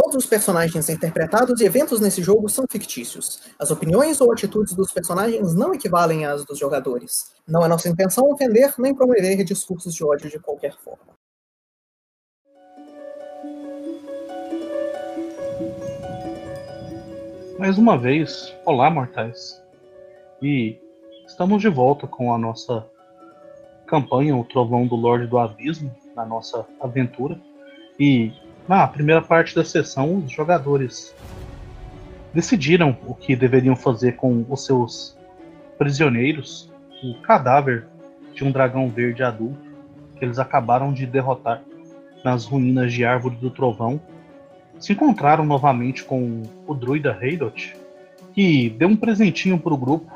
Todos 0.00 0.14
os 0.14 0.26
personagens 0.26 0.88
interpretados 0.88 1.60
e 1.60 1.64
eventos 1.64 1.98
nesse 1.98 2.22
jogo 2.22 2.48
são 2.48 2.64
fictícios. 2.70 3.40
As 3.58 3.72
opiniões 3.72 4.20
ou 4.20 4.32
atitudes 4.32 4.72
dos 4.72 4.92
personagens 4.92 5.56
não 5.56 5.74
equivalem 5.74 6.24
às 6.24 6.44
dos 6.44 6.56
jogadores. 6.56 7.34
Não 7.48 7.64
é 7.64 7.68
nossa 7.68 7.88
intenção 7.88 8.30
ofender 8.30 8.72
nem 8.78 8.94
promover 8.94 9.42
discursos 9.42 9.92
de 9.92 10.04
ódio 10.04 10.30
de 10.30 10.38
qualquer 10.38 10.76
forma. 10.78 11.14
Mais 17.58 17.76
uma 17.76 17.98
vez, 17.98 18.54
olá 18.64 18.88
mortais. 18.88 19.60
E 20.40 20.78
estamos 21.26 21.60
de 21.60 21.68
volta 21.68 22.06
com 22.06 22.32
a 22.32 22.38
nossa 22.38 22.88
campanha 23.84 24.36
O 24.36 24.44
Trovão 24.44 24.86
do 24.86 24.94
Lorde 24.94 25.26
do 25.26 25.38
Abismo, 25.38 25.92
na 26.14 26.24
nossa 26.24 26.64
aventura. 26.80 27.36
E 27.98 28.32
na 28.68 28.86
primeira 28.86 29.22
parte 29.22 29.54
da 29.54 29.64
sessão, 29.64 30.18
os 30.18 30.30
jogadores 30.30 31.14
decidiram 32.34 32.96
o 33.06 33.14
que 33.14 33.34
deveriam 33.34 33.74
fazer 33.74 34.16
com 34.16 34.44
os 34.48 34.66
seus 34.66 35.16
prisioneiros, 35.78 36.70
o 37.02 37.14
cadáver 37.22 37.86
de 38.34 38.44
um 38.44 38.52
dragão 38.52 38.88
verde 38.88 39.22
adulto 39.22 39.68
que 40.16 40.24
eles 40.24 40.38
acabaram 40.38 40.92
de 40.92 41.06
derrotar 41.06 41.62
nas 42.24 42.44
ruínas 42.44 42.92
de 42.92 43.04
Árvore 43.04 43.36
do 43.36 43.50
Trovão 43.50 44.00
se 44.78 44.92
encontraram 44.92 45.44
novamente 45.44 46.04
com 46.04 46.42
o 46.66 46.74
druida 46.74 47.16
Heidot, 47.20 47.76
que 48.32 48.70
deu 48.70 48.88
um 48.88 48.96
presentinho 48.96 49.58
para 49.58 49.72
o 49.72 49.76
grupo, 49.76 50.12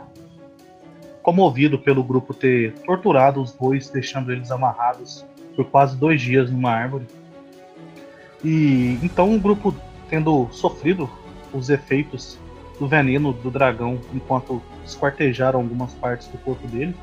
comovido 1.22 1.78
pelo 1.78 2.02
grupo 2.02 2.34
ter 2.34 2.72
torturado 2.84 3.40
os 3.40 3.52
bois, 3.52 3.88
deixando 3.90 4.32
eles 4.32 4.50
amarrados 4.50 5.24
por 5.56 5.64
quase 5.66 5.96
dois 5.96 6.20
dias 6.20 6.50
numa 6.50 6.70
árvore. 6.70 7.06
E 8.44 8.98
então 9.02 9.34
o 9.34 9.40
grupo, 9.40 9.74
tendo 10.08 10.48
sofrido 10.50 11.08
os 11.52 11.70
efeitos 11.70 12.38
do 12.78 12.88
veneno 12.88 13.32
do 13.32 13.50
dragão 13.50 14.00
enquanto 14.12 14.60
esquartejaram 14.84 15.60
algumas 15.60 15.92
partes 15.94 16.26
do 16.28 16.38
corpo 16.38 16.66
dele, 16.66 16.94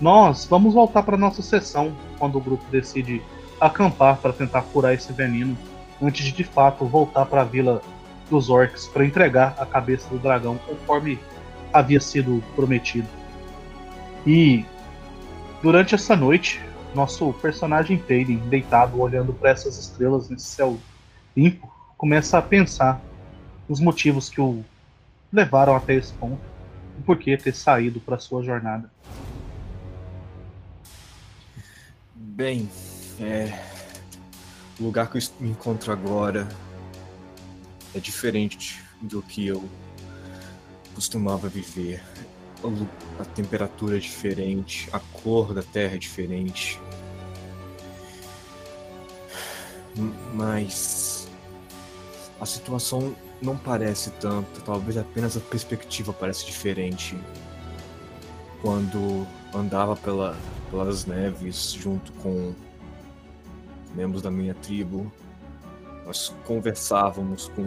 nós 0.00 0.46
vamos 0.46 0.72
voltar 0.72 1.02
para 1.02 1.16
nossa 1.16 1.42
sessão 1.42 1.92
quando 2.18 2.38
o 2.38 2.40
grupo 2.40 2.64
decide 2.70 3.22
acampar 3.60 4.16
para 4.16 4.32
tentar 4.32 4.62
curar 4.62 4.94
esse 4.94 5.12
veneno 5.12 5.56
antes 6.00 6.24
de 6.24 6.32
de 6.32 6.44
fato 6.44 6.86
voltar 6.86 7.26
para 7.26 7.42
a 7.42 7.44
vila 7.44 7.82
dos 8.30 8.48
orcs 8.48 8.86
para 8.86 9.04
entregar 9.04 9.54
a 9.58 9.66
cabeça 9.66 10.08
do 10.08 10.18
dragão 10.18 10.56
conforme 10.66 11.18
havia 11.72 12.00
sido 12.00 12.42
prometido. 12.54 13.08
E 14.26 14.64
durante 15.62 15.94
essa 15.94 16.16
noite, 16.16 16.60
nosso 16.94 17.32
personagem 17.34 17.98
Peyton, 17.98 18.48
deitado 18.48 19.00
olhando 19.00 19.32
para 19.32 19.50
essas 19.50 19.78
estrelas 19.78 20.28
nesse 20.28 20.46
céu 20.46 20.78
limpo, 21.36 21.72
começa 21.96 22.38
a 22.38 22.42
pensar 22.42 23.00
nos 23.68 23.80
motivos 23.80 24.28
que 24.28 24.40
o 24.40 24.64
levaram 25.32 25.76
até 25.76 25.94
esse 25.94 26.12
ponto 26.14 26.40
e 26.98 27.02
por 27.02 27.16
que 27.18 27.36
ter 27.36 27.54
saído 27.54 28.00
para 28.00 28.18
sua 28.18 28.42
jornada. 28.42 28.90
Bem, 32.14 32.68
é, 33.20 33.62
o 34.78 34.84
lugar 34.84 35.10
que 35.10 35.18
eu 35.18 35.22
me 35.38 35.50
encontro 35.50 35.92
agora 35.92 36.48
é 37.94 37.98
diferente 37.98 38.82
do 39.00 39.22
que 39.22 39.46
eu 39.46 39.68
costumava 40.94 41.48
viver. 41.48 42.02
A 43.18 43.24
temperatura 43.24 43.96
é 43.96 44.00
diferente, 44.00 44.88
a 44.92 45.00
cor 45.00 45.54
da 45.54 45.62
terra 45.62 45.94
é 45.94 45.98
diferente. 45.98 46.80
Mas 50.34 51.28
a 52.40 52.46
situação 52.46 53.14
não 53.40 53.56
parece 53.56 54.10
tanto, 54.12 54.60
talvez 54.62 54.96
apenas 54.96 55.36
a 55.36 55.40
perspectiva 55.40 56.12
parece 56.12 56.44
diferente. 56.44 57.18
Quando 58.60 59.26
andava 59.54 59.96
pela, 59.96 60.36
pelas 60.70 61.06
neves 61.06 61.72
junto 61.72 62.12
com 62.14 62.54
membros 63.94 64.22
da 64.22 64.30
minha 64.30 64.54
tribo, 64.54 65.10
nós 66.04 66.34
conversávamos 66.46 67.48
com 67.48 67.66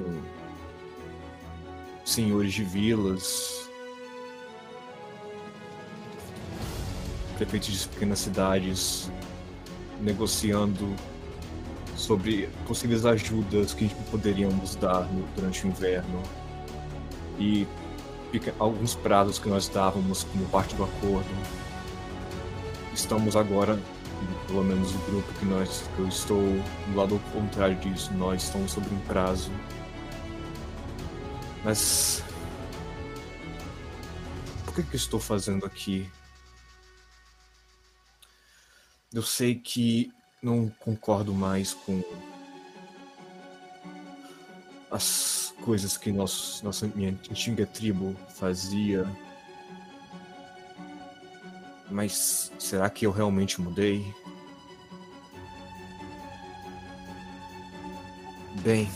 senhores 2.06 2.54
de 2.54 2.64
vilas, 2.64 3.70
prefeitos 7.36 7.82
de 7.82 7.88
pequenas 7.88 8.20
cidades, 8.20 9.12
negociando 10.02 10.94
sobre 11.96 12.50
possíveis 12.68 13.06
ajudas 13.06 13.74
que 13.74 13.90
poderíamos 14.12 14.76
dar 14.76 15.08
durante 15.36 15.66
o 15.66 15.70
inverno 15.70 16.22
e 17.40 17.68
alguns 18.60 18.96
prazos 18.96 19.38
que 19.38 19.48
nós 19.48 19.68
dávamos 19.68 20.24
como 20.24 20.46
parte 20.46 20.76
do 20.76 20.84
acordo. 20.84 21.30
Estamos 22.94 23.36
agora 23.36 23.80
pelo 24.48 24.64
menos 24.64 24.94
o 24.94 24.98
grupo 25.00 25.34
que 25.40 25.46
nós 25.46 25.84
que 25.96 26.00
eu 26.00 26.08
estou 26.08 26.42
do 26.42 26.96
lado 26.96 27.20
contrário 27.32 27.76
disso, 27.78 28.14
nós 28.14 28.44
estamos 28.44 28.72
sobre 28.72 28.94
um 28.94 29.00
prazo. 29.00 29.52
Mas 31.64 32.24
por 34.66 34.76
que, 34.76 34.84
que 34.84 34.96
estou 34.96 35.20
fazendo 35.20 35.66
aqui? 35.66 36.10
Eu 39.14 39.22
sei 39.22 39.56
que 39.56 40.12
não 40.42 40.70
concordo 40.80 41.34
mais 41.34 41.74
com 41.74 42.04
as 44.90 45.54
coisas 45.64 45.98
que 45.98 46.12
nosso, 46.12 46.64
nossa 46.66 46.88
minha 46.88 47.10
antiga 47.10 47.66
tribo 47.66 48.16
fazia 48.30 49.08
mas 51.94 52.52
será 52.58 52.90
que 52.90 53.06
eu 53.06 53.12
realmente 53.12 53.62
mudei? 53.62 54.04
Bem, 58.64 58.90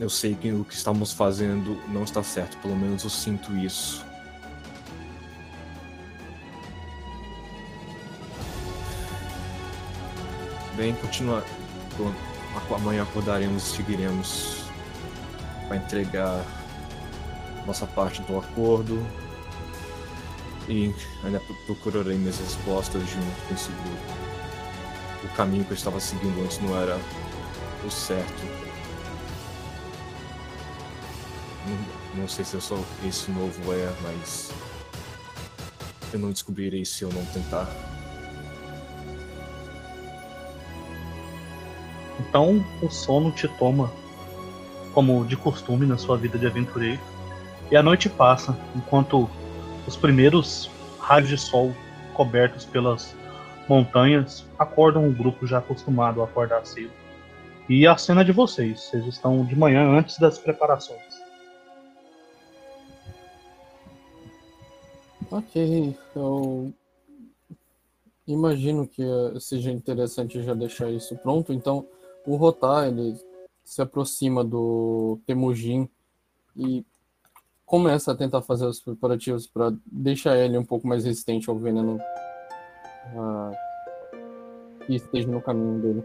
eu 0.00 0.08
sei 0.08 0.34
que 0.34 0.50
o 0.50 0.64
que 0.64 0.74
estamos 0.74 1.12
fazendo 1.12 1.76
não 1.88 2.04
está 2.04 2.22
certo, 2.22 2.56
pelo 2.58 2.74
menos 2.74 3.04
eu 3.04 3.10
sinto 3.10 3.54
isso. 3.56 4.04
Bem, 10.84 10.92
continua. 10.96 11.42
Amanhã 12.76 13.04
acordaremos 13.04 13.62
e 13.62 13.76
seguiremos 13.76 14.64
para 15.66 15.78
entregar 15.78 16.44
nossa 17.66 17.86
parte 17.86 18.20
do 18.20 18.38
acordo 18.38 19.02
e 20.68 20.94
ainda 21.24 21.40
procurarei 21.64 22.18
minhas 22.18 22.38
respostas 22.38 23.00
junto 23.08 23.48
com 23.48 23.54
esse 23.54 23.70
grupo. 23.70 24.12
O 25.24 25.28
caminho 25.34 25.64
que 25.64 25.70
eu 25.70 25.74
estava 25.74 25.98
seguindo 25.98 26.38
antes 26.44 26.58
não 26.60 26.78
era 26.78 27.00
o 27.82 27.90
certo. 27.90 28.42
Não, 31.66 32.20
não 32.20 32.28
sei 32.28 32.44
se 32.44 32.56
eu 32.56 32.60
sou 32.60 32.84
esse 33.08 33.30
novo 33.30 33.72
é, 33.72 33.90
mas 34.02 34.50
eu 36.12 36.18
não 36.18 36.30
descobrirei 36.30 36.84
se 36.84 37.04
eu 37.04 37.10
não 37.10 37.24
tentar. 37.24 37.93
Então 42.34 42.66
o 42.82 42.90
sono 42.90 43.30
te 43.30 43.46
toma, 43.46 43.92
como 44.92 45.24
de 45.24 45.36
costume 45.36 45.86
na 45.86 45.96
sua 45.96 46.16
vida 46.16 46.36
de 46.36 46.44
aventureiro, 46.44 47.00
e 47.70 47.76
a 47.76 47.82
noite 47.82 48.08
passa 48.08 48.58
enquanto 48.74 49.30
os 49.86 49.96
primeiros 49.96 50.68
raios 50.98 51.28
de 51.28 51.38
sol 51.38 51.72
cobertos 52.12 52.64
pelas 52.64 53.14
montanhas 53.68 54.44
acordam 54.58 55.08
o 55.08 55.12
grupo 55.12 55.46
já 55.46 55.58
acostumado 55.58 56.22
a 56.22 56.24
acordar 56.24 56.66
cedo. 56.66 56.90
E 57.68 57.86
a 57.86 57.96
cena 57.96 58.24
de 58.24 58.32
vocês, 58.32 58.80
vocês 58.80 59.06
estão 59.06 59.44
de 59.44 59.54
manhã 59.54 59.96
antes 59.96 60.18
das 60.18 60.36
preparações. 60.36 61.14
Ok, 65.30 65.96
eu 66.16 66.74
imagino 68.26 68.88
que 68.88 69.04
seja 69.38 69.70
interessante 69.70 70.42
já 70.42 70.52
deixar 70.52 70.90
isso 70.90 71.16
pronto. 71.18 71.52
Então, 71.52 71.86
o 72.26 72.36
Rotar 72.36 72.86
ele 72.86 73.16
se 73.64 73.80
aproxima 73.80 74.44
do 74.44 75.18
Temujin 75.26 75.88
e 76.56 76.84
começa 77.64 78.12
a 78.12 78.14
tentar 78.14 78.42
fazer 78.42 78.66
os 78.66 78.80
preparativos 78.80 79.46
para 79.46 79.72
deixar 79.86 80.36
ele 80.36 80.58
um 80.58 80.64
pouco 80.64 80.86
mais 80.86 81.04
resistente 81.04 81.48
ao 81.48 81.56
veneno 81.56 81.98
uh, 83.14 83.56
que 84.86 84.94
esteja 84.94 85.28
no 85.28 85.40
caminho 85.40 85.80
dele. 85.80 86.04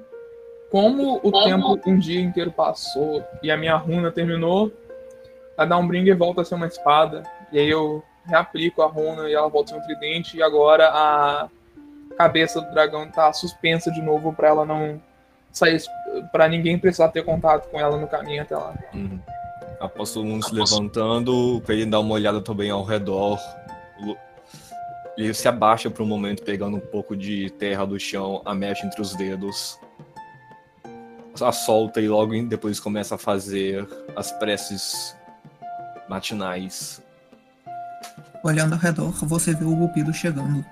Como 0.72 1.20
o 1.24 1.32
tempo 1.44 1.80
um 1.86 1.98
dia 1.98 2.22
inteiro 2.22 2.52
passou 2.52 3.24
e 3.42 3.52
a 3.52 3.58
minha 3.58 3.76
runa 3.76 4.12
terminou, 4.12 4.72
a 5.58 5.66
Downbringer 5.66 6.18
volta 6.18 6.42
a 6.42 6.46
ser 6.46 6.56
uma 6.56 6.68
espada. 6.68 7.24
E 7.52 7.60
aí 7.60 7.70
eu 7.70 8.04
reaplico 8.24 8.82
a 8.82 8.88
runa 8.88 9.28
e 9.28 9.34
ela 9.34 9.50
volta 9.50 9.72
a 9.72 9.76
ser 9.76 9.82
um 9.82 9.86
tridente. 9.86 10.38
E 10.38 10.44
agora 10.44 10.90
a 10.90 11.50
cabeça 12.16 12.62
do 12.62 12.72
dragão 12.72 13.06
está 13.06 13.34
suspensa 13.34 13.92
de 13.92 14.02
novo 14.02 14.32
para 14.32 14.50
ela 14.50 14.66
não 14.66 15.02
sair 15.52 15.82
pra 16.32 16.48
ninguém 16.48 16.78
precisar 16.78 17.10
ter 17.10 17.24
contato 17.24 17.70
com 17.70 17.80
ela 17.80 17.98
no 17.98 18.08
caminho 18.08 18.42
até 18.42 18.56
lá. 18.56 18.74
Uhum. 18.94 19.20
Após 19.80 20.12
todo 20.12 20.26
mundo 20.26 20.46
se 20.46 20.54
levantando, 20.54 21.62
pra 21.66 21.74
ele 21.74 21.86
dar 21.86 22.00
uma 22.00 22.14
olhada 22.14 22.42
também 22.42 22.70
ao 22.70 22.84
redor. 22.84 23.40
Ele 25.18 25.34
se 25.34 25.48
abaixa 25.48 25.90
por 25.90 26.04
um 26.04 26.06
momento, 26.06 26.44
pegando 26.44 26.78
um 26.78 26.82
pouco 26.82 27.16
de 27.16 27.50
terra 27.52 27.86
do 27.86 28.00
chão, 28.00 28.42
a 28.46 28.54
mexe 28.54 28.86
entre 28.86 29.02
os 29.02 29.16
dedos. 29.16 29.78
A 31.42 31.52
solta 31.52 32.02
e 32.02 32.08
logo 32.08 32.34
depois 32.44 32.80
começa 32.80 33.16
a 33.16 33.18
fazer 33.18 33.88
as 34.16 34.32
preces 34.34 35.16
matinais. 36.10 37.02
Olhando 38.44 38.74
ao 38.74 38.80
redor, 38.80 39.12
você 39.26 39.54
vê 39.54 39.64
o 39.64 39.76
Golpido 39.76 40.14
chegando, 40.14 40.66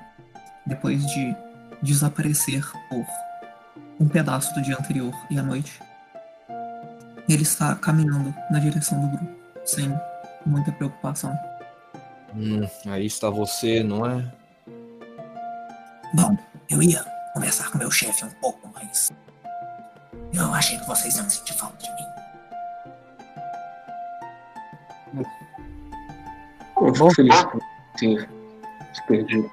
depois 0.66 1.06
de 1.08 1.36
desaparecer 1.82 2.66
por 2.90 3.06
um 4.00 4.08
pedaço 4.08 4.54
do 4.54 4.62
dia 4.62 4.78
anterior 4.78 5.14
e 5.30 5.38
à 5.38 5.44
noite. 5.44 5.80
Ele 7.28 7.44
está 7.44 7.76
caminhando 7.76 8.34
na 8.50 8.60
direção 8.60 9.00
do 9.02 9.18
grupo, 9.18 9.36
sem 9.66 9.94
muita 10.46 10.72
preocupação. 10.72 11.38
Hum, 12.36 12.68
aí 12.86 13.06
está 13.06 13.30
você, 13.30 13.84
não 13.84 14.06
é? 14.06 14.24
Bom, 16.14 16.38
eu 16.70 16.82
ia 16.82 17.04
conversar 17.34 17.70
com 17.72 17.78
meu 17.78 17.92
chefe 17.92 18.24
um 18.26 18.30
pouco, 18.42 18.72
mas. 18.74 19.12
Eu 20.34 20.54
achei 20.54 20.78
que 20.78 20.88
vocês 20.88 21.18
iam 21.18 21.30
sentir 21.30 21.54
falta 21.54 21.78
de 21.84 21.92
mim. 21.92 22.08
Eu 26.80 26.94
fico 26.94 27.16
feliz 27.16 27.44
por 27.46 27.62
ter 27.98 28.30
te 28.94 29.08
perdido. 29.08 29.52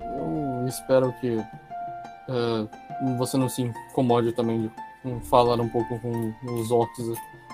Eu 0.00 0.66
espero 0.68 1.12
que 1.20 1.44
é, 2.28 3.16
você 3.16 3.36
não 3.36 3.48
se 3.48 3.62
incomode 3.62 4.32
também 4.32 4.62
de 4.62 5.20
falar 5.26 5.60
um 5.60 5.68
pouco 5.68 5.98
com 6.00 6.34
os 6.60 6.70
orcs. 6.70 7.04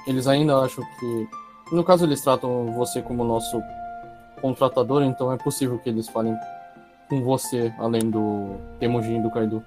Eles 0.06 0.26
ainda 0.26 0.56
acham 0.58 0.84
que. 0.98 1.28
No 1.70 1.84
caso, 1.84 2.04
eles 2.04 2.20
tratam 2.20 2.72
você 2.72 3.00
como 3.00 3.24
nosso 3.24 3.62
contratador, 4.40 5.02
então 5.02 5.32
é 5.32 5.36
possível 5.36 5.78
que 5.78 5.88
eles 5.88 6.08
falem 6.08 6.36
com 7.08 7.22
você, 7.22 7.72
além 7.78 8.10
do 8.10 8.56
Temujin 8.78 9.18
e 9.18 9.22
do 9.22 9.30
Kaido. 9.30 9.64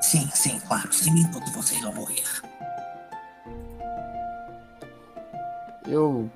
Sim, 0.00 0.28
sim, 0.32 0.60
claro, 0.60 0.92
sem 0.92 1.12
mim 1.12 1.24
todos 1.32 1.50
vocês 1.50 1.80
vão 1.82 1.92
morrer. 1.94 2.22
Eu 5.86 6.30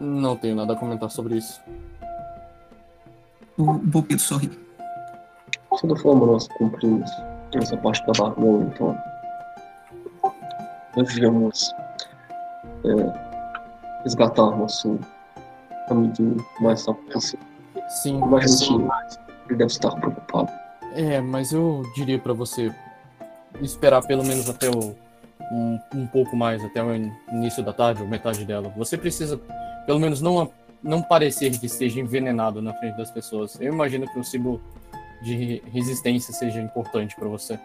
não 0.00 0.36
tenho 0.36 0.56
nada 0.56 0.72
a 0.72 0.76
comentar 0.76 1.10
sobre 1.10 1.36
isso. 1.36 1.60
O 3.58 3.78
Golpido 3.78 4.20
sorri. 4.20 4.50
De 5.82 5.88
toda 5.88 6.00
forma, 6.00 6.26
nós 6.26 6.46
cumprimos 6.46 7.10
essa 7.56 7.76
parte 7.76 8.06
da 8.06 8.12
barulho, 8.12 8.70
então. 8.72 8.96
Devemos 10.94 11.74
é, 12.84 14.02
resgatar 14.04 14.56
nosso 14.56 14.96
amiguinho 15.90 16.36
o 16.60 16.62
mais 16.62 16.86
rápido 16.86 17.12
possível. 17.12 17.46
Sim, 17.88 18.20
que 18.20 19.52
ele 19.52 19.58
deve 19.58 19.64
estar 19.64 19.90
preocupado. 19.96 20.52
É, 20.94 21.20
mas 21.20 21.52
eu 21.52 21.82
diria 21.96 22.18
pra 22.20 22.32
você 22.32 22.72
esperar 23.60 24.06
pelo 24.06 24.22
menos 24.24 24.48
até 24.48 24.70
o, 24.70 24.94
um, 25.50 25.80
um 25.96 26.06
pouco 26.06 26.36
mais, 26.36 26.64
até 26.64 26.80
o 26.80 26.94
in- 26.94 27.12
início 27.32 27.60
da 27.64 27.72
tarde, 27.72 28.02
ou 28.02 28.08
metade 28.08 28.44
dela. 28.44 28.72
Você 28.76 28.96
precisa, 28.96 29.36
pelo 29.84 29.98
menos, 29.98 30.20
não, 30.20 30.48
não 30.80 31.02
parecer 31.02 31.50
que 31.58 31.66
esteja 31.66 31.98
envenenado 31.98 32.62
na 32.62 32.72
frente 32.74 32.96
das 32.96 33.10
pessoas. 33.10 33.60
Eu 33.60 33.72
imagino 33.72 34.06
que 34.06 34.18
o 34.18 34.22
símbolo 34.22 34.60
de 35.22 35.34
re- 35.34 35.62
resistência 35.72 36.32
seja 36.34 36.60
importante 36.60 37.14
pra 37.16 37.28
você. 37.28 37.58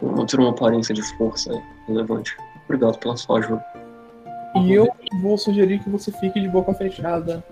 Manter 0.00 0.40
uma 0.40 0.50
aparência 0.50 0.94
de 0.94 1.02
força 1.16 1.52
é 1.54 1.62
relevante. 1.86 2.36
Obrigado 2.64 2.98
pela 2.98 3.16
sua 3.16 3.38
ajuda. 3.38 3.64
E 4.56 4.72
eu 4.72 4.88
vou 5.20 5.38
sugerir 5.38 5.78
que 5.80 5.88
você 5.88 6.10
fique 6.12 6.40
de 6.40 6.48
boca 6.48 6.74
fechada 6.74 7.42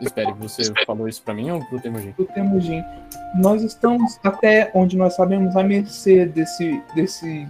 Espere, 0.00 0.32
você 0.32 0.72
falou 0.84 1.06
isso 1.06 1.22
pra 1.22 1.32
mim 1.32 1.50
ou 1.52 1.64
pro 1.66 1.80
Temujin? 1.80 2.12
do 2.18 2.24
Temujin. 2.24 2.82
Nós 3.36 3.62
estamos, 3.62 4.18
até 4.24 4.68
onde 4.74 4.96
nós 4.96 5.14
sabemos, 5.14 5.54
à 5.56 5.62
mercê 5.62 6.26
desse, 6.26 6.82
desse, 6.94 7.46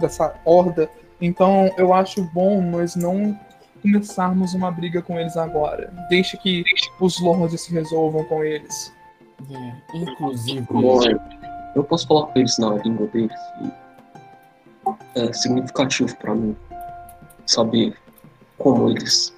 dessa 0.00 0.34
horda. 0.44 0.90
Então 1.20 1.70
eu 1.78 1.94
acho 1.94 2.24
bom 2.34 2.60
nós 2.60 2.96
não 2.96 3.38
começarmos 3.84 4.54
uma 4.54 4.70
briga 4.70 5.02
com 5.02 5.20
eles 5.20 5.36
agora. 5.36 5.92
Deixe 6.08 6.38
que 6.38 6.64
os 6.98 7.20
lords 7.20 7.60
se 7.60 7.70
resolvam 7.70 8.24
com 8.24 8.42
eles. 8.42 8.92
É, 9.50 9.98
inclusive, 9.98 10.66
Bom, 10.70 11.00
eu 11.76 11.84
posso 11.84 12.06
falar 12.08 12.26
com 12.28 12.38
eles 12.38 12.56
na 12.58 12.70
língua 12.76 13.06
deles 13.08 13.38
e 13.62 15.20
é 15.20 15.32
significativo 15.34 16.16
para 16.16 16.34
mim 16.34 16.56
saber 17.44 17.94
como 18.56 18.88
eles. 18.88 19.34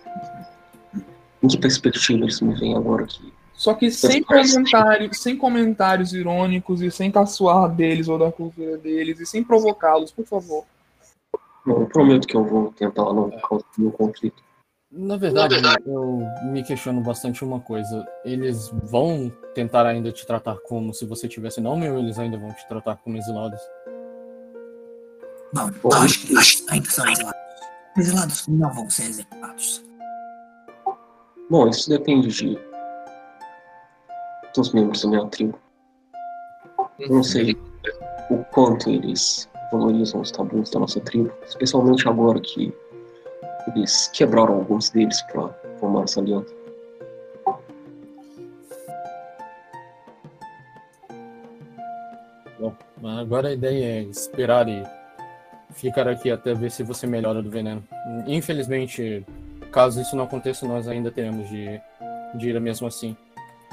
Em 1.43 1.48
que 1.48 1.58
perspectiva 1.58 2.22
eles 2.22 2.40
me 2.40 2.54
veem 2.54 2.76
agora 2.76 3.04
aqui. 3.04 3.32
Só 3.52 3.75
que 3.75 3.90
sem 3.90 4.22
comentários, 4.22 5.19
sem 5.19 5.37
comentários 5.37 6.12
irônicos 6.12 6.82
e 6.82 6.90
sem 6.90 7.10
caçoar 7.10 7.69
deles 7.69 8.06
ou 8.06 8.19
da 8.19 8.31
cultura 8.31 8.76
deles 8.76 9.19
e 9.19 9.26
sem 9.26 9.43
provocá-los, 9.43 10.12
por 10.12 10.26
favor. 10.26 10.64
Não, 11.67 11.81
eu 11.81 11.87
prometo 11.87 12.29
que 12.29 12.37
eu 12.37 12.45
vou 12.45 12.73
tentar 12.73 13.13
não 13.13 13.31
causar 13.31 13.67
nenhum 13.77 13.91
conflito. 13.91 14.43
Na 14.91 15.17
verdade, 15.17 15.57
eu 15.85 16.23
me 16.45 16.63
questiono 16.63 17.01
bastante 17.01 17.45
uma 17.45 17.59
coisa. 17.59 18.07
Eles 18.25 18.71
vão 18.85 19.31
tentar 19.53 19.85
ainda 19.85 20.13
te 20.13 20.25
tratar 20.25 20.57
como 20.69 20.95
se 20.95 21.05
você 21.05 21.27
tivesse 21.27 21.61
nome 21.61 21.91
ou 21.91 21.99
eles 21.99 22.19
ainda 22.19 22.39
vão 22.39 22.53
te 22.53 22.67
tratar 22.69 22.97
como 22.97 23.17
exilados? 23.17 23.61
Bom, 25.53 25.71
Bom, 25.83 25.93
acho 25.93 26.27
que 26.27 26.37
acho 26.37 26.65
que 26.65 26.73
ainda 26.73 26.89
são 26.89 27.07
exilados. 27.09 27.41
Exilados 27.97 28.49
não 28.49 28.73
vão 28.73 28.89
ser 28.89 29.05
executados. 29.05 29.85
Bom, 31.51 31.69
isso 31.69 31.89
depende 31.91 32.29
de 32.29 32.59
dos 34.55 34.73
membros 34.73 35.03
da 35.03 35.09
minha 35.11 35.27
tribo. 35.27 35.59
Eu 36.99 37.09
não 37.11 37.23
sei 37.23 37.57
o 38.31 38.45
quanto 38.45 38.89
eles 38.89 39.49
valorizam 39.71 40.21
os 40.21 40.31
tabus 40.31 40.71
da 40.71 40.81
nossa 40.81 41.01
tribo, 41.01 41.33
especialmente 41.47 42.09
agora 42.09 42.41
que 42.41 42.73
eles 43.75 44.09
quebraram 44.09 44.55
alguns 44.55 44.91
deles 44.91 45.21
para 45.23 45.49
formar 45.79 46.05
essa 46.05 46.21
aliança. 46.21 46.55
Bom, 52.59 52.75
agora 53.05 53.49
a 53.49 53.53
ideia 53.53 54.01
é 54.01 54.03
esperar 54.03 54.69
e 54.69 54.83
ficar 55.73 56.08
aqui 56.08 56.31
até 56.31 56.55
ver 56.55 56.70
se 56.70 56.82
você 56.82 57.06
melhora 57.06 57.43
do 57.43 57.51
veneno. 57.51 57.82
Infelizmente, 58.27 59.25
caso 59.70 60.01
isso 60.01 60.17
não 60.17 60.25
aconteça, 60.25 60.67
nós 60.67 60.89
ainda 60.89 61.11
teremos 61.11 61.49
de, 61.49 61.81
de 62.35 62.51
ir 62.51 62.61
mesmo 62.61 62.87
assim. 62.87 63.17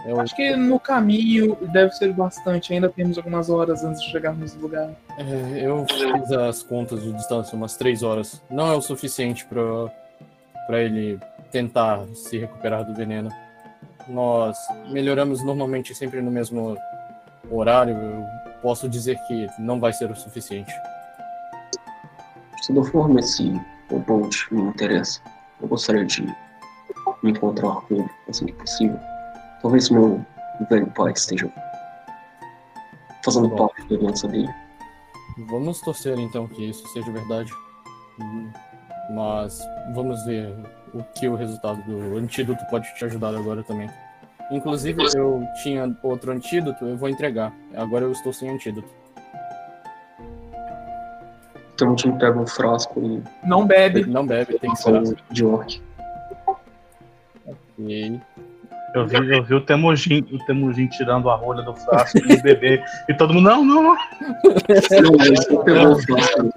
Eu, 0.06 0.20
Acho 0.20 0.36
que 0.36 0.56
no 0.56 0.80
caminho 0.80 1.58
deve 1.72 1.92
ser 1.94 2.12
bastante. 2.14 2.74
Ainda 2.74 2.90
temos 2.90 3.18
algumas 3.18 3.50
horas 3.50 3.84
antes 3.84 4.02
de 4.02 4.12
chegarmos 4.12 4.54
no 4.56 4.64
lugar. 4.64 4.92
é, 5.18 5.66
eu 5.66 5.86
fiz 5.90 6.32
as 6.32 6.62
contas 6.62 7.02
de 7.02 7.14
distância, 7.14 7.56
umas 7.56 7.78
três 7.78 8.04
horas. 8.04 8.42
Não 8.50 8.68
é 8.72 8.76
o 8.76 8.82
suficiente 8.82 9.46
para 9.46 9.92
para 10.66 10.82
ele 10.82 11.20
tentar 11.52 12.06
se 12.14 12.38
recuperar 12.38 12.86
do 12.86 12.94
veneno. 12.94 13.30
Nós 14.08 14.58
melhoramos 14.90 15.44
normalmente 15.44 15.94
sempre 15.94 16.22
no 16.22 16.32
mesmo 16.32 16.78
horário. 17.50 17.96
Eu 17.96 18.26
posso 18.62 18.88
dizer 18.90 19.18
que 19.28 19.48
não 19.60 19.80
vai 19.80 19.94
ser 19.94 20.10
o 20.10 20.16
suficiente. 20.16 20.74
De 22.62 22.68
toda 22.68 22.84
forma, 22.90 23.20
esse 23.20 23.60
Bolt 23.90 24.52
me 24.52 24.62
interessa. 24.64 25.22
Eu 25.62 25.68
gostaria 25.68 26.06
de 26.06 26.24
me 27.22 27.32
encontrar 27.32 27.76
com 27.82 27.96
ele 27.96 28.10
assim 28.28 28.46
que 28.46 28.54
possível. 28.54 29.00
Talvez 29.64 29.90
meu 29.90 30.24
velho 30.70 30.86
pai 30.92 31.12
esteja 31.14 31.50
fazendo 33.26 33.48
Bom. 33.48 33.68
parte 33.68 33.88
da 33.88 33.96
aliança 33.96 34.28
dele. 34.28 34.54
Vamos 35.50 35.80
torcer 35.82 36.20
então 36.20 36.48
que 36.48 36.70
isso 36.70 36.88
seja 36.90 37.12
verdade. 37.12 37.52
Hum, 38.22 38.52
Mas 39.16 39.60
vamos 39.96 40.24
ver 40.26 40.54
o 40.94 41.02
que 41.16 41.28
o 41.28 41.36
resultado 41.36 41.82
do 41.84 42.18
antídoto 42.18 42.64
pode 42.70 42.94
te 42.94 43.06
ajudar 43.06 43.34
agora 43.36 43.64
também. 43.64 43.90
Inclusive, 44.52 45.02
eu 45.16 45.44
tinha 45.64 45.98
outro 46.04 46.32
antídoto, 46.32 46.86
eu 46.86 46.98
vou 46.98 47.10
entregar. 47.10 47.52
Agora 47.76 48.04
eu 48.06 48.12
estou 48.12 48.32
sem 48.32 48.50
antídoto. 48.50 48.88
Então 51.74 51.94
o 51.94 51.96
time 51.96 52.20
pega 52.20 52.38
um 52.40 52.46
frasco 52.46 53.02
e 53.02 53.24
Não 53.48 53.66
bebe. 53.66 54.06
Não 54.06 54.28
bebe, 54.28 54.60
tem 54.60 54.70
que 54.72 54.78
ser. 54.78 55.18
de 55.32 55.46
orc. 55.46 55.82
E 57.80 58.20
Eu 58.94 59.08
vi, 59.08 59.16
eu 59.16 59.44
vi 59.44 59.54
o 59.56 59.62
Temujin, 59.62 60.26
o 60.32 60.38
Temujin 60.46 60.88
tirando 60.88 61.30
a 61.30 61.36
rolha 61.36 61.64
do 61.64 61.74
frasco 61.76 62.20
do 62.20 62.42
bebê. 62.42 62.84
E 63.10 63.14
todo 63.14 63.34
mundo, 63.34 63.50
não, 63.50 63.66
não, 63.66 63.84
não. 63.84 63.96
Não, 65.02 65.64
pegou 65.64 65.92
o 65.94 66.00
frasco. 66.00 66.54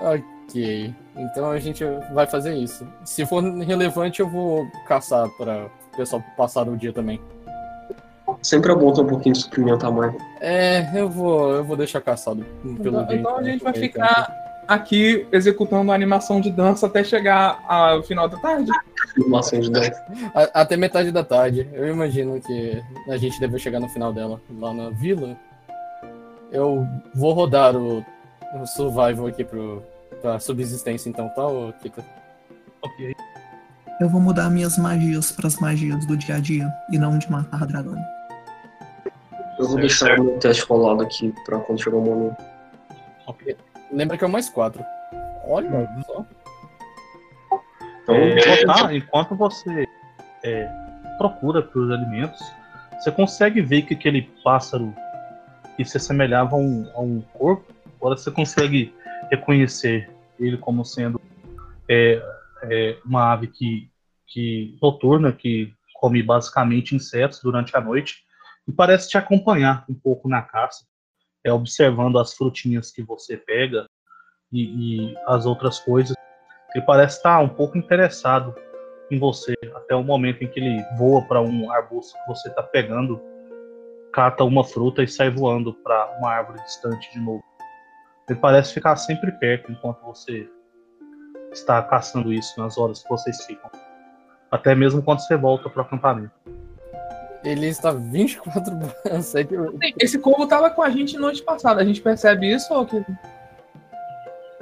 Ok. 0.00 0.94
Então 1.16 1.50
a 1.50 1.58
gente 1.58 1.84
vai 2.12 2.26
fazer 2.26 2.54
isso. 2.54 2.86
Se 3.04 3.26
for 3.26 3.42
relevante, 3.42 4.20
eu 4.20 4.28
vou 4.28 4.66
caçar 4.86 5.28
para 5.36 5.66
o 5.66 5.96
pessoal 5.96 6.24
passar 6.36 6.66
o 6.66 6.76
dia 6.76 6.92
também. 6.92 7.20
Sempre 8.42 8.72
é 8.72 8.74
bom 8.74 8.92
ter 8.92 9.02
um 9.02 9.06
pouquinho 9.06 9.34
de 9.34 9.42
suprimento 9.42 9.86
a 9.86 9.90
mais. 9.90 10.14
É, 10.40 10.98
eu 10.98 11.08
vou, 11.08 11.50
eu 11.52 11.64
vou 11.64 11.76
deixar 11.76 12.00
caçado 12.00 12.44
pelo 12.62 12.72
Então, 12.72 13.06
jeito, 13.06 13.20
então 13.20 13.36
a 13.36 13.40
né, 13.42 13.52
gente 13.52 13.64
vai 13.64 13.74
ficar 13.74 14.39
aqui 14.70 15.26
executando 15.32 15.90
a 15.90 15.94
animação 15.94 16.40
de 16.40 16.48
dança 16.48 16.86
até 16.86 17.02
chegar 17.02 17.60
ao 17.66 18.04
final 18.04 18.28
da 18.28 18.36
tarde. 18.38 18.70
Animação 19.16 19.58
de 19.58 19.68
dança. 19.68 20.00
Até 20.54 20.76
metade 20.76 21.10
da 21.10 21.24
tarde. 21.24 21.68
Eu 21.72 21.88
imagino 21.88 22.40
que 22.40 22.80
a 23.08 23.16
gente 23.16 23.40
deve 23.40 23.58
chegar 23.58 23.80
no 23.80 23.88
final 23.88 24.12
dela, 24.12 24.40
lá 24.58 24.72
na 24.72 24.90
vila. 24.90 25.36
Eu 26.52 26.86
vou 27.12 27.32
rodar 27.32 27.76
o, 27.76 28.04
o 28.54 28.66
survival 28.66 29.26
aqui 29.26 29.42
pro, 29.44 29.82
pra 30.22 30.38
subsistência, 30.38 31.08
então, 31.08 31.28
tá, 31.30 31.46
ô, 31.46 31.72
Kika? 31.72 32.04
Ok. 32.80 33.14
Eu 34.00 34.08
vou 34.08 34.20
mudar 34.20 34.48
minhas 34.50 34.78
magias 34.78 35.32
para 35.32 35.48
as 35.48 35.56
magias 35.56 36.06
do 36.06 36.16
dia 36.16 36.36
a 36.36 36.38
dia 36.38 36.72
e 36.92 36.98
não 36.98 37.18
de 37.18 37.30
matar 37.30 37.66
dragão. 37.66 37.96
Eu 39.58 39.68
vou 39.68 39.76
deixar 39.76 40.18
o 40.18 40.24
meu 40.24 40.38
teste 40.38 40.64
rolado 40.64 41.02
aqui 41.02 41.34
pra 41.44 41.58
quando 41.58 41.82
chegar 41.82 41.96
o 41.96 42.00
momento. 42.00 42.36
ok. 43.26 43.56
Lembra 43.92 44.16
que 44.16 44.24
é 44.24 44.26
o 44.26 44.30
mais 44.30 44.48
quatro. 44.48 44.84
Olha 45.44 45.88
só. 46.06 46.24
Então, 48.02 48.14
É, 48.14 48.64
tá, 48.64 48.94
enquanto 48.94 49.34
você 49.34 49.86
é, 50.44 50.68
procura 51.18 51.62
pelos 51.62 51.90
alimentos, 51.90 52.40
você 52.98 53.10
consegue 53.10 53.60
ver 53.60 53.82
que 53.82 53.94
aquele 53.94 54.22
pássaro 54.42 54.94
que 55.76 55.84
se 55.84 55.96
assemelhava 55.96 56.56
a 56.56 56.58
um, 56.58 56.90
a 56.94 57.00
um 57.00 57.20
corpo, 57.32 57.64
agora 57.96 58.16
você 58.16 58.30
consegue 58.30 58.94
reconhecer 59.30 60.10
ele 60.38 60.56
como 60.56 60.84
sendo 60.84 61.20
é, 61.88 62.22
é, 62.64 62.98
uma 63.04 63.32
ave 63.32 63.46
que, 63.46 63.90
que 64.26 64.76
noturna, 64.82 65.32
que 65.32 65.72
come 65.94 66.22
basicamente 66.22 66.94
insetos 66.94 67.40
durante 67.42 67.76
a 67.76 67.80
noite, 67.80 68.24
e 68.66 68.72
parece 68.72 69.08
te 69.08 69.18
acompanhar 69.18 69.84
um 69.88 69.94
pouco 69.94 70.28
na 70.28 70.42
caça, 70.42 70.84
é, 71.44 71.52
observando 71.52 72.18
as 72.18 72.34
frutinhas 72.34 72.90
que 72.90 73.02
você 73.02 73.36
pega 73.36 73.86
e, 74.52 75.10
e 75.10 75.16
as 75.26 75.46
outras 75.46 75.80
coisas. 75.80 76.16
Ele 76.74 76.84
parece 76.84 77.16
estar 77.16 77.40
um 77.40 77.48
pouco 77.48 77.76
interessado 77.76 78.54
em 79.10 79.18
você 79.18 79.54
até 79.74 79.94
o 79.94 80.04
momento 80.04 80.44
em 80.44 80.48
que 80.48 80.60
ele 80.60 80.82
voa 80.96 81.22
para 81.22 81.40
um 81.40 81.70
arbusto 81.72 82.16
que 82.18 82.28
você 82.28 82.48
está 82.48 82.62
pegando, 82.62 83.20
cata 84.12 84.44
uma 84.44 84.64
fruta 84.64 85.02
e 85.02 85.08
sai 85.08 85.30
voando 85.30 85.74
para 85.74 86.16
uma 86.18 86.30
árvore 86.30 86.62
distante 86.62 87.10
de 87.12 87.18
novo. 87.18 87.42
Ele 88.28 88.38
parece 88.38 88.72
ficar 88.72 88.94
sempre 88.96 89.32
perto 89.32 89.72
enquanto 89.72 90.00
você 90.04 90.48
está 91.52 91.82
caçando 91.82 92.32
isso 92.32 92.60
nas 92.60 92.78
horas 92.78 93.02
que 93.02 93.08
vocês 93.08 93.44
ficam. 93.44 93.70
Até 94.50 94.74
mesmo 94.74 95.02
quando 95.02 95.20
você 95.20 95.36
volta 95.36 95.68
para 95.68 95.82
o 95.82 95.84
acampamento. 95.84 96.32
Ele 97.44 97.68
está 97.68 97.92
24 97.92 98.74
7 99.22 99.48
Sim, 99.54 99.94
Esse 99.98 100.18
corvo 100.18 100.46
tava 100.46 100.70
com 100.70 100.82
a 100.82 100.90
gente 100.90 101.16
noite 101.16 101.42
passada. 101.42 101.80
A 101.80 101.84
gente 101.84 102.00
percebe 102.00 102.52
isso 102.52 102.72
ou 102.74 102.84
que 102.86 103.02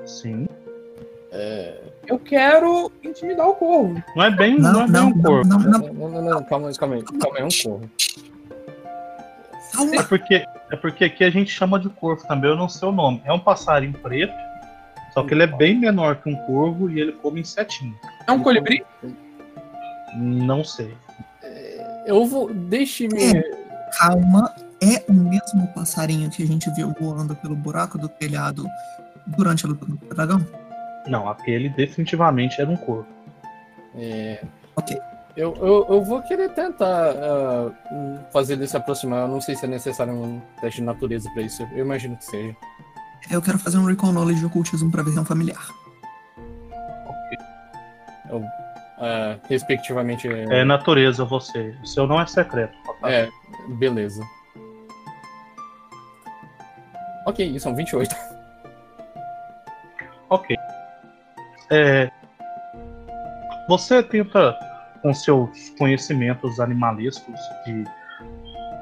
Sim. 0.06 0.46
eu 2.06 2.18
quero 2.18 2.90
intimidar 3.02 3.48
o 3.48 3.54
corvo. 3.54 4.02
Não 4.14 4.24
é 4.24 4.30
bem, 4.30 4.58
não, 4.58 4.72
Não, 4.72 4.82
é 4.82 4.84
bem 4.84 4.92
não, 4.92 5.08
um 5.08 5.14
não, 5.16 5.22
corpo. 5.22 5.48
não, 5.48 5.58
não. 5.58 5.78
Não, 5.92 6.08
não, 6.08 6.22
não, 6.22 6.44
calma 6.44 6.68
aí, 6.68 6.74
calma 6.78 6.94
aí. 6.96 7.02
Calma 7.02 7.36
aí, 7.36 7.42
é 7.42 7.44
um 7.44 7.48
corvo. 7.62 7.90
É 9.92 10.02
porque, 10.02 10.34
é 10.72 10.76
porque 10.76 11.04
aqui 11.04 11.24
a 11.24 11.30
gente 11.30 11.50
chama 11.50 11.78
de 11.78 11.88
corvo 11.88 12.26
também, 12.26 12.50
eu 12.50 12.56
não 12.56 12.68
sei 12.68 12.88
o 12.88 12.92
nome. 12.92 13.20
É 13.24 13.32
um 13.32 13.38
passarinho 13.38 13.92
preto, 13.92 14.34
só 15.12 15.22
que 15.22 15.34
ele 15.34 15.42
é 15.42 15.46
bem 15.46 15.78
menor 15.78 16.16
que 16.16 16.28
um 16.28 16.36
corvo 16.46 16.90
e 16.90 17.00
ele 17.00 17.12
come 17.12 17.40
insetinho. 17.40 17.94
É 18.26 18.32
um 18.32 18.42
colibri? 18.42 18.84
Não 20.16 20.64
sei. 20.64 20.96
Eu 22.08 22.24
vou. 22.24 22.52
Deixe-me. 22.52 23.44
Calma, 23.98 24.54
é 24.82 25.04
o 25.08 25.12
mesmo 25.12 25.66
passarinho 25.74 26.30
que 26.30 26.42
a 26.42 26.46
gente 26.46 26.70
viu 26.70 26.94
voando 26.98 27.36
pelo 27.36 27.54
buraco 27.54 27.98
do 27.98 28.08
telhado 28.08 28.66
durante 29.26 29.66
a 29.66 29.68
luta 29.68 29.84
do 29.84 29.96
dragão? 30.14 30.44
Não, 31.06 31.28
aquele 31.28 31.68
definitivamente 31.68 32.60
era 32.60 32.70
um 32.70 32.76
corvo. 32.76 33.06
É, 33.94 34.42
Ok. 34.76 34.98
eu, 35.36 35.54
eu, 35.56 35.86
eu 35.88 36.04
vou 36.04 36.22
querer 36.22 36.48
tentar 36.54 37.10
ah, 37.10 37.70
fazer 38.32 38.54
ele 38.54 38.66
se 38.66 38.76
aproximar. 38.76 39.22
Eu 39.22 39.28
não 39.28 39.40
sei 39.40 39.54
se 39.54 39.66
é 39.66 39.68
necessário 39.68 40.14
um 40.14 40.40
teste 40.62 40.80
de 40.80 40.86
natureza 40.86 41.30
pra 41.34 41.42
isso. 41.42 41.62
Eu 41.72 41.84
imagino 41.84 42.16
que 42.16 42.24
seja. 42.24 42.56
Eu 43.30 43.42
quero 43.42 43.58
fazer 43.58 43.76
um 43.76 43.84
Recall 43.84 44.12
Knowledge 44.12 44.40
de 44.40 44.46
ocultismo 44.46 44.90
para 44.90 45.02
visão 45.02 45.26
familiar. 45.26 45.68
Ah, 49.00 49.36
respectivamente. 49.48 50.28
É 50.28 50.64
natureza 50.64 51.24
você. 51.24 51.74
O 51.82 51.86
seu 51.86 52.06
não 52.06 52.20
é 52.20 52.26
secreto. 52.26 52.76
papai. 52.84 53.14
É, 53.14 53.28
beleza. 53.78 54.22
Ok, 57.26 57.58
são 57.58 57.74
28. 57.74 58.14
Ok. 60.30 60.54
É, 61.70 62.10
você 63.66 64.02
tenta, 64.02 64.54
com 65.00 65.14
seus 65.14 65.70
conhecimentos 65.78 66.60
animalescos 66.60 67.40
de, 67.64 67.84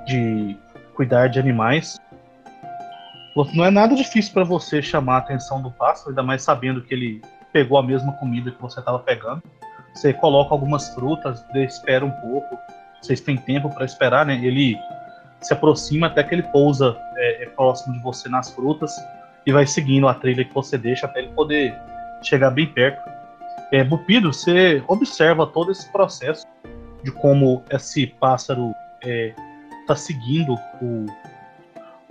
de 0.06 0.56
cuidar 0.94 1.28
de 1.28 1.38
animais, 1.38 2.00
não 3.54 3.64
é 3.64 3.70
nada 3.70 3.94
difícil 3.94 4.32
para 4.32 4.44
você 4.44 4.80
chamar 4.80 5.16
a 5.16 5.18
atenção 5.18 5.62
do 5.62 5.70
pássaro, 5.70 6.10
ainda 6.10 6.22
mais 6.22 6.42
sabendo 6.42 6.82
que 6.82 6.94
ele 6.94 7.22
pegou 7.52 7.78
a 7.78 7.82
mesma 7.82 8.12
comida 8.14 8.50
que 8.50 8.60
você 8.60 8.80
estava 8.80 8.98
pegando. 8.98 9.42
Você 9.96 10.12
coloca 10.12 10.54
algumas 10.54 10.90
frutas, 10.90 11.42
espera 11.54 12.04
um 12.04 12.10
pouco, 12.10 12.58
vocês 13.00 13.18
têm 13.22 13.34
tempo 13.34 13.70
para 13.70 13.86
esperar, 13.86 14.26
né? 14.26 14.34
Ele 14.34 14.78
se 15.40 15.54
aproxima 15.54 16.08
até 16.08 16.22
que 16.22 16.34
ele 16.34 16.42
pousa 16.42 16.94
é, 17.16 17.44
é 17.44 17.46
próximo 17.46 17.94
de 17.94 18.00
você 18.00 18.28
nas 18.28 18.50
frutas 18.50 18.94
e 19.46 19.52
vai 19.52 19.66
seguindo 19.66 20.06
a 20.06 20.12
trilha 20.12 20.44
que 20.44 20.52
você 20.52 20.76
deixa 20.76 21.06
até 21.06 21.20
ele 21.20 21.28
poder 21.28 21.74
chegar 22.22 22.50
bem 22.50 22.66
perto. 22.66 23.00
É, 23.72 23.82
Bupido, 23.82 24.34
você 24.34 24.84
observa 24.86 25.46
todo 25.46 25.72
esse 25.72 25.90
processo 25.90 26.46
de 27.02 27.10
como 27.10 27.64
esse 27.70 28.06
pássaro 28.06 28.74
está 29.80 29.96
seguindo 29.96 30.58
o, 30.82 31.06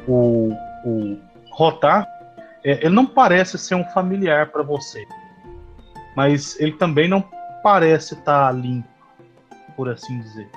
o, 0.07 0.57
o 0.83 1.19
Rotar. 1.51 2.07
É, 2.63 2.83
ele 2.83 2.95
não 2.95 3.05
parece 3.05 3.59
ser 3.59 3.75
um 3.75 3.85
familiar 3.89 4.47
para 4.47 4.63
você, 4.63 5.05
mas 6.15 6.59
ele 6.59 6.71
também 6.73 7.07
não 7.07 7.23
parece 7.65 8.13
estar 8.13 8.51
limpo, 8.51 8.87
por 9.75 9.89
assim 9.89 10.19
dizer. 10.19 10.47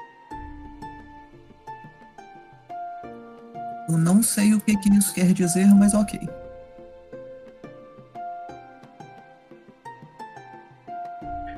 Eu 3.88 3.96
não 3.96 4.22
sei 4.22 4.52
o 4.52 4.60
que, 4.60 4.76
que 4.76 4.90
isso 4.90 5.14
quer 5.14 5.32
dizer, 5.32 5.64
mas 5.74 5.94
ok. 5.94 6.20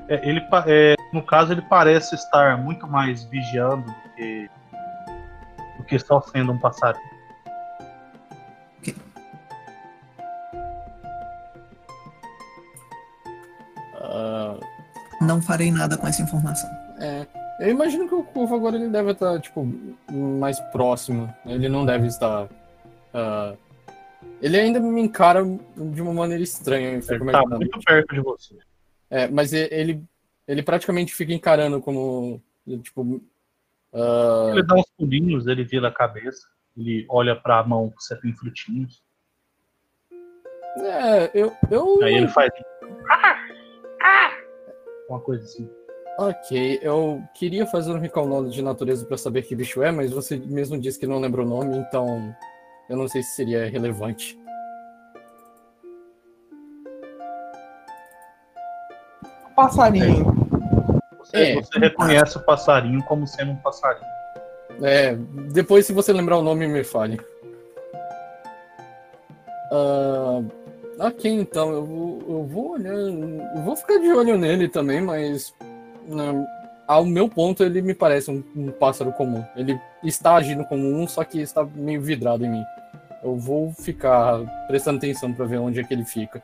É, 0.09 0.29
ele, 0.29 0.41
é, 0.69 0.95
no 1.13 1.27
caso, 1.27 1.53
ele 1.53 1.63
parece 1.63 2.15
estar 2.15 2.57
muito 2.57 2.87
mais 2.87 3.25
vigiando 3.25 3.87
do 3.87 4.09
que, 4.15 4.51
do 5.79 5.85
que 5.85 5.99
só 5.99 6.21
sendo 6.21 6.53
um 6.53 6.59
passarinho. 6.61 7.11
Ah, 13.97 14.70
Não 15.21 15.41
farei 15.43 15.71
nada 15.71 15.97
com 15.97 16.07
essa 16.07 16.23
informação. 16.23 16.71
é, 16.99 17.27
eu 17.61 17.69
imagino 17.69 18.09
que 18.09 18.15
o 18.15 18.25
Curvo 18.25 18.55
agora 18.55 18.77
ele 18.77 18.89
deve 18.89 19.11
estar, 19.11 19.39
tipo, 19.39 19.67
mais 20.11 20.59
próximo. 20.73 21.33
Ele 21.45 21.69
não 21.69 21.85
deve 21.85 22.07
estar. 22.07 22.49
ah, 23.13 23.55
ele 24.41 24.59
ainda 24.59 24.81
me 24.81 25.01
encara 25.03 25.45
de 25.77 26.01
uma 26.01 26.15
maneira 26.15 26.43
estranha. 26.43 26.89
Ele 26.89 26.99
está 26.99 27.17
imaginando. 27.17 27.57
muito 27.57 27.81
perto 27.81 28.15
de 28.15 28.21
você. 28.21 28.57
É, 29.11 29.29
mas 29.29 29.53
ele, 29.53 30.03
ele 30.49 30.63
praticamente 30.63 31.15
fica 31.15 31.35
encarando 31.35 31.81
como. 31.83 32.43
Tipo. 32.83 33.21
ah, 33.93 34.49
Ele 34.53 34.63
dá 34.63 34.75
uns 34.75 34.91
pulinhos, 34.97 35.47
ele 35.47 35.65
vira 35.65 35.89
a 35.89 35.93
cabeça, 35.93 36.49
ele 36.75 37.05
olha 37.11 37.37
para 37.37 37.59
a 37.59 37.65
mão 37.65 37.91
que 37.91 38.03
você 38.03 38.17
tem 38.17 38.33
frutinhos. 38.35 39.03
é, 40.79 41.31
eu. 41.35 41.53
eu 41.71 42.03
Aí 42.03 42.15
ele 42.15 42.29
faz. 42.29 42.51
Uma 45.11 45.19
coisa 45.21 45.43
assim. 45.43 45.69
Ok, 46.19 46.79
eu 46.83 47.21
queria 47.35 47.67
fazer 47.67 47.91
um 47.93 47.99
recall 47.99 48.49
de 48.49 48.63
natureza 48.63 49.05
para 49.05 49.17
saber 49.17 49.43
que 49.43 49.57
bicho 49.57 49.83
é, 49.83 49.91
mas 49.91 50.13
você 50.13 50.37
mesmo 50.37 50.79
disse 50.79 51.01
que 51.01 51.07
não 51.07 51.19
lembra 51.19 51.43
o 51.43 51.47
nome, 51.47 51.77
então 51.79 52.33
eu 52.89 52.97
não 52.97 53.09
sei 53.09 53.23
se 53.23 53.35
seria 53.35 53.69
relevante. 53.69 54.39
Passarinho. 59.57 60.25
Você, 61.19 61.37
É. 61.37 61.55
você 61.57 61.79
reconhece 61.79 62.39
o 62.39 62.45
passarinho 62.45 63.03
como 63.05 63.27
sendo 63.27 63.53
um 63.53 63.57
passarinho. 63.57 64.07
É, 64.83 65.17
depois 65.53 65.87
se 65.87 65.93
você 65.93 66.13
lembrar 66.13 66.37
o 66.37 66.43
nome, 66.43 66.69
me 66.69 66.85
fale. 66.85 67.21
Ah, 69.73 70.43
ok, 71.07 71.31
então 71.31 71.73
eu 71.73 71.85
vou, 71.85 72.23
eu 72.29 72.45
vou 72.45 72.71
olhar. 72.73 72.93
Eu 72.93 73.63
vou 73.63 73.75
ficar 73.75 73.99
de 73.99 74.13
olho 74.13 74.39
nele 74.39 74.69
também, 74.69 75.01
mas. 75.01 75.55
né, 76.07 76.47
ao 76.87 77.05
meu 77.05 77.29
ponto, 77.29 77.63
ele 77.63 77.81
me 77.81 77.95
parece 77.95 78.33
um, 78.33 78.43
um 78.57 78.73
pássaro 78.73 79.13
comum. 79.13 79.45
Ele 79.55 79.81
está 80.03 80.35
agindo 80.35 80.65
como 80.65 80.83
um, 80.83 81.07
só 81.07 81.23
que 81.23 81.41
está 81.41 81.65
meio 81.65 82.01
vidrado 82.01 82.45
em 82.45 82.51
mim. 82.51 82.65
Eu 83.23 83.37
vou 83.37 83.73
ficar 83.73 84.41
prestando 84.67 84.99
atenção 84.99 85.33
para 85.33 85.45
ver 85.45 85.59
onde 85.59 85.79
é 85.79 85.85
que 85.85 85.95
ele 85.95 86.05
fica. 86.05 86.43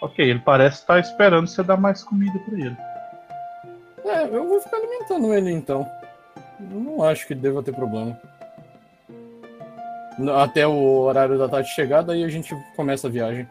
Ok, 0.00 0.24
ele 0.24 0.40
parece 0.40 0.78
estar 0.78 0.98
esperando 0.98 1.48
você 1.48 1.62
dar 1.62 1.76
mais 1.76 2.02
comida 2.02 2.38
pra 2.38 2.58
ele. 2.58 2.76
É, 4.06 4.24
eu 4.24 4.48
vou 4.48 4.60
ficar 4.60 4.78
alimentando 4.78 5.34
ele 5.34 5.50
então. 5.50 5.86
Eu 6.60 6.80
não 6.80 7.02
acho 7.02 7.26
que 7.26 7.34
deva 7.34 7.62
ter 7.62 7.74
problema. 7.74 8.18
Até 10.36 10.66
o 10.66 11.00
horário 11.00 11.38
da 11.38 11.48
tarde 11.48 11.68
chegar, 11.70 12.02
daí 12.02 12.24
a 12.24 12.28
gente 12.28 12.54
começa 12.76 13.08
a 13.08 13.10
viagem. 13.10 13.48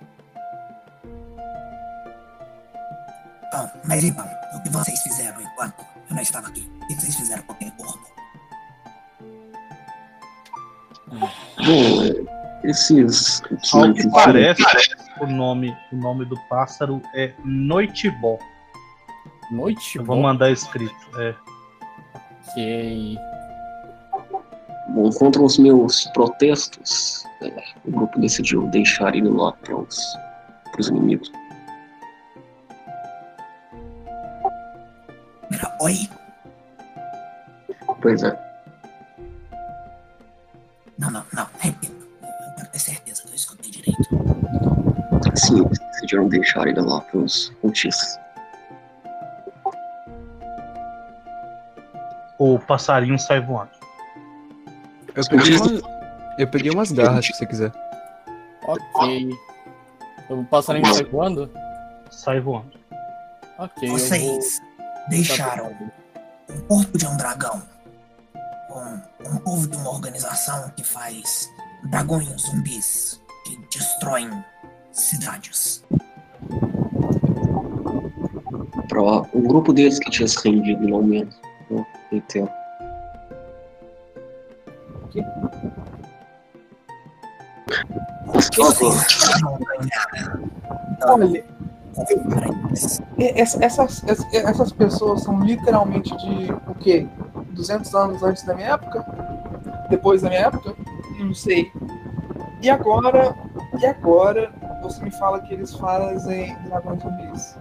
Bom, 3.52 3.70
mas 3.86 4.04
então, 4.04 4.26
o 4.56 4.64
que 4.64 4.70
vocês 4.70 5.00
fizeram 5.02 5.42
enquanto 5.42 5.86
eu 6.10 6.16
não 6.16 6.22
estava 6.22 6.48
aqui? 6.48 6.70
O 6.82 6.88
que 6.88 6.96
vocês 6.96 7.16
fizeram 7.16 7.44
com 7.44 7.54
aquele 7.54 7.72
corpo? 7.72 8.14
Bom, 11.10 12.04
é, 12.04 12.70
esses. 12.70 13.42
Ao 13.74 13.94
que 13.94 14.10
parece, 14.10 14.64
o 15.22 15.28
nome, 15.28 15.76
o 15.92 15.98
nome 15.98 16.26
do 16.26 16.40
pássaro 16.48 17.02
é 17.14 17.34
Noitibó. 17.44 18.40
Noite? 19.52 19.98
Eu 19.98 20.06
vou 20.06 20.20
mandar 20.20 20.50
escrito. 20.50 20.96
É. 21.20 21.36
Ok. 22.48 23.18
Bom, 24.94 25.10
contra 25.12 25.42
os 25.42 25.58
meus 25.58 26.06
protestos, 26.14 27.24
é, 27.42 27.64
o 27.86 27.92
grupo 27.92 28.20
decidiu 28.20 28.68
deixar 28.68 29.16
ele 29.16 29.28
lá 29.28 29.52
para 29.52 29.76
os, 29.76 30.00
para 30.72 30.80
os 30.82 30.88
inimigos. 30.88 31.32
Oi? 35.82 36.10
Pois 38.02 38.22
é, 38.24 38.38
Não, 41.00 41.10
não, 41.10 41.26
não, 41.34 41.48
repita. 41.60 41.94
Eu 42.22 42.56
quero 42.56 42.70
ter 42.70 42.80
certeza 42.80 43.24
que 43.24 43.30
eu 43.30 43.36
escutei 43.36 43.72
direito. 43.72 44.04
sim, 45.36 45.66
eles 45.66 45.80
decidiram 45.80 46.30
deixar 46.30 46.68
ele 46.68 46.80
lá 46.80 47.02
para 47.02 47.18
os 47.18 47.50
cultistas. 47.62 48.20
O 52.38 52.60
passarinho 52.60 53.18
sai 53.18 53.42
voando. 53.42 53.83
Eu 55.16 55.24
peguei, 55.30 55.58
uma- 55.58 55.82
eu 56.40 56.48
peguei 56.48 56.72
umas 56.72 56.92
garras, 56.92 57.26
se 57.26 57.34
você 57.34 57.46
quiser. 57.46 57.72
Ok. 58.66 59.30
O 60.30 60.44
passarinho 60.46 60.94
sai 60.94 61.04
voando? 61.06 61.52
Sai 62.10 62.40
voando. 62.40 62.72
Ok, 63.60 63.84
eu 63.84 63.90
vou. 63.90 64.00
Vocês 64.00 64.62
deixaram 65.10 65.72
o 66.50 66.62
corpo 66.64 66.98
de 66.98 67.06
um 67.06 67.16
dragão 67.18 67.62
com 68.70 69.02
um 69.30 69.38
povo 69.38 69.68
de 69.68 69.78
uma 69.78 69.90
organização 69.92 70.70
que 70.76 70.84
faz 70.84 71.50
dragões 71.90 72.30
zumbis 72.42 73.22
que 73.46 73.58
destroem 73.72 74.30
cidades. 74.92 75.84
Para 78.88 79.02
o 79.02 79.42
grupo 79.48 79.74
deles 79.74 80.00
que 80.00 80.10
tinha 80.10 80.28
se 80.28 80.38
rendido 80.48 80.88
no 80.88 80.96
aumento. 80.96 81.36
Né, 81.70 81.86
reitero. 82.12 82.50
Vão 89.42 89.60
ganhar 89.60 90.40
Olha, 91.06 91.44
e- 93.20 93.40
essa- 93.40 93.64
essas, 93.64 94.04
ess- 94.04 94.26
essas 94.34 94.72
pessoas 94.72 95.22
são 95.22 95.40
literalmente 95.44 96.16
de 96.18 96.52
o 96.68 96.76
quê? 96.76 97.08
200 97.52 97.94
anos 97.94 98.24
antes 98.24 98.44
da 98.44 98.54
minha 98.56 98.70
época? 98.70 99.06
Depois 99.90 100.22
da 100.22 100.30
minha 100.30 100.42
época? 100.48 100.76
Não 101.20 101.34
sei. 101.34 101.72
E 102.62 102.70
agora, 102.70 103.36
e 103.80 103.86
agora 103.86 104.52
você 104.82 105.04
me 105.04 105.12
fala 105.12 105.40
que 105.42 105.54
eles 105.54 105.74
fazem 105.76 106.56
dragões 106.66 107.02
zumbis. 107.04 107.56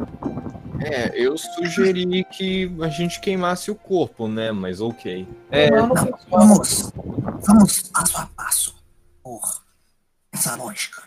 É, 0.80 1.12
eu 1.14 1.36
sugeri 1.36 2.24
que 2.24 2.74
a 2.82 2.88
gente 2.88 3.20
queimasse 3.20 3.70
o 3.70 3.74
corpo, 3.74 4.26
né? 4.26 4.50
Mas 4.50 4.80
ok. 4.80 5.28
É. 5.50 5.70
Vamos, 6.30 6.92
vamos 7.44 7.82
passo 7.82 8.16
a 8.18 8.26
passo 8.26 8.84
por 9.22 9.64
essa 10.32 10.54
lógica. 10.56 11.02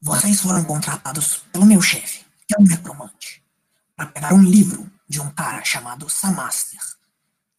Vocês 0.00 0.40
foram 0.40 0.64
contratados 0.64 1.38
pelo 1.52 1.66
meu 1.66 1.82
chefe, 1.82 2.24
que 2.46 2.54
é 2.54 2.60
um 2.60 2.64
necromante, 2.64 3.44
para 3.96 4.06
pegar 4.06 4.34
um 4.34 4.42
livro 4.42 4.90
de 5.08 5.20
um 5.20 5.30
cara 5.30 5.64
chamado 5.64 6.08
Samaster, 6.08 6.80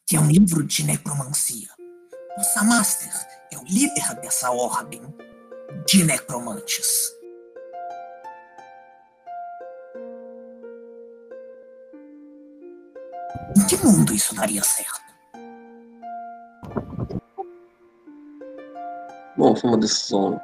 que 0.06 0.16
é 0.16 0.20
um 0.20 0.30
livro 0.30 0.64
de 0.64 0.84
necromancia. 0.84 1.70
O 2.38 2.44
Samaster 2.44 3.12
é 3.52 3.58
o 3.58 3.64
líder 3.64 4.16
dessa 4.22 4.52
ordem 4.52 5.02
de 5.86 6.04
necromantes. 6.04 6.88
Em 13.56 13.66
que 13.66 13.78
mundo 13.78 14.14
isso 14.14 14.36
daria 14.36 14.64
certo? 14.64 15.07
Bom, 19.38 19.56
foi 19.56 19.70
uma 19.70 19.78
decisão 19.78 20.42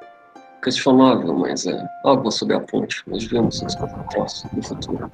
questionável, 0.63 1.33
mas 1.33 1.65
é 1.65 1.85
água 2.05 2.31
sobre 2.31 2.55
a 2.55 2.59
ponte. 2.59 3.03
Nós 3.07 3.23
devemos 3.23 3.61
nos 3.61 3.75
encontrar 3.75 4.25
no 4.53 4.63
futuro. 4.63 5.11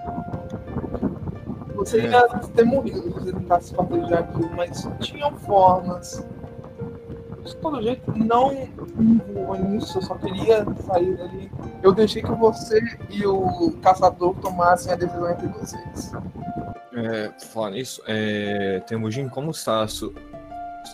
Você 1.75 2.01
ia 2.01 2.27
ter 2.55 2.65
morrido 2.65 3.01
se 3.03 3.09
você 3.09 3.31
tentasse 3.33 3.65
esquartejar 3.71 4.19
aquilo, 4.19 4.49
mas 4.55 4.87
tinham 4.99 5.31
formas. 5.37 6.27
De 7.45 7.55
todo 7.55 7.81
jeito, 7.81 8.11
não 8.17 8.49
me 8.49 9.13
envolva 9.15 9.57
nisso, 9.57 9.97
eu 9.97 10.01
só 10.01 10.15
queria 10.15 10.65
sair 10.85 11.15
dali. 11.17 11.51
Eu 11.81 11.93
deixei 11.93 12.21
que 12.21 12.31
você 12.33 12.79
e 13.09 13.25
o 13.25 13.71
caçador 13.81 14.35
tomassem 14.35 14.91
a 14.91 14.95
decisão 14.95 15.31
entre 15.31 15.47
vocês. 15.47 16.11
é, 16.93 17.31
falar 17.47 17.71
nisso, 17.71 18.01
é, 18.07 18.81
Temujin, 18.85 19.29
como 19.29 19.51
está 19.51 19.83
a 19.83 19.87
su- 19.87 20.13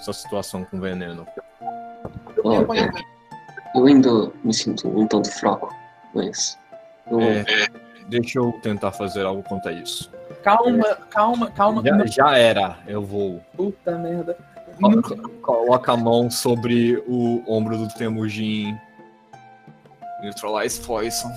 sua 0.03 0.13
situação 0.13 0.63
com 0.63 0.79
veneno? 0.79 1.25
Ah, 2.45 2.63
conhecer. 2.65 3.05
Eu 3.75 3.85
ainda 3.85 4.31
me 4.43 4.53
sinto 4.53 4.87
um 4.87 5.07
tanto 5.07 5.29
fraco, 5.31 5.73
mas 6.13 6.57
eu, 7.09 7.19
É, 7.19 7.45
deixa 8.07 8.39
eu 8.39 8.51
tentar 8.61 8.91
fazer 8.91 9.25
algo 9.25 9.43
quanto 9.43 9.67
a 9.67 9.71
isso. 9.71 10.11
Calma, 10.43 10.95
calma, 11.09 11.51
calma. 11.51 11.81
Já, 11.83 12.05
já 12.05 12.37
era, 12.37 12.77
eu 12.87 13.03
vou. 13.03 13.41
puta 13.55 13.97
merda. 13.97 14.37
Coloca 15.41 15.93
a 15.93 15.97
mão 15.97 16.29
sobre 16.29 17.03
o 17.07 17.41
ombro 17.47 17.77
do 17.77 17.87
Temujin. 17.89 18.77
Neutralize 20.21 20.81
Poison. 20.81 21.31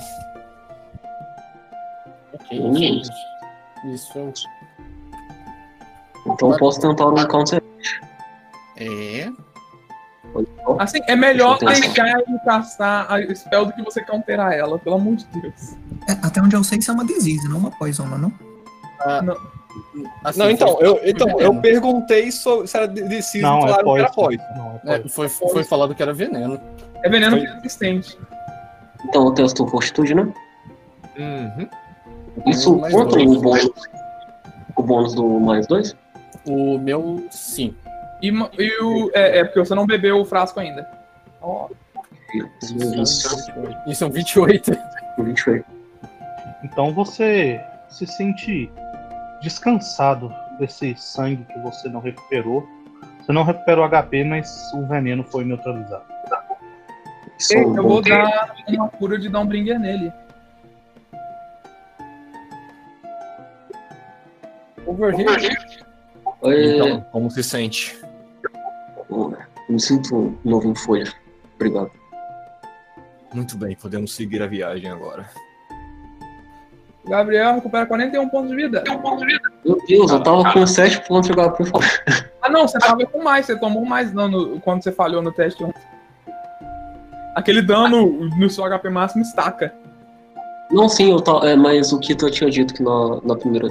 Ok, 2.32 2.60
Hum. 2.60 3.00
isso, 3.00 3.12
isso 3.94 4.32
então 6.26 6.56
posso 6.56 6.80
tentar 6.80 7.06
um 7.06 7.26
counter. 7.26 7.62
É. 8.76 9.30
Assim, 10.78 11.00
é 11.06 11.16
melhor 11.16 11.58
deixar 11.58 12.06
ele 12.20 12.38
caçar 12.44 13.10
a 13.10 13.34
spell 13.34 13.64
do 13.66 13.72
que 13.72 13.82
você 13.82 14.02
counterar 14.02 14.52
ela, 14.52 14.78
pelo 14.78 14.96
amor 14.96 15.16
de 15.16 15.24
Deus. 15.26 15.76
É, 16.08 16.12
até 16.22 16.40
onde 16.42 16.54
eu 16.54 16.62
sei, 16.62 16.78
isso 16.78 16.90
é 16.90 16.94
uma 16.94 17.04
disease, 17.06 17.48
não 17.48 17.58
uma 17.58 17.70
poison, 17.70 18.06
não 18.06 18.16
é 18.16 18.20
não? 18.20 19.36
Assim, 20.24 20.38
Não, 20.40 20.50
então, 20.50 20.78
eu, 20.80 21.00
então, 21.04 21.40
eu 21.40 21.54
perguntei 21.60 22.30
so- 22.32 22.66
se 22.66 22.76
era 22.76 22.86
deciso, 22.88 23.42
Não, 23.44 23.58
é 23.58 23.68
falaram 23.68 23.92
que 23.94 23.98
era 24.00 24.10
poison. 24.10 24.42
Não, 24.56 24.80
é 24.84 24.94
É, 24.94 24.98
poison. 24.98 25.08
foi, 25.08 25.28
foi 25.28 25.64
falado 25.64 25.94
que 25.94 26.02
era 26.02 26.12
veneno. 26.12 26.60
É 27.02 27.08
veneno 27.08 27.36
Foi. 27.38 27.46
resistente. 27.46 28.18
Então 29.04 29.24
eu 29.26 29.30
testo 29.32 29.66
fortitude, 29.66 30.14
né? 30.14 30.28
Uhum. 31.18 31.68
Isso 32.46 32.76
conta 32.78 33.16
dois. 33.16 33.28
o 33.36 33.40
bônus, 33.40 33.70
o 34.76 34.82
bônus 34.82 35.14
do 35.14 35.40
mais 35.40 35.66
dois? 35.66 35.96
O 36.46 36.78
meu, 36.78 37.24
sim. 37.30 37.74
E, 38.22 38.28
e 38.28 38.82
o. 38.82 39.10
É, 39.14 39.38
é 39.38 39.44
porque 39.44 39.60
você 39.60 39.74
não 39.74 39.86
bebeu 39.86 40.18
o 40.20 40.24
frasco 40.24 40.60
ainda. 40.60 40.88
Ó, 41.40 41.68
Isso 43.86 44.04
é 44.04 44.06
um 44.06 44.10
28. 44.10 44.72
28. 45.18 45.64
Então 46.64 46.92
você 46.92 47.60
se 47.88 48.06
sente 48.06 48.70
descansado 49.40 50.32
desse 50.58 50.94
sangue 50.96 51.44
que 51.44 51.58
você 51.60 51.88
não 51.88 52.00
recuperou. 52.00 52.66
Você 53.20 53.32
não 53.32 53.44
recuperou 53.44 53.88
HP, 53.88 54.24
mas 54.24 54.72
o 54.74 54.86
veneno 54.86 55.22
foi 55.22 55.44
neutralizado. 55.44 56.04
É 57.52 57.54
Ei, 57.54 57.64
um 57.64 57.76
eu 57.76 57.82
vou 57.84 58.02
dar 58.02 58.52
uma 58.68 58.88
cura 58.88 59.18
de 59.18 59.28
Dawnbringer 59.28 59.78
nele. 59.78 60.12
Overheal. 64.84 65.36
É, 66.42 66.76
Então, 66.76 67.00
como 67.12 67.30
se 67.30 67.42
sente? 67.42 67.96
Eu 69.10 69.36
me 69.68 69.80
sinto 69.80 70.36
novo 70.44 70.68
em 70.68 70.74
folha. 70.74 71.12
Obrigado. 71.56 71.90
Muito 73.32 73.56
bem, 73.56 73.76
podemos 73.76 74.14
seguir 74.14 74.42
a 74.42 74.46
viagem 74.46 74.90
agora. 74.90 75.28
Gabriel 77.06 77.54
recupera 77.54 77.86
41 77.86 78.28
pontos 78.28 78.50
de 78.50 78.56
vida. 78.56 78.84
Meu 79.64 79.78
Deus, 79.86 80.10
eu 80.10 80.22
tava 80.22 80.52
com 80.52 80.66
7 80.66 81.06
pontos 81.08 81.30
de 81.30 81.34
HP. 81.34 81.64
Ah, 82.42 82.50
não, 82.50 82.68
você 82.68 82.78
tava 82.78 83.04
com 83.06 83.22
mais, 83.22 83.46
você 83.46 83.58
tomou 83.58 83.84
mais 83.84 84.12
dano 84.12 84.60
quando 84.60 84.82
você 84.82 84.92
falhou 84.92 85.22
no 85.22 85.32
teste 85.32 85.64
ontem. 85.64 85.82
Aquele 87.34 87.62
dano 87.62 88.28
no 88.36 88.50
seu 88.50 88.64
HP 88.64 88.88
máximo 88.90 89.22
estaca. 89.22 89.74
Não, 90.70 90.88
sim, 90.88 91.10
eu 91.10 91.20
tava, 91.20 91.48
é, 91.48 91.56
mas 91.56 91.92
o 91.92 91.98
Kito 91.98 92.30
tinha 92.30 92.50
dito 92.50 92.74
que 92.74 92.82
na, 92.82 93.20
na 93.22 93.36
primeira 93.36 93.68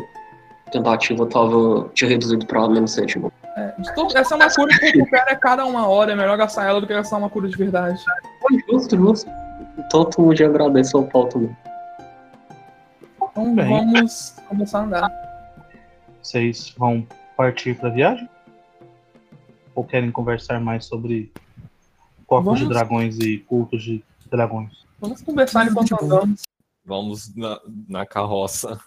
tentativa 0.71 1.21
eu 1.23 1.27
tava, 1.27 1.89
tinha 1.93 2.09
reduzido 2.09 2.45
pra 2.45 2.67
menos 2.69 2.91
7. 2.91 3.19
Mano. 3.19 3.31
É, 3.55 3.71
de 3.79 3.95
todo- 3.95 4.15
essa 4.17 4.35
é 4.35 4.37
uma 4.37 4.53
cura 4.53 4.77
que 4.79 4.85
recupera 4.85 5.31
a 5.31 5.35
cada 5.35 5.65
uma 5.65 5.87
hora. 5.87 6.11
É 6.11 6.15
melhor 6.15 6.37
gastar 6.37 6.65
ela 6.65 6.79
do 6.81 6.87
que 6.87 6.93
gastar 6.93 7.17
uma 7.17 7.29
cura 7.29 7.47
de 7.49 7.57
verdade. 7.57 7.99
Foi 8.41 8.59
justo, 8.69 8.95
justo. 8.97 9.29
Tu 10.11 10.35
já 10.35 10.45
agradece 10.47 10.95
ao 10.95 11.03
pau 11.03 11.27
também. 11.27 11.55
Então 13.31 13.55
Bem. 13.55 13.67
vamos 13.69 14.35
começar 14.47 14.79
a 14.79 14.83
andar. 14.83 15.11
Vocês 16.21 16.73
vão 16.77 17.05
partir 17.35 17.77
para 17.77 17.89
a 17.89 17.91
viagem? 17.91 18.29
Ou 19.75 19.83
querem 19.83 20.11
conversar 20.11 20.59
mais 20.59 20.85
sobre 20.85 21.31
corpos 22.25 22.55
de 22.57 22.63
Vamos. 22.65 22.75
dragões 22.77 23.19
e 23.19 23.37
cultos 23.39 23.83
de 23.83 24.03
dragões? 24.29 24.85
Vamos 24.99 25.21
conversar 25.21 25.67
enquanto 25.67 25.93
andamos. 26.03 26.41
Vamos 26.83 27.35
na, 27.35 27.59
na 27.87 28.05
carroça. 28.05 28.79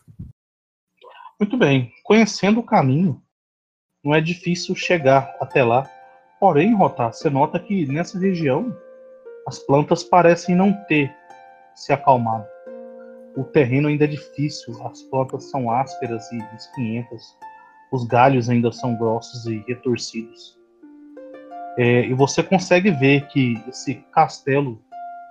Muito 1.41 1.57
bem. 1.57 1.91
Conhecendo 2.05 2.61
o 2.61 2.63
caminho, 2.63 3.23
não 4.05 4.15
é 4.15 4.21
difícil 4.21 4.75
chegar 4.75 5.35
até 5.41 5.65
lá. 5.65 5.89
Porém, 6.39 6.75
Rotar, 6.75 7.15
você 7.15 7.31
nota 7.31 7.59
que 7.59 7.87
nessa 7.87 8.19
região 8.19 8.77
as 9.49 9.59
plantas 9.59 10.05
parecem 10.05 10.55
não 10.55 10.75
ter 10.85 11.11
se 11.75 11.95
acalmado. 11.95 12.47
O 13.35 13.43
terreno 13.43 13.89
ainda 13.89 14.05
é 14.05 14.07
difícil, 14.07 14.75
as 14.87 15.03
plantas 15.05 15.45
são 15.45 15.71
ásperas 15.71 16.31
e 16.31 16.39
espinhentas, 16.57 17.35
os 17.91 18.05
galhos 18.05 18.51
ainda 18.51 18.71
são 18.71 18.95
grossos 18.95 19.47
e 19.47 19.65
retorcidos. 19.67 20.59
É, 21.79 22.05
e 22.05 22.13
você 22.13 22.43
consegue 22.43 22.91
ver 22.91 23.27
que 23.29 23.55
esse 23.67 23.95
castelo 24.13 24.79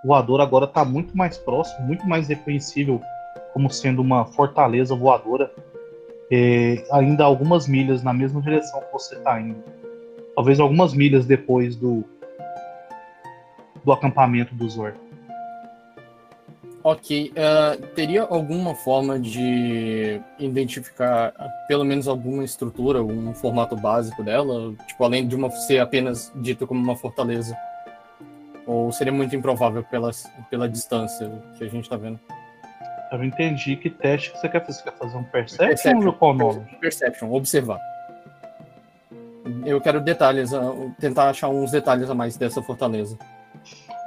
voador 0.04 0.41
agora 0.41 0.65
está 0.65 0.84
muito 0.84 1.15
mais 1.15 1.38
próximo, 1.38 1.86
muito 1.86 2.08
mais 2.08 2.30
reconhecível 2.30 3.00
como 3.54 3.69
sendo 3.69 4.02
uma 4.02 4.26
fortaleza 4.26 4.95
voadora 4.95 5.54
é, 6.32 6.86
ainda 6.92 7.24
algumas 7.24 7.68
milhas 7.68 8.04
na 8.04 8.13
mesma 8.13 8.42
direção 8.42 8.80
que 8.82 8.92
você 8.92 9.15
está 9.15 9.39
indo. 9.39 9.63
Talvez 10.36 10.60
algumas 10.60 10.94
milhas 10.94 11.26
depois 11.26 11.76
do, 11.76 12.04
do 13.84 13.92
acampamento 13.92 14.56
do 14.56 14.70
Zor. 14.70 14.94
Ok, 16.82 17.34
eh, 17.36 17.76
teria 17.94 18.24
alguma 18.24 18.74
forma 18.74 19.20
de 19.20 20.22
identificar 20.39 21.34
pelo 21.68 21.84
menos 21.84 22.08
alguma 22.08 22.44
estrutura, 22.46 23.04
um 23.04 23.34
formato 23.34 23.76
básico 23.76 24.24
dela? 24.24 24.74
Tipo, 24.88 25.04
além 25.04 25.28
de 25.28 25.36
uma 25.36 25.52
ser 25.52 25.80
apenas 25.80 26.32
dita 26.36 26.65
como 26.65 26.82
uma 26.82 26.96
fortaleza? 26.96 27.56
Ou 28.65 28.92
seria 28.94 29.12
muito 29.12 29.36
improvável 29.36 29.84
pela, 29.84 30.12
pela 30.50 30.70
distância 30.70 31.30
que 31.58 31.65
a 31.65 31.68
gente 31.68 31.89
tá 31.89 31.98
vendo? 31.98 32.20
Eu 33.12 33.17
não 33.17 33.26
entendi 33.26 33.76
que 33.76 33.89
teste 33.89 34.32
que 34.32 34.38
você 34.38 34.50
quer 34.50 34.65
fazer. 34.65 34.80
Você 34.80 34.84
quer 34.84 34.98
fazer 34.98 35.17
um 35.17 35.24
Perception, 35.24 35.67
Perception. 35.67 36.08
ou 36.08 36.13
qual 36.13 36.34
nome? 36.34 36.65
Perception, 36.80 37.32
observar. 37.32 37.80
Eu 39.65 39.82
quero 39.82 40.00
detalhes, 40.00 40.54
ah, 40.54 40.74
tentar 41.00 41.30
achar 41.30 41.50
uns 41.50 41.72
detalhes 41.72 42.10
a 42.10 42.13
mais 42.13 42.38
dessa 42.38 42.62
fortaleza. 42.62 43.17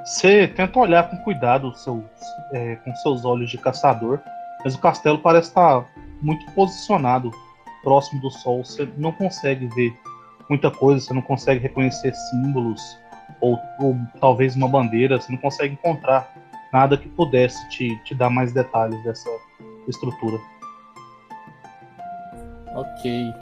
Você 0.05 0.47
tenta 0.47 0.79
olhar 0.79 1.09
com 1.09 1.17
cuidado 1.17 1.73
seus, 1.75 2.03
é, 2.51 2.75
com 2.77 2.95
seus 2.97 3.25
olhos 3.25 3.49
de 3.49 3.57
caçador, 3.57 4.19
mas 4.63 4.75
o 4.75 4.79
castelo 4.79 5.19
parece 5.19 5.49
estar 5.49 5.85
muito 6.21 6.45
posicionado 6.51 7.31
próximo 7.83 8.21
do 8.21 8.29
sol. 8.29 8.63
Você 8.63 8.87
não 8.97 9.11
consegue 9.11 9.67
ver 9.67 9.93
muita 10.49 10.71
coisa, 10.71 11.05
você 11.05 11.13
não 11.13 11.21
consegue 11.21 11.61
reconhecer 11.61 12.13
símbolos 12.13 12.81
ou, 13.39 13.59
ou 13.79 13.97
talvez 14.19 14.55
uma 14.55 14.67
bandeira, 14.67 15.19
você 15.19 15.31
não 15.31 15.39
consegue 15.39 15.73
encontrar 15.73 16.33
nada 16.73 16.97
que 16.97 17.07
pudesse 17.09 17.69
te, 17.69 17.95
te 18.03 18.15
dar 18.15 18.29
mais 18.29 18.51
detalhes 18.51 19.01
dessa 19.03 19.29
estrutura. 19.87 20.37
Ok. 22.75 23.33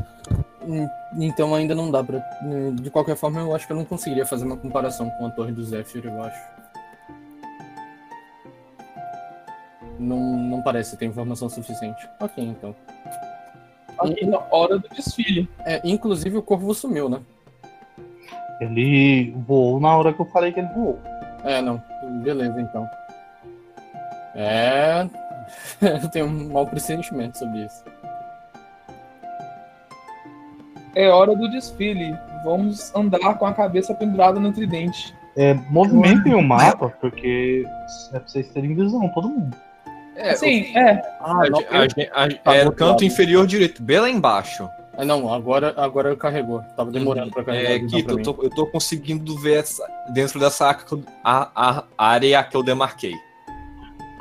Hum, 0.68 0.88
Então 1.18 1.56
ainda 1.56 1.74
não 1.74 1.90
dá 1.90 2.04
pra. 2.04 2.22
hum, 2.44 2.76
De 2.76 2.90
qualquer 2.92 3.16
forma, 3.16 3.40
eu 3.40 3.56
acho 3.56 3.66
que 3.66 3.74
eu 3.74 3.78
não 3.78 3.86
conseguiria 3.86 4.26
fazer 4.26 4.46
uma 4.46 4.58
comparação 4.58 5.10
com 5.12 5.26
a 5.28 5.30
Torre 5.32 5.52
do 5.52 5.64
Zephyr, 5.64 6.06
eu 6.06 6.22
acho. 6.24 6.40
Não, 10.00 10.18
não 10.20 10.62
parece 10.62 10.98
ter 10.98 11.06
informação 11.06 11.48
suficiente. 11.50 12.08
Ok, 12.20 12.44
então. 12.44 12.76
Aqui 14.00 14.26
na 14.26 14.40
hora 14.52 14.80
do 14.80 14.90
desfile. 14.90 15.48
É, 15.60 15.80
inclusive 15.84 16.38
o 16.38 16.42
corvo 16.42 16.74
sumiu, 16.74 17.08
né? 17.08 17.20
Ele 18.60 19.32
voou 19.48 19.80
na 19.80 19.96
hora 19.96 20.12
que 20.14 20.20
eu 20.20 20.26
falei 20.26 20.52
que 20.52 20.60
ele 20.60 20.70
voou. 20.74 21.00
É, 21.44 21.62
não. 21.62 21.82
Beleza, 22.24 22.60
então. 22.62 22.88
É. 24.36 25.08
eu 25.82 26.08
tenho 26.10 26.26
um 26.26 26.50
mau 26.52 26.66
pressentimento 26.66 27.38
sobre 27.38 27.66
isso. 27.66 27.84
É 30.96 31.08
hora 31.10 31.36
do 31.36 31.50
desfile. 31.50 32.18
Vamos 32.44 32.94
andar 32.96 33.36
com 33.38 33.46
a 33.46 33.54
cabeça 33.54 33.94
pendurada 33.94 34.40
no 34.40 34.52
tridente. 34.52 35.14
É, 35.38 35.54
movimentem 35.70 36.34
o 36.34 36.42
mapa, 36.42 36.90
porque 37.00 37.66
é 38.14 38.20
pra 38.20 38.28
vocês 38.28 38.50
terem 38.50 38.76
visão, 38.76 39.08
todo 39.10 39.30
mundo. 39.30 39.56
É, 40.16 40.36
Sim, 40.36 40.76
é. 40.78 41.02
Ah, 41.22 41.44
a, 41.46 41.50
não, 41.50 41.60
a 41.70 41.88
gen- 41.88 42.10
a- 42.14 42.28
Tá 42.44 42.56
é 42.56 42.66
no 42.66 42.72
canto 42.74 43.06
inferior 43.06 43.48
direito, 43.48 43.82
bem 43.82 44.00
lá 44.00 44.10
embaixo. 44.10 44.70
Ah, 44.98 45.06
não, 45.06 45.34
agora, 45.34 45.74
agora 45.78 46.14
carregou. 46.18 46.62
Tava 46.76 46.92
demorando 46.92 47.32
pra 47.32 47.46
carregar. 47.46 47.72
É, 47.72 47.76
a 47.76 47.80
pra 48.04 48.14
eu 48.14 48.22
tô, 48.22 48.44
eu 48.44 48.50
tô 48.50 48.66
conseguindo 48.68 49.38
ver 49.40 49.60
essa- 49.60 49.88
dentro 50.14 50.38
dessa 50.38 50.70
a, 51.56 51.84
a 51.98 52.06
área 52.08 52.44
que 52.44 52.58
eu 52.58 52.62
demarquei. 52.62 53.16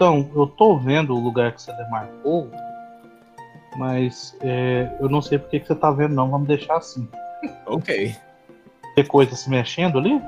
Então, 0.01 0.31
eu 0.35 0.47
tô 0.47 0.79
vendo 0.79 1.15
o 1.15 1.21
lugar 1.21 1.53
que 1.53 1.61
você 1.61 1.71
demarcou, 1.75 2.49
mas 3.77 4.35
é, 4.41 4.91
eu 4.99 5.11
não 5.11 5.21
sei 5.21 5.39
porque 5.39 5.61
que 5.61 5.67
você 5.67 5.75
tá 5.75 5.91
vendo, 5.91 6.15
não. 6.15 6.31
Vamos 6.31 6.49
deixar 6.49 6.79
assim. 6.79 7.07
Ok. 7.67 8.17
Tem 8.95 9.05
coisa 9.05 9.37
se 9.37 9.51
mexendo 9.51 9.99
ali? 9.99 10.19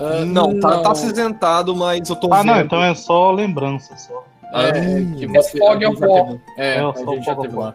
Ah, 0.00 0.24
não, 0.26 0.58
tá, 0.58 0.68
não. 0.70 0.82
tá 0.82 0.90
acinzentado, 0.90 1.76
mas 1.76 2.08
eu 2.10 2.16
tô 2.16 2.26
Ah, 2.34 2.38
vendo. 2.38 2.46
não, 2.46 2.60
então 2.60 2.82
é 2.82 2.92
só 2.96 3.30
lembrança 3.30 3.96
só. 3.96 4.24
É, 4.52 4.70
Ah, 4.70 4.72
que 5.16 5.24
é 5.26 5.28
você, 5.28 5.58
fog 5.58 5.84
a 5.84 5.86
gente 5.88 5.92
of 5.96 6.00
já 6.00 6.06
war. 6.08 6.24
teve- 6.24 6.40
É, 6.58 6.74
É, 6.74 6.80
a 6.80 6.94
só 6.94 7.14
gente 7.14 7.24
já 7.24 7.36
teve 7.36 7.54
lá. 7.56 7.74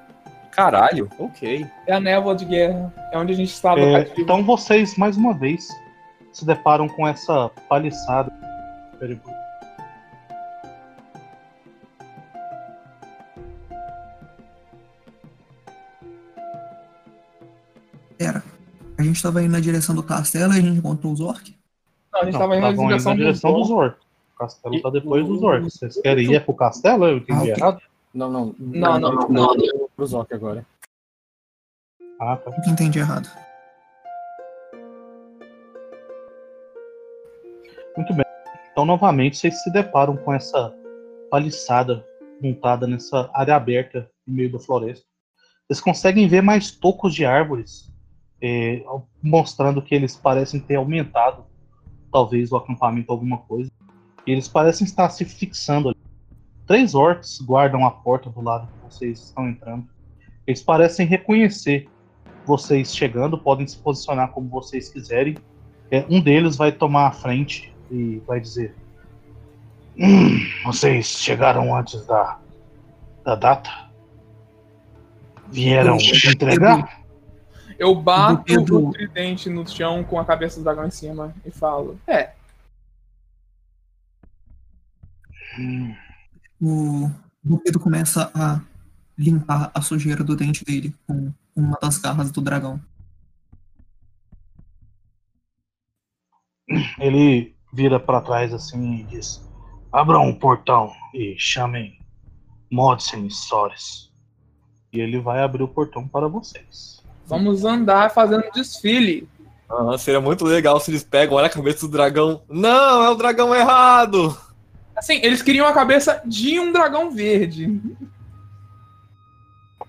Caralho, 0.51 1.09
ok. 1.17 1.65
É 1.87 1.93
a 1.93 2.01
névoa 2.01 2.35
de 2.35 2.43
guerra. 2.43 2.93
É 3.13 3.17
onde 3.17 3.31
a 3.31 3.35
gente 3.37 3.53
estava 3.53 3.79
É, 3.79 4.11
então 4.17 4.43
vocês, 4.43 4.97
mais 4.97 5.15
uma 5.15 5.33
vez, 5.33 5.69
se 6.33 6.45
deparam 6.45 6.89
com 6.89 7.07
essa 7.07 7.49
paliçada. 7.69 8.29
Pera. 18.19 18.43
A 18.97 19.01
gente 19.01 19.23
tava 19.23 19.41
indo 19.41 19.53
na 19.53 19.61
direção 19.61 19.95
do 19.95 20.03
castelo 20.03 20.51
e 20.53 20.57
a 20.57 20.61
gente 20.61 20.77
encontrou 20.77 21.13
os 21.13 21.21
orcs? 21.21 21.53
Não, 22.11 22.21
a 22.21 22.25
gente 22.25 22.33
Não, 22.33 22.39
estava 22.41 22.55
indo 22.57 22.61
na 22.61 22.69
estavam 22.69 22.83
indo 22.85 22.89
direção, 22.89 23.11
na 23.13 23.17
direção 23.17 23.53
do 23.53 23.59
dos 23.59 23.69
orcs. 23.71 24.03
O 24.35 24.37
castelo 24.37 24.81
tá 24.81 24.89
depois 24.89 25.25
dos 25.25 25.41
orcs. 25.41 25.73
Vocês 25.73 26.01
querem 26.01 26.33
ir 26.33 26.43
pro 26.43 26.53
castelo? 26.53 27.05
Eu 27.07 27.17
entendi 27.19 27.51
Ah, 27.53 27.55
errado? 27.57 27.81
Não, 28.13 28.29
não. 28.29 28.55
Não, 28.59 28.99
não, 28.99 29.11
não. 29.13 29.29
não. 29.29 29.89
Pro 29.95 30.05
Zoc 30.05 30.33
agora. 30.33 30.65
Ah, 32.19 32.35
tá. 32.35 32.51
Eu 32.51 32.61
que 32.61 32.69
entendi 32.71 32.99
errado. 32.99 33.29
Muito 37.95 38.13
bem. 38.13 38.25
Então, 38.71 38.85
novamente, 38.85 39.37
vocês 39.37 39.63
se 39.63 39.71
deparam 39.71 40.17
com 40.17 40.33
essa 40.33 40.73
paliçada 41.31 42.05
montada 42.41 42.85
nessa 42.85 43.29
área 43.33 43.55
aberta 43.55 44.09
no 44.27 44.35
meio 44.35 44.51
da 44.51 44.59
floresta. 44.59 45.05
Vocês 45.67 45.79
conseguem 45.79 46.27
ver 46.27 46.41
mais 46.41 46.71
tocos 46.71 47.13
de 47.13 47.25
árvores, 47.25 47.89
é, 48.41 48.83
mostrando 49.21 49.81
que 49.81 49.93
eles 49.93 50.15
parecem 50.15 50.59
ter 50.59 50.75
aumentado, 50.75 51.45
talvez, 52.11 52.51
o 52.51 52.57
acampamento, 52.57 53.11
alguma 53.11 53.37
coisa. 53.39 53.71
E 54.25 54.31
eles 54.31 54.47
parecem 54.47 54.85
estar 54.85 55.09
se 55.09 55.25
fixando 55.25 55.89
ali. 55.89 55.97
Três 56.65 56.93
orcs 56.93 57.41
guardam 57.41 57.85
a 57.85 57.91
porta 57.91 58.29
do 58.29 58.41
lado 58.41 58.67
que 58.67 58.93
vocês 58.93 59.19
estão 59.19 59.49
entrando. 59.49 59.87
Eles 60.45 60.61
parecem 60.61 61.05
reconhecer 61.05 61.89
vocês 62.45 62.95
chegando, 62.95 63.37
podem 63.37 63.67
se 63.67 63.77
posicionar 63.77 64.29
como 64.29 64.49
vocês 64.49 64.89
quiserem. 64.89 65.35
É, 65.91 66.05
um 66.09 66.21
deles 66.21 66.55
vai 66.55 66.71
tomar 66.71 67.07
a 67.07 67.11
frente 67.11 67.73
e 67.91 68.21
vai 68.25 68.39
dizer: 68.39 68.75
"Hum, 69.97 70.39
Vocês 70.63 71.07
chegaram 71.07 71.75
antes 71.75 72.05
da, 72.05 72.39
da 73.23 73.35
data? 73.35 73.89
Vieram 75.51 75.97
entregar? 75.97 76.98
Eu 77.79 77.95
bato 77.95 78.75
o 78.75 78.91
tridente 78.91 79.49
no 79.49 79.65
chão 79.65 80.03
com 80.03 80.19
a 80.19 80.25
cabeça 80.25 80.59
do 80.59 80.63
dragão 80.63 80.85
em 80.85 80.91
cima 80.91 81.33
e 81.45 81.49
falo: 81.49 81.97
É, 82.05 82.33
O 86.61 87.57
Pedro 87.63 87.79
começa 87.79 88.31
a 88.35 88.61
limpar 89.17 89.71
a 89.73 89.81
sujeira 89.81 90.23
do 90.23 90.35
dente 90.35 90.63
dele 90.63 90.93
com 91.07 91.33
uma 91.55 91.77
das 91.81 91.97
garras 91.97 92.31
do 92.31 92.41
dragão. 92.41 92.81
Ele 96.99 97.55
vira 97.73 97.99
pra 97.99 98.21
trás 98.21 98.53
assim 98.53 98.99
e 98.99 99.03
diz: 99.03 99.41
Abram 99.91 100.29
o 100.29 100.37
portão 100.37 100.91
e 101.13 101.35
chamem 101.37 101.97
Modsen 102.71 103.25
e 103.25 103.31
Sores. 103.31 104.11
E 104.91 104.99
ele 104.99 105.19
vai 105.19 105.41
abrir 105.41 105.63
o 105.63 105.67
portão 105.67 106.07
para 106.07 106.27
vocês. 106.27 106.98
Vamos 107.29 107.63
andar 107.63 108.09
fazendo 108.11 108.43
desfile. 108.53 109.27
Ah, 109.69 109.95
seria 109.99 110.19
muito 110.19 110.43
legal 110.45 110.79
se 110.79 110.89
eles 110.89 111.03
pegam, 111.03 111.37
olha 111.37 111.45
a 111.45 111.49
cabeça 111.49 111.85
do 111.85 111.91
dragão. 111.91 112.41
Não, 112.49 113.03
é 113.03 113.09
o 113.09 113.15
dragão 113.15 113.53
errado! 113.55 114.35
Assim, 114.95 115.19
eles 115.23 115.41
queriam 115.43 115.67
a 115.67 115.71
cabeça 115.73 116.21
de 116.25 116.59
um 116.59 116.71
dragão 116.73 117.11
verde. 117.11 117.79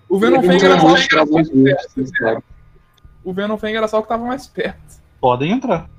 O 0.07 0.19
Venom 0.19 0.41
Fang 0.41 0.63
era 0.63 0.79
só 0.79 0.87
o 0.93 0.95
que 0.95 1.07
tava 1.09 1.31
mais 1.31 1.49
perto. 1.49 2.43
O 3.23 3.33
Venom 3.33 3.57
Fang 3.57 3.75
era 3.75 3.87
só 3.87 3.99
o 3.99 4.03
que 4.03 4.09
tava 4.09 4.25
mais 4.25 4.47
perto. 4.47 5.01
Podem 5.19 5.51
entrar. 5.51 5.89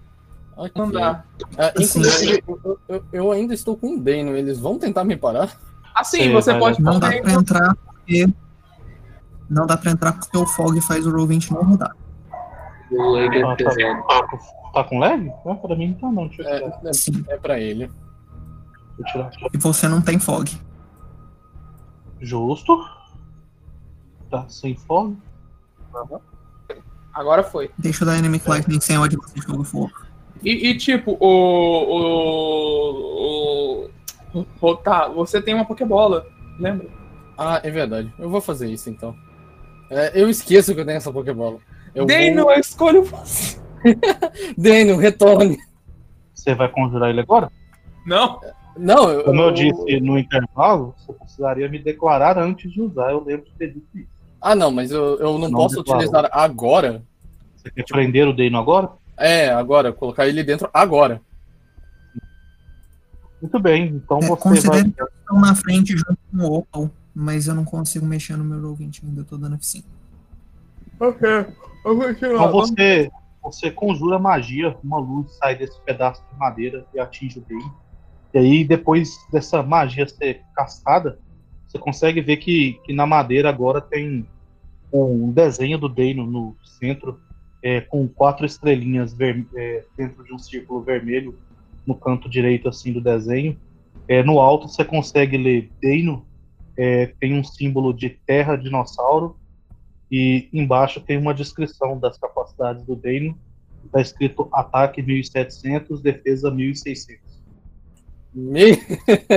Ok. 0.57 0.83
Andar. 0.83 1.27
Ah, 1.59 1.73
inclusive, 1.79 2.43
eu, 2.47 2.79
eu- 2.89 3.05
eu 3.13 3.33
ainda 3.33 3.55
estou 3.55 3.77
com 3.77 3.95
o 3.97 4.01
Dano. 4.01 4.37
Eles 4.37 4.59
vão 4.59 4.79
tentar 4.79 5.03
me 5.05 5.17
parar? 5.17 5.51
Assim, 5.95 6.25
Sim, 6.25 6.33
você 6.33 6.55
pode 6.59 6.81
Não 6.81 6.99
dá 6.99 7.09
pra 7.09 7.33
entrar 7.33 7.75
porque. 7.85 8.29
Não 9.51 9.67
dá 9.67 9.77
pra 9.77 9.91
entrar 9.91 10.13
porque 10.13 10.37
o 10.37 10.47
Fog 10.47 10.81
faz 10.83 11.07
o 11.07 11.11
roll 11.11 11.27
20 11.27 11.53
não 11.53 11.63
rodar. 11.65 11.95
O 12.91 13.11
leg 13.13 13.37
é 13.37 13.43
Ah, 13.43 13.49
tá. 13.49 13.57
pesado. 13.57 14.03
Tá 14.07 14.27
com- 14.29 14.63
Tá 14.73 14.85
com 14.85 14.99
lag? 14.99 15.31
Ah, 15.47 15.55
pra 15.55 15.77
mim 15.77 15.89
não 15.89 15.95
tá 15.95 16.11
não. 16.11 16.27
Deixa 16.29 16.43
eu 16.43 16.47
tirar. 16.47 16.61
É, 16.85 17.33
é, 17.33 17.35
é 17.35 17.39
pra 17.39 17.61
ele. 17.61 17.91
Eu. 18.99 19.31
E 19.53 19.59
você 19.59 19.87
não 19.89 20.01
tem 20.01 20.19
Fog. 20.19 20.51
Justo. 22.21 22.79
Tá 24.31 24.47
sem 24.49 24.75
fome. 24.75 25.19
Agora 27.13 27.43
foi. 27.43 27.71
Deixa 27.77 28.05
o 28.05 28.09
Dynamic 28.11 28.49
Lightning 28.49 28.81
sem 28.81 28.97
onde 28.97 29.17
você 29.17 29.41
joga 29.41 29.65
for. 29.65 29.91
E, 30.43 30.71
e, 30.71 30.77
tipo, 30.79 31.17
o. 31.21 31.27
O. 34.35 34.39
o, 34.39 34.47
o 34.61 34.77
tá, 34.77 35.09
você 35.09 35.41
tem 35.43 35.55
uma 35.55 35.65
Pokébola, 35.67 36.27
lembra? 36.59 36.89
Ah, 37.37 37.61
é 37.63 37.71
verdade. 37.71 38.13
Eu 38.19 38.31
vou 38.31 38.41
fazer 38.41 38.71
isso 38.71 38.89
então. 38.89 39.15
É, 39.95 40.13
eu 40.21 40.29
esqueço 40.31 40.75
que 40.75 40.81
eu 40.81 40.87
tenho 40.87 40.97
essa 40.97 41.13
Pokébola. 41.13 41.59
Eu 41.95 42.07
Dano, 42.07 42.45
vou... 42.45 42.53
eu 42.53 42.61
escolho 42.61 43.05
você. 43.05 43.59
Dano, 44.57 44.97
retorne. 44.97 45.59
Você 46.35 46.55
vai 46.55 46.69
conjurar 46.69 47.11
ele 47.11 47.21
agora? 47.21 47.51
Não, 48.07 48.41
Não, 48.77 49.11
eu, 49.11 49.25
Como 49.25 49.41
eu 49.43 49.47
eu- 49.49 49.53
disse 49.53 50.01
no 50.01 50.19
intervalo, 50.19 50.95
você 50.97 51.13
precisaria 51.13 51.69
me 51.69 51.79
declarar 51.79 52.39
antes 52.39 52.73
de 52.73 52.81
usar. 52.81 53.11
Eu 53.11 53.23
lembro 53.23 53.45
de 53.45 53.53
ter 53.53 53.69
dito 53.75 53.87
isso. 53.95 54.09
Ah, 54.41 54.55
não, 54.55 54.71
mas 54.71 54.91
eu, 54.91 55.19
eu 55.19 55.39
não, 55.39 55.49
Não 55.49 55.53
posso 55.53 55.77
declarou. 55.77 56.03
utilizar 56.03 56.31
agora. 56.33 57.03
Você 57.55 57.71
quer 57.71 57.85
prender 57.85 58.27
o 58.27 58.33
Deino 58.33 58.59
agora? 58.59 58.89
É, 59.17 59.51
agora, 59.51 59.93
colocar 59.93 60.27
ele 60.27 60.43
dentro 60.43 60.69
agora. 60.73 61.21
Muito 63.41 63.59
bem, 63.61 63.87
então 63.89 64.19
É, 64.21 64.27
você 64.29 64.69
vai. 64.69 64.93
na 65.33 65.55
frente 65.55 65.93
junto 65.97 66.19
com 66.31 66.39
o 66.39 66.55
Opal, 66.59 66.91
mas 67.15 67.47
eu 67.47 67.55
não 67.55 67.65
consigo 67.65 68.07
mexer 68.07 68.37
no 68.37 68.45
meu 68.45 68.61
roll 68.61 68.75
20 68.75 69.05
ainda, 69.05 69.21
eu 69.21 69.25
tô 69.25 69.37
dando 69.37 69.57
F5. 69.57 69.85
ok. 71.01 71.29
Eu 71.85 71.97
vou 71.97 72.15
tirar. 72.15 72.35
Então 72.35 72.53
você, 72.53 73.11
você 73.43 73.71
conjura 73.71 74.19
magia, 74.19 74.77
uma 74.85 74.99
luz 74.99 75.33
sai 75.37 75.57
desse 75.57 75.81
pedaço 75.83 76.23
de 76.33 76.39
madeira 76.39 76.87
e 76.95 77.01
atinge 77.01 77.39
o 77.39 77.43
Deino. 77.43 77.75
E 78.33 78.39
aí, 78.39 78.65
depois 78.65 79.11
dessa 79.31 79.63
magia 79.63 80.09
ser 80.09 80.43
castada, 80.55 81.19
você 81.67 81.79
consegue 81.79 82.21
ver 82.21 82.37
que, 82.39 82.81
que 82.85 82.93
na 82.93 83.07
madeira 83.07 83.49
agora 83.49 83.81
tem 83.81 84.27
um 84.93 85.31
desenho 85.33 85.77
do 85.79 85.89
Deino 85.89 86.27
no 86.27 86.57
centro, 86.63 87.21
é, 87.63 87.81
com 87.81 88.07
quatro 88.09 88.47
estrelinhas 88.47 89.13
ver- 89.13 89.47
é, 89.55 89.85
dentro 89.97 90.23
de 90.25 90.33
um 90.33 90.39
círculo 90.39 90.83
vermelho 90.83 91.39
no 91.87 91.95
canto 91.95 92.29
direito 92.29 92.69
assim 92.69 92.93
do 92.93 93.01
desenho. 93.01 93.59
É, 94.07 94.23
no 94.23 94.39
alto 94.39 94.69
você 94.69 94.85
consegue 94.85 95.37
ler 95.37 95.71
Deino, 95.81 96.27
é, 96.77 97.13
tem 97.21 97.39
um 97.39 97.45
símbolo 97.45 97.93
de 97.93 98.11
terra 98.11 98.57
dinossauro 98.57 99.37
e 100.11 100.49
embaixo 100.53 101.01
tem 101.01 101.17
uma 101.17 101.33
descrição 101.33 101.99
das 101.99 102.19
capacidades 102.19 102.85
do 102.85 102.95
Deino. 102.95 103.39
Está 103.85 104.01
escrito 104.01 104.49
ataque 104.53 105.03
1700, 105.03 106.01
defesa 106.01 106.51
1600. 106.51 107.21
Me... 108.35 108.77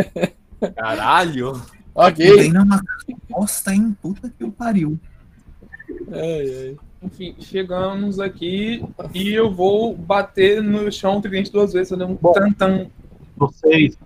Caralho! 0.75 1.53
O 1.93 2.01
ok. 2.01 2.37
Dane 2.37 2.57
é 2.57 2.61
uma 2.61 2.81
bosta, 3.29 3.73
hein? 3.73 3.95
Puta 4.01 4.29
que 4.29 4.43
o 4.43 4.51
pariu. 4.51 4.99
Ai, 6.11 6.55
ai. 6.57 6.77
Enfim, 7.01 7.35
chegamos 7.39 8.19
aqui 8.19 8.83
e 9.13 9.31
eu 9.31 9.53
vou 9.53 9.95
bater 9.95 10.61
no 10.61 10.91
chão 10.91 11.21
tridente 11.21 11.51
duas 11.51 11.71
vezes, 11.71 11.89
fazendo 11.89 12.11
um 12.11 12.15
Bom. 12.15 12.33
tantan. 12.33 12.87
Vocês, 13.37 13.97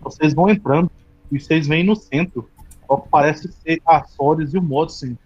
vocês 0.00 0.34
vão 0.34 0.48
entrando 0.48 0.90
e 1.34 1.40
vocês 1.40 1.66
veem 1.66 1.84
no 1.84 1.96
centro 1.96 2.42
que 2.42 3.08
parece 3.10 3.50
ser 3.52 3.80
a 3.86 4.04
Sores 4.04 4.54
e 4.54 4.58
o 4.58 4.62
Modsen 4.62 5.18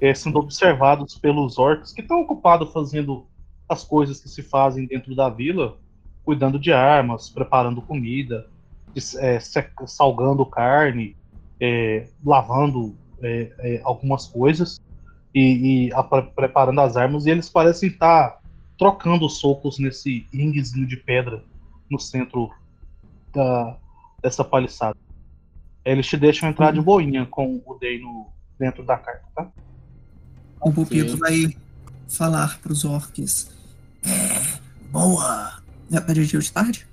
é, 0.00 0.14
sendo 0.14 0.38
observados 0.38 1.18
pelos 1.18 1.58
orcs 1.58 1.92
que 1.92 2.00
estão 2.00 2.20
ocupados 2.22 2.72
fazendo 2.72 3.26
as 3.68 3.84
coisas 3.84 4.20
que 4.20 4.28
se 4.28 4.42
fazem 4.42 4.86
dentro 4.86 5.14
da 5.14 5.28
vila, 5.28 5.76
cuidando 6.24 6.58
de 6.58 6.72
armas, 6.72 7.28
preparando 7.28 7.82
comida, 7.82 8.48
é, 9.18 9.38
salgando 9.86 10.46
carne, 10.46 11.16
é, 11.60 12.08
lavando 12.24 12.94
é, 13.22 13.52
é, 13.58 13.80
algumas 13.84 14.26
coisas 14.26 14.80
e, 15.34 15.86
e 15.88 15.92
a- 15.92 16.02
pre- 16.02 16.30
preparando 16.34 16.80
as 16.80 16.96
armas. 16.96 17.26
E 17.26 17.30
eles 17.30 17.48
parecem 17.48 17.88
estar 17.88 18.40
trocando 18.78 19.28
socos 19.28 19.78
nesse 19.78 20.26
ringuezinho 20.32 20.86
de 20.86 20.96
pedra 20.96 21.42
no 21.90 21.98
centro 21.98 22.50
da, 23.32 23.76
dessa 24.22 24.44
paliçada. 24.44 25.03
Eles 25.84 26.06
te 26.06 26.16
deixam 26.16 26.48
entrar 26.48 26.72
de 26.72 26.80
boinha 26.80 27.26
com 27.26 27.62
o 27.66 27.74
Deino 27.74 28.32
dentro 28.58 28.84
da 28.84 28.96
carta, 28.96 29.26
tá? 29.34 29.52
O 30.60 30.72
Pupito 30.72 31.18
vai 31.18 31.54
falar 32.08 32.58
pros 32.60 32.84
orcs. 32.84 33.50
É. 34.02 34.58
Boa! 34.90 35.62
É 35.92 36.00
pra 36.00 36.14
dia 36.14 36.24
de 36.24 36.52
tarde? 36.52 36.86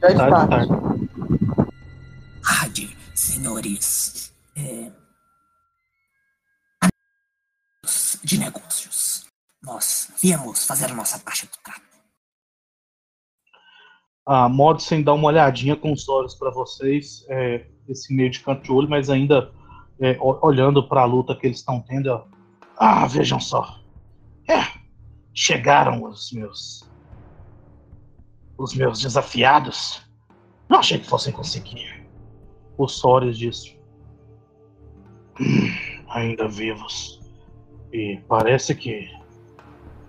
Já 0.00 0.08
está. 0.10 0.46
Tarde, 0.46 0.68
tarde. 0.68 1.08
Tarde, 2.42 2.96
senhores. 3.14 4.34
É... 4.56 4.92
De 8.22 8.38
negócios. 8.38 9.26
Nós 9.62 10.10
viemos 10.20 10.66
fazer 10.66 10.86
a 10.90 10.94
nossa 10.94 11.18
parte 11.18 11.46
do 11.46 11.52
trato. 11.62 11.93
A 14.26 14.48
Modsen 14.48 15.02
dá 15.02 15.12
uma 15.12 15.28
olhadinha 15.28 15.76
com 15.76 15.92
os 15.92 16.08
olhos 16.08 16.34
para 16.34 16.50
vocês, 16.50 17.26
é, 17.28 17.66
esse 17.88 18.14
meio 18.14 18.30
de 18.30 18.40
canto 18.40 18.62
de 18.62 18.72
olho, 18.72 18.88
mas 18.88 19.10
ainda 19.10 19.52
é, 20.00 20.16
olhando 20.20 20.88
para 20.88 21.02
a 21.02 21.04
luta 21.04 21.34
que 21.36 21.46
eles 21.46 21.58
estão 21.58 21.80
tendo. 21.80 22.08
ela, 22.08 22.26
Ah, 22.78 23.06
vejam 23.06 23.38
só. 23.38 23.78
É, 24.48 24.62
chegaram 25.34 26.02
os 26.04 26.32
meus. 26.32 26.88
Os 28.56 28.74
meus 28.74 29.00
desafiados. 29.00 30.02
Não 30.68 30.78
achei 30.78 30.98
que 30.98 31.06
fossem 31.06 31.32
conseguir. 31.32 32.06
O 32.78 32.88
Soros 32.88 33.36
disse. 33.38 33.78
"Hum, 35.38 36.04
ainda 36.08 36.48
vivos. 36.48 37.20
E 37.92 38.20
parece 38.28 38.74
que 38.74 39.08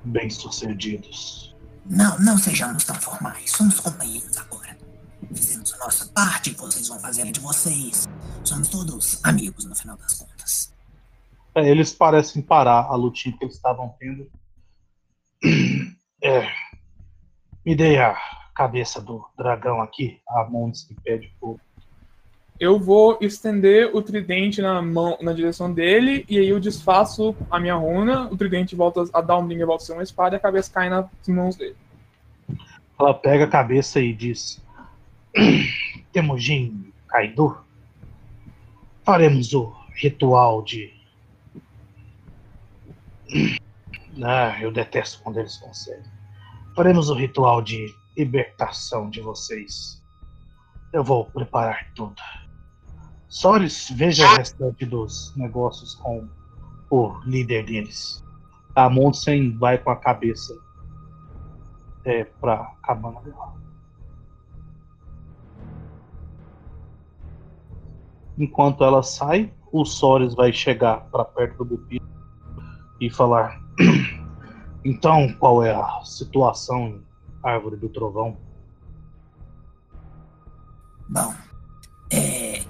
bem 0.05 0.29
sucedidos. 0.29 1.44
Não, 1.85 2.17
não 2.19 2.37
sejamos 2.37 2.83
tão 2.83 2.95
formais. 2.95 3.51
Somos 3.51 3.79
companheiros 3.79 4.37
agora. 4.37 4.77
Fizemos 5.33 5.73
a 5.73 5.77
nossa 5.77 6.05
parte, 6.07 6.51
vocês 6.51 6.87
vão 6.87 6.99
fazer 6.99 7.23
a 7.23 7.31
de 7.31 7.39
vocês. 7.39 8.07
Somos 8.43 8.67
todos 8.69 9.23
amigos 9.23 9.65
no 9.65 9.75
final 9.75 9.97
das 9.97 10.13
contas. 10.15 10.73
É, 11.53 11.69
eles 11.69 11.93
parecem 11.93 12.41
parar 12.41 12.85
a 12.85 12.95
lutinha 12.95 13.35
que 13.37 13.45
eles 13.45 13.55
estavam 13.55 13.95
tendo. 13.99 14.29
É, 16.23 16.47
me 17.63 17.75
dei 17.75 17.99
a 17.99 18.17
cabeça 18.55 18.99
do 18.99 19.23
dragão 19.37 19.79
aqui, 19.81 20.21
a 20.27 20.43
Montes 20.45 20.83
que 20.83 20.95
pede 21.01 21.31
fogo. 21.39 21.59
Eu 22.57 22.79
vou 22.79 23.17
estender 23.19 23.93
o 23.93 24.01
tridente 24.01 24.61
na 24.61 24.81
mão, 24.81 25.17
na 25.21 25.33
direção 25.33 25.73
dele, 25.73 26.25
e 26.29 26.37
aí 26.37 26.47
eu 26.47 26.59
desfaço 26.59 27.35
a 27.51 27.59
minha 27.59 27.75
runa, 27.75 28.29
o 28.31 28.37
tridente 28.37 28.75
volta 28.75 29.03
a 29.13 29.19
dar 29.19 29.37
um 29.37 29.45
brinco 29.45 29.65
volta 29.65 29.83
a 29.83 29.85
ser 29.85 29.93
uma 29.93 30.03
espada, 30.03 30.35
e 30.35 30.37
a 30.37 30.39
cabeça 30.39 30.71
cai 30.71 30.89
nas 30.89 31.05
mãos 31.27 31.57
dele. 31.57 31.75
Ela 32.97 33.13
pega 33.13 33.43
a 33.43 33.49
cabeça 33.49 33.99
e 33.99 34.13
diz: 34.13 34.63
Temujin 36.13 36.93
Kaido, 37.09 37.57
faremos 39.03 39.53
o 39.53 39.73
ritual 39.95 40.61
de. 40.61 40.93
Ah, 44.23 44.57
eu 44.61 44.71
detesto 44.71 45.21
quando 45.21 45.41
eles 45.41 45.57
conseguem. 45.57 46.09
Faremos 46.73 47.09
o 47.09 47.15
ritual 47.15 47.61
de 47.61 47.93
libertação 48.17 49.09
de 49.09 49.19
vocês. 49.19 50.01
Eu 50.93 51.03
vou 51.03 51.25
preparar 51.25 51.91
tudo. 51.93 52.15
Soris, 53.27 53.89
veja 53.95 54.25
o 54.25 54.37
restante 54.37 54.85
dos 54.85 55.33
negócios 55.35 55.95
com 55.95 56.27
o 56.89 57.17
líder 57.25 57.65
deles. 57.65 58.23
A 58.75 58.89
Mondsen 58.89 59.57
vai 59.57 59.77
com 59.77 59.89
a 59.89 59.95
cabeça 59.95 60.55
é, 62.03 62.23
pra 62.23 62.73
cabana 62.83 63.21
dela. 63.21 63.55
Enquanto 68.37 68.83
ela 68.83 69.01
sai, 69.01 69.51
o 69.71 69.85
Soris 69.85 70.35
vai 70.35 70.51
chegar 70.51 71.01
para 71.09 71.25
perto 71.25 71.63
do 71.63 71.77
Bupi 71.77 72.01
e 72.99 73.09
falar: 73.09 73.59
Então, 74.83 75.33
qual 75.39 75.63
é 75.63 75.73
a 75.73 76.01
situação 76.03 76.87
em 76.87 77.03
Árvore 77.41 77.77
do 77.77 77.89
Trovão? 77.89 78.37
É, 81.15 81.44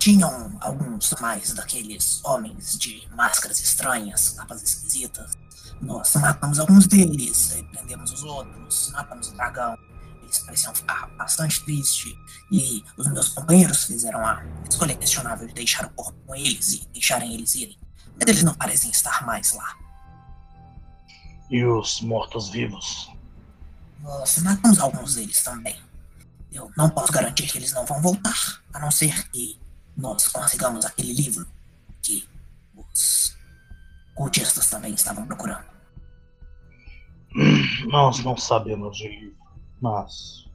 tinham 0.05 0.55
alguns 0.61 1.15
mais 1.19 1.51
daqueles 1.51 2.23
homens 2.23 2.77
de 2.77 3.07
máscaras 3.15 3.59
estranhas, 3.59 4.29
capas 4.29 4.61
esquisitas. 4.61 5.35
Nós 5.81 6.13
matamos 6.17 6.59
alguns 6.59 6.85
deles, 6.85 7.55
eh, 7.55 7.63
prendemos 7.63 8.11
os 8.11 8.21
outros, 8.21 8.91
matamos 8.91 9.29
o 9.29 9.33
dragão. 9.33 9.75
Eles 10.21 10.37
pareciam 10.37 10.75
ficar 10.75 11.07
bastante 11.17 11.65
tristes. 11.65 12.13
E 12.51 12.83
os 12.95 13.07
meus 13.07 13.29
companheiros 13.29 13.85
fizeram 13.85 14.23
a 14.23 14.43
escolha 14.69 14.95
questionável 14.95 15.47
de 15.47 15.55
deixar 15.55 15.87
o 15.87 15.89
corpo 15.89 16.19
com 16.27 16.35
eles 16.35 16.73
e 16.73 16.87
deixarem 16.93 17.33
eles 17.33 17.55
irem. 17.55 17.79
Mas 18.15 18.29
eles 18.29 18.43
não 18.43 18.53
parecem 18.53 18.91
estar 18.91 19.25
mais 19.25 19.53
lá. 19.53 19.75
E 21.49 21.65
os 21.65 22.01
mortos-vivos? 22.01 23.11
Nós 24.01 24.37
matamos 24.37 24.79
alguns 24.79 25.15
deles 25.15 25.41
também. 25.43 25.81
Eu 26.51 26.71
não 26.77 26.91
posso 26.91 27.11
garantir 27.11 27.47
que 27.47 27.57
eles 27.57 27.73
não 27.73 27.87
vão 27.87 27.99
voltar, 28.03 28.61
a 28.71 28.79
não 28.79 28.91
ser 28.91 29.31
que 29.31 29.64
nós 29.97 30.27
consigamos 30.27 30.85
aquele 30.85 31.13
livro 31.13 31.47
que 32.01 32.27
os 32.75 33.35
cultistas 34.15 34.69
também 34.69 34.93
estavam 34.93 35.25
procurando. 35.25 35.65
Nós 37.87 38.23
não 38.23 38.37
sabemos 38.37 38.97
de 38.97 39.07
livro, 39.07 39.37
mas 39.81 40.45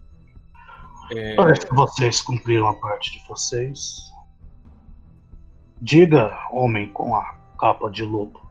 É, 1.12 1.35
parece 1.35 1.66
que 1.66 1.74
vocês 1.74 2.22
cumpriram 2.22 2.68
a 2.68 2.74
parte 2.74 3.11
de 3.12 3.26
vocês. 3.26 4.12
Diga, 5.83 6.38
homem 6.53 6.92
com 6.92 7.14
a 7.16 7.35
capa 7.59 7.90
de 7.90 8.05
lobo. 8.05 8.48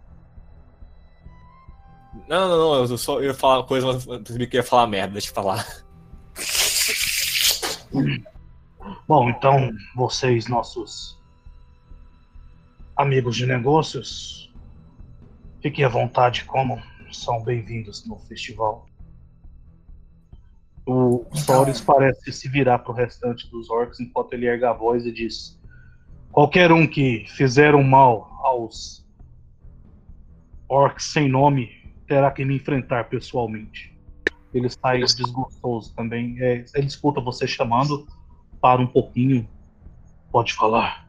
Não, 2.27 2.49
não, 2.49 2.57
não, 2.57 2.75
eu 2.75 2.97
só 2.97 3.21
ia 3.21 3.33
falar 3.33 3.59
uma 3.59 3.65
coisa, 3.65 3.87
mas 3.87 4.05
eu 4.05 4.19
percebi 4.19 4.47
que 4.47 4.57
ia 4.57 4.63
falar 4.63 4.87
merda, 4.87 5.13
deixa 5.13 5.29
eu 5.29 5.33
falar. 5.33 5.65
Bom, 9.09 9.27
então 9.27 9.71
vocês, 9.95 10.47
nossos 10.47 11.19
amigos 12.95 13.35
de 13.35 13.47
negócios, 13.47 14.53
fiquem 15.63 15.83
à 15.83 15.89
vontade 15.89 16.45
como 16.45 16.79
são 17.11 17.43
bem-vindos 17.43 18.05
no 18.05 18.19
festival. 18.19 18.87
O 20.85 21.25
Soris 21.33 21.81
parece 21.81 22.31
se 22.31 22.47
virar 22.47 22.77
para 22.77 22.91
o 22.91 22.95
restante 22.95 23.49
dos 23.49 23.67
orcs 23.71 23.99
enquanto 23.99 24.33
ele 24.33 24.45
erga 24.45 24.69
a 24.69 24.73
voz 24.73 25.03
e 25.07 25.11
diz: 25.11 25.59
Qualquer 26.31 26.71
um 26.71 26.85
que 26.85 27.25
fizer 27.29 27.73
um 27.73 27.83
mal 27.83 28.39
aos 28.43 29.03
orcs 30.69 31.05
sem 31.05 31.27
nome 31.27 31.71
terá 32.05 32.29
que 32.29 32.45
me 32.45 32.57
enfrentar 32.57 33.09
pessoalmente. 33.09 33.91
Ele 34.53 34.69
sai 34.69 34.99
desgostoso 34.99 35.95
também. 35.95 36.39
É, 36.39 36.63
ele 36.75 36.85
escuta 36.85 37.19
você 37.19 37.47
chamando, 37.47 38.05
para 38.61 38.81
um 38.81 38.87
pouquinho. 38.87 39.47
Pode 40.31 40.53
falar. 40.53 41.07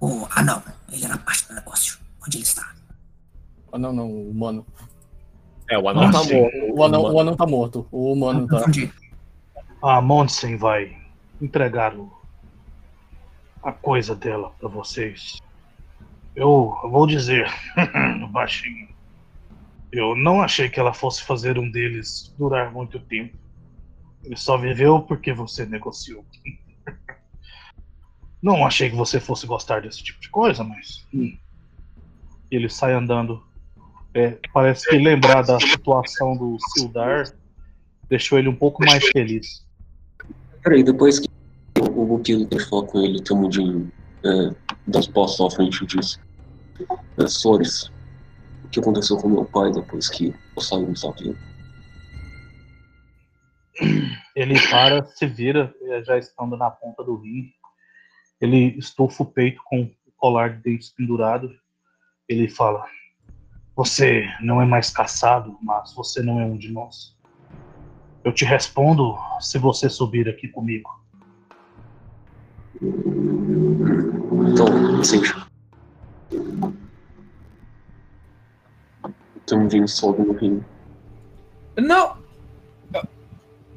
O 0.00 0.26
anão, 0.30 0.62
ele 0.90 1.04
era 1.04 1.18
parte 1.18 1.46
do 1.48 1.54
negócio. 1.54 1.98
Onde 2.26 2.38
ele 2.38 2.44
está? 2.44 2.74
Ah, 3.72 3.78
não, 3.78 3.92
não, 3.92 4.06
o 4.08 4.30
humano. 4.30 4.66
É, 5.68 5.78
o 5.78 5.88
anão 5.88 6.04
Ah, 6.04 6.12
tá 6.12 6.18
sim. 6.20 6.40
morto. 6.40 6.56
O 6.74 6.84
anão, 6.84 7.02
o 7.02 7.20
anão 7.20 7.36
tá 7.36 7.46
morto. 7.46 7.86
O 7.92 8.12
humano 8.12 8.46
tá. 8.46 8.64
A 9.82 10.00
Mondsen 10.00 10.56
vai 10.56 10.96
entregar 11.40 11.94
o, 11.94 12.10
a 13.62 13.72
coisa 13.72 14.14
dela 14.14 14.50
para 14.58 14.68
vocês. 14.68 15.38
Eu 16.34 16.74
vou 16.84 17.06
dizer, 17.06 17.50
baixinho. 18.30 18.88
Eu 19.92 20.14
não 20.14 20.40
achei 20.40 20.68
que 20.68 20.78
ela 20.78 20.92
fosse 20.92 21.22
fazer 21.22 21.58
um 21.58 21.70
deles 21.70 22.32
durar 22.38 22.72
muito 22.72 22.98
tempo. 23.00 23.36
Ele 24.24 24.36
só 24.36 24.56
viveu 24.56 25.00
porque 25.02 25.32
você 25.32 25.64
negociou. 25.64 26.24
Não 28.42 28.66
achei 28.66 28.88
que 28.88 28.96
você 28.96 29.20
fosse 29.20 29.46
gostar 29.46 29.82
desse 29.82 30.02
tipo 30.02 30.20
de 30.20 30.30
coisa, 30.30 30.64
mas. 30.64 31.06
hum. 31.12 31.36
Ele 32.50 32.68
sai 32.68 32.94
andando. 32.94 33.42
É, 34.12 34.38
parece 34.52 34.88
que 34.88 34.98
lembrar 34.98 35.42
da 35.42 35.60
situação 35.60 36.36
do 36.36 36.56
Sildar 36.72 37.32
deixou 38.08 38.38
ele 38.38 38.48
um 38.48 38.56
pouco 38.56 38.84
mais 38.84 39.06
feliz. 39.08 39.64
Peraí, 40.62 40.82
depois 40.82 41.20
que 41.20 41.28
o 41.78 42.04
Bukilo 42.04 42.44
ter 42.46 42.66
falado 42.68 42.86
com 42.88 43.00
ele, 43.00 43.18
o 43.18 43.22
Temudinho 43.22 43.90
é, 44.24 45.10
passos 45.12 45.40
à 45.40 45.56
frente 45.56 45.86
disso. 45.86 46.18
É, 47.18 47.26
Sores, 47.28 47.90
o 48.64 48.68
que 48.68 48.80
aconteceu 48.80 49.16
com 49.16 49.28
meu 49.28 49.44
pai 49.44 49.70
depois 49.70 50.08
que 50.08 50.34
eu 50.56 50.62
saí 50.62 50.84
do 50.84 50.98
Savio? 50.98 51.36
Ele 54.34 54.54
para, 54.68 55.04
se 55.06 55.26
vira, 55.26 55.74
eh, 55.82 56.02
já 56.04 56.18
estando 56.18 56.56
na 56.56 56.70
ponta 56.70 57.02
do 57.02 57.16
rim. 57.16 57.52
Ele 58.40 58.78
estufa 58.78 59.22
o 59.22 59.26
peito 59.26 59.60
com 59.64 59.82
o 59.82 59.90
colar 60.16 60.56
de 60.56 60.62
dentes 60.62 60.90
pendurado. 60.90 61.50
Ele 62.28 62.48
fala: 62.48 62.84
Você 63.76 64.24
não 64.40 64.60
é 64.60 64.64
mais 64.64 64.90
caçado, 64.90 65.58
mas 65.62 65.94
você 65.94 66.22
não 66.22 66.40
é 66.40 66.44
um 66.44 66.56
de 66.56 66.70
nós. 66.72 67.16
Eu 68.22 68.32
te 68.32 68.44
respondo 68.44 69.16
se 69.40 69.58
você 69.58 69.88
subir 69.88 70.28
aqui 70.28 70.48
comigo. 70.48 70.90
Então, 74.52 75.02
seja. 75.04 75.46
O 79.02 79.40
Temudinho 79.46 79.88
sobe 79.88 80.22
no 80.22 80.32
rio. 80.34 80.64
Não! 81.76 82.19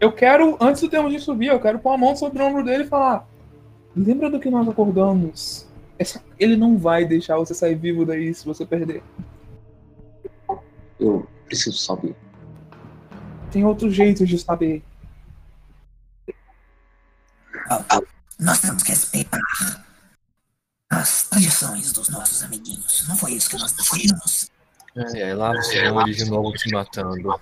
Eu 0.03 0.11
quero, 0.11 0.57
antes 0.59 0.81
do 0.81 0.89
termo 0.89 1.09
de 1.09 1.17
subir, 1.17 1.47
eu 1.47 1.61
quero 1.61 1.79
pôr 1.79 1.93
a 1.93 1.97
mão 1.97 2.13
sobre 2.13 2.43
o 2.43 2.45
ombro 2.45 2.61
dele 2.61 2.83
e 2.83 2.87
falar: 2.87 3.25
Lembra 3.95 4.29
do 4.29 4.37
que 4.37 4.49
nós 4.49 4.67
acordamos? 4.67 5.65
Essa- 5.97 6.21
ele 6.37 6.57
não 6.57 6.77
vai 6.77 7.05
deixar 7.05 7.37
você 7.37 7.53
sair 7.53 7.75
vivo 7.75 8.05
daí 8.05 8.33
se 8.33 8.45
você 8.45 8.65
perder. 8.65 9.01
Eu 10.99 11.25
preciso 11.45 11.77
saber. 11.77 12.13
Tem 13.49 13.63
outros 13.63 13.95
jeitos 13.95 14.27
de 14.27 14.37
saber. 14.37 14.83
Nós 18.37 18.59
temos 18.59 18.83
que 18.83 18.89
respeitar 18.89 19.39
as 20.91 21.29
tradições 21.29 21.93
dos 21.93 22.09
nossos 22.09 22.43
amiguinhos. 22.43 23.05
Não 23.07 23.15
foi 23.15 23.31
isso 23.31 23.49
que 23.49 23.57
nós 23.57 23.71
decidimos. 23.71 24.51
É, 24.97 25.29
é, 25.29 25.33
lá 25.33 25.53
você 25.53 25.89
vão 25.89 26.01
eles 26.01 26.17
de 26.17 26.25
novo 26.29 26.51
te 26.51 26.69
matando. 26.73 27.39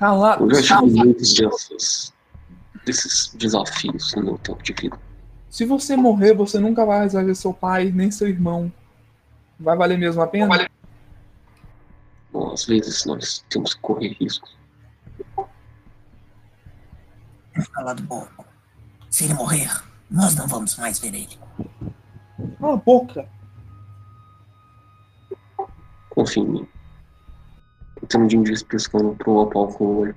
Calado. 0.00 0.50
Eu 0.50 0.62
já 0.62 0.80
tive 0.80 0.96
muitos 0.96 1.34
dessas, 1.34 2.14
desses 2.86 3.34
desafios 3.34 4.14
no 4.14 4.22
meu 4.24 4.38
tempo 4.38 4.62
de 4.62 4.72
vida. 4.72 4.98
Se 5.50 5.66
você 5.66 5.94
morrer, 5.94 6.32
você 6.32 6.58
nunca 6.58 6.86
vai 6.86 7.02
resolver 7.02 7.34
seu 7.34 7.52
pai 7.52 7.92
nem 7.92 8.10
seu 8.10 8.26
irmão. 8.26 8.72
Vai 9.58 9.76
valer 9.76 9.98
mesmo 9.98 10.22
a 10.22 10.26
pena? 10.26 10.70
Bom, 12.32 12.50
às 12.50 12.64
vezes 12.64 13.04
nós 13.04 13.44
temos 13.50 13.74
que 13.74 13.80
correr 13.82 14.16
riscos. 14.18 14.56
Calado 17.74 18.02
pouco. 18.04 18.46
Se 19.10 19.24
ele 19.24 19.34
morrer, 19.34 19.70
nós 20.10 20.34
não 20.34 20.46
vamos 20.46 20.78
mais 20.78 20.98
ver 20.98 21.14
ele. 21.14 21.38
Cala 22.58 22.72
a 22.72 22.76
boca. 22.76 23.28
Confia 26.08 26.42
em 26.42 26.46
mim. 26.48 26.68
O 28.02 28.06
Temudinho 28.06 28.44
diz 28.44 28.62
piscando 28.62 29.14
pro 29.16 29.36
Opal 29.36 29.68
com 29.68 29.84
o 29.84 29.98
olho. 30.00 30.16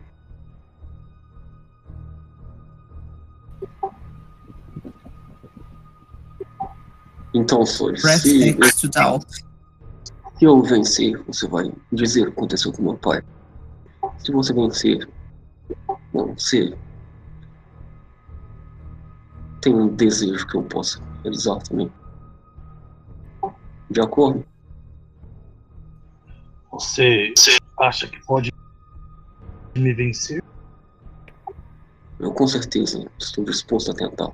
Então, 7.33 7.65
Sores, 7.65 8.01
Press 8.01 8.21
se, 8.21 8.87
doubt. 8.89 9.25
se 10.37 10.45
eu 10.45 10.61
vencer, 10.61 11.17
você 11.23 11.47
vai 11.47 11.71
dizer 11.91 12.21
o 12.21 12.25
que 12.25 12.37
aconteceu 12.37 12.71
com 12.71 12.83
meu 12.83 12.97
pai. 12.97 13.23
Se 14.19 14.31
você 14.31 14.53
vencer, 14.53 15.09
não, 16.13 16.37
se 16.37 16.77
tem 19.61 19.73
um 19.73 19.87
desejo 19.87 20.45
que 20.45 20.57
eu 20.57 20.63
possa 20.63 21.01
realizar 21.23 21.57
também. 21.63 21.91
De 23.89 24.01
acordo? 24.01 24.45
Você 26.71 27.33
acha 27.79 28.07
que 28.07 28.19
pode 28.25 28.49
me 29.75 29.93
vencer? 29.93 30.41
Eu 32.19 32.33
com 32.33 32.47
certeza 32.47 33.09
estou 33.19 33.43
disposto 33.43 33.91
a 33.91 33.95
tentar. 33.95 34.31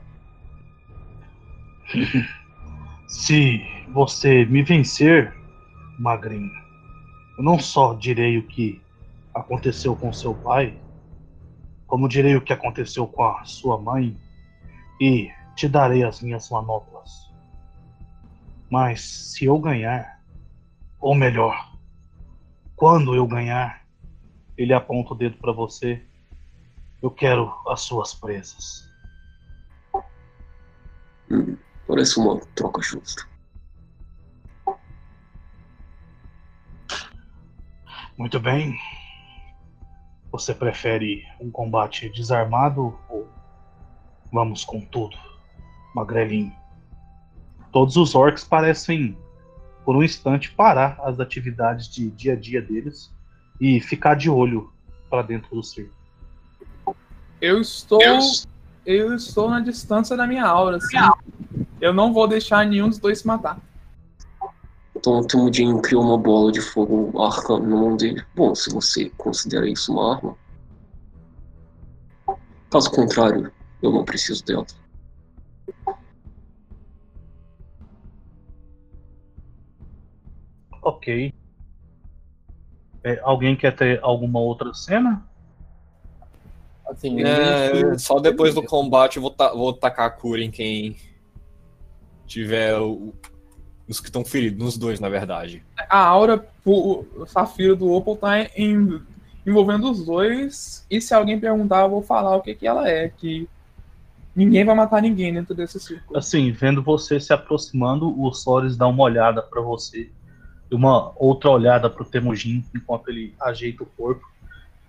Se 3.07 3.61
você 3.91 4.45
me 4.45 4.61
vencer, 4.61 5.33
magrinho, 5.97 6.51
eu 7.37 7.43
não 7.43 7.57
só 7.57 7.93
direi 7.95 8.37
o 8.37 8.47
que 8.47 8.81
aconteceu 9.33 9.95
com 9.95 10.13
seu 10.13 10.35
pai, 10.35 10.79
como 11.87 12.07
direi 12.07 12.35
o 12.35 12.41
que 12.41 12.53
aconteceu 12.53 13.07
com 13.07 13.23
a 13.23 13.43
sua 13.45 13.79
mãe 13.79 14.15
e 15.01 15.31
te 15.55 15.67
darei 15.67 16.03
as 16.03 16.21
minhas 16.21 16.49
manoplas. 16.49 17.09
Mas 18.69 19.01
se 19.01 19.45
eu 19.45 19.57
ganhar, 19.57 20.21
ou 20.99 21.15
melhor, 21.15 21.68
quando 22.79 23.13
eu 23.13 23.27
ganhar, 23.27 23.85
ele 24.57 24.73
aponta 24.73 25.13
o 25.13 25.17
dedo 25.17 25.37
para 25.37 25.51
você. 25.51 26.01
Eu 27.01 27.11
quero 27.11 27.53
as 27.67 27.81
suas 27.81 28.13
presas. 28.13 28.89
Hum, 31.29 31.57
parece 31.85 32.17
uma 32.17 32.39
troca 32.55 32.81
justa. 32.81 33.27
Muito 38.17 38.39
bem. 38.39 38.79
Você 40.31 40.55
prefere 40.55 41.25
um 41.41 41.51
combate 41.51 42.09
desarmado 42.09 42.97
ou 43.09 43.27
vamos 44.31 44.63
com 44.63 44.79
tudo, 44.79 45.17
magrelinho? 45.93 46.55
Todos 47.73 47.97
os 47.97 48.15
orcs 48.15 48.45
parecem, 48.45 49.17
por 49.89 49.95
um 49.95 50.03
instante, 50.03 50.51
parar 50.51 50.99
as 51.03 51.19
atividades 51.19 51.89
de 51.89 52.11
dia 52.11 52.33
a 52.33 52.35
dia 52.35 52.61
deles 52.61 53.11
e 53.59 53.81
ficar 53.81 54.13
de 54.13 54.29
olho 54.29 54.71
para 55.09 55.23
dentro 55.23 55.55
do 55.55 55.63
circo. 55.63 55.91
Eu 57.41 57.59
estou. 57.59 57.99
Eu 58.85 59.15
estou 59.15 59.49
na 59.49 59.59
distância 59.59 60.15
da 60.15 60.27
minha 60.27 60.45
aura, 60.45 60.79
sim. 60.79 60.95
Eu 61.81 61.91
não 61.91 62.13
vou 62.13 62.27
deixar 62.27 62.67
nenhum 62.67 62.87
dos 62.87 62.99
dois 62.99 63.17
se 63.17 63.25
matar. 63.25 63.59
Então 64.95 65.21
o 65.21 65.25
Temudinho 65.25 65.81
criou 65.81 66.03
uma 66.03 66.19
bola 66.19 66.51
de 66.51 66.61
fogo 66.61 67.19
arcano 67.19 67.67
na 67.67 67.75
mão 67.75 67.97
dele. 67.97 68.23
Bom, 68.35 68.53
se 68.53 68.71
você 68.71 69.09
considera 69.17 69.67
isso 69.67 69.91
uma 69.91 70.17
arma. 70.17 70.37
Caso 72.69 72.91
contrário, 72.91 73.51
eu 73.81 73.91
não 73.91 74.05
preciso 74.05 74.45
dela. 74.45 74.67
Ok. 80.81 81.33
É, 83.03 83.19
alguém 83.23 83.55
quer 83.55 83.75
ter 83.75 83.99
alguma 84.03 84.39
outra 84.39 84.73
cena? 84.73 85.25
Assim, 86.87 87.21
É, 87.23 87.97
só 87.97 88.19
depois 88.19 88.55
do 88.55 88.63
combate 88.63 89.17
eu 89.17 89.21
vou, 89.21 89.31
ta 89.31 89.53
vou 89.53 89.71
tacar 89.73 90.07
a 90.07 90.09
cura 90.09 90.41
em 90.43 90.49
quem 90.51 90.95
tiver 92.25 92.77
o- 92.79 93.13
os 93.87 93.99
que 93.99 94.07
estão 94.07 94.25
feridos, 94.25 94.63
nos 94.63 94.77
dois, 94.77 94.99
na 94.99 95.07
verdade. 95.09 95.63
A 95.89 95.99
aura, 95.99 96.45
o 96.65 97.05
o 97.15 97.25
safiro 97.25 97.75
do 97.75 97.91
Opal 97.91 98.17
tá 98.17 98.41
em- 98.55 99.01
envolvendo 99.45 99.89
os 99.89 100.05
dois. 100.05 100.85
E 100.89 100.99
se 100.99 101.13
alguém 101.13 101.39
perguntar, 101.39 101.81
eu 101.83 101.89
vou 101.89 102.01
falar 102.03 102.35
o 102.35 102.41
que, 102.41 102.53
que 102.55 102.67
ela 102.67 102.87
é. 102.89 103.09
Que 103.09 103.47
ninguém 104.35 104.63
vai 104.65 104.75
matar 104.75 105.01
ninguém 105.01 105.33
dentro 105.33 105.55
desse 105.55 105.79
círculo. 105.79 106.17
Assim, 106.17 106.51
vendo 106.51 106.83
você 106.83 107.19
se 107.19 107.31
aproximando, 107.33 108.19
o 108.19 108.31
Soris 108.33 108.75
dá 108.77 108.87
uma 108.87 109.03
olhada 109.03 109.41
para 109.41 109.61
você 109.61 110.11
uma 110.75 111.11
outra 111.15 111.49
olhada 111.49 111.89
pro 111.89 112.05
Temujin 112.05 112.63
enquanto 112.75 113.09
ele 113.09 113.33
ajeita 113.41 113.83
o 113.83 113.85
corpo. 113.85 114.27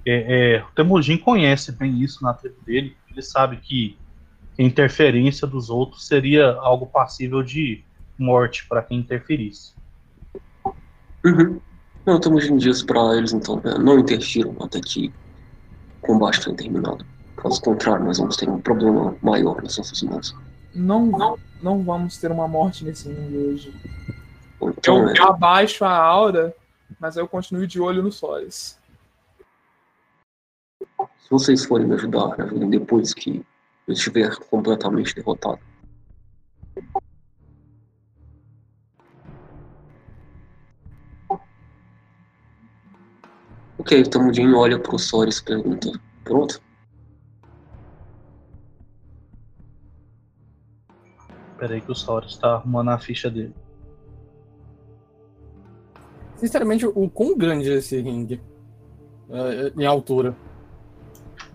É, 0.07 0.57
é, 0.57 0.65
o 0.65 0.71
Temujin 0.75 1.17
conhece 1.17 1.73
bem 1.73 2.01
isso 2.01 2.23
na 2.23 2.35
tribo 2.35 2.57
dele. 2.65 2.97
Ele 3.11 3.23
sabe 3.23 3.57
que 3.57 3.97
a 4.59 4.63
interferência 4.63 5.47
dos 5.47 5.71
outros 5.71 6.07
seria 6.07 6.53
algo 6.53 6.87
passível 6.87 7.43
de 7.43 7.83
morte 8.19 8.67
para 8.69 8.83
quem 8.83 8.99
interferisse. 8.99 9.73
Uhum. 11.25 11.61
Não, 12.05 12.17
estamos 12.17 12.45
em 12.47 12.57
dias 12.57 12.83
pra 12.83 13.17
eles 13.17 13.33
então. 13.33 13.57
né? 13.65 13.75
Não 13.79 13.99
interfiram 13.99 14.55
até 14.61 14.81
que 14.81 15.13
o 16.03 16.07
combate 16.07 16.43
tenha 16.43 16.57
terminado. 16.57 17.05
Caso 17.37 17.61
contrário, 17.63 18.05
nós 18.05 18.19
vamos 18.19 18.37
ter 18.37 18.49
um 18.49 18.61
problema 18.61 19.15
maior 19.23 19.63
nas 19.63 19.79
nossas 19.79 20.03
mãos. 20.03 20.35
Não, 20.75 21.07
não, 21.07 21.39
não 21.63 21.83
vamos 21.83 22.19
ter 22.19 22.31
uma 22.31 22.47
morte 22.47 22.85
nesse 22.85 23.09
mundo 23.09 23.49
hoje. 23.49 23.73
Então, 24.63 25.09
Eu 25.15 25.29
abaixo 25.29 25.85
a 25.85 25.93
aura, 25.93 26.55
mas 26.99 27.17
eu 27.17 27.27
continuo 27.27 27.67
de 27.67 27.81
olho 27.81 28.03
no 28.03 28.13
Solis. 28.13 28.79
se 31.19 31.31
vocês 31.31 31.65
forem 31.65 31.87
me 31.87 31.95
ajudar, 31.95 32.37
me 32.37 32.45
ajudem 32.45 32.71
depois 32.71 33.15
que 33.15 33.45
eu 33.87 33.95
estiver 33.95 34.37
completamente 34.51 35.15
derrotado. 35.15 35.61
Ok, 43.79 44.03
o 44.03 44.11
Tamudinho 44.11 44.59
olha 44.59 44.79
pro 44.79 44.99
Soris 44.99 45.39
e 45.39 45.45
pergunta: 45.45 45.91
Pronto? 46.23 46.61
Peraí 51.57 51.81
que 51.81 51.91
o 51.91 51.95
Soris 51.95 52.33
está 52.33 52.55
arrumando 52.55 52.91
a 52.91 52.99
ficha 52.99 53.31
dele. 53.31 53.55
Sinceramente, 56.41 56.87
o 56.87 57.09
quão 57.09 57.37
grande 57.37 57.71
é 57.71 57.75
esse 57.77 58.01
ringue? 58.01 58.41
É, 59.31 59.73
em 59.81 59.87
altura. 59.87 60.35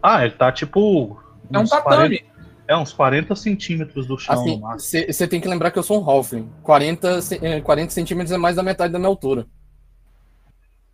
Ah, 0.02 0.24
ele 0.24 0.36
tá 0.36 0.52
tipo. 0.52 1.20
É 1.52 1.58
um 1.58 1.62
uns 1.62 1.70
tatame. 1.72 2.20
40 2.20 2.36
é, 2.68 2.76
uns 2.78 2.94
40 2.94 3.36
centímetros 3.36 4.08
do 4.08 4.18
chão 4.18 4.34
Assim, 4.34 4.56
no 4.56 4.62
máximo. 4.62 5.06
você 5.14 5.28
tem 5.28 5.40
que 5.42 5.48
lembrar 5.48 5.70
que 5.72 5.78
eu 5.78 5.84
sou 5.84 6.02
um 6.02 6.10
Halfling. 6.10 6.50
40, 6.64 7.22
ce- 7.22 7.40
eh, 7.44 7.62
40 7.62 7.92
centímetros 7.92 8.32
é 8.32 8.38
mais 8.38 8.56
da 8.56 8.64
metade 8.64 8.92
da 8.92 8.98
minha 8.98 9.10
altura. 9.10 9.46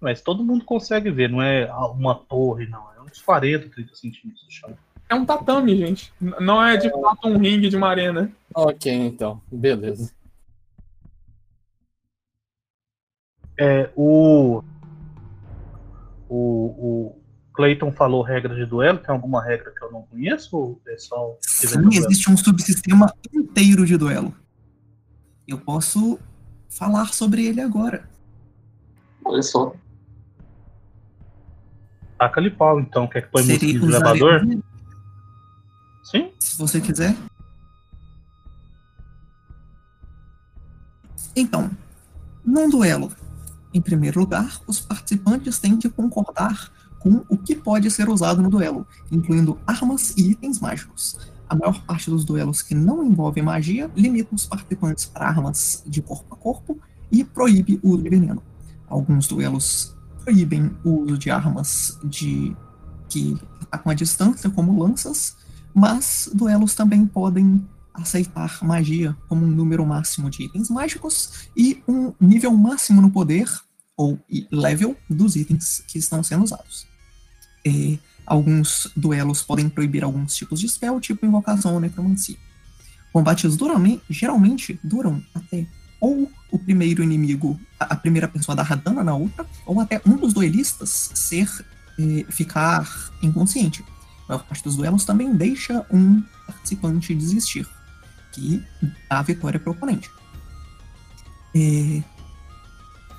Mas 0.02 0.20
todo 0.22 0.44
mundo 0.44 0.66
consegue 0.66 1.10
ver, 1.12 1.30
não 1.30 1.42
é 1.42 1.72
uma 1.96 2.16
torre, 2.16 2.66
não. 2.68 2.84
É 2.98 3.02
uns 3.02 3.22
40, 3.22 3.70
30 3.70 3.96
centímetros 3.96 4.44
do 4.46 4.52
chão. 4.52 4.74
É 5.08 5.16
um 5.16 5.26
tatame, 5.26 5.78
gente. 5.78 6.12
Não 6.20 6.62
é 6.62 6.76
de 6.76 6.90
fato 6.90 7.28
um 7.28 7.38
ringue 7.38 7.70
de 7.70 7.78
uma 7.78 7.88
arena. 7.90 8.32
Ok, 8.54 8.92
então. 8.92 9.42
Beleza. 9.52 10.12
É, 13.62 13.92
o. 13.96 14.64
O, 16.28 16.36
o 16.36 17.22
Clayton 17.54 17.92
falou 17.92 18.24
regra 18.24 18.56
de 18.56 18.66
duelo. 18.66 18.98
Tem 18.98 19.14
alguma 19.14 19.44
regra 19.44 19.72
que 19.72 19.84
eu 19.84 19.92
não 19.92 20.02
conheço? 20.02 20.58
Ou 20.58 20.82
é 20.88 20.98
só. 20.98 21.38
Sim, 21.42 21.88
existe 21.92 22.32
um 22.32 22.36
subsistema 22.36 23.14
inteiro 23.32 23.86
de 23.86 23.98
duelo. 23.98 24.34
Eu 25.48 25.60
posso 25.60 26.18
falar 26.72 27.14
sobre 27.14 27.46
ele 27.46 27.62
agora. 27.62 28.10
Olha 29.24 29.44
só. 29.44 29.76
Taca-lhe 32.18 32.50
pau, 32.50 32.80
então. 32.80 33.08
Quer 33.08 33.22
que 33.22 33.28
põe 33.30 33.44
música 33.44 33.60
Seria 33.60 33.80
de 33.80 33.86
usar 33.86 33.98
elevador? 33.98 34.42
ele, 34.42 34.64
Sim. 36.04 36.32
se 36.40 36.58
você 36.58 36.82
quiser. 36.82 37.16
Então, 41.36 41.70
num 42.44 42.68
duelo, 42.68 43.12
em 43.74 43.82
primeiro 43.82 44.20
lugar, 44.20 44.62
os 44.68 44.80
participantes 44.80 45.60
têm 45.60 45.78
que 45.78 45.90
concordar 45.90 46.72
com 47.00 47.24
o 47.30 47.38
que 47.38 47.56
pode 47.56 47.90
ser 47.90 48.10
usado 48.10 48.42
no 48.42 48.50
duelo, 48.50 48.86
incluindo 49.12 49.58
armas 49.66 50.14
e 50.16 50.32
itens 50.32 50.60
mágicos. 50.60 51.18
A 51.50 51.56
maior 51.56 51.84
parte 51.84 52.10
dos 52.10 52.24
duelos 52.24 52.62
que 52.62 52.76
não 52.76 53.04
envolvem 53.04 53.44
magia 53.44 53.90
limita 53.96 54.34
os 54.34 54.46
participantes 54.46 55.06
para 55.06 55.28
armas 55.28 55.84
de 55.86 56.02
corpo 56.02 56.34
a 56.34 56.38
corpo 56.38 56.80
e 57.12 57.24
proíbe 57.24 57.80
o 57.84 57.90
uso 57.90 58.04
de 58.04 58.10
veneno. 58.10 58.42
Alguns 58.88 59.28
duelos 59.28 59.96
proíbem 60.24 60.72
o 60.84 61.02
uso 61.02 61.18
de 61.18 61.32
armas 61.32 62.00
de 62.04 62.56
que 63.10 63.38
atacam 63.64 63.92
à 63.92 63.96
distância, 63.96 64.50
como 64.50 64.82
lanças, 64.82 65.36
mas 65.74 66.30
duelos 66.34 66.76
também 66.76 67.06
podem 67.06 67.68
aceitar 67.94 68.60
magia 68.64 69.16
como 69.28 69.46
um 69.46 69.50
número 69.50 69.86
máximo 69.86 70.30
de 70.30 70.44
itens 70.44 70.70
mágicos 70.70 71.48
e 71.56 71.84
um 71.88 72.14
nível 72.20 72.56
máximo 72.56 73.02
no 73.02 73.12
poder, 73.12 73.50
ou 73.98 74.20
level, 74.52 74.96
dos 75.10 75.36
itens 75.36 75.84
que 75.88 75.98
estão 76.00 76.24
sendo 76.24 76.44
usados. 76.44 76.88
E 77.66 78.00
alguns 78.26 78.92
duelos 78.96 79.44
podem 79.44 79.70
proibir 79.70 80.04
alguns 80.04 80.36
tipos 80.36 80.60
de 80.60 80.68
spell, 80.68 81.00
tipo 81.00 81.26
invocação 81.26 81.74
ou 81.74 81.80
necromancia. 81.80 82.38
Combates 83.12 83.58
geralmente 84.10 84.80
duram 84.84 85.22
até 85.34 85.68
ou 86.02 86.32
o 86.52 86.58
primeiro 86.58 87.04
inimigo, 87.04 87.60
a 87.80 87.96
primeira 87.96 88.28
pessoa 88.28 88.56
dar 88.56 88.76
dano 88.76 89.04
na 89.04 89.14
outra, 89.14 89.46
ou 89.66 89.80
até 89.80 90.02
um 90.06 90.18
dos 90.18 90.34
duelistas 90.34 91.12
ser 91.14 91.48
eh, 92.00 92.26
ficar 92.30 93.12
inconsciente. 93.22 93.86
A 94.26 94.34
maior 94.34 94.44
parte 94.44 94.64
dos 94.64 94.76
duelos 94.76 95.06
também 95.06 95.34
deixa 95.36 95.86
um 95.92 96.24
participante 96.48 97.14
desistir, 97.14 97.68
que 98.32 98.64
dá 99.10 99.22
vitória 99.22 99.60
para 99.60 99.70
o 99.70 99.74
oponente. 99.74 100.10
É, 101.56 102.02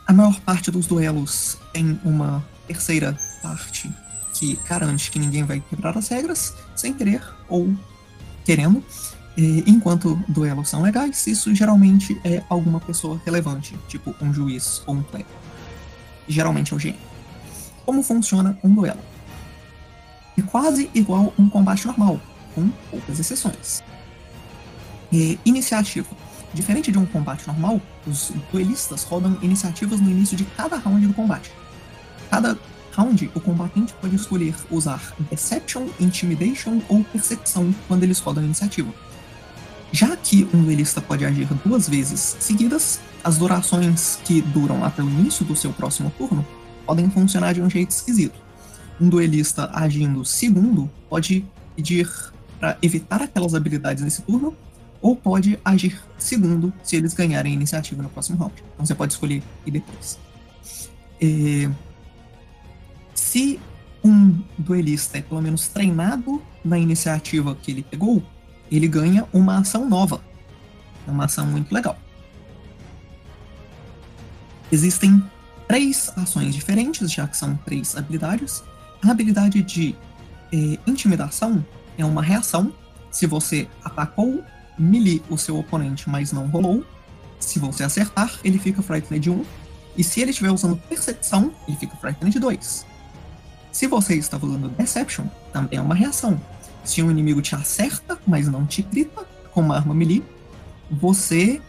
a 0.06 0.12
maior 0.12 0.38
parte 0.40 0.70
dos 0.70 0.86
duelos 0.86 1.58
tem 1.72 1.98
uma 2.04 2.44
terceira 2.66 3.16
parte 3.42 3.90
que 4.34 4.58
garante 4.68 5.10
que 5.10 5.18
ninguém 5.18 5.44
vai 5.44 5.60
quebrar 5.60 5.96
as 5.96 6.08
regras 6.08 6.54
sem 6.74 6.92
querer 6.92 7.22
ou 7.48 7.74
querendo. 8.44 8.82
E, 9.36 9.64
enquanto 9.66 10.22
duelos 10.28 10.68
são 10.68 10.82
legais, 10.82 11.26
isso 11.26 11.54
geralmente 11.54 12.20
é 12.24 12.42
alguma 12.48 12.80
pessoa 12.80 13.20
relevante, 13.24 13.78
tipo 13.88 14.14
um 14.20 14.32
juiz 14.32 14.82
ou 14.86 14.96
um 14.96 15.02
clérigo. 15.02 15.30
Geralmente 16.28 16.72
é 16.72 16.76
o 16.76 16.78
GM. 16.78 16.96
Como 17.84 18.02
funciona 18.02 18.58
um 18.62 18.74
duelo? 18.74 19.00
É 20.36 20.42
quase 20.42 20.90
igual 20.94 21.32
um 21.38 21.48
combate 21.48 21.86
normal, 21.86 22.20
com 22.54 22.68
poucas 22.90 23.18
exceções. 23.18 23.82
Iniciativa. 25.44 26.08
Diferente 26.54 26.90
de 26.90 26.98
um 26.98 27.04
combate 27.04 27.46
normal, 27.46 27.80
os 28.06 28.32
duelistas 28.50 29.02
rodam 29.04 29.36
iniciativas 29.42 30.00
no 30.00 30.10
início 30.10 30.36
de 30.36 30.44
cada 30.44 30.76
round 30.76 31.06
do 31.06 31.14
combate. 31.14 31.50
Cada 32.30 32.58
round, 32.94 33.30
o 33.34 33.40
combatente 33.40 33.92
pode 34.00 34.16
escolher 34.16 34.54
usar 34.70 35.14
Deception, 35.30 35.88
Intimidation 36.00 36.80
ou 36.88 37.04
Percepção 37.04 37.74
quando 37.88 38.04
eles 38.04 38.18
rodam 38.18 38.44
iniciativa. 38.44 38.92
Já 39.90 40.16
que 40.16 40.48
um 40.54 40.62
duelista 40.62 41.00
pode 41.00 41.24
agir 41.24 41.46
duas 41.64 41.88
vezes 41.88 42.36
seguidas, 42.40 42.98
as 43.22 43.36
durações 43.36 44.18
que 44.24 44.40
duram 44.40 44.82
até 44.82 45.02
o 45.02 45.08
início 45.08 45.44
do 45.44 45.54
seu 45.54 45.72
próximo 45.72 46.10
turno 46.16 46.46
podem 46.86 47.10
funcionar 47.10 47.52
de 47.52 47.60
um 47.60 47.68
jeito 47.68 47.90
esquisito. 47.90 48.38
Um 48.98 49.08
duelista 49.08 49.70
agindo 49.72 50.24
segundo 50.24 50.90
pode 51.08 51.44
pedir 51.76 52.08
para 52.58 52.78
evitar 52.80 53.20
aquelas 53.20 53.54
habilidades 53.54 54.02
nesse 54.02 54.22
turno, 54.22 54.56
ou 55.02 55.16
pode 55.16 55.58
agir 55.64 56.00
segundo 56.16 56.72
se 56.82 56.94
eles 56.94 57.12
ganharem 57.12 57.52
a 57.52 57.54
iniciativa 57.56 58.02
no 58.02 58.08
próximo 58.08 58.38
round. 58.38 58.54
Então 58.72 58.86
você 58.86 58.94
pode 58.94 59.12
escolher 59.12 59.42
e 59.66 59.70
depois. 59.70 60.18
É, 61.20 61.68
se 63.12 63.60
um 64.04 64.40
duelista 64.56 65.18
é 65.18 65.22
pelo 65.22 65.42
menos 65.42 65.68
treinado 65.68 66.40
na 66.64 66.78
iniciativa 66.78 67.54
que 67.56 67.72
ele 67.72 67.82
pegou, 67.82 68.22
ele 68.70 68.86
ganha 68.86 69.26
uma 69.32 69.58
ação 69.58 69.88
nova. 69.88 70.22
É 71.06 71.10
uma 71.10 71.24
ação 71.24 71.46
muito 71.46 71.72
legal. 71.72 71.98
Existem 74.70 75.22
três 75.68 76.12
ações 76.16 76.54
diferentes, 76.54 77.10
já 77.10 77.26
que 77.26 77.36
são 77.36 77.56
três 77.56 77.96
habilidades. 77.96 78.62
A 79.02 79.10
habilidade 79.10 79.62
de 79.62 79.94
eh, 80.52 80.78
intimidação 80.86 81.64
é 81.98 82.04
uma 82.04 82.22
reação. 82.22 82.72
Se 83.10 83.26
você 83.26 83.68
atacou 83.84 84.42
melee 84.78 85.22
o 85.28 85.36
seu 85.36 85.58
oponente, 85.58 86.08
mas 86.08 86.32
não 86.32 86.46
rolou, 86.48 86.84
se 87.42 87.58
você 87.58 87.82
acertar, 87.82 88.38
ele 88.44 88.58
fica 88.58 88.82
Frightened 88.82 89.28
1. 89.28 89.44
E 89.96 90.04
se 90.04 90.20
ele 90.20 90.30
estiver 90.30 90.50
usando 90.50 90.76
percepção, 90.88 91.52
ele 91.68 91.76
fica 91.76 91.96
Frightened 91.96 92.38
2. 92.38 92.86
Se 93.72 93.86
você 93.86 94.14
está 94.14 94.36
usando 94.36 94.68
Deception, 94.70 95.26
também 95.52 95.78
é 95.78 95.82
uma 95.82 95.94
reação. 95.94 96.40
Se 96.84 97.02
um 97.02 97.10
inimigo 97.10 97.42
te 97.42 97.54
acerta, 97.54 98.18
mas 98.26 98.48
não 98.48 98.64
te 98.64 98.82
grita 98.82 99.26
com 99.50 99.60
uma 99.60 99.76
arma 99.76 99.94
melee, 99.94 100.24
você 100.90 101.60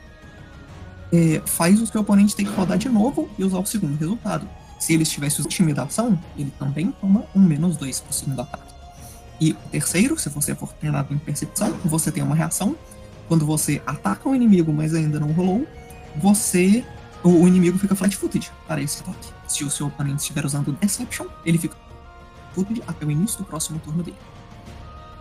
é, 1.11 1.41
faz 1.45 1.81
o 1.81 1.87
seu 1.87 2.01
oponente 2.01 2.35
ter 2.35 2.45
que 2.45 2.51
rodar 2.51 2.77
de 2.77 2.89
novo 2.89 3.29
e 3.37 3.43
usar 3.43 3.59
o 3.59 3.65
segundo 3.65 3.97
resultado. 3.97 4.47
Se 4.79 4.93
ele 4.93 5.03
estivesse 5.03 5.39
usando 5.39 5.51
intimidação, 5.51 6.19
ele 6.37 6.51
também 6.59 6.91
toma 6.91 7.25
um 7.35 7.39
menos 7.39 7.77
2 7.77 7.99
por 8.01 8.13
segundo 8.13 8.41
ataque. 8.41 8.72
E 9.39 9.51
o 9.51 9.69
terceiro, 9.69 10.17
se 10.17 10.29
você 10.29 10.55
for 10.55 10.71
treinado 10.73 11.13
em 11.13 11.17
percepção, 11.17 11.71
você 11.83 12.11
tem 12.11 12.23
uma 12.23 12.35
reação. 12.35 12.75
Quando 13.27 13.45
você 13.45 13.81
ataca 13.85 14.27
um 14.27 14.35
inimigo, 14.35 14.71
mas 14.71 14.93
ainda 14.93 15.19
não 15.19 15.31
rolou, 15.31 15.67
você. 16.15 16.85
O, 17.23 17.43
o 17.43 17.47
inimigo 17.47 17.77
fica 17.77 17.95
flat-footed 17.95 18.51
para 18.67 18.81
esse 18.81 19.01
ataque. 19.01 19.29
Se 19.47 19.63
o 19.63 19.69
seu 19.69 19.87
oponente 19.87 20.21
estiver 20.21 20.45
usando 20.45 20.73
Deception, 20.73 21.27
ele 21.45 21.57
fica 21.57 21.75
footed 22.53 22.83
até 22.85 23.05
o 23.05 23.11
início 23.11 23.37
do 23.39 23.45
próximo 23.45 23.79
turno 23.79 24.03
dele. 24.03 24.17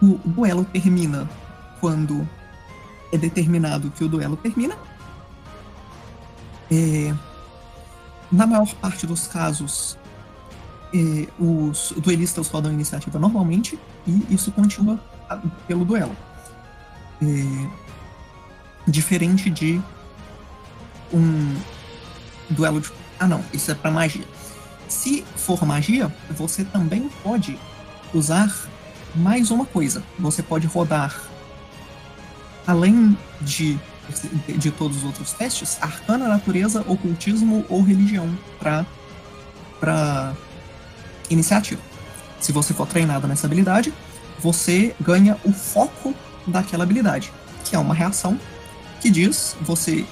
O 0.03 0.19
duelo 0.25 0.65
termina 0.65 1.29
quando 1.81 2.29
é 3.13 3.19
determinado 3.19 3.91
que 3.91 4.03
o 4.03 4.09
duelo 4.09 4.37
termina. 4.37 4.77
É, 6.71 7.15
na 8.31 8.47
maior 8.47 8.73
parte 8.77 9.07
dos 9.07 9.27
casos, 9.27 9.99
é, 10.93 11.29
os 11.39 11.93
duelistas 11.99 12.49
rodam 12.49 12.73
iniciativa 12.73 13.19
normalmente 13.19 13.79
e 14.07 14.27
isso 14.31 14.51
continua 14.53 14.99
a- 15.29 15.39
pelo 15.67 15.85
duelo. 15.85 16.17
É, 17.23 17.67
diferente 18.87 19.49
de 19.51 19.81
um 21.13 21.55
duelo 22.51 22.81
de. 22.81 22.91
Ah, 23.21 23.27
não, 23.29 23.45
isso 23.53 23.71
é 23.71 23.75
para 23.75 23.91
magia. 23.91 24.25
Se 24.89 25.25
for 25.37 25.65
magia, 25.65 26.13
você 26.31 26.65
também 26.65 27.09
pode 27.23 27.59
usar 28.13 28.53
mais 29.15 29.51
uma 29.51 29.65
coisa. 29.65 30.03
Você 30.19 30.43
pode 30.43 30.67
rodar, 30.67 31.23
além 32.67 33.17
de, 33.41 33.79
de 34.59 34.71
todos 34.71 34.99
os 34.99 35.05
outros 35.05 35.33
testes, 35.33 35.79
arcana, 35.81 36.27
natureza, 36.29 36.85
ocultismo 36.89 37.65
ou 37.69 37.83
religião 37.83 38.37
para 38.59 40.35
iniciativa. 41.31 41.81
Se 42.43 42.51
você 42.51 42.75
for 42.75 42.89
treinado 42.89 43.29
nessa 43.29 43.47
habilidade, 43.47 43.95
você 44.41 44.95
ganha 45.01 45.39
o 45.45 45.53
foco 45.53 46.13
daquela 46.45 46.83
habilidade, 46.83 47.33
que 47.65 47.77
é 47.77 47.79
uma 47.79 47.95
reação 47.95 48.39
que 49.01 49.09
diz 49.09 49.57
você 49.61 50.05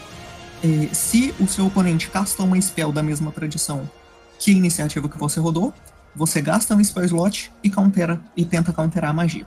eh, 0.62 0.88
se 0.92 1.34
o 1.40 1.48
seu 1.48 1.66
oponente 1.66 2.08
casta 2.08 2.44
uma 2.44 2.60
spell 2.60 2.92
da 2.92 3.02
mesma 3.02 3.32
tradição 3.32 3.90
que 4.38 4.52
a 4.52 4.54
iniciativa 4.54 5.08
que 5.08 5.18
você 5.18 5.40
rodou, 5.40 5.74
você 6.14 6.40
gasta 6.40 6.74
um 6.74 6.82
spell 6.82 7.04
slot 7.04 7.52
e 7.64 7.68
countera 7.68 8.20
e 8.36 8.44
tenta 8.44 8.72
counterar 8.72 9.10
a 9.10 9.12
magia. 9.12 9.46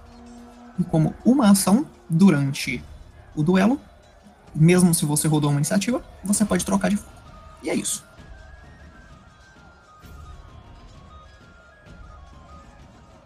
E 0.77 0.83
como 0.83 1.15
uma 1.23 1.49
ação 1.49 1.87
durante 2.09 2.83
o 3.33 3.41
duelo, 3.41 3.79
mesmo 4.53 4.93
se 4.93 5.05
você 5.05 5.25
rodou 5.25 5.49
uma 5.49 5.59
iniciativa, 5.59 6.03
você 6.21 6.43
pode 6.43 6.65
trocar 6.65 6.89
de 6.89 6.97
foco. 6.97 7.11
E 7.63 7.69
é 7.69 7.75
isso. 7.75 8.03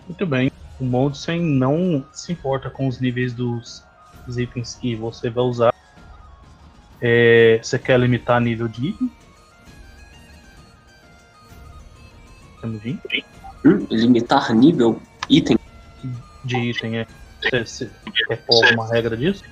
Muito 0.07 0.25
bem. 0.25 0.51
O 0.79 0.85
Moldsen 0.85 1.41
não 1.41 2.05
se 2.11 2.31
importa 2.31 2.69
com 2.69 2.87
os 2.87 2.99
níveis 2.99 3.33
dos, 3.33 3.83
dos 4.25 4.37
itens 4.37 4.75
que 4.75 4.95
você 4.95 5.29
vai 5.29 5.43
usar. 5.43 5.73
É, 7.01 7.59
você 7.61 7.77
quer 7.77 7.99
limitar 7.99 8.39
nível 8.39 8.67
de 8.67 8.87
item? 8.87 9.11
Temujin? 12.61 12.99
Hum, 13.65 13.87
limitar 13.89 14.53
nível, 14.53 15.01
item. 15.29 15.57
De 16.43 16.57
item, 16.57 16.99
é. 16.99 17.07
Você, 17.41 17.63
você 17.63 17.91
quer 18.27 18.37
pôr 18.45 18.65
alguma 18.65 18.87
regra 18.89 19.15
disso? 19.15 19.43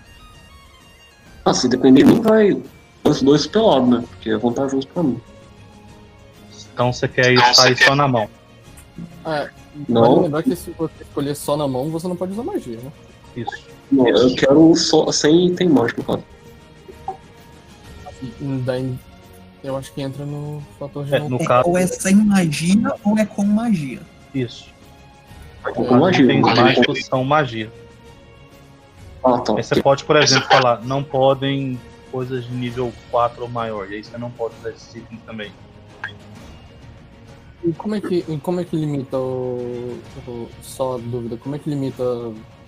Ah, 1.43 1.53
se 1.53 1.69
depender 1.69 2.03
de 2.03 2.13
mim, 2.13 2.21
vai 2.21 2.59
os 3.03 3.21
dois 3.21 3.45
pelado, 3.45 3.85
né? 3.85 4.03
Porque 4.09 4.31
é 4.31 4.37
vantajoso 4.37 4.87
pra 4.87 5.03
mim. 5.03 5.21
Então 6.73 6.91
você 6.91 7.07
quer 7.07 7.31
ir 7.31 7.55
sair 7.55 7.77
só 7.77 7.95
na 7.95 8.07
mão. 8.07 8.29
É, 9.25 9.49
Não. 9.89 10.01
Vale 10.01 10.21
lembrar 10.23 10.43
que 10.43 10.55
se 10.55 10.71
você 10.71 11.03
escolher 11.03 11.35
só 11.35 11.57
na 11.57 11.67
mão, 11.67 11.89
você 11.89 12.07
não 12.07 12.15
pode 12.15 12.31
usar 12.33 12.43
magia, 12.43 12.77
né? 12.77 12.91
Isso. 13.35 13.65
Não, 13.91 14.07
eu 14.07 14.35
quero 14.35 14.75
só 14.75 15.11
sem 15.11 15.47
item 15.47 15.69
mágico, 15.69 16.03
cara. 16.03 16.23
E 18.21 18.61
daí, 18.65 18.95
eu 19.63 19.75
acho 19.75 19.93
que 19.93 20.01
entra 20.01 20.25
no 20.25 20.63
fator 20.79 21.05
de 21.05 21.13
É, 21.15 21.19
no 21.19 21.35
É, 21.41 21.45
caso, 21.45 21.69
ou 21.69 21.77
é 21.77 21.85
sem 21.85 22.15
magia 22.15 22.93
ou 23.03 23.17
é 23.17 23.25
com 23.25 23.43
magia. 23.43 24.01
isso. 24.33 24.67
Com 25.73 25.81
Os 25.83 25.89
magia. 25.99 26.23
itens 26.23 26.41
com 26.41 26.47
magia. 26.47 26.63
mágicos 26.63 27.05
são 27.05 27.23
magia. 27.23 27.71
Ah, 29.23 29.39
tá. 29.39 29.53
Aí 29.57 29.63
você 29.63 29.81
pode, 29.81 30.03
por 30.05 30.15
exemplo, 30.15 30.47
falar, 30.47 30.81
não 30.83 31.03
podem 31.03 31.79
coisas 32.11 32.45
de 32.45 32.53
nível 32.53 32.93
4 33.11 33.41
ou 33.43 33.49
maior. 33.49 33.91
E 33.91 33.95
aí 33.95 34.03
você 34.03 34.17
não 34.17 34.29
pode 34.31 34.53
usar 34.59 34.69
esses 34.69 34.95
itens 34.95 35.19
também. 35.25 35.51
E 37.65 37.73
como 37.73 37.95
é 37.95 38.01
que, 38.01 38.23
e 38.27 38.37
como 38.41 38.59
é 38.59 38.63
que 38.63 38.75
limita 38.75 39.17
o, 39.17 39.99
o- 40.27 40.49
Só 40.61 40.97
dúvida, 40.97 41.37
como 41.37 41.55
é 41.55 41.59
que 41.59 41.69
limita. 41.69 42.03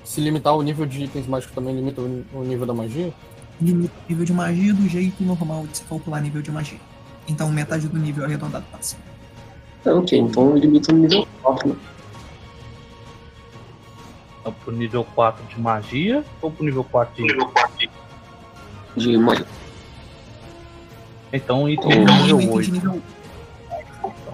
Se 0.03 0.21
limitar 0.21 0.55
o 0.55 0.61
nível 0.61 0.85
de 0.85 1.03
itens 1.03 1.27
mágicos 1.27 1.53
também 1.53 1.75
limita 1.75 2.01
o, 2.01 2.25
o 2.33 2.43
nível 2.43 2.65
da 2.65 2.73
magia? 2.73 3.13
Limita 3.61 3.93
o 4.07 4.09
nível 4.11 4.25
de 4.25 4.33
magia 4.33 4.73
do 4.73 4.87
jeito 4.87 5.21
normal 5.23 5.67
de 5.67 5.77
se 5.79 5.83
calcular 5.83 6.21
nível 6.21 6.41
de 6.41 6.51
magia. 6.51 6.79
Então 7.27 7.51
metade 7.51 7.87
do 7.87 7.97
nível 7.97 8.23
arredondado 8.25 8.65
para 8.71 8.81
cima. 8.81 9.01
É, 9.85 9.91
ok, 9.93 10.17
então 10.17 10.55
limita 10.57 10.91
no 10.93 10.99
nível 10.99 11.27
4, 11.43 11.69
né? 11.69 11.75
Então, 14.41 14.53
pro 14.63 14.71
nível 14.73 15.03
4 15.15 15.43
de 15.45 15.59
magia 15.59 16.23
ou 16.41 16.49
pro 16.49 16.63
nível 16.65 16.83
4 16.85 17.13
de 17.15 17.33
item? 17.33 17.89
De 18.95 19.17
magia. 19.17 19.45
Então, 21.33 21.67
item 21.69 21.89
de 22.05 22.11
Ou 22.11 22.17
nível 22.21 22.39
item 22.41 22.51
8. 22.55 22.65
de 22.65 22.71
nível 22.71 22.91
Então, 22.95 23.01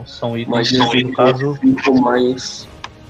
são 0.06 0.38
itens, 0.38 0.72
Magia 0.72 0.90
de 0.90 1.04
no 1.04 1.14
caso, 1.14 1.58
5 1.60 2.02
mais 2.02 2.68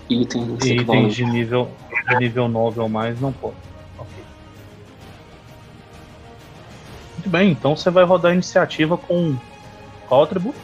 itens 0.10 0.66
itens 0.66 1.16
de 1.16 1.26
nível, 1.26 1.70
de 2.10 2.16
nível 2.18 2.48
9 2.48 2.80
ou 2.80 2.90
mais 2.90 3.20
não 3.20 3.32
pode. 3.32 3.56
Ok. 3.98 4.24
Muito 7.14 7.30
bem, 7.30 7.52
então 7.52 7.76
você 7.76 7.90
vai 7.90 8.04
rodar 8.04 8.32
a 8.32 8.34
iniciativa 8.34 8.98
com 8.98 9.36
qual 10.08 10.24
atributo? 10.24 10.60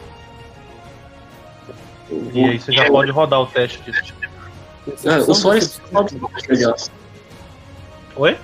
E 2.32 2.44
aí 2.44 2.58
você 2.58 2.72
já 2.72 2.86
pode 2.86 3.10
rodar 3.10 3.40
o 3.40 3.46
teste 3.46 3.80
disso. 3.82 4.14
É, 5.04 5.18
o 5.18 5.34
só 5.34 5.54
é 5.54 5.60
Percepção, 5.60 6.06
aliás. 6.48 6.90
Oi? 8.16 8.36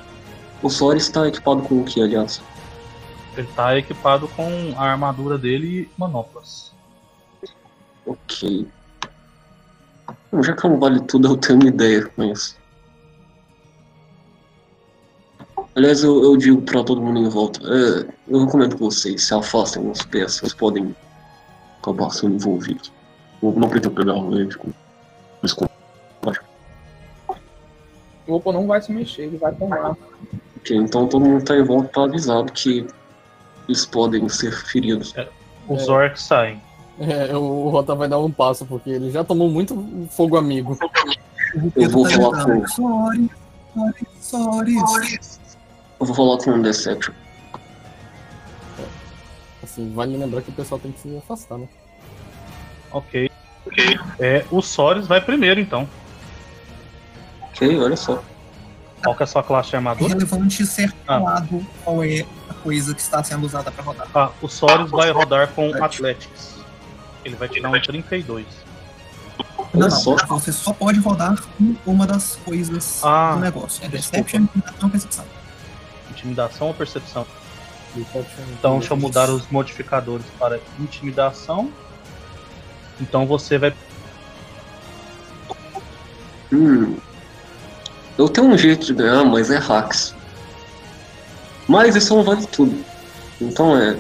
O 0.63 0.71
Sora 0.71 0.97
está 0.97 1.27
equipado 1.29 1.63
com 1.63 1.81
o 1.81 1.85
que, 1.85 2.01
aliás? 2.01 2.41
Ele 3.37 3.47
tá 3.55 3.77
equipado 3.77 4.27
com 4.29 4.75
a 4.77 4.85
armadura 4.85 5.37
dele 5.37 5.83
e 5.83 5.91
manoplas. 5.99 6.73
Ok. 8.07 8.67
Bom, 10.31 10.43
já 10.43 10.55
que 10.55 10.69
não 10.69 10.79
vale 10.79 11.01
tudo, 11.01 11.29
eu 11.29 11.37
tenho 11.37 11.59
uma 11.61 11.69
ideia 11.69 12.07
com 12.07 12.25
isso. 12.25 12.57
Aliás, 15.75 16.03
eu, 16.03 16.23
eu 16.23 16.37
digo 16.37 16.63
pra 16.63 16.83
todo 16.83 17.03
mundo 17.03 17.19
em 17.21 17.29
volta. 17.29 17.61
é, 17.63 18.07
eu 18.29 18.45
recomendo 18.45 18.77
que 18.77 18.83
vocês 18.83 19.25
se 19.25 19.35
afastem 19.35 19.83
uns 19.83 20.03
pés, 20.03 20.37
vocês 20.37 20.55
podem 20.55 20.95
acabar 21.83 22.11
sendo 22.11 22.35
envolvidos. 22.37 22.91
Eu 23.43 23.53
não 23.53 23.69
pretendo 23.69 23.95
pegar 23.95 24.15
com 24.15 24.35
isso 24.41 24.59
com- 24.59 24.73
O 28.27 28.35
Opo 28.35 28.51
não 28.53 28.67
vai 28.67 28.81
se 28.83 28.91
mexer, 28.91 29.23
ele 29.25 29.37
vai 29.37 29.55
tomar. 29.55 29.91
Ok, 30.57 30.77
então 30.77 31.07
todo 31.07 31.25
mundo 31.25 31.45
tá 31.45 31.55
em 31.57 31.63
volta 31.63 31.89
tá 31.91 32.05
avisado 32.05 32.51
que 32.53 32.87
eles 33.69 33.87
podem 33.87 34.29
ser 34.29 34.51
feridos. 34.53 35.15
Os 35.69 35.87
É. 35.87 35.91
orcs 35.91 36.23
saem. 36.23 36.61
É, 36.99 37.37
o 37.37 37.69
Rota 37.69 37.95
vai 37.95 38.09
dar 38.09 38.19
um 38.19 38.31
passo, 38.31 38.65
porque 38.65 38.89
ele 38.91 39.11
já 39.11 39.23
tomou 39.23 39.51
muito 39.51 40.09
fogo 40.11 40.37
amigo. 40.37 40.79
Eu 41.77 41.91
vou 41.91 42.09
falar 42.09 42.45
com. 42.45 42.67
Sorry, 42.69 43.31
sorry, 44.21 44.79
sorry. 44.81 45.21
Eu 46.01 46.07
vou 46.07 46.15
falar 46.15 46.39
com 46.39 46.51
o 46.59 46.63
Deception. 46.63 47.13
Assim, 49.63 49.93
vale 49.95 50.17
lembrar 50.17 50.43
que 50.43 50.51
o 50.51 50.55
pessoal 50.55 50.79
tem 50.81 50.93
que 50.93 51.01
se 51.01 51.17
afastar, 51.17 51.59
né? 51.59 51.69
Ok. 52.93 53.31
É, 54.19 54.45
o 54.51 54.63
Sores 54.63 55.07
vai 55.07 55.21
primeiro, 55.21 55.61
então. 55.61 55.89
Ok, 57.51 57.79
olha 57.81 57.97
só. 57.97 58.23
Qual 59.03 59.15
que 59.15 59.23
é 59.23 59.25
a 59.25 59.27
sua 59.27 59.43
classe 59.43 59.71
de 59.71 59.75
É 59.75 59.79
armadura? 59.79 60.15
relevante 60.15 60.65
ser 60.65 60.93
Ah. 61.07 61.19
falado 61.21 61.67
qual 61.85 62.03
é 62.05 62.25
a 62.49 62.55
coisa 62.55 62.95
que 62.95 63.01
está 63.01 63.23
sendo 63.23 63.45
usada 63.45 63.71
para 63.71 63.85
rodar. 63.85 64.09
Ah, 64.15 64.31
o 64.41 64.49
Sores 64.49 64.91
vai 64.91 65.11
rodar 65.11 65.49
com 65.53 65.73
Athletics. 65.83 66.56
Ele 67.27 67.35
vai 67.35 67.49
tirar 67.49 67.71
um 67.71 67.81
32. 67.81 68.47
Não, 69.75 69.83
Olha 69.83 69.91
só. 69.91 70.15
você 70.29 70.53
só 70.53 70.73
pode 70.73 71.01
rodar 71.01 71.37
com 71.59 71.75
uma 71.85 72.07
das 72.07 72.37
coisas 72.37 73.03
Ah, 73.05 73.33
do 73.35 73.41
negócio. 73.41 73.85
É. 73.85 73.89
Deception, 73.89 74.43
Intimidação 74.43 74.89
Percepção. 74.91 75.25
Intimidação 76.11 76.67
ou 76.69 76.75
percepção? 76.75 77.27
Então, 77.97 78.25
Então 78.59 78.79
deixa 78.79 78.93
eu 78.95 78.97
mudar 78.97 79.29
os 79.29 79.47
modificadores 79.51 80.25
para 80.39 80.61
intimidação. 80.79 81.71
Então 83.01 83.27
você 83.27 83.59
vai. 83.59 83.75
Hum. 86.53 86.97
Eu 88.17 88.29
tenho 88.29 88.47
um 88.47 88.57
jeito 88.57 88.87
de 88.87 88.95
ganhar, 88.95 89.25
mas 89.25 89.51
é 89.51 89.59
hacks. 89.59 90.15
Mas 91.67 91.97
isso 91.97 92.15
não 92.15 92.23
vale 92.23 92.47
tudo. 92.47 92.83
Então 93.41 93.77
é. 93.77 93.99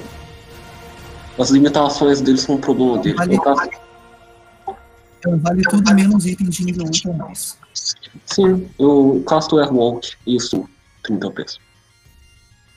As 1.39 1.51
limitações 1.51 2.21
deles 2.21 2.41
são 2.43 2.55
um 2.57 2.61
problema 2.61 2.99
deles. 2.99 3.19
Vale- 3.19 3.39
caso, 3.41 3.71
Então 5.19 5.39
vale 5.39 5.63
tudo 5.63 5.95
menos 5.95 6.25
itens 6.27 6.55
de 6.57 6.65
nível 6.65 6.85
8 6.87 7.09
ou 7.09 7.15
mais. 7.15 7.59
sim, 8.27 8.69
eu 8.79 9.23
casto 9.27 9.59
Airwalk 9.59 10.13
e 10.27 10.37
isso 10.37 10.69
30 11.03 11.31
pesos. 11.31 11.59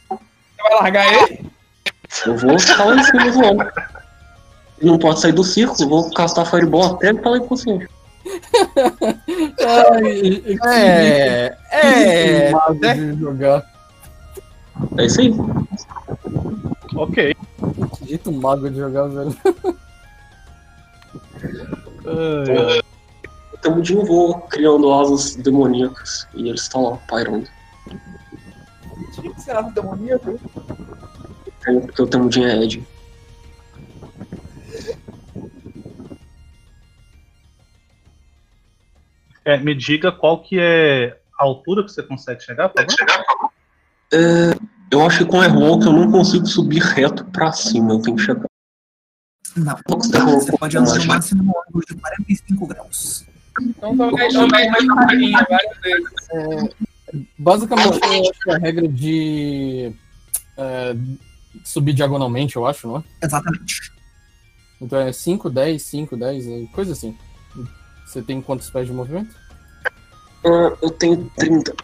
Você 0.10 0.18
vai 0.64 0.74
largar 0.82 1.14
ele? 1.14 1.49
Eu 2.26 2.36
vou 2.38 2.60
ficar 2.60 2.84
lá 2.86 2.95
em 2.95 3.03
cima 3.03 3.32
do 3.32 3.39
homem. 3.45 3.68
Ele 4.82 4.91
não 4.91 4.99
pode 4.99 5.20
sair 5.22 5.32
do 5.32 5.43
círculo, 5.43 5.89
vou 5.89 6.12
castar 6.14 6.45
Fireball 6.49 6.95
até 6.95 7.10
ele 7.10 7.22
falar 7.22 7.38
inconsciente. 7.38 7.88
É, 10.66 11.55
é. 11.72 12.51
de 12.93 13.20
jogar. 13.20 13.64
É 14.97 15.05
isso 15.05 15.22
aí. 15.22 15.34
Ok. 16.95 17.36
Jeito 18.10 18.32
mago 18.32 18.68
de 18.68 18.76
jogar, 18.76 19.07
velho. 19.07 19.38
O 23.53 23.57
Temudinho 23.60 24.03
voa 24.03 24.41
criando 24.47 24.91
asas 24.91 25.36
demoníacas 25.36 26.28
e 26.34 26.47
ele 26.47 26.55
está 26.55 26.80
lá, 26.80 26.97
pairando. 27.07 27.47
Tinha 29.14 29.32
que 29.32 29.41
ser 29.41 29.51
asa 29.51 29.70
demoníaca. 29.70 30.36
É, 31.68 31.80
Porque 31.82 32.01
o 32.01 32.07
Temudinho 32.07 32.47
é 32.47 32.64
Ed. 32.64 32.84
É, 39.45 39.57
me 39.57 39.76
diga 39.76 40.12
qual 40.12 40.41
que 40.41 40.57
é 40.60 41.20
a 41.39 41.43
altura 41.43 41.84
que 41.84 41.91
você 41.91 42.01
consegue 42.01 42.41
chegar, 42.41 42.70
por 42.70 42.84
favor? 42.84 43.51
Eu 44.92 45.06
acho 45.06 45.20
que 45.20 45.26
com 45.26 45.42
Airwalk 45.42 45.86
eu 45.86 45.94
não 45.94 46.12
consigo 46.12 46.46
subir 46.48 46.82
reto 46.82 47.24
pra 47.26 47.52
cima, 47.52 47.94
eu 47.94 48.02
tenho 48.02 48.18
que 48.18 48.24
chegar. 48.24 48.46
Não. 49.56 49.78
Você 49.88 50.58
pode 50.58 50.78
andar 50.78 50.96
no 50.96 51.06
máximo 51.06 51.44
no 51.44 51.54
ângulo 51.68 51.84
de 51.88 51.96
45 51.96 52.68
graus. 52.68 53.26
Então 53.62 53.96
talvez 53.96 54.34
eu 54.34 54.48
mais 54.48 54.88
carinho 54.88 55.38
várias 55.50 55.78
vezes. 55.82 56.76
Basicamente, 57.38 58.00
eu 58.04 58.22
acho 58.22 58.40
que 58.44 58.52
a 58.52 58.58
regra 58.58 58.88
de 58.88 59.92
é, 60.58 60.96
subir 61.64 61.94
diagonalmente, 61.94 62.56
eu 62.56 62.66
acho, 62.66 62.88
não 62.88 62.98
é? 62.98 63.04
Exatamente. 63.24 63.92
Então 64.82 65.00
é 65.00 65.12
5, 65.12 65.50
10, 65.50 65.82
5, 65.82 66.18
10, 66.18 66.48
é 66.48 66.66
coisa 66.74 66.94
assim. 66.94 67.18
Você 68.06 68.22
tem 68.22 68.42
quantos 68.42 68.70
pés 68.70 68.88
de 68.88 68.94
movimento? 68.94 69.36
Ah, 70.46 70.76
eu 70.82 70.90
tenho 70.92 71.30
30. 71.38 71.76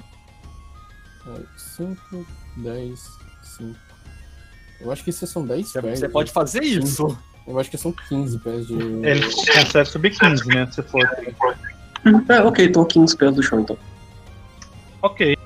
5, 1.58 2.26
10, 2.58 3.00
5. 3.58 3.76
Eu 4.82 4.92
acho 4.92 5.04
que 5.04 5.10
esses 5.10 5.30
são 5.30 5.46
10 5.46 5.72
pés. 5.74 6.00
Você 6.00 6.10
pode 6.10 6.32
fazer 6.32 6.64
isso. 6.64 7.18
Eu 7.48 7.60
acho 7.60 7.70
que 7.70 7.78
são 7.78 7.92
15 7.92 8.40
pés 8.40 8.68
de. 8.68 8.74
Ele 8.74 9.22
consegue 9.22 9.86
subir 9.86 10.18
15, 10.18 10.48
né? 10.48 10.68
Se 10.72 10.82
for. 10.82 11.08
É, 12.30 12.42
ok, 12.42 12.70
tô 12.72 12.86
15 12.86 13.18
pés 13.18 13.36
do 13.36 13.44
chão 13.44 13.62
então. 13.62 13.78
Ok. 15.02 15.38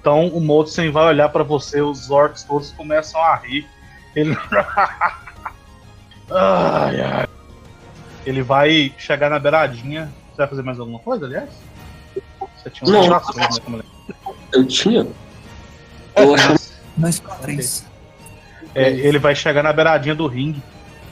Então 0.00 0.28
o 0.28 0.40
Modsen 0.40 0.90
vai 0.90 1.06
olhar 1.06 1.28
pra 1.30 1.42
você, 1.42 1.80
os 1.80 2.10
orcs 2.10 2.44
todos 2.44 2.70
começam 2.72 3.20
a 3.20 3.36
rir. 3.36 3.66
Ele. 4.14 4.36
ai, 6.30 7.00
ai. 7.00 7.26
Ele 8.24 8.42
vai 8.42 8.94
chegar 8.98 9.30
na 9.30 9.38
beiradinha. 9.38 10.12
Você 10.30 10.36
vai 10.38 10.48
fazer 10.48 10.62
mais 10.62 10.78
alguma 10.78 10.98
coisa, 10.98 11.26
aliás? 11.26 11.50
Você 12.56 12.70
tinha 12.70 12.90
Não. 12.90 13.06
umas 13.06 13.28
ações, 13.28 13.58
né? 13.68 13.82
Eu 14.52 14.66
tinha? 14.66 15.06
Eu 16.16 16.34
Dois 16.96 17.20
para 17.20 17.34
três. 17.36 17.84
É, 18.74 18.90
ele 18.90 19.18
vai 19.18 19.34
chegar 19.34 19.62
na 19.62 19.72
beiradinha 19.72 20.14
do 20.14 20.26
ringue. 20.26 20.62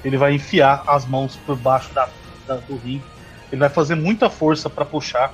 Ele 0.04 0.16
vai 0.16 0.34
enfiar 0.34 0.82
as 0.86 1.06
mãos 1.06 1.36
por 1.46 1.56
baixo 1.56 1.92
da, 1.94 2.08
da- 2.46 2.56
do 2.56 2.76
ringue. 2.76 3.04
Ele 3.52 3.60
vai 3.60 3.68
fazer 3.68 3.94
muita 3.94 4.28
força 4.30 4.68
pra 4.70 4.84
puxar. 4.84 5.32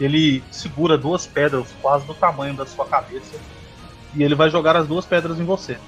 Ele 0.00 0.42
segura 0.50 0.96
duas 0.96 1.26
pedras 1.26 1.66
quase 1.82 2.06
do 2.06 2.14
tamanho 2.14 2.54
da 2.54 2.64
sua 2.66 2.86
cabeça. 2.86 3.36
E 4.14 4.22
ele 4.22 4.34
vai 4.34 4.50
jogar 4.50 4.74
as 4.76 4.86
duas 4.88 5.04
pedras 5.04 5.38
em 5.38 5.44
você. 5.44 5.78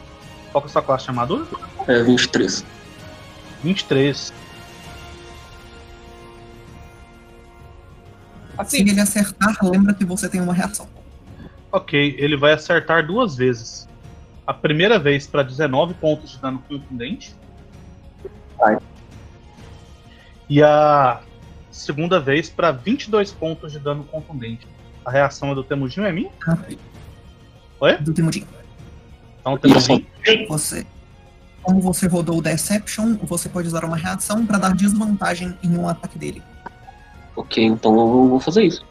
Qual 0.51 0.61
que 0.63 0.69
é 0.69 0.71
a 0.71 0.73
sua 0.73 0.83
classe 0.83 1.05
de 1.05 1.11
armadura? 1.11 1.47
é 1.89 2.03
23. 2.03 2.65
23. 3.65 4.17
Se 4.19 4.33
Assim, 8.59 8.81
ele 8.81 9.01
acertar, 9.01 9.57
lembra 9.63 9.95
que 9.95 10.05
você 10.05 10.29
tem 10.29 10.41
uma 10.41 10.53
reação. 10.53 10.87
Ok, 11.73 12.17
ele 12.19 12.37
vai 12.37 12.53
acertar 12.53 13.07
duas 13.07 13.35
vezes. 13.35 13.89
A 14.47 14.53
primeira 14.53 14.99
vez 14.99 15.27
para 15.27 15.43
19 15.43 15.95
pontos 15.95 16.33
de 16.33 16.39
dano 16.39 16.63
contundente. 16.69 17.35
Vai. 18.59 18.79
E 20.49 20.63
a 20.63 21.23
segunda 21.71 22.21
vez 22.21 22.51
para 22.51 22.71
22 22.71 23.33
pontos 23.33 23.73
de 23.73 23.79
dano 23.79 24.05
contundente. 24.05 24.67
A 25.03 25.11
reação 25.11 25.51
é 25.51 25.55
do 25.55 25.65
Temujin, 25.65 26.03
é 26.03 26.13
minha? 26.13 26.31
Oi? 27.81 27.97
Do 27.97 28.13
Temudinho. 28.13 28.47
Então, 29.41 29.57
Temujin. 29.57 30.07
Você. 30.49 30.87
Como 31.63 31.81
você 31.81 32.07
rodou 32.07 32.39
o 32.39 32.43
Deception, 32.43 33.17
você 33.23 33.49
pode 33.49 33.69
usar 33.69 33.85
uma 33.85 33.97
reação 33.97 34.45
para 34.45 34.59
dar 34.59 34.75
desvantagem 34.75 35.57
em 35.63 35.77
um 35.77 35.89
ataque 35.89 36.19
dele. 36.19 36.43
Ok, 37.35 37.65
então 37.65 37.93
eu 37.93 38.29
vou 38.29 38.41
fazer 38.41 38.65
isso. 38.65 38.85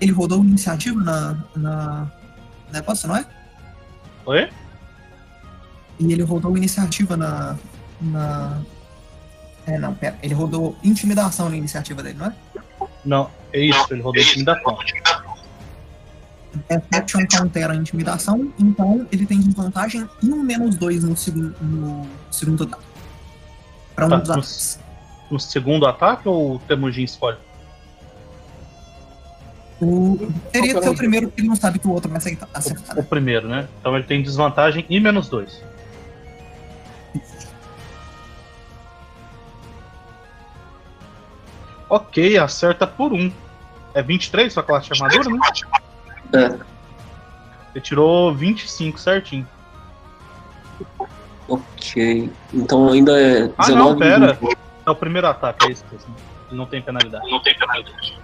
Ele 0.00 0.12
rodou 0.12 0.44
iniciativa 0.44 1.00
na, 1.00 1.36
na 1.56 2.10
negócio, 2.72 3.08
não 3.08 3.16
é? 3.16 3.26
Oi? 4.26 4.48
E 5.98 6.12
ele 6.12 6.22
rodou 6.22 6.56
iniciativa 6.56 7.16
na. 7.16 7.56
na. 8.00 8.60
É, 9.66 9.78
não, 9.78 9.94
pera. 9.94 10.18
Ele 10.22 10.34
rodou 10.34 10.76
intimidação 10.82 11.48
na 11.48 11.56
iniciativa 11.56 12.02
dele, 12.02 12.18
não 12.18 12.26
é? 12.26 12.32
Não, 13.04 13.30
é 13.52 13.60
isso, 13.60 13.86
ele 13.92 14.02
rodou 14.02 14.20
intimidação. 14.22 14.78
Deception 16.68 17.26
countera 17.34 17.72
a 17.72 17.76
intimidação, 17.76 18.52
então 18.58 19.06
ele 19.10 19.24
tem 19.24 19.40
desvantagem 19.40 20.06
e 20.22 20.30
um 20.30 20.42
menos 20.42 20.76
dois 20.76 21.02
no 21.02 21.16
segundo, 21.16 21.54
no 21.62 22.06
segundo 22.30 22.66
dado. 22.66 22.82
Pra 23.94 24.06
um 24.06 24.10
Tá, 24.10 24.16
dos 24.18 24.28
no- 24.28 24.32
ataques. 24.34 24.78
No 25.30 25.40
segundo 25.40 25.86
ataque 25.86 26.28
ou 26.28 26.56
o 26.56 26.58
Temujin 26.58 27.04
escolhe? 27.04 27.38
O... 29.84 30.16
Teria 30.52 30.68
que 30.68 30.74
ser 30.74 30.80
peraí. 30.80 30.88
o 30.90 30.96
primeiro, 30.96 31.26
porque 31.28 31.40
ele 31.40 31.48
não 31.48 31.56
sabe 31.56 31.78
que 31.80 31.88
o 31.88 31.90
outro 31.90 32.08
vai 32.08 32.18
aceitar- 32.18 32.48
acertar. 32.54 32.96
O 32.98 33.02
primeiro, 33.02 33.48
né? 33.48 33.66
Então 33.80 33.96
ele 33.96 34.04
tem 34.04 34.22
desvantagem 34.22 34.86
e 34.88 35.00
menos 35.00 35.28
dois. 35.28 35.60
Ok, 41.88 42.38
acerta 42.38 42.86
por 42.86 43.12
um. 43.12 43.30
É 43.94 44.02
23 44.02 44.52
sua 44.52 44.62
classe 44.62 44.88
de 44.88 45.02
armadura, 45.02 45.28
né? 45.30 45.38
É, 46.34 46.46
Ele 47.74 47.80
tirou 47.82 48.34
25 48.34 48.98
certinho. 48.98 49.46
ok. 51.48 52.30
Então 52.54 52.88
ainda 52.90 53.20
é 53.20 53.48
19 53.48 53.54
Ah, 53.58 53.70
não, 53.74 53.98
pera. 53.98 54.32
20. 54.34 54.56
É 54.86 54.90
o 54.90 54.94
primeiro 54.96 55.26
ataque, 55.26 55.66
é 55.66 55.72
isso 55.72 55.84
mesmo. 55.92 56.14
Ele 56.48 56.56
não 56.56 56.66
tem 56.66 56.80
penalidade. 56.80 57.30
Não 57.30 57.42
tem 57.42 57.54
penalidade. 57.58 58.18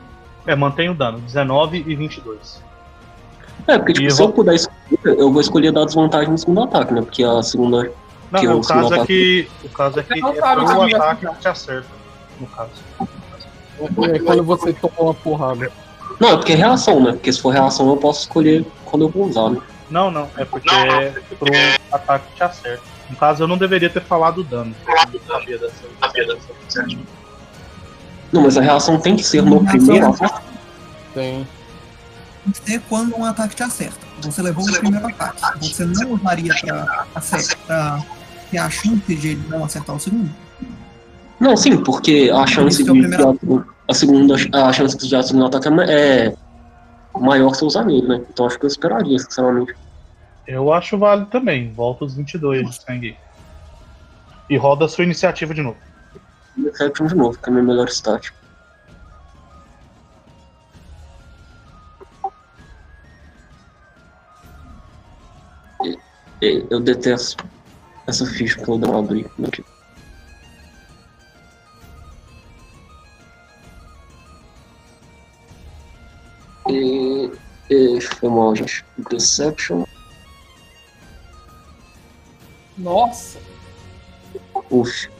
É, 0.48 0.56
mantém 0.56 0.88
o 0.88 0.94
dano. 0.94 1.18
19 1.18 1.84
e 1.86 1.94
22. 1.94 2.62
É, 3.66 3.76
porque 3.76 3.92
tipo, 3.92 4.06
E 4.06 4.10
se 4.10 4.22
eu 4.22 4.28
eu 4.28 4.32
puder 4.32 4.54
escolher, 4.54 4.98
eu 5.04 5.30
vou 5.30 5.42
escolher 5.42 5.72
dar 5.72 5.84
desvantagem 5.84 6.30
no 6.30 6.38
segundo 6.38 6.62
ataque, 6.62 6.94
né? 6.94 7.02
Porque 7.02 7.22
a 7.22 7.42
segunda. 7.42 7.92
Não, 8.30 8.40
Que 8.40 8.48
o 8.48 8.58
o 8.58 8.66
caso 8.66 8.94
é 8.94 9.06
que. 9.06 9.48
O 9.62 9.68
caso 9.68 10.00
é 10.00 10.02
que 10.02 10.20
não 10.20 10.32
é 10.32 10.36
sabe 10.36 10.64
pro 10.64 10.84
que 10.84 10.90
ia 10.90 10.96
ataque 10.96 11.26
que 11.26 11.34
te 11.34 11.48
acerta. 11.48 11.88
No 12.40 12.46
caso. 12.46 12.70
É 14.10 14.18
quando 14.20 14.42
você 14.42 14.72
toma 14.72 14.94
uma 14.98 15.14
porrada. 15.14 15.70
Não, 16.18 16.30
é 16.30 16.36
porque 16.36 16.52
é 16.52 16.56
reação, 16.56 16.98
né? 16.98 17.12
Porque 17.12 17.30
se 17.30 17.42
for 17.42 17.50
reação 17.50 17.86
eu 17.90 17.98
posso 17.98 18.22
escolher 18.22 18.64
quando 18.86 19.02
eu 19.02 19.10
vou 19.10 19.26
usar, 19.26 19.50
né? 19.50 19.60
Não, 19.90 20.10
não. 20.10 20.30
É 20.38 20.46
porque 20.46 20.70
é 20.74 21.10
pro 21.38 21.52
ataque 21.92 22.26
que 22.28 22.36
te 22.36 22.42
acerta. 22.42 22.82
No 23.10 23.16
caso, 23.16 23.42
eu 23.42 23.48
não 23.48 23.58
deveria 23.58 23.90
ter 23.90 24.02
falado 24.02 24.38
o 24.38 24.44
dano. 24.44 24.74
Eu 24.86 25.20
não 25.20 25.26
sabia 25.26 25.58
dessa. 25.58 25.84
Sabia 26.00 26.26
dessa. 26.26 26.48
Não, 28.32 28.42
mas 28.42 28.56
a 28.56 28.60
reação 28.60 29.00
tem 29.00 29.16
que 29.16 29.24
ser 29.24 29.42
no 29.42 29.64
primeiro 29.64 30.08
ataque. 30.08 30.42
Tem. 31.14 31.46
Tem 32.44 32.52
que 32.52 32.70
ser 32.70 32.82
quando 32.88 33.16
um 33.16 33.24
ataque 33.24 33.56
te 33.56 33.62
acerta. 33.62 34.06
Você 34.22 34.42
levou 34.42 34.64
o 34.64 34.72
primeiro 34.72 35.06
ataque. 35.06 35.68
Você 35.68 35.84
não 35.84 36.12
usaria 36.12 36.54
pra, 36.60 37.06
acertar, 37.14 38.06
ter 38.50 38.58
a 38.58 38.70
chance 38.70 39.14
de 39.14 39.28
ele 39.28 39.48
não 39.48 39.64
acertar 39.64 39.96
o 39.96 40.00
segundo? 40.00 40.30
Não, 41.40 41.56
sim, 41.56 41.76
porque 41.76 42.30
a 42.34 42.46
chance 42.46 42.82
Esse 42.82 42.90
é 42.90 42.92
de 42.92 43.00
primeiro 43.00 43.66
a 43.86 43.94
segunda 43.94 44.34
a 44.34 44.72
chance 44.72 44.96
de 44.98 45.10
dar 45.10 45.20
o 45.20 45.22
segundo 45.22 45.46
ataque 45.46 45.68
é 45.68 46.26
é 46.26 46.36
maior 47.18 47.50
que 47.52 47.58
você 47.58 47.64
usar 47.64 47.84
nele, 47.84 48.06
né? 48.06 48.20
Então 48.30 48.46
acho 48.46 48.58
que 48.58 48.64
eu 48.64 48.68
esperaria, 48.68 49.18
sinceramente. 49.18 49.74
Eu 50.46 50.72
acho 50.72 50.98
válido 50.98 51.28
também. 51.30 51.72
Volta 51.72 52.04
os 52.04 52.14
22 52.14 52.68
de 52.68 52.82
sangue. 52.82 53.16
E 54.48 54.56
roda 54.56 54.84
a 54.84 54.88
sua 54.88 55.04
iniciativa 55.04 55.52
de 55.52 55.62
novo. 55.62 55.76
Deception 56.58 57.06
de 57.06 57.14
novo, 57.14 57.38
que 57.38 57.48
é 57.48 57.52
minha 57.52 57.62
melhor 57.62 57.88
stat. 57.88 58.32
E- 65.84 65.98
e- 66.42 66.66
Eu 66.70 66.80
detesto 66.80 67.36
essa 68.06 68.26
ficha 68.26 68.62
que 68.62 68.68
eu 68.70 68.78
não 68.78 68.98
abri. 68.98 69.26
E, 76.68 77.30
e 77.70 78.00
foi 78.00 78.28
mal, 78.28 78.54
gente. 78.56 78.84
Deception. 79.10 79.84
Nossa. 82.76 83.38
Uf. 84.70 85.17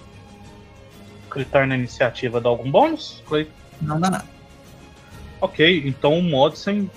Clicar 1.38 1.68
na 1.68 1.76
iniciativa 1.76 2.40
dá 2.40 2.48
algum 2.48 2.68
bônus? 2.68 3.22
Clay? 3.28 3.48
Não 3.80 4.00
dá 4.00 4.10
nada. 4.10 4.24
Ok, 5.40 5.84
então 5.86 6.18
o 6.18 6.22
Modsen, 6.22 6.90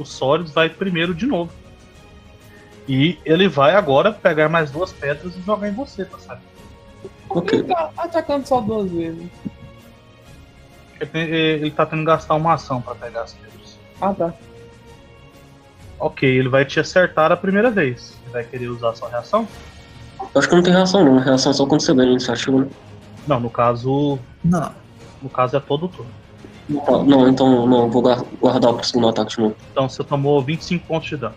o 0.00 0.04
Sólidos, 0.04 0.52
vai 0.52 0.68
primeiro 0.68 1.14
de 1.14 1.26
novo. 1.26 1.52
E 2.88 3.16
ele 3.24 3.46
vai 3.46 3.76
agora 3.76 4.10
pegar 4.12 4.48
mais 4.48 4.72
duas 4.72 4.92
pedras 4.92 5.36
e 5.36 5.42
jogar 5.42 5.68
em 5.68 5.72
você, 5.72 6.04
tá 6.04 6.18
certo? 6.18 6.42
Ok. 7.28 7.60
Ele 7.60 7.68
tá 7.68 7.92
atacando 7.96 8.48
só 8.48 8.60
duas 8.60 8.90
vezes. 8.90 9.28
Ele, 11.00 11.10
tem- 11.10 11.22
ele 11.28 11.70
tá 11.70 11.86
tendo 11.86 12.00
que 12.00 12.06
gastar 12.06 12.34
uma 12.34 12.54
ação 12.54 12.82
pra 12.82 12.96
pegar 12.96 13.22
as 13.22 13.32
pedras. 13.34 13.78
Ah, 14.00 14.12
tá. 14.12 14.34
Ok, 16.00 16.28
ele 16.28 16.48
vai 16.48 16.64
te 16.64 16.80
acertar 16.80 17.30
a 17.30 17.36
primeira 17.36 17.70
vez. 17.70 18.18
Você 18.24 18.30
vai 18.32 18.42
querer 18.42 18.66
usar 18.66 18.90
a 18.90 18.94
sua 18.96 19.08
reação? 19.08 19.46
Eu 20.18 20.26
acho 20.40 20.48
que 20.48 20.54
não 20.56 20.62
tem 20.64 20.72
reação 20.72 21.04
não. 21.04 21.18
Reação 21.18 21.52
é 21.52 21.54
só 21.54 21.64
quando 21.64 21.80
você 21.80 21.94
ganha 21.94 22.08
a 22.08 22.12
iniciativa, 22.12 22.62
né? 22.62 22.66
Não, 23.26 23.40
no 23.40 23.50
caso. 23.50 24.18
Não. 24.42 24.72
No 25.22 25.28
caso 25.30 25.56
é 25.56 25.60
todo 25.60 25.88
turno. 25.88 26.10
Não, 26.68 27.04
Não, 27.04 27.28
então 27.28 27.66
não, 27.66 27.90
vou 27.90 28.02
guar- 28.02 28.24
guardar 28.40 28.72
pro 28.72 28.84
segundo 28.86 29.08
ataque 29.08 29.32
de 29.36 29.40
novo. 29.40 29.56
Então 29.70 29.88
você 29.88 30.02
tomou 30.02 30.40
25 30.42 30.86
pontos 30.86 31.08
de 31.08 31.16
dano. 31.16 31.34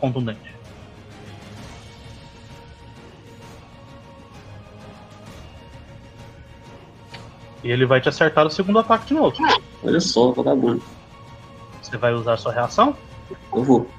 Contundente. 0.00 0.54
E 7.64 7.70
ele 7.70 7.86
vai 7.86 8.00
te 8.00 8.08
acertar 8.08 8.46
o 8.46 8.50
segundo 8.50 8.78
ataque 8.78 9.06
de 9.06 9.14
novo. 9.14 9.36
Olha 9.82 10.00
só, 10.00 10.30
vagabundo. 10.32 10.82
Você 11.82 11.96
vai 11.96 12.12
usar 12.14 12.34
a 12.34 12.36
sua 12.36 12.52
reação? 12.52 12.96
Eu 13.52 13.64
vou. 13.64 13.90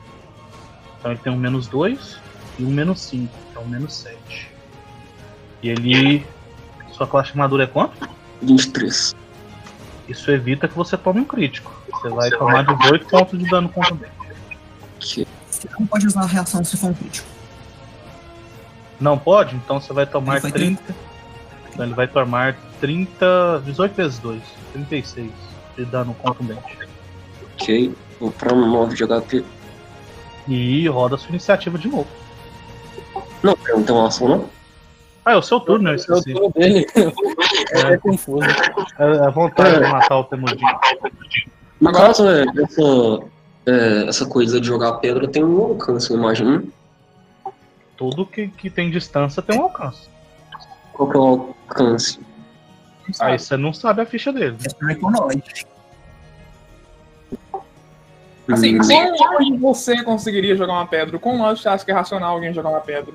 Então 1.00 1.12
ele 1.12 1.20
tem 1.20 1.34
um 1.34 1.38
menos 1.38 1.68
2 1.68 2.20
e 2.60 2.64
um 2.64 2.70
menos 2.70 3.02
5, 3.02 3.34
então 3.52 3.64
um 3.64 3.68
menos 3.68 3.94
7. 3.94 4.50
E 5.64 5.70
ele. 5.70 6.26
Sua 6.98 7.06
classe 7.06 7.32
de 7.32 7.34
armadura 7.38 7.64
é 7.66 7.68
quanto? 7.68 8.10
23. 8.42 9.16
Isso 10.10 10.32
evita 10.32 10.68
que 10.68 10.76
você 10.76 10.98
tome 10.98 11.20
um 11.20 11.26
crítico. 11.26 11.72
Você 11.92 12.10
vai 12.10 12.30
tomar 12.32 12.66
18 12.66 13.06
pontos 13.06 13.38
de 13.38 13.48
dano 13.50 13.70
contundente. 13.70 14.12
Que 15.00 15.28
Você 15.50 15.70
não 15.78 15.86
pode 15.86 16.08
usar 16.08 16.22
a 16.22 16.26
reação 16.26 16.64
se 16.64 16.76
for 16.76 16.88
um 16.88 16.94
crítico. 16.94 17.28
Não 19.00 19.18
pode? 19.18 19.56
Então 19.56 19.80
você 19.80 19.94
vai 19.94 20.08
tomar 20.08 20.34
Ele 20.34 20.42
foi 20.42 20.52
30. 20.52 20.96
Então 21.72 21.86
ele 21.86 21.94
vai 21.94 22.08
tomar 22.08 22.56
30. 22.82 23.62
18 23.64 23.94
vezes 23.94 24.20
2. 24.20 24.42
36 24.74 25.32
de 25.78 25.86
dano 25.86 26.16
contundente. 26.16 26.78
ok. 27.54 27.96
Vou 28.20 28.32
pra 28.32 28.56
9 28.56 28.96
de 28.96 29.06
HP. 29.06 29.44
E 30.48 30.88
roda 30.88 31.18
sua 31.18 31.30
iniciativa 31.30 31.78
de 31.78 31.88
novo. 31.88 32.08
Não, 33.44 33.56
uma 33.90 34.08
ação, 34.08 34.28
não? 34.28 34.57
Ah, 35.28 35.34
é 35.34 35.36
o 35.36 35.42
seu 35.42 35.60
turno, 35.60 35.90
eu 35.90 35.92
É 35.92 35.96
o 35.96 35.98
esqueci. 35.98 36.34
turno 36.34 36.50
dele. 36.52 36.86
É, 37.74 37.94
é 37.94 37.98
confuso. 37.98 38.48
É 38.98 39.26
a 39.26 39.30
vontade 39.30 39.84
de 39.84 39.92
matar 39.92 40.20
o 40.20 40.24
Temudinho. 40.24 40.80
No 41.82 41.90
Agora- 41.90 42.08
caso, 42.08 42.26
é, 42.30 42.46
essa, 42.64 42.82
é, 43.66 44.08
essa 44.08 44.26
coisa 44.26 44.62
de 44.62 44.66
jogar 44.68 44.94
pedra 45.00 45.28
tem 45.28 45.44
um 45.44 45.60
alcance, 45.62 46.10
eu 46.12 46.18
imagino. 46.18 46.72
Tudo 47.98 48.26
que, 48.26 48.48
que 48.48 48.70
tem 48.70 48.90
distância 48.90 49.42
tem 49.42 49.60
um 49.60 49.64
alcance. 49.64 50.08
Qual 50.94 51.10
que 51.10 51.18
é 51.18 51.20
o 51.20 51.24
alcance? 51.68 52.20
Aí 53.20 53.38
você 53.38 53.58
não 53.58 53.74
sabe 53.74 54.02
a 54.02 54.06
ficha 54.06 54.32
dele. 54.32 54.56
É. 54.64 54.94
Assim, 58.54 58.76
Hum, 58.76 58.80
como 58.80 59.34
longe 59.34 59.58
você 59.58 60.04
conseguiria 60.04 60.56
jogar 60.56 60.74
uma 60.74 60.88
pedra? 60.88 61.20
Como 61.20 61.44
longe 61.44 61.62
você 61.62 61.68
acha 61.68 61.84
que 61.84 61.92
é 61.92 61.94
racional 61.94 62.36
alguém 62.36 62.54
jogar 62.54 62.70
uma 62.70 62.80
pedra? 62.80 63.14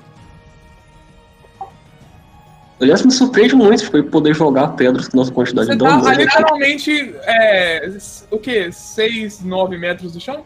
Aliás, 2.83 3.01
me 3.01 3.11
surpreende 3.11 3.55
muito 3.55 3.83
tipo, 3.83 4.03
poder 4.03 4.35
jogar 4.35 4.69
pedras 4.69 5.07
com 5.07 5.17
nossa 5.17 5.31
quantidade 5.31 5.67
Você 5.67 5.73
de 5.73 5.79
tá 5.79 5.89
dano. 5.89 6.05
a 6.05 6.11
né? 6.11 6.23
literalmente, 6.25 7.15
é, 7.23 7.89
o 8.29 8.37
quê? 8.37 8.71
6, 8.71 9.43
9 9.43 9.77
metros 9.77 10.11
do 10.11 10.19
chão? 10.19 10.43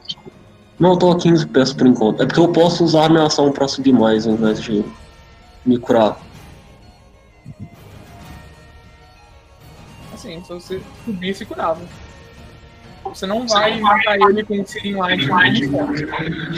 Não, 0.80 0.92
eu 0.92 0.98
tô 0.98 1.12
a 1.12 1.18
15 1.18 1.48
peças 1.48 1.74
por 1.74 1.88
enquanto. 1.88 2.22
É 2.22 2.26
porque 2.28 2.40
eu 2.40 2.50
posso 2.50 2.84
usar 2.84 3.06
a 3.06 3.10
minha 3.10 3.26
ação 3.26 3.52
pra 3.52 3.68
subir 3.68 3.92
mais 3.92 4.28
ao 4.28 4.34
invés 4.34 4.62
de 4.62 4.86
me 5.66 5.80
curar. 5.80 6.20
Assim, 10.14 10.42
se 10.44 10.50
você 10.50 10.82
subir, 11.06 11.34
se 11.34 11.46
curava. 11.46 11.82
Você 13.04 13.26
não 13.26 13.48
vai 13.48 13.80
matar 13.80 14.16
ele 14.30 14.44
com 14.44 14.62
o 14.62 14.68
Searing 14.68 14.96
Light. 14.96 15.28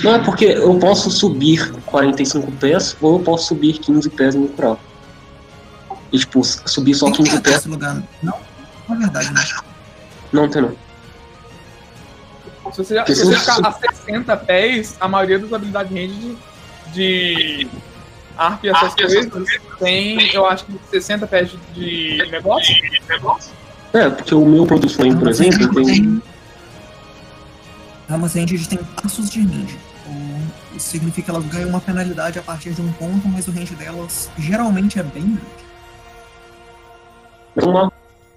Não, 0.03 0.15
é 0.15 0.19
porque 0.19 0.45
eu 0.45 0.77
posso 0.79 1.09
subir 1.09 1.71
45 1.85 2.51
pés 2.53 2.97
ou 2.99 3.17
eu 3.17 3.23
posso 3.23 3.47
subir 3.47 3.77
15 3.77 4.09
pés 4.09 4.35
e 4.35 4.39
me 4.39 4.49
curar. 4.49 4.77
E 6.11 6.17
tipo, 6.19 6.43
subir 6.43 6.95
só 6.95 7.05
Tem 7.07 7.13
que 7.15 7.23
15 7.23 7.37
até 7.37 7.51
pés. 7.51 7.65
lugar. 7.65 8.01
Não, 8.23 8.37
não 8.87 8.95
é 8.95 8.99
verdade, 8.99 9.33
né? 9.33 9.43
Não 10.33 10.49
tem 10.49 10.61
não. 10.63 10.75
Se 12.71 12.77
você, 12.83 12.95
já- 12.95 13.05
se 13.05 13.15
você 13.25 13.35
ficar 13.39 13.59
a 13.67 13.71
60 13.71 14.37
pés, 14.37 14.95
a 14.99 15.07
maioria 15.07 15.39
das 15.39 15.51
habilidades 15.53 15.91
range 15.91 16.13
de, 16.17 16.37
de 16.93 17.67
arco 18.37 18.65
e 18.65 18.69
essas 18.69 18.93
coisas 18.95 19.27
tem, 19.79 20.33
eu 20.33 20.45
acho 20.45 20.65
que 20.65 20.79
60 20.91 21.27
pés 21.27 21.49
de 21.51 21.57
de 21.73 22.31
negócio. 22.31 22.75
É, 23.93 24.09
porque 24.09 24.35
o 24.35 24.45
meu 24.45 24.65
Produce 24.67 24.95
Flame, 24.95 25.11
por 25.15 25.27
Armas 25.27 25.39
exemplo, 25.39 25.73
tem. 25.83 25.85
tem. 25.85 26.23
Armas 28.09 28.33
ranged 28.33 28.67
tem 28.67 28.79
passos 29.01 29.29
de 29.29 29.39
ninja. 29.39 29.77
O- 30.07 30.75
Isso 30.75 30.89
significa 30.89 31.25
que 31.25 31.31
elas 31.37 31.45
ganham 31.51 31.69
uma 31.69 31.81
penalidade 31.81 32.37
a 32.39 32.41
partir 32.43 32.71
de 32.71 32.81
um 32.81 32.91
ponto, 32.93 33.27
mas 33.27 33.47
o 33.47 33.51
range 33.51 33.73
delas 33.75 34.29
geralmente 34.37 34.99
é 34.99 35.03
bem 35.03 35.23
grande. 35.23 35.68
É 37.55 37.65
uma 37.65 37.91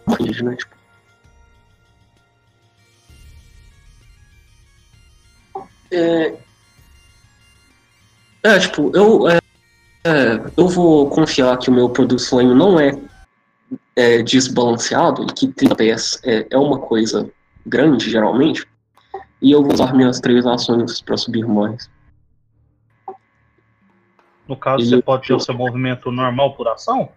range, 0.09 0.43
né? 0.45 0.57
Tipo, 0.57 0.83
É, 5.93 6.35
é 8.43 8.59
tipo, 8.59 8.91
eu, 8.97 9.29
é, 9.29 9.39
é, 10.05 10.41
eu 10.57 10.67
vou 10.67 11.11
confiar 11.11 11.59
que 11.59 11.69
o 11.69 11.73
meu 11.73 11.91
Produce 11.91 12.31
Flame 12.31 12.55
não 12.55 12.81
é, 12.81 12.99
é 13.95 14.23
desbalanceado 14.23 15.23
e 15.25 15.27
que 15.27 15.49
30 15.49 15.77
PS 15.77 16.21
é, 16.25 16.47
é 16.51 16.59
uma 16.59 16.79
coisa 16.79 17.31
grande, 17.67 18.11
geralmente. 18.11 18.67
E 19.41 19.53
eu 19.53 19.63
vou 19.63 19.75
usar 19.75 19.93
minhas 19.95 20.19
três 20.19 20.47
ações 20.47 21.03
para 21.03 21.17
subir 21.17 21.47
mais. 21.47 21.91
No 24.49 24.57
caso, 24.57 24.83
E 24.83 24.89
você 24.89 25.03
pode 25.03 25.27
ter 25.27 25.35
o 25.35 25.41
seu 25.41 25.55
movimento 25.55 26.11
normal 26.11 26.55
por 26.55 26.69
ação? 26.69 27.11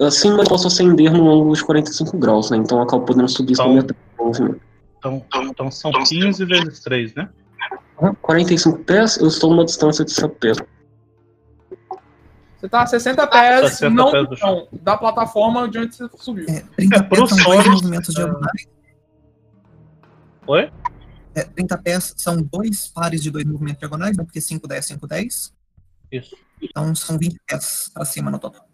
Assim, 0.00 0.30
mas 0.30 0.40
eu 0.40 0.44
posso 0.44 0.66
acender 0.66 1.10
no 1.10 1.30
ângulo 1.30 1.54
de 1.54 1.64
45 1.64 2.18
graus, 2.18 2.50
né? 2.50 2.58
Então 2.58 2.78
eu 2.78 2.84
acabo 2.84 3.04
podendo 3.04 3.28
subir 3.28 3.52
Então- 3.52 3.66
com 3.66 3.74
metade 3.74 3.98
do 4.18 4.24
movimento. 4.24 4.60
Então, 4.98 5.24
então 5.44 5.70
são 5.70 5.90
15 5.92 6.44
vezes 6.44 6.80
3, 6.80 7.14
né? 7.14 7.28
Ah, 7.98 8.12
45 8.20 8.78
pés, 8.84 9.16
eu 9.16 9.28
estou 9.28 9.50
numa 9.50 9.64
distância 9.64 10.04
de 10.04 10.12
7 10.12 10.34
pés. 10.34 10.58
Você 12.58 12.68
tá 12.68 12.82
a 12.82 12.86
60 12.86 13.26
pés, 13.26 13.70
60 13.72 13.94
não, 13.94 14.10
pés 14.10 14.28
do 14.28 14.36
chão. 14.36 14.68
não, 14.72 14.78
da 14.82 14.96
plataforma 14.96 15.68
de 15.68 15.78
onde 15.78 15.94
você 15.94 16.08
subiu. 16.16 16.46
É, 16.48 16.60
30 16.76 16.96
É, 16.96 17.02
pés 17.02 17.28
são 17.28 17.38
dois 17.38 17.42
Soros, 17.64 17.66
movimentos 17.82 18.14
é. 18.14 18.18
diagonais. 18.18 18.66
Oi? 20.46 20.70
É, 21.34 21.42
30 21.44 21.78
pés 21.78 22.14
são 22.16 22.40
dois 22.42 22.88
pares 22.88 23.22
de 23.22 23.30
dois 23.30 23.44
movimentos 23.44 23.78
diagonais, 23.78 24.16
né? 24.16 24.24
Porque 24.24 24.40
5, 24.40 24.66
10, 24.66 24.84
5, 24.86 25.06
10. 25.06 25.52
Isso. 26.10 26.36
Então 26.60 26.94
são 26.94 27.18
20 27.18 27.38
pés 27.46 27.90
pra 27.92 28.04
cima 28.04 28.30
no 28.30 28.38
total. 28.38 28.65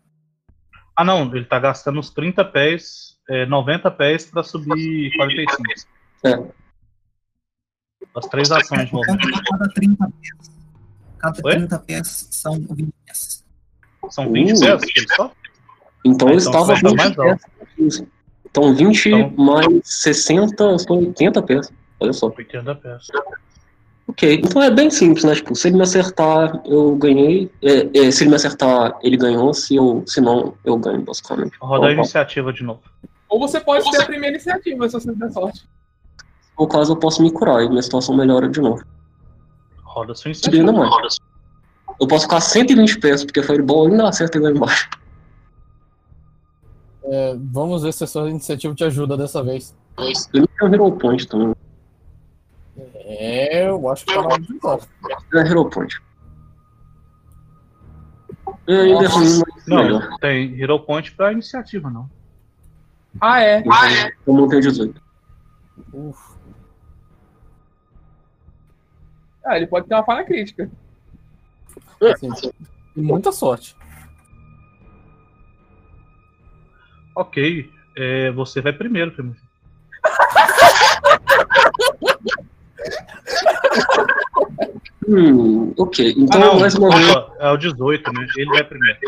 Ah, 0.96 1.04
não, 1.04 1.34
ele 1.34 1.44
tá 1.44 1.58
gastando 1.58 1.98
os 2.00 2.10
30 2.10 2.44
pés, 2.44 3.16
é, 3.28 3.46
90 3.46 3.90
pés 3.90 4.26
pra 4.26 4.42
subir 4.42 5.10
45. 5.16 5.62
É. 6.24 6.62
As 8.14 8.26
três 8.26 8.50
ações 8.52 8.86
de 8.86 8.92
movimento. 8.94 9.42
cada 9.50 9.68
30 9.70 10.04
pés. 10.06 10.52
Cada 11.18 11.40
Oi? 11.44 11.54
30 11.56 11.78
pés 11.78 12.28
são 12.30 12.54
20 12.54 12.92
pés. 13.06 13.44
São 14.10 14.30
20 14.32 14.52
Uh. 14.52 14.60
pés 14.60 14.82
ele 14.96 15.06
só? 15.14 15.32
Então 16.04 16.28
Ah, 16.28 16.32
eu 16.32 16.36
então 16.38 16.50
estava 16.52 16.76
você 16.76 16.82
tá 16.82 16.88
20 16.88 16.96
mais 16.96 17.16
pés. 17.16 17.40
Isso. 17.78 18.08
Então 18.44 18.74
20 18.74 19.08
Então- 19.08 19.44
mais 19.44 19.66
60 19.84 20.78
são 20.78 20.98
80 20.98 21.42
pés. 21.42 21.72
Olha 22.00 22.12
só. 22.12 22.26
80 22.26 22.74
pés. 22.74 23.06
Ok, 24.08 24.40
então 24.44 24.60
é 24.62 24.70
bem 24.70 24.90
simples, 24.90 25.24
né? 25.24 25.34
Tipo, 25.34 25.54
se 25.54 25.68
ele 25.68 25.76
me 25.76 25.82
acertar, 25.82 26.60
eu 26.66 26.96
ganhei. 26.96 27.50
É, 27.62 28.06
é, 28.06 28.10
se 28.10 28.24
ele 28.24 28.30
me 28.30 28.36
acertar, 28.36 28.98
ele 29.02 29.16
ganhou. 29.16 29.54
Se, 29.54 29.76
eu, 29.76 30.02
se 30.06 30.20
não, 30.20 30.54
eu 30.64 30.76
ganho, 30.76 31.02
basicamente. 31.02 31.52
Roda 31.60 31.86
a 31.86 31.90
Então, 31.92 32.02
iniciativa 32.02 32.52
de 32.52 32.62
novo. 32.62 32.80
Ou 33.28 33.38
você 33.38 33.60
pode 33.60 33.90
ter 33.90 34.02
a 34.02 34.04
primeira 34.06 34.34
iniciativa, 34.36 34.86
se 34.88 34.94
você 34.94 35.12
der 35.12 35.30
sorte. 35.30 35.66
No 36.58 36.66
caso, 36.66 36.92
eu 36.92 36.96
posso 36.96 37.22
me 37.22 37.30
curar 37.30 37.62
e 37.62 37.68
minha 37.68 37.82
situação 37.82 38.14
melhora 38.14 38.48
de 38.48 38.60
novo. 38.60 38.84
Roda 39.82 40.14
sua 40.14 40.28
ainda 40.30 40.48
iniciativa. 40.48 40.72
mais. 40.72 41.16
Eu 42.00 42.06
posso 42.06 42.24
ficar 42.24 42.40
120 42.40 42.98
pés, 42.98 43.24
porque 43.24 43.42
Fireball 43.42 43.86
ainda 43.86 44.08
acerta 44.08 44.36
ele 44.38 44.46
lá 44.46 44.50
embaixo. 44.50 44.88
É, 47.04 47.36
vamos 47.38 47.82
ver 47.82 47.92
se 47.92 48.04
a 48.04 48.06
sua 48.06 48.28
iniciativa 48.30 48.74
te 48.74 48.84
ajuda 48.84 49.16
dessa 49.16 49.42
vez. 49.42 49.74
Ele 49.98 50.46
tem 50.46 50.68
um 50.68 50.74
Hero 50.74 50.92
Point 50.92 51.26
também. 51.26 51.54
É, 53.18 53.68
eu 53.68 53.88
acho 53.90 54.06
que 54.06 54.14
tá 54.14 54.22
na 54.22 54.28
hora 54.28 54.40
de 54.40 54.54
usar. 54.54 54.78
É 55.34 55.38
Hero 55.40 55.68
Point. 55.68 56.00
E 58.66 58.72
ainda 58.72 59.04
é. 59.04 59.08
Não, 59.66 60.18
tem 60.18 60.58
Hero 60.60 60.80
Point 60.80 61.12
pra 61.12 61.32
iniciativa, 61.32 61.90
não. 61.90 62.10
Ah, 63.20 63.42
é. 63.42 63.58
Então, 63.58 63.74
eu 64.26 64.34
montei 64.34 64.60
18. 64.60 65.00
Uf. 65.92 66.38
Ah, 69.44 69.56
ele 69.56 69.66
pode 69.66 69.86
ter 69.88 69.94
uma 69.94 70.04
falha 70.04 70.24
crítica. 70.24 70.70
Assim, 72.00 72.30
muita 72.96 73.30
sorte. 73.30 73.76
Ok, 77.14 77.70
é, 77.94 78.30
você 78.30 78.62
vai 78.62 78.72
primeiro, 78.72 79.12
primo. 79.12 79.36
Hum, 85.12 85.74
ok. 85.76 86.14
Então, 86.16 86.40
Ah, 86.42 86.44
não, 86.46 86.60
mais 86.60 86.74
uma 86.74 86.88
vez. 86.96 87.08
é 87.38 87.50
o 87.50 87.56
18, 87.56 88.12
né? 88.12 88.26
Ele 88.36 88.50
vai 88.50 88.64
primeiro. 88.64 88.98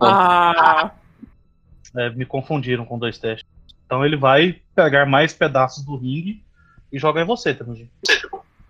Ah, 0.00 0.90
É, 1.96 2.10
me 2.10 2.24
confundiram 2.26 2.84
com 2.84 2.98
dois 2.98 3.18
testes. 3.18 3.46
Então 3.86 4.04
ele 4.04 4.16
vai 4.16 4.60
pegar 4.74 5.06
mais 5.06 5.32
pedaços 5.32 5.84
do 5.84 5.96
ringue 5.96 6.42
e 6.92 6.98
jogar 6.98 7.22
em 7.22 7.26
você, 7.26 7.54
Temujin. 7.54 7.88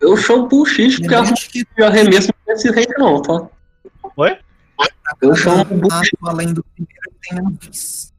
Eu 0.01 0.17
chamo 0.17 0.47
bullshit 0.47 1.01
porque 1.01 1.14
a 1.14 1.21
Lembrete 1.23 1.49
que 1.51 1.64
de 1.77 1.83
arremesso 1.83 2.29
não 2.47 2.53
é 2.53 2.57
esse 2.57 2.71
rei, 2.71 2.87
não, 2.99 3.21
tá? 3.23 3.49
Oi? 4.17 4.39
Eu 5.23 5.35
chamo 5.35 5.64
bullshit. 5.64 6.14
ato 6.14 6.29
além 6.29 6.53
do 6.53 6.62
primeiro 6.62 7.12
tem 7.23 7.35
menos 7.43 7.59
10. 7.59 8.12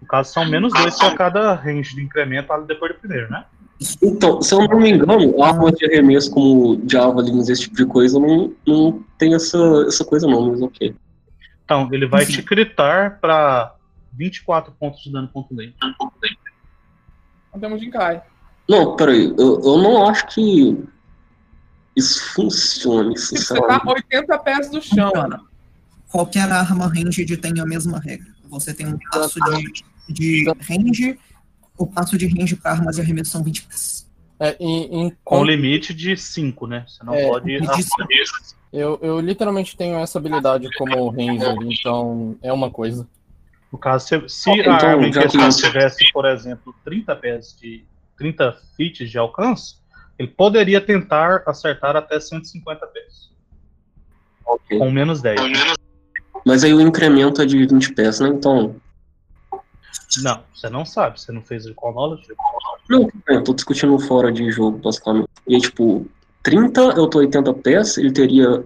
No 0.00 0.06
caso, 0.06 0.32
são 0.32 0.48
menos 0.48 0.72
dois 0.72 0.96
pra 0.98 1.14
cada 1.14 1.52
range 1.54 1.94
de 1.94 2.02
incremento 2.02 2.50
ali 2.52 2.66
depois 2.66 2.92
do 2.94 2.98
primeiro, 3.00 3.30
né? 3.30 3.44
Então, 4.02 4.42
se 4.42 4.54
eu 4.54 4.66
não 4.68 4.78
me 4.78 4.90
engano, 4.90 5.42
arma 5.42 5.72
de 5.72 5.86
arremesso 5.86 6.30
como 6.30 6.82
javelins, 6.86 7.48
esse 7.48 7.62
tipo 7.62 7.76
de 7.76 7.86
coisa, 7.86 8.18
não, 8.18 8.54
não 8.66 9.02
tem 9.16 9.34
essa, 9.34 9.58
essa 9.88 10.04
coisa 10.04 10.26
não, 10.26 10.50
mas 10.50 10.60
ok. 10.60 10.94
Então, 11.64 11.88
ele 11.90 12.06
vai 12.06 12.26
te 12.26 12.42
critar 12.42 13.18
pra 13.20 13.74
24 14.12 14.72
pontos 14.78 15.02
de 15.02 15.10
dano 15.10 15.28
contundente. 15.28 15.74
não 15.80 17.60
temos 17.60 17.80
de 17.80 17.88
cai. 17.90 18.22
Não, 18.68 18.96
peraí, 18.96 19.34
eu, 19.38 19.60
eu 19.64 19.78
não 19.78 20.06
acho 20.06 20.26
que 20.28 20.78
isso 21.96 22.34
funcione, 22.34 23.18
Você 23.18 23.34
tá 23.34 23.40
sinceramente. 23.40 23.88
80 23.88 24.38
pés 24.40 24.70
do 24.70 24.82
chão. 24.82 25.10
Funciona. 25.10 25.40
Qualquer 26.08 26.50
arma 26.50 26.86
ranged 26.86 27.36
tem 27.36 27.60
a 27.60 27.64
mesma 27.64 27.98
regra. 27.98 28.28
Você 28.48 28.74
tem 28.74 28.86
um 28.88 28.98
passo 29.10 29.38
de, 29.40 29.84
de 30.12 30.52
range, 30.68 31.18
o 31.80 31.86
passo 31.86 32.18
de 32.18 32.26
range 32.26 32.56
para 32.56 32.72
armas 32.72 32.96
de 32.96 33.02
arremesso 33.02 33.30
são 33.30 33.42
20 33.42 33.62
pés. 33.62 34.08
É, 34.38 34.56
em, 34.60 34.84
em 35.06 35.10
Com 35.24 35.38
con- 35.38 35.44
limite 35.44 35.92
de 35.94 36.16
5, 36.16 36.66
né? 36.66 36.84
Você 36.86 37.02
não 37.04 37.14
É, 37.14 37.26
pode. 37.28 37.52
eu, 38.72 38.98
eu 39.02 39.20
literalmente 39.20 39.76
tenho 39.76 39.96
essa 39.98 40.18
habilidade 40.18 40.68
como 40.76 41.08
ranger, 41.08 41.56
então 41.62 42.36
é 42.42 42.52
uma 42.52 42.70
coisa. 42.70 43.06
No 43.72 43.78
caso, 43.78 44.06
se, 44.06 44.28
se 44.28 44.50
Então, 44.50 44.72
a 44.72 44.76
arma 44.76 45.06
em 45.06 45.12
questão 45.12 45.48
tivesse, 45.48 46.10
por 46.12 46.26
exemplo, 46.26 46.74
30 46.84 47.16
pés 47.16 47.56
de 47.60 47.84
30 48.16 48.56
feet 48.76 49.06
de 49.06 49.18
alcance, 49.18 49.76
ele 50.18 50.28
poderia 50.28 50.80
tentar 50.80 51.42
acertar 51.46 51.96
até 51.96 52.18
150 52.20 52.86
pés. 52.88 53.30
Ok. 54.44 54.78
Com 54.78 54.90
menos 54.90 55.22
10. 55.22 55.40
Mas 56.44 56.64
aí 56.64 56.72
o 56.74 56.80
incremento 56.80 57.40
é 57.42 57.46
de 57.46 57.64
20 57.66 57.94
pés, 57.94 58.20
né? 58.20 58.28
Então. 58.28 58.76
Não, 60.18 60.42
você 60.52 60.68
não 60.68 60.84
sabe, 60.84 61.20
você 61.20 61.30
não 61.30 61.42
fez 61.42 61.66
o 61.66 61.74
knowledge. 61.80 62.26
Não, 62.88 63.08
eu 63.28 63.44
tô 63.44 63.54
discutindo 63.54 63.96
fora 64.00 64.32
de 64.32 64.50
jogo, 64.50 64.78
basicamente. 64.78 65.28
E 65.46 65.54
aí, 65.54 65.60
tipo, 65.60 66.06
30, 66.42 66.80
eu 66.80 67.06
tô 67.08 67.18
80 67.18 67.54
pés, 67.54 67.96
ele 67.96 68.12
teria. 68.12 68.64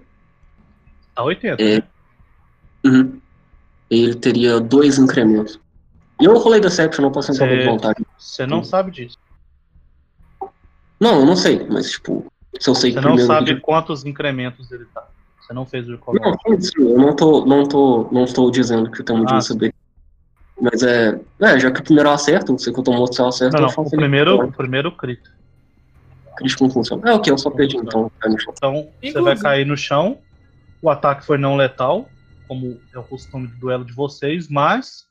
Tá 1.13 1.23
80. 1.23 1.61
É. 1.61 1.83
Uhum. 2.83 3.19
Ele 3.89 4.15
teria 4.15 4.59
dois 4.59 4.97
incrementos. 4.97 5.59
E 6.19 6.25
eu 6.25 6.37
rolei 6.37 6.59
Deception, 6.59 7.03
não 7.03 7.11
posso 7.11 7.31
entrar 7.31 7.47
de 7.47 7.65
vontade. 7.65 8.05
Você 8.17 8.47
não 8.47 8.63
sabe 8.63 8.89
disso. 8.91 9.17
Não, 10.99 11.19
eu 11.19 11.25
não 11.25 11.35
sei, 11.35 11.65
mas 11.69 11.91
tipo, 11.91 12.25
se 12.59 12.69
eu 12.69 12.73
sei 12.73 12.91
Você 12.91 12.99
que 12.99 13.05
não 13.05 13.15
primeiro. 13.15 13.27
sabe 13.27 13.59
quantos 13.59 14.05
incrementos 14.05 14.71
ele 14.71 14.85
tá. 14.85 15.07
Você 15.41 15.53
não 15.53 15.65
fez 15.65 15.87
o 15.89 15.97
call 15.97 16.15
Não, 16.15 16.35
eu 16.77 16.97
não 16.97 17.15
tô, 17.15 17.45
não 17.45 17.67
tô, 17.67 18.09
não 18.11 18.23
estou 18.23 18.49
dizendo 18.49 18.89
que 18.89 19.01
eu 19.01 19.05
tenho 19.05 19.23
Ah, 19.29 19.37
de 19.37 19.45
saber. 19.45 19.73
Mas 20.59 20.81
é, 20.83 21.19
é, 21.41 21.59
já 21.59 21.69
que 21.71 21.81
o 21.81 21.83
primeiro 21.83 22.09
eu 22.09 22.13
acerto, 22.13 22.53
eu 22.53 22.57
sei 22.57 22.73
que 22.73 22.79
eu 22.79 23.07
se 23.07 23.19
eu 23.21 23.27
acerto, 23.27 23.53
Não, 23.53 23.59
eu 23.59 23.67
não, 23.67 23.73
faço 23.73 23.87
o 23.89 23.97
primeiro, 23.97 24.45
o 24.45 24.51
primeiro 24.51 24.91
crit. 24.95 25.21
Crítico 26.37 26.63
não 26.65 26.71
funciona. 26.71 27.09
É, 27.09 27.13
ok, 27.13 27.31
eu 27.31 27.37
só 27.37 27.49
perdi 27.49 27.77
então. 27.77 28.11
cai 28.19 28.31
no 28.31 28.39
chão. 28.39 28.53
Então, 28.55 28.73
você 28.73 29.07
Inclusive- 29.09 29.21
vai 29.21 29.37
cair 29.37 29.65
no 29.65 29.77
chão. 29.77 30.19
O 30.81 30.89
ataque 30.89 31.25
foi 31.25 31.37
não 31.37 31.55
letal, 31.55 32.09
como 32.47 32.79
é 32.93 32.99
o 32.99 33.03
costume 33.03 33.47
do 33.47 33.55
duelo 33.57 33.85
de 33.85 33.93
vocês, 33.93 34.47
mas 34.47 35.05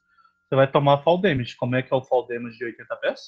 você 0.48 0.54
vai 0.54 0.70
tomar 0.70 1.02
fall 1.02 1.18
damage. 1.20 1.56
Como 1.56 1.74
é 1.76 1.82
que 1.82 1.92
é 1.92 1.96
o 1.96 2.02
fall 2.02 2.26
damage 2.26 2.56
de 2.58 2.64
80 2.64 2.96
pés? 2.96 3.20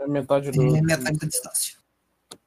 É 0.00 0.06
metade 0.06 0.50
do. 0.50 0.76
É 0.76 0.80
metade 0.82 1.18
da 1.18 1.26
distância. 1.26 1.78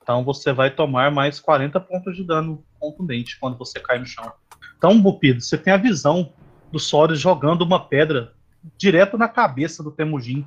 Então 0.02 0.24
você 0.24 0.52
vai 0.52 0.70
tomar 0.74 1.12
mais 1.12 1.40
40 1.40 1.80
pontos 1.80 2.16
de 2.16 2.24
dano 2.24 2.64
contundente 2.80 3.40
quando 3.40 3.58
você 3.58 3.80
cai 3.80 4.00
no 4.00 4.06
chão. 4.06 4.32
Então, 4.78 5.00
Bupido, 5.00 5.42
você 5.42 5.58
tem 5.58 5.74
a 5.74 5.78
visão 5.78 6.32
do 6.72 6.80
Sorius 6.80 7.20
jogando 7.20 7.62
uma 7.64 7.80
pedra 7.80 8.34
direto 8.78 9.18
na 9.18 9.28
cabeça 9.28 9.84
do 9.84 9.92
Temujin. 9.92 10.46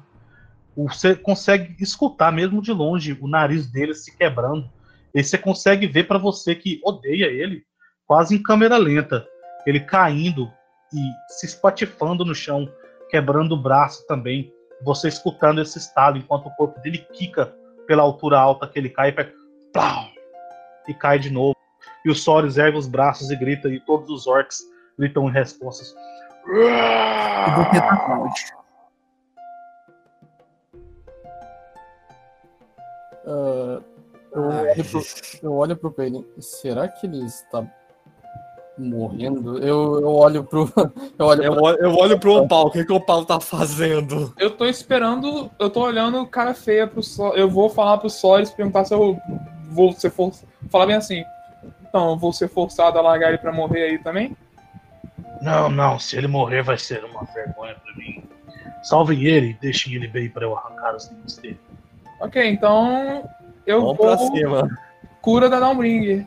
Você 0.76 1.14
consegue 1.14 1.76
escutar 1.82 2.32
mesmo 2.32 2.62
de 2.62 2.72
longe 2.72 3.16
o 3.20 3.28
nariz 3.28 3.66
dele 3.70 3.94
se 3.94 4.16
quebrando. 4.16 4.70
E 5.14 5.22
você 5.22 5.36
consegue 5.36 5.86
ver 5.86 6.04
para 6.04 6.18
você 6.18 6.54
que 6.54 6.80
odeia 6.82 7.26
ele, 7.26 7.64
quase 8.06 8.34
em 8.34 8.42
câmera 8.42 8.78
lenta, 8.78 9.26
ele 9.66 9.80
caindo 9.80 10.50
e 10.92 11.32
se 11.34 11.46
espatifando 11.46 12.24
no 12.24 12.34
chão, 12.34 12.70
quebrando 13.10 13.52
o 13.52 13.60
braço 13.60 14.06
também. 14.06 14.52
Você 14.82 15.08
escutando 15.08 15.60
esse 15.60 15.78
estalo 15.78 16.16
enquanto 16.16 16.46
o 16.46 16.54
corpo 16.56 16.80
dele 16.80 17.06
quica 17.12 17.54
pela 17.86 18.02
altura 18.02 18.38
alta 18.38 18.66
que 18.66 18.78
ele 18.78 18.88
cai 18.88 19.10
e 19.10 19.12
pega. 19.12 19.32
Plau! 19.72 20.08
E 20.88 20.94
cai 20.94 21.18
de 21.18 21.30
novo. 21.30 21.56
E 22.04 22.10
o 22.10 22.14
Soros 22.14 22.56
ergue 22.56 22.78
os 22.78 22.88
braços 22.88 23.30
e 23.30 23.36
grita, 23.36 23.68
e 23.68 23.78
todos 23.78 24.10
os 24.10 24.26
orcs 24.26 24.62
gritam 24.98 25.28
em 25.28 25.32
respostas. 25.32 25.94
Eu 26.46 27.54
vou 27.54 27.64
tentar. 27.70 28.32
Ah, 33.26 33.80
eu, 34.34 34.42
olho 34.42 34.84
pro, 34.84 35.02
eu 35.42 35.52
olho 35.54 35.76
pro 35.76 35.90
Peyton. 35.92 36.24
Será 36.40 36.88
que 36.88 37.06
ele 37.06 37.24
está 37.24 37.64
morrendo? 38.78 39.58
Eu, 39.58 40.00
eu 40.00 40.08
olho 40.14 40.42
pro. 40.44 40.68
Eu 41.18 41.26
olho 41.26 41.42
Eu, 41.44 41.52
pro. 41.54 41.62
olho- 41.64 41.78
eu 41.78 41.94
olho 41.94 42.18
pro 42.18 42.36
Opal, 42.42 42.66
o 42.66 42.70
que, 42.70 42.84
que 42.84 42.92
o 42.92 42.96
Opal 42.96 43.24
tá 43.24 43.38
fazendo? 43.38 44.32
Eu 44.38 44.50
tô 44.50 44.64
esperando, 44.64 45.50
eu 45.58 45.68
tô 45.70 45.82
olhando 45.84 46.26
cara 46.26 46.54
feia 46.54 46.86
pro 46.86 47.02
Sol. 47.02 47.34
Eu 47.36 47.48
vou 47.50 47.68
falar 47.68 47.98
pro 47.98 48.08
Solis 48.10 48.50
perguntar 48.50 48.84
se 48.86 48.94
eu 48.94 49.18
vou 49.70 49.92
ser 49.92 50.10
forçado. 50.10 50.48
Falar 50.70 50.86
bem 50.86 50.96
assim. 50.96 51.22
Então, 51.88 52.10
eu 52.10 52.16
vou 52.16 52.32
ser 52.32 52.48
forçado 52.48 52.98
a 52.98 53.02
largar 53.02 53.28
ele 53.28 53.38
pra 53.38 53.52
morrer 53.52 53.82
aí 53.82 53.98
também? 53.98 54.34
Não, 55.42 55.68
não, 55.68 55.98
se 55.98 56.16
ele 56.16 56.28
morrer 56.28 56.62
vai 56.62 56.78
ser 56.78 57.04
uma 57.04 57.24
vergonha 57.24 57.74
pra 57.74 57.94
mim. 57.96 58.22
Salvem 58.82 59.24
ele 59.24 59.50
e 59.50 59.54
deixem 59.54 59.94
ele 59.94 60.06
bem 60.06 60.28
para 60.28 60.44
eu 60.44 60.56
arrancar 60.56 60.94
os 60.94 61.08
dentes 61.08 61.36
dele. 61.36 61.60
Ok, 62.20 62.44
então. 62.48 63.28
Eu 63.66 63.80
Vamos 63.80 63.96
pra 63.98 64.14
vou. 64.14 64.36
cima. 64.36 64.68
Cura 65.20 65.48
da 65.48 65.58
Downbringer. 65.60 66.26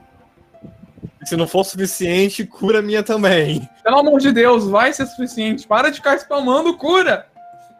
Se 1.23 1.35
não 1.35 1.47
for 1.47 1.63
suficiente, 1.63 2.45
cura 2.45 2.79
a 2.79 2.81
minha 2.81 3.01
também. 3.01 3.67
Pelo 3.83 3.99
amor 3.99 4.19
de 4.19 4.31
Deus, 4.31 4.67
vai 4.67 4.93
ser 4.93 5.05
suficiente. 5.05 5.65
Para 5.65 5.89
de 5.89 5.97
ficar 5.97 6.15
spamando 6.17 6.77
cura. 6.77 7.27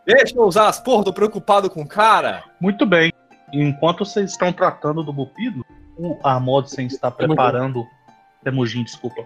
Deixa 0.06 0.36
eu 0.36 0.44
usar 0.44 0.68
as 0.70 0.80
porra, 0.80 1.04
tô 1.04 1.14
preocupado 1.14 1.70
com 1.70 1.82
o 1.82 1.88
cara. 1.88 2.44
Muito 2.60 2.86
bem. 2.86 3.12
Enquanto 3.54 4.06
vocês 4.06 4.32
estão 4.32 4.52
tratando 4.52 5.04
do 5.04 5.14
Bupido, 5.14 5.66
o 5.98 6.18
Amodsen 6.24 6.88
está 6.88 7.12
preparando. 7.12 7.86
Temujin, 8.44 8.84
desculpa. 8.84 9.26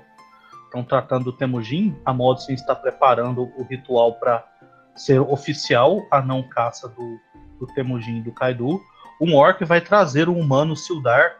Estão 0.70 0.84
tratando 0.84 1.26
do 1.26 1.34
Temujin. 1.34 1.97
A 2.05 2.11
Amodsen 2.11 2.53
está 2.53 2.76
preparando 2.76 3.51
o 3.57 3.63
ritual 3.63 4.13
para 4.13 4.45
ser 4.95 5.20
oficial 5.20 6.05
a 6.11 6.22
não 6.22 6.43
caça 6.43 6.88
do, 6.88 7.20
do 7.59 7.65
Temujin 7.74 8.17
e 8.17 8.22
do 8.22 8.32
Kaido. 8.32 8.80
Um 9.20 9.36
orc 9.36 9.65
vai 9.65 9.82
trazer 9.82 10.30
um 10.30 10.39
humano 10.39 10.76
Sildar 10.76 11.38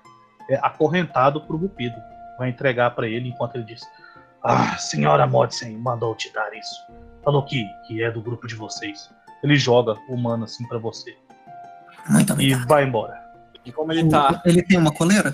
é, 0.50 0.56
acorrentado 0.56 1.42
para 1.42 1.56
o 1.56 1.60
Bupido. 1.60 1.96
Vai 2.40 2.50
entregar 2.50 2.90
para 2.96 3.08
ele 3.08 3.30
enquanto 3.30 3.54
ele 3.56 3.66
diz: 3.66 3.82
Ah, 4.44 4.76
senhora 4.78 5.28
Modsen 5.28 5.78
mandou 5.78 6.16
te 6.16 6.34
dar 6.34 6.52
isso. 6.56 6.76
Falou 7.24 7.46
que, 7.46 7.64
que 7.86 8.02
é 8.02 8.10
do 8.10 8.24
grupo 8.24 8.48
de 8.48 8.56
vocês. 8.56 9.12
Ele 9.44 9.56
joga 9.56 9.96
o 10.10 10.16
humano 10.16 10.46
assim 10.46 10.68
para 10.68 10.80
você 10.80 11.16
Muito 12.10 12.42
e 12.42 12.56
vai 12.56 12.84
embora. 12.84 13.22
E 13.64 13.72
como 13.72 13.92
ele 13.92 14.10
tá? 14.10 14.42
Ele 14.44 14.64
tem 14.64 14.80
uma 14.80 14.92
coleira? 14.92 15.34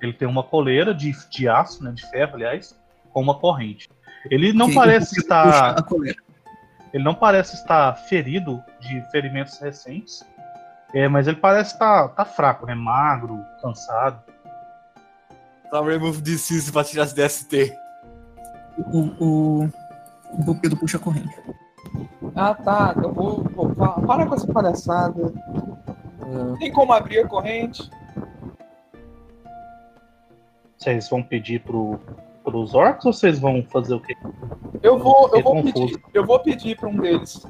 Ele 0.00 0.14
tem 0.14 0.26
uma 0.26 0.42
coleira 0.42 0.94
de, 0.94 1.12
de 1.28 1.46
aço, 1.46 1.84
né, 1.84 1.92
de 1.92 2.08
ferro, 2.08 2.36
aliás, 2.36 2.79
com 3.12 3.20
uma 3.20 3.38
corrente. 3.38 3.88
Ele 4.30 4.52
não 4.52 4.66
Ok, 4.66 4.74
parece 4.74 5.18
estar, 5.18 5.76
ele 6.92 7.04
não 7.04 7.14
parece 7.14 7.54
estar 7.54 7.94
ferido 7.94 8.62
de 8.80 9.00
ferimentos 9.10 9.58
recentes, 9.58 10.22
é, 10.92 11.08
mas 11.08 11.26
ele 11.26 11.36
parece 11.38 11.72
estar 11.74 12.08
tá 12.08 12.24
fraco, 12.24 12.66
né, 12.66 12.74
magro, 12.74 13.44
cansado. 13.62 14.22
Tá 15.70 15.80
remove 15.82 16.20
disease 16.20 16.70
pra 16.72 16.82
tirar 16.82 17.04
as 17.04 17.12
DST. 17.12 17.72
O, 18.76 18.98
o, 19.24 19.64
o 20.32 20.42
Bupido 20.42 20.76
puxa 20.76 20.96
a 20.96 21.00
corrente. 21.00 21.34
Ah, 22.34 22.54
tá. 22.54 22.92
Eu 22.96 23.12
vou. 23.12 23.44
pa- 23.76 24.00
para 24.00 24.26
com 24.26 24.34
essa 24.34 24.52
palhaçada. 24.52 25.32
ah, 26.22 26.56
Tem 26.58 26.72
como 26.72 26.92
abrir 26.92 27.20
a 27.20 27.28
corrente? 27.28 27.88
Vocês 30.76 31.08
vão 31.08 31.22
pedir 31.22 31.60
pro, 31.60 32.00
pros 32.44 32.74
orcs 32.74 33.04
ou 33.04 33.12
vocês 33.12 33.38
vão 33.38 33.62
fazer 33.70 33.94
o 33.94 34.00
quê? 34.00 34.16
Eu 34.82 34.98
vou, 34.98 35.30
eu 35.34 35.42
vou 35.42 35.54
confuso. 35.54 35.72
pedir, 35.72 36.02
eu 36.14 36.26
vou 36.26 36.38
pedir 36.40 36.76
para 36.76 36.88
um 36.88 36.96
deles. 36.96 37.46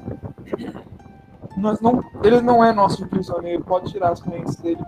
Nós 1.57 1.79
não, 1.81 2.03
ele 2.23 2.41
não 2.41 2.63
é 2.63 2.71
nosso 2.71 3.07
prisioneiro, 3.07 3.63
pode 3.63 3.91
tirar 3.91 4.11
as 4.11 4.21
correntes 4.21 4.55
dele. 4.55 4.81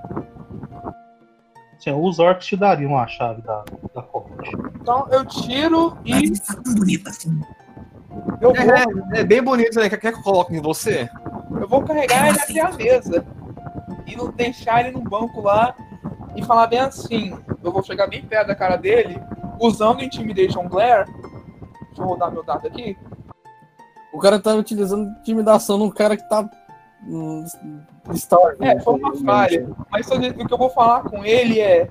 Assim, 1.78 1.92
os 1.92 2.20
orcs 2.20 2.46
te 2.46 2.56
dariam 2.56 2.98
a 2.98 3.08
chave 3.08 3.42
da, 3.42 3.64
da 3.94 4.02
corrente. 4.02 4.56
Então 4.82 5.08
eu 5.12 5.26
tiro 5.26 5.98
e 6.06 6.32
tá 6.40 6.56
tão 6.64 6.76
bonito 6.76 7.10
assim. 7.10 7.42
eu 8.40 8.54
vou, 8.54 8.74
É, 9.16 9.20
é 9.20 9.24
bem 9.24 9.44
bonito, 9.44 9.80
né? 9.80 9.90
Quer 9.90 9.98
que 9.98 10.08
eu 10.08 10.22
coloque 10.24 10.56
em 10.56 10.62
você? 10.62 11.10
eu 11.60 11.68
vou 11.68 11.84
carregar 11.84 12.30
ele 12.30 12.40
até 12.40 12.62
a 12.62 12.72
mesa 12.72 13.26
e 14.06 14.16
não 14.16 14.32
deixar 14.32 14.82
ele 14.82 14.92
no 14.92 15.02
banco 15.02 15.42
lá 15.42 15.76
e 16.36 16.44
falar 16.44 16.68
bem 16.68 16.80
assim. 16.80 17.38
Eu 17.64 17.72
vou 17.72 17.84
chegar 17.84 18.08
bem 18.08 18.24
perto 18.26 18.48
da 18.48 18.56
cara 18.56 18.76
dele, 18.76 19.22
usando 19.60 20.04
Intimidation 20.04 20.68
Glare. 20.68 21.12
Deixa 21.88 22.02
eu 22.02 22.06
rodar 22.06 22.32
meu 22.32 22.44
dado 22.44 22.68
aqui. 22.68 22.98
o 24.12 24.20
cara 24.20 24.40
tá 24.40 24.54
utilizando 24.56 25.10
intimidação 25.20 25.78
num 25.78 25.90
cara 25.90 26.18
que 26.18 26.28
tá. 26.28 26.50
hum, 27.06 27.46
Star. 28.16 28.56
É, 28.60 28.80
foi 28.80 28.96
uma 28.96 29.16
falha. 29.16 29.70
Mas 29.92 30.08
o 30.10 30.20
que 30.20 30.54
eu 30.54 30.58
vou 30.58 30.70
falar 30.70 31.04
com 31.04 31.24
ele 31.24 31.60
é. 31.60 31.90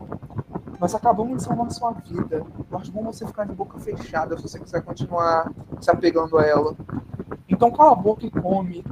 Nós 0.80 0.94
acabamos 0.96 1.36
de 1.36 1.44
salvar 1.44 1.70
sua 1.70 1.92
vida. 1.92 2.44
Eu 2.70 2.78
acho 2.78 2.90
bom 2.90 3.04
você 3.04 3.24
ficar 3.24 3.46
de 3.46 3.54
boca 3.54 3.78
fechada 3.78 4.36
se 4.36 4.42
você 4.42 4.58
quiser 4.58 4.82
continuar 4.82 5.52
se 5.80 5.88
apegando 5.88 6.36
a 6.36 6.44
ela. 6.44 6.74
Então 7.48 7.70
cala 7.70 7.92
a 7.92 7.94
boca 7.94 8.26
e 8.26 8.30
come. 8.30 8.84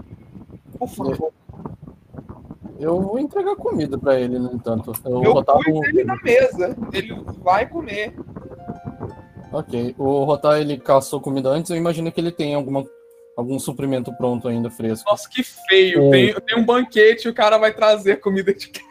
Por 0.79 0.89
favor. 0.89 1.33
Eu 2.79 2.99
vou 3.01 3.19
entregar 3.19 3.57
comida 3.57 3.99
pra 3.99 4.19
ele, 4.19 4.39
no 4.39 4.53
entanto. 4.55 4.93
Eu 5.05 5.21
vou 5.21 5.45
Eu 5.45 5.75
um. 5.75 5.85
ele 5.85 6.05
na 6.05 6.17
mesa. 6.23 6.77
Ele 6.93 7.23
vai 7.43 7.69
comer. 7.69 8.15
Ok. 9.53 9.95
O 9.99 10.25
Rotar 10.25 10.61
ele 10.61 10.79
caçou 10.79 11.21
comida 11.21 11.49
antes, 11.49 11.71
eu 11.71 11.77
imagino 11.77 12.11
que 12.13 12.21
ele 12.21 12.31
tem 12.33 12.55
alguma, 12.55 12.85
algum 13.37 13.59
suprimento 13.59 14.13
pronto 14.17 14.47
ainda 14.49 14.71
fresco. 14.71 15.11
Nossa, 15.11 15.29
que 15.29 15.43
feio. 15.43 16.07
É. 16.07 16.11
Tem, 16.11 16.35
tem 16.47 16.59
um 16.59 16.65
banquete 16.65 17.27
e 17.27 17.31
o 17.31 17.35
cara 17.35 17.59
vai 17.59 17.73
trazer 17.75 18.17
comida 18.21 18.55
de 18.55 18.69
casa. 18.69 18.91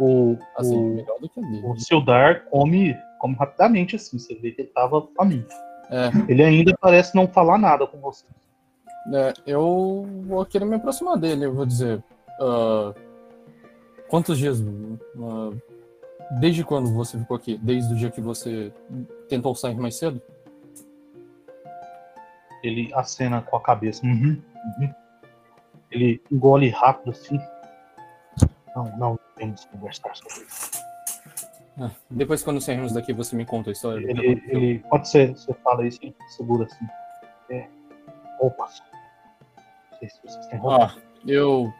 O, 0.00 0.36
Assim, 0.56 0.76
o, 0.76 0.94
melhor 0.94 1.18
do 1.20 1.28
que 1.28 1.38
a 1.38 1.42
dele. 1.42 1.62
o 1.64 1.76
Sildar 1.78 2.46
come, 2.50 2.96
come 3.20 3.34
rapidamente, 3.34 3.96
assim. 3.96 4.18
Você 4.18 4.34
vê 4.34 4.50
que 4.52 4.62
ele 4.62 4.70
tava 4.74 5.06
faminto. 5.16 5.54
É, 5.90 6.10
Ele 6.26 6.42
ainda 6.42 6.74
parece 6.80 7.14
não 7.14 7.28
falar 7.28 7.58
nada 7.58 7.86
com 7.86 7.98
você. 8.00 8.24
é, 9.14 9.32
eu 9.46 10.06
vou 10.26 10.44
querer 10.46 10.64
me 10.64 10.76
aproximar 10.76 11.18
dele, 11.18 11.44
eu 11.44 11.52
vou 11.54 11.66
dizer. 11.66 12.02
ah, 12.40 12.94
quantos 14.08 14.38
dias? 14.38 14.58
ah, 15.20 15.50
desde 16.40 16.64
quando 16.64 16.90
você 16.94 17.18
ficou 17.18 17.36
aqui? 17.36 17.58
Desde 17.62 17.92
o 17.92 17.96
dia 17.96 18.10
que 18.10 18.22
você 18.22 18.72
tentou 19.32 19.54
sair 19.54 19.74
mais 19.76 19.96
cedo? 19.96 20.20
Ele 22.62 22.92
acena 22.94 23.40
com 23.40 23.56
a 23.56 23.60
cabeça. 23.62 24.04
Uhum, 24.04 24.40
uhum. 24.78 24.94
Ele 25.90 26.22
engole 26.30 26.68
rápido 26.68 27.10
assim. 27.10 27.40
Não, 28.76 28.96
não 28.96 29.18
temos 29.36 29.64
que 29.64 29.70
conversar 29.70 30.14
sobre 30.14 30.46
isso. 30.46 30.70
Ah, 31.80 31.90
depois, 32.10 32.42
quando 32.42 32.60
sairmos 32.60 32.92
daqui, 32.92 33.12
você 33.12 33.34
me 33.34 33.46
conta 33.46 33.70
a 33.70 33.72
história. 33.72 34.06
Ele, 34.08 34.42
ele, 34.48 34.78
quando 34.90 35.06
você, 35.06 35.28
você 35.28 35.54
fala 35.54 35.86
isso, 35.86 35.98
ele 36.02 36.14
segura 36.28 36.66
assim. 36.66 36.86
É, 37.50 37.66
roupas. 38.38 38.82
Não 39.92 39.98
sei 39.98 40.08
se 40.10 40.20
vocês 40.22 40.46
têm 40.48 40.58
roupa. 40.58 40.94
Ah, 40.94 41.02
eu. 41.26 41.72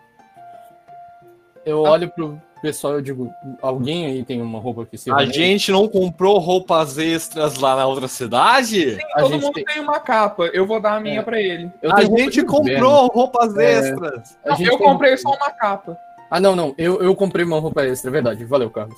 Eu 1.64 1.82
olho 1.82 2.10
pro 2.10 2.40
pessoal 2.62 2.94
eu 2.94 3.02
digo: 3.02 3.34
alguém 3.60 4.06
aí 4.06 4.24
tem 4.24 4.40
uma 4.40 4.58
roupa 4.58 4.86
que 4.86 4.96
se 4.96 5.10
A 5.10 5.24
gente 5.26 5.70
não 5.72 5.86
comprou 5.88 6.38
roupas 6.38 6.96
extras 6.96 7.56
lá 7.58 7.76
na 7.76 7.86
outra 7.86 8.08
cidade? 8.08 8.98
A 9.14 9.20
Todo 9.20 9.32
gente 9.32 9.42
mundo 9.42 9.54
tem- 9.54 9.64
tem... 9.64 9.80
uma 9.82 10.00
capa. 10.00 10.44
Eu 10.46 10.66
vou 10.66 10.80
dar 10.80 10.96
a 10.96 11.00
minha 11.00 11.20
É. 11.20 11.22
pra 11.22 11.40
ele. 11.40 11.70
Eu 11.82 11.92
a 11.94 12.00
gente 12.02 12.42
comprou 12.44 13.08
roupas 13.08 13.56
É. 13.58 13.72
extras. 13.78 14.38
A 14.44 14.50
Não, 14.50 14.56
gente 14.56 14.70
eu 14.70 14.78
tem- 14.78 14.86
comprei 14.86 15.16
só 15.16 15.30
uma 15.30 15.50
capa. 15.50 15.98
Ah, 16.30 16.40
não, 16.40 16.56
não. 16.56 16.74
Eu, 16.78 17.02
eu 17.02 17.14
comprei 17.14 17.44
uma 17.44 17.58
roupa 17.60 17.84
extra, 17.84 18.08
é 18.10 18.12
verdade. 18.12 18.44
Valeu, 18.44 18.70
Carlos. 18.70 18.96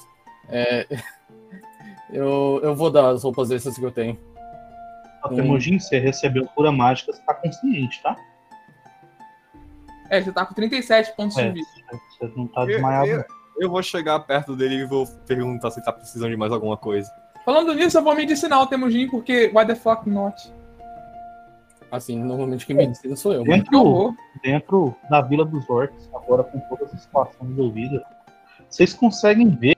É, 0.49 0.87
eu, 2.13 2.61
eu 2.63 2.75
vou 2.77 2.91
dar 2.91 3.09
as 3.11 3.25
roupas 3.25 3.51
extras 3.51 3.77
que 3.77 3.85
eu 3.85 3.91
tenho. 3.91 4.17
A 5.23 5.29
Temujin, 5.31 5.79
você 5.79 5.99
recebeu 5.99 6.45
cura 6.55 6.71
mágica, 6.71 7.13
você 7.13 7.21
tá 7.23 7.33
consciente, 7.35 8.01
tá? 8.03 8.15
É, 10.11 10.21
você 10.21 10.31
tá 10.31 10.45
com 10.45 10.53
37 10.55 11.17
pontos 11.17 11.37
É, 11.39 11.49
de 11.49 11.55
vida. 11.55 11.67
você 12.21 12.31
não 12.37 12.47
tá 12.47 12.61
Eu, 12.61 12.67
desmaiado. 12.67 13.07
eu- 13.09 13.17
não. 13.19 13.25
Eu 13.59 13.71
vou 13.71 13.83
chegar 13.83 14.19
perto 14.21 14.57
dele 14.57 14.77
e 14.77 14.85
vou 14.85 15.07
perguntar 15.27 15.71
se 15.71 15.79
ele 15.79 15.87
tá 15.87 15.93
precisando 15.93 16.31
de 16.31 16.37
mais 16.37 16.53
alguma 16.53 16.77
coisa. 16.77 17.11
Falando 17.45 17.75
nisso, 17.75 17.99
eu 17.99 18.03
vou 18.03 18.15
medicinal 18.15 18.63
o 18.63 18.67
Temujin, 18.67 19.09
porque 19.09 19.51
why 19.55 19.67
the 19.67 19.75
fuck 19.75 20.09
not? 20.09 20.53
Assim, 21.91 22.23
normalmente 22.23 22.67
quem 22.67 22.75
me 22.75 22.87
ensina 22.87 23.15
sou 23.15 23.33
eu. 23.33 23.45
Dentro, 23.45 24.15
dentro 24.43 24.97
da 25.09 25.21
Vila 25.21 25.45
dos 25.45 25.69
Orcs, 25.69 26.11
agora 26.15 26.43
com 26.43 26.59
toda 26.61 26.85
essa 26.85 26.97
situação 26.97 27.47
resolvida, 27.47 28.05
vocês 28.69 28.95
conseguem 28.95 29.51
ver 29.51 29.77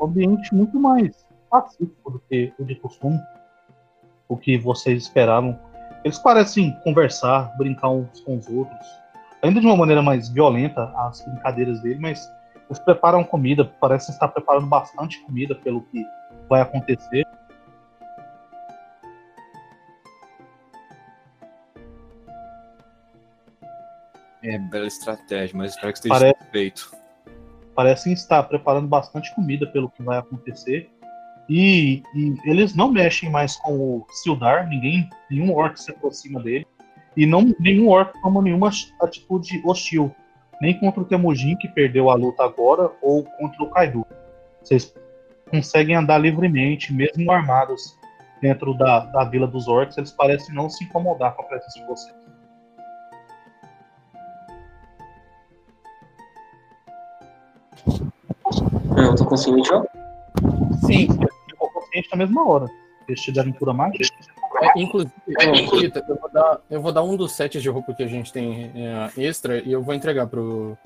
um 0.00 0.04
ambiente 0.04 0.54
muito 0.54 0.78
mais 0.78 1.26
pacífico 1.50 2.10
do 2.10 2.18
que 2.20 2.52
o 2.58 2.64
de 2.64 2.74
costume, 2.76 3.20
o 4.28 4.36
que 4.36 4.56
vocês 4.56 5.02
esperavam. 5.02 5.58
Eles 6.04 6.18
parecem 6.18 6.72
conversar, 6.84 7.54
brincar 7.58 7.90
uns 7.90 8.20
com 8.20 8.38
os 8.38 8.48
outros. 8.48 8.86
Ainda 9.42 9.60
de 9.60 9.66
uma 9.66 9.76
maneira 9.76 10.02
mais 10.02 10.28
violenta, 10.28 10.82
as 10.96 11.24
brincadeiras 11.24 11.80
dele, 11.80 11.98
mas 12.00 12.28
eles 12.68 12.78
preparam 12.80 13.22
comida, 13.22 13.64
parecem 13.64 14.12
estar 14.12 14.28
preparando 14.28 14.66
bastante 14.66 15.20
comida 15.22 15.54
pelo 15.54 15.82
que 15.82 16.04
vai 16.48 16.60
acontecer. 16.60 17.24
É 24.42 24.58
bela 24.58 24.86
estratégia, 24.86 25.56
mas 25.56 25.72
espero 25.72 25.92
que 25.92 25.98
esteja 25.98 26.14
Parece- 26.14 26.50
feito. 26.50 26.90
parecem 27.74 28.12
estar 28.12 28.42
preparando 28.44 28.86
bastante 28.86 29.34
comida 29.34 29.66
pelo 29.66 29.90
que 29.90 30.02
vai 30.02 30.18
acontecer. 30.18 30.90
E, 31.48 32.02
e 32.14 32.34
eles 32.44 32.74
não 32.74 32.90
mexem 32.90 33.30
mais 33.30 33.56
com 33.56 33.72
o 33.76 34.06
Sildar, 34.10 34.68
ninguém, 34.68 35.08
nenhum 35.30 35.54
orc 35.54 35.76
se 35.80 35.90
aproxima 35.90 36.42
dele. 36.42 36.66
E 37.16 37.24
não, 37.24 37.54
nenhum 37.58 37.88
orc 37.88 38.12
toma 38.20 38.42
nenhuma 38.42 38.70
atitude 39.00 39.62
hostil. 39.64 40.14
Nem 40.60 40.78
contra 40.78 41.00
o 41.00 41.04
Temujin, 41.04 41.56
que 41.56 41.68
perdeu 41.68 42.10
a 42.10 42.14
luta 42.14 42.44
agora, 42.44 42.90
ou 43.00 43.24
contra 43.24 43.62
o 43.62 43.70
Kaido. 43.70 44.06
Vocês 44.62 44.94
conseguem 45.50 45.96
andar 45.96 46.18
livremente, 46.18 46.92
mesmo 46.92 47.30
armados 47.30 47.96
dentro 48.40 48.74
da, 48.74 49.00
da 49.00 49.24
vila 49.24 49.46
dos 49.46 49.68
orcs, 49.68 49.96
eles 49.96 50.12
parecem 50.12 50.54
não 50.54 50.68
se 50.68 50.84
incomodar 50.84 51.34
com 51.34 51.42
a 51.42 51.44
presença 51.46 51.80
de 51.80 51.86
vocês. 51.86 52.16
É, 58.96 59.04
eu 59.06 59.14
tô 59.14 59.24
consciente 59.26 59.68
já? 59.68 59.82
Sim, 60.86 61.08
Ficou 61.48 61.70
consciente 61.70 62.08
na 62.10 62.18
mesma 62.18 62.48
hora. 62.48 62.66
Este 63.08 63.30
de 63.30 63.40
aventura 63.40 63.72
mágica. 63.72 64.04
É, 64.74 64.80
inclusive, 64.80 65.12
ô, 65.28 65.76
Rita, 65.76 66.04
eu 66.08 66.16
vou, 66.16 66.30
dar, 66.30 66.60
eu 66.70 66.80
vou 66.80 66.92
dar 66.92 67.02
um 67.02 67.16
dos 67.16 67.32
sets 67.32 67.62
de 67.62 67.68
roupa 67.68 67.94
que 67.94 68.02
a 68.02 68.06
gente 68.06 68.32
tem 68.32 68.72
é, 68.74 69.10
extra 69.16 69.58
e 69.58 69.72
eu 69.72 69.82
vou 69.82 69.94
entregar 69.94 70.26
pro, 70.26 70.76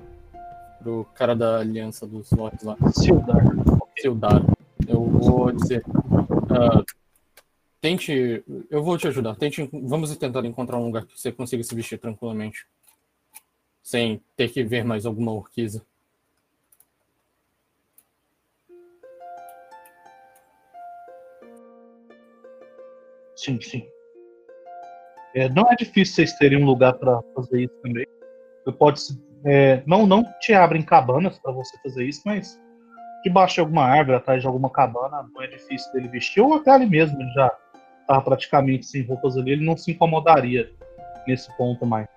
pro 0.81 1.05
cara 1.15 1.35
da 1.35 1.59
aliança 1.59 2.05
dos 2.05 2.31
Lords 2.31 2.63
lá. 2.63 2.75
Sildar. 2.93 3.43
Sildar. 3.99 4.43
Eu 4.87 5.03
vou 5.03 5.51
dizer. 5.51 5.83
ah, 6.49 6.83
tente. 7.79 8.43
Eu 8.69 8.83
vou 8.83 8.97
te 8.97 9.07
ajudar. 9.07 9.35
Tente, 9.35 9.69
vamos 9.71 10.15
tentar 10.17 10.43
encontrar 10.45 10.77
um 10.77 10.85
lugar 10.85 11.05
que 11.05 11.19
você 11.19 11.31
consiga 11.31 11.63
se 11.63 11.75
vestir 11.75 11.97
tranquilamente. 11.99 12.65
Sem 13.81 14.21
ter 14.35 14.49
que 14.49 14.63
ver 14.63 14.83
mais 14.83 15.05
alguma 15.05 15.31
orquiza. 15.31 15.85
Sim, 23.43 23.59
sim. 23.59 23.87
É, 25.33 25.49
não 25.49 25.63
é 25.71 25.75
difícil 25.75 26.13
vocês 26.15 26.33
terem 26.33 26.61
um 26.61 26.65
lugar 26.65 26.93
para 26.93 27.19
fazer 27.33 27.63
isso 27.63 27.73
também. 27.81 28.05
Você 28.63 28.71
pode, 28.73 29.01
é, 29.45 29.81
não, 29.87 30.05
não 30.05 30.23
te 30.39 30.53
abrem 30.53 30.83
cabanas 30.83 31.39
para 31.39 31.51
você 31.51 31.75
fazer 31.81 32.05
isso, 32.05 32.21
mas 32.23 32.59
debaixo 33.23 33.55
de 33.55 33.61
alguma 33.61 33.83
árvore, 33.83 34.17
atrás 34.17 34.41
de 34.41 34.47
alguma 34.47 34.69
cabana, 34.69 35.27
não 35.33 35.41
é 35.41 35.47
difícil 35.47 35.91
dele 35.91 36.07
vestir. 36.09 36.41
Ou 36.41 36.53
até 36.53 36.69
ali 36.69 36.85
mesmo, 36.85 37.19
ele 37.19 37.31
já 37.31 37.51
estava 38.01 38.21
praticamente 38.21 38.85
sem 38.85 39.01
roupas 39.03 39.35
ali, 39.35 39.53
ele 39.53 39.65
não 39.65 39.75
se 39.75 39.91
incomodaria 39.91 40.69
nesse 41.25 41.55
ponto 41.57 41.83
mais. 41.83 42.07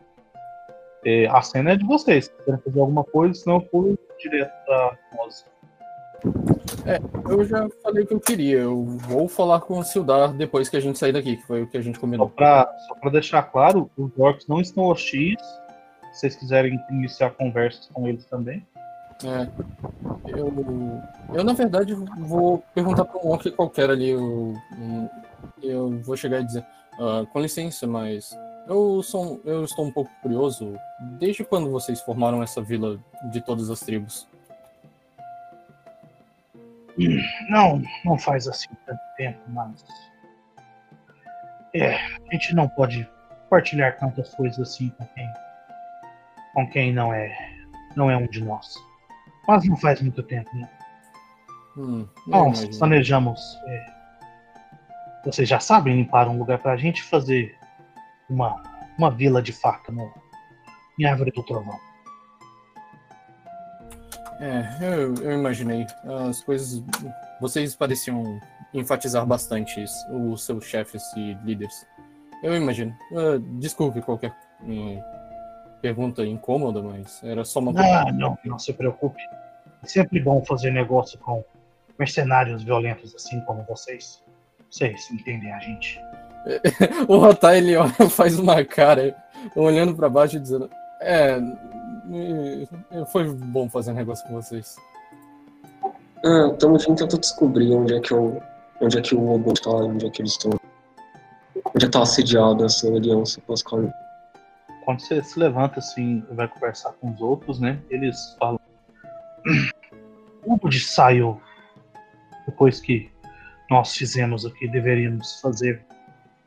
É, 1.07 1.27
a 1.29 1.41
cena 1.41 1.73
é 1.73 1.77
de 1.77 1.87
vocês. 1.87 2.29
Querem 2.45 2.61
fazer 2.61 2.81
alguma 2.81 3.05
coisa, 3.05 3.33
senão 3.33 3.57
eu 3.57 3.63
pulo 3.63 3.99
direto 4.19 4.53
para 4.67 4.99
nós. 5.17 5.47
Eu 7.29 7.45
já 7.45 7.69
falei 7.83 8.05
o 8.05 8.07
que 8.07 8.15
eu 8.15 8.21
queria. 8.21 8.59
Eu 8.59 8.85
vou 8.85 9.27
falar 9.29 9.61
com 9.61 9.79
o 9.79 9.83
Sildar 9.85 10.33
depois 10.35 10.69
que 10.69 10.77
a 10.77 10.81
gente 10.81 10.99
sair 10.99 11.13
daqui, 11.13 11.37
que 11.37 11.47
foi 11.47 11.63
o 11.63 11.67
que 11.67 11.77
a 11.77 11.81
gente 11.81 11.95
Só 11.97 12.01
combinou. 12.03 12.29
para 12.29 12.69
só 12.87 12.95
pra 12.95 13.11
deixar 13.11 13.43
claro, 13.45 13.91
os 13.97 14.11
orcs 14.19 14.47
não 14.47 14.61
estão 14.61 14.85
hostis. 14.85 15.41
Se 16.13 16.21
vocês 16.21 16.37
quiserem 16.37 16.79
iniciar 16.91 17.31
conversas 17.31 17.89
com 17.93 18.07
eles 18.07 18.25
também. 18.27 18.65
É, 19.25 19.49
eu, 20.29 20.53
eu, 21.33 21.45
na 21.45 21.53
verdade, 21.53 21.95
vou 21.95 22.63
perguntar 22.75 23.05
para 23.05 23.21
um 23.25 23.31
orc 23.31 23.51
qualquer 23.53 23.91
ali. 23.91 24.11
Eu, 24.11 24.55
eu 25.63 25.99
vou 26.03 26.17
chegar 26.17 26.41
e 26.41 26.45
dizer: 26.45 26.65
"Ah, 27.01 27.25
Com 27.33 27.41
licença, 27.41 27.87
mas 27.87 28.37
eu, 28.69 29.03
sou, 29.03 29.41
eu 29.45 29.65
estou 29.65 29.85
um 29.87 29.91
pouco 29.91 30.11
curioso. 30.23 30.75
Desde 31.19 31.45
quando 31.45 31.71
vocês 31.71 32.01
formaram 32.03 32.43
essa 32.43 32.61
vila 32.61 32.99
de 33.31 33.41
todas 33.41 33.71
as 33.71 33.81
tribos? 33.81 34.29
Não, 37.49 37.83
não 38.05 38.19
faz 38.19 38.47
assim 38.47 38.69
tanto 38.87 39.01
tempo, 39.17 39.41
mas. 39.49 39.85
É, 41.75 41.97
a 41.97 42.33
gente 42.33 42.55
não 42.55 42.69
pode 42.69 43.09
compartilhar 43.45 43.93
tantas 43.93 44.33
coisas 44.35 44.59
assim 44.61 44.91
com 44.91 45.05
quem. 45.07 45.29
com 46.53 46.71
quem 46.71 46.93
não 46.93 47.13
é. 47.13 47.37
não 47.97 48.11
é 48.11 48.17
um 48.17 48.27
de 48.27 48.43
nós. 48.43 48.75
Mas 49.47 49.65
não 49.69 49.77
faz 49.77 50.01
muito 50.01 50.23
tempo, 50.23 50.49
né? 50.57 50.69
Hum, 51.77 52.09
imagino. 52.27 52.79
planejamos. 52.79 53.59
é, 53.67 53.87
vocês 55.25 55.49
já 55.49 55.59
sabem 55.59 55.97
limpar 55.97 56.29
um 56.29 56.39
lugar 56.39 56.59
pra 56.59 56.77
gente 56.77 57.03
fazer 57.03 57.57
uma, 58.29 58.63
uma 58.99 59.11
vila 59.11 59.43
de 59.43 59.53
faca 59.53 59.91
no, 59.91 60.13
em 60.99 61.05
Árvore 61.07 61.31
do 61.33 61.43
Trovão. 61.43 61.79
É, 64.41 64.79
eu, 64.81 65.15
eu 65.15 65.33
imaginei. 65.33 65.87
As 66.29 66.43
coisas. 66.43 66.83
Vocês 67.41 67.75
pareciam 67.75 68.41
enfatizar 68.73 69.25
bastante 69.25 69.83
isso, 69.83 70.07
os 70.13 70.45
seus 70.45 70.65
chefes 70.65 71.03
e 71.17 71.35
líderes. 71.45 71.87
Eu 72.43 72.57
imagino. 72.57 72.95
Ah, 73.13 73.41
desculpe 73.59 74.03
qualquer 74.03 74.35
hum, 74.63 75.01
pergunta 75.81 76.25
incômoda, 76.25 76.83
mas 76.83 77.23
era 77.23 77.45
só 77.45 77.61
uma. 77.61 77.73
Ah, 77.81 78.13
não, 78.13 78.37
não 78.45 78.59
se 78.59 78.73
preocupe. 78.73 79.21
É 79.83 79.87
sempre 79.87 80.21
bom 80.21 80.45
fazer 80.45 80.71
negócio 80.71 81.19
com 81.19 81.45
mercenários 81.99 82.63
violentos 82.63 83.15
assim 83.15 83.41
como 83.43 83.65
vocês. 83.65 84.23
Vocês 84.71 85.11
entendem 85.11 85.53
a 85.53 85.59
gente. 85.61 86.01
O 87.09 87.17
Rotai, 87.19 87.59
ele 87.59 87.75
olha, 87.75 87.91
faz 88.11 88.39
uma 88.39 88.63
cara, 88.65 89.17
olhando 89.57 89.95
pra 89.95 90.11
baixo 90.11 90.37
e 90.37 90.41
dizendo: 90.41 90.69
É, 91.01 91.41
foi 93.11 93.33
bom 93.33 93.69
fazer 93.69 93.93
negócio 93.93 94.27
com 94.27 94.35
vocês. 94.35 94.77
Ah, 96.25 96.51
estamos 96.53 96.85
tentando 96.85 97.19
descobrir 97.19 97.75
onde 97.75 97.95
é 97.95 98.01
que 98.01 98.15
o 98.15 98.41
onde 98.81 98.99
é 98.99 99.03
que 99.03 99.15
o 99.15 99.31
Obo 99.31 99.53
está, 99.53 99.71
onde 99.71 100.07
é 100.07 100.11
que 100.11 100.23
eles 100.23 100.33
estão. 100.33 100.53
Onde 101.75 101.87
está 101.87 102.03
assediada 102.03 102.67
essa 102.67 102.89
aliança 102.89 103.41
Pascal. 103.43 103.91
Quando 104.85 105.01
você 105.01 105.23
se 105.23 105.39
levanta 105.39 105.79
assim 105.79 106.23
e 106.31 106.35
vai 106.35 106.47
conversar 106.47 106.93
com 106.95 107.11
os 107.11 107.21
outros, 107.21 107.59
né? 107.61 107.81
Eles 107.91 108.37
falam. 108.39 108.61
O 110.45 110.57
Bud 110.57 110.79
saiu 110.79 111.41
depois 112.47 112.81
que 112.81 113.11
nós 113.71 113.95
fizemos 113.95 114.45
o 114.45 114.51
que 114.51 114.69
deveríamos 114.69 115.41
fazer. 115.41 115.83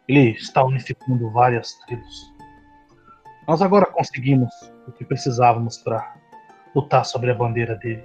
Ele 0.08 0.32
está 0.32 0.64
unificando 0.64 1.30
várias 1.32 1.74
tribos. 1.86 2.37
Nós 3.48 3.62
agora 3.62 3.86
conseguimos 3.86 4.54
o 4.86 4.92
que 4.92 5.06
precisávamos 5.06 5.78
para 5.78 6.16
lutar 6.76 7.06
sobre 7.06 7.32
a 7.32 7.34
bandeira 7.34 7.76
dele. 7.76 8.04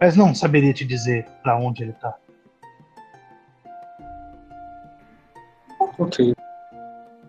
Mas 0.00 0.16
não 0.16 0.34
saberia 0.34 0.74
te 0.74 0.84
dizer 0.84 1.24
para 1.42 1.56
onde 1.56 1.84
ele 1.84 1.92
está. 1.92 2.16
Ok. 5.98 6.34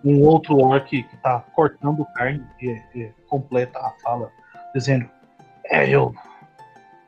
um 0.03 0.23
outro 0.23 0.57
orc 0.57 0.89
que 0.89 1.17
tá 1.17 1.39
cortando 1.53 2.05
carne 2.15 2.45
e, 2.59 2.81
e 2.95 3.13
completa 3.27 3.79
a 3.79 3.91
fala, 4.03 4.31
dizendo: 4.73 5.09
É, 5.65 5.87
eu. 5.87 6.13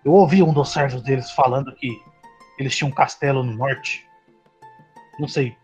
Eu 0.05 0.13
ouvi 0.13 0.41
um 0.41 0.53
dos 0.53 0.71
servos 0.71 1.01
deles 1.01 1.29
falando 1.31 1.75
que 1.75 1.89
eles 2.57 2.75
tinham 2.75 2.89
um 2.89 2.93
castelo 2.93 3.43
no 3.43 3.53
norte. 3.53 4.07
Não 5.19 5.27
sei 5.27 5.57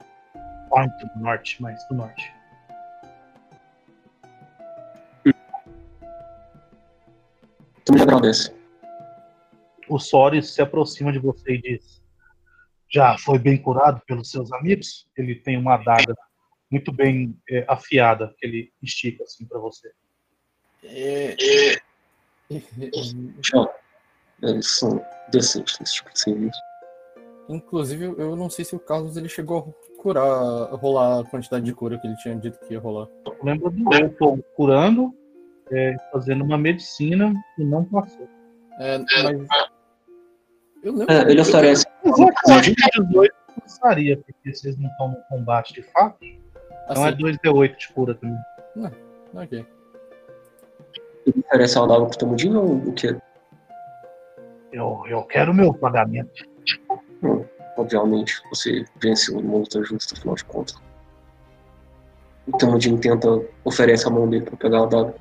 quanto 0.70 1.08
no 1.16 1.22
norte, 1.22 1.62
mas 1.62 1.88
do 1.88 1.96
norte. 1.96 2.35
Tu 7.86 7.94
me 7.94 8.02
agradece. 8.02 8.52
O 9.88 10.00
Soris 10.00 10.50
se 10.50 10.62
aproxima 10.62 11.12
de 11.12 11.20
você 11.20 11.54
e 11.54 11.62
diz: 11.62 12.04
Já 12.90 13.16
foi 13.20 13.38
bem 13.38 13.62
curado 13.62 14.02
pelos 14.08 14.32
seus 14.32 14.52
amigos? 14.52 15.08
Ele 15.16 15.36
tem 15.36 15.56
uma 15.58 15.76
adaga 15.76 16.16
muito 16.72 16.92
bem 16.92 17.40
é, 17.48 17.64
afiada 17.68 18.34
que 18.38 18.46
ele 18.46 18.74
estica 18.82 19.24
assim 19.24 19.46
para 19.46 19.60
você. 19.60 19.92
É. 20.84 21.36
Eles 24.42 24.68
são 24.68 25.04
decentes 25.32 25.80
nesse 25.80 25.94
tipo 25.96 26.12
de 26.12 26.20
serviço. 26.20 26.60
Inclusive, 27.48 28.06
eu 28.06 28.36
não 28.36 28.50
sei 28.50 28.66
se 28.66 28.76
o 28.76 28.80
Carlos 28.80 29.16
ele 29.18 29.30
chegou 29.30 29.60
a 29.60 30.02
curar, 30.02 30.74
rolar 30.74 31.20
a 31.20 31.24
quantidade 31.24 31.64
de 31.64 31.74
cura 31.74 32.00
que 32.00 32.08
ele 32.08 32.16
tinha 32.18 32.36
dito 32.36 32.60
que 32.60 32.74
ia 32.74 32.80
rolar. 32.80 33.08
Lembra 33.44 33.70
do 33.70 33.94
Elton 33.94 34.42
curando, 34.56 35.14
é, 35.72 35.96
fazendo 36.12 36.44
uma 36.44 36.58
medicina 36.58 37.34
e 37.58 37.64
não 37.64 37.86
passou. 37.86 38.28
É, 38.80 38.98
mas. 38.98 39.48
Eu 40.84 40.94
lembro. 40.94 41.14
É, 41.14 41.32
ele 41.32 41.42
oferece. 41.42 41.86
É 42.04 42.12
que 42.12 42.22
eu 42.22 42.54
acho 42.54 42.74
que 42.74 43.02
18 43.02 43.34
não 43.48 43.56
passaria, 43.62 44.18
porque 44.18 44.54
vocês 44.54 44.78
não 44.78 44.90
estão 44.90 45.10
no 45.10 45.18
combate 45.30 45.74
de 45.74 45.82
fato. 45.82 46.18
Então 46.24 47.06
é 47.06 47.10
assim, 47.10 47.18
2D8 47.18 47.78
de 47.78 47.94
cura 47.94 48.16
também. 48.16 48.38
ok. 49.34 49.66
Ele 51.26 51.40
oferece 51.40 51.80
a 51.80 51.84
adaga 51.84 52.06
pro 52.06 52.18
Temudinho 52.18 52.62
ou 52.62 52.76
o 52.76 52.94
quê? 52.94 53.18
Eu, 54.72 55.04
eu 55.08 55.24
quero 55.24 55.54
meu 55.54 55.74
pagamento. 55.74 56.46
Hum, 57.24 57.44
obviamente, 57.78 58.42
você 58.50 58.86
venceu 59.02 59.42
numa 59.42 59.58
luta 59.58 59.84
justa, 59.84 60.14
afinal 60.16 60.36
de 60.36 60.46
contas. 60.46 60.76
O 62.48 62.56
Temudinho 62.58 63.00
tenta, 63.00 63.28
oferece 63.64 64.08
a 64.08 64.12
mão 64.12 64.30
dele 64.30 64.46
pra 64.46 64.58
pegar 64.58 64.82
a 64.82 64.84
adaga. 64.84 65.16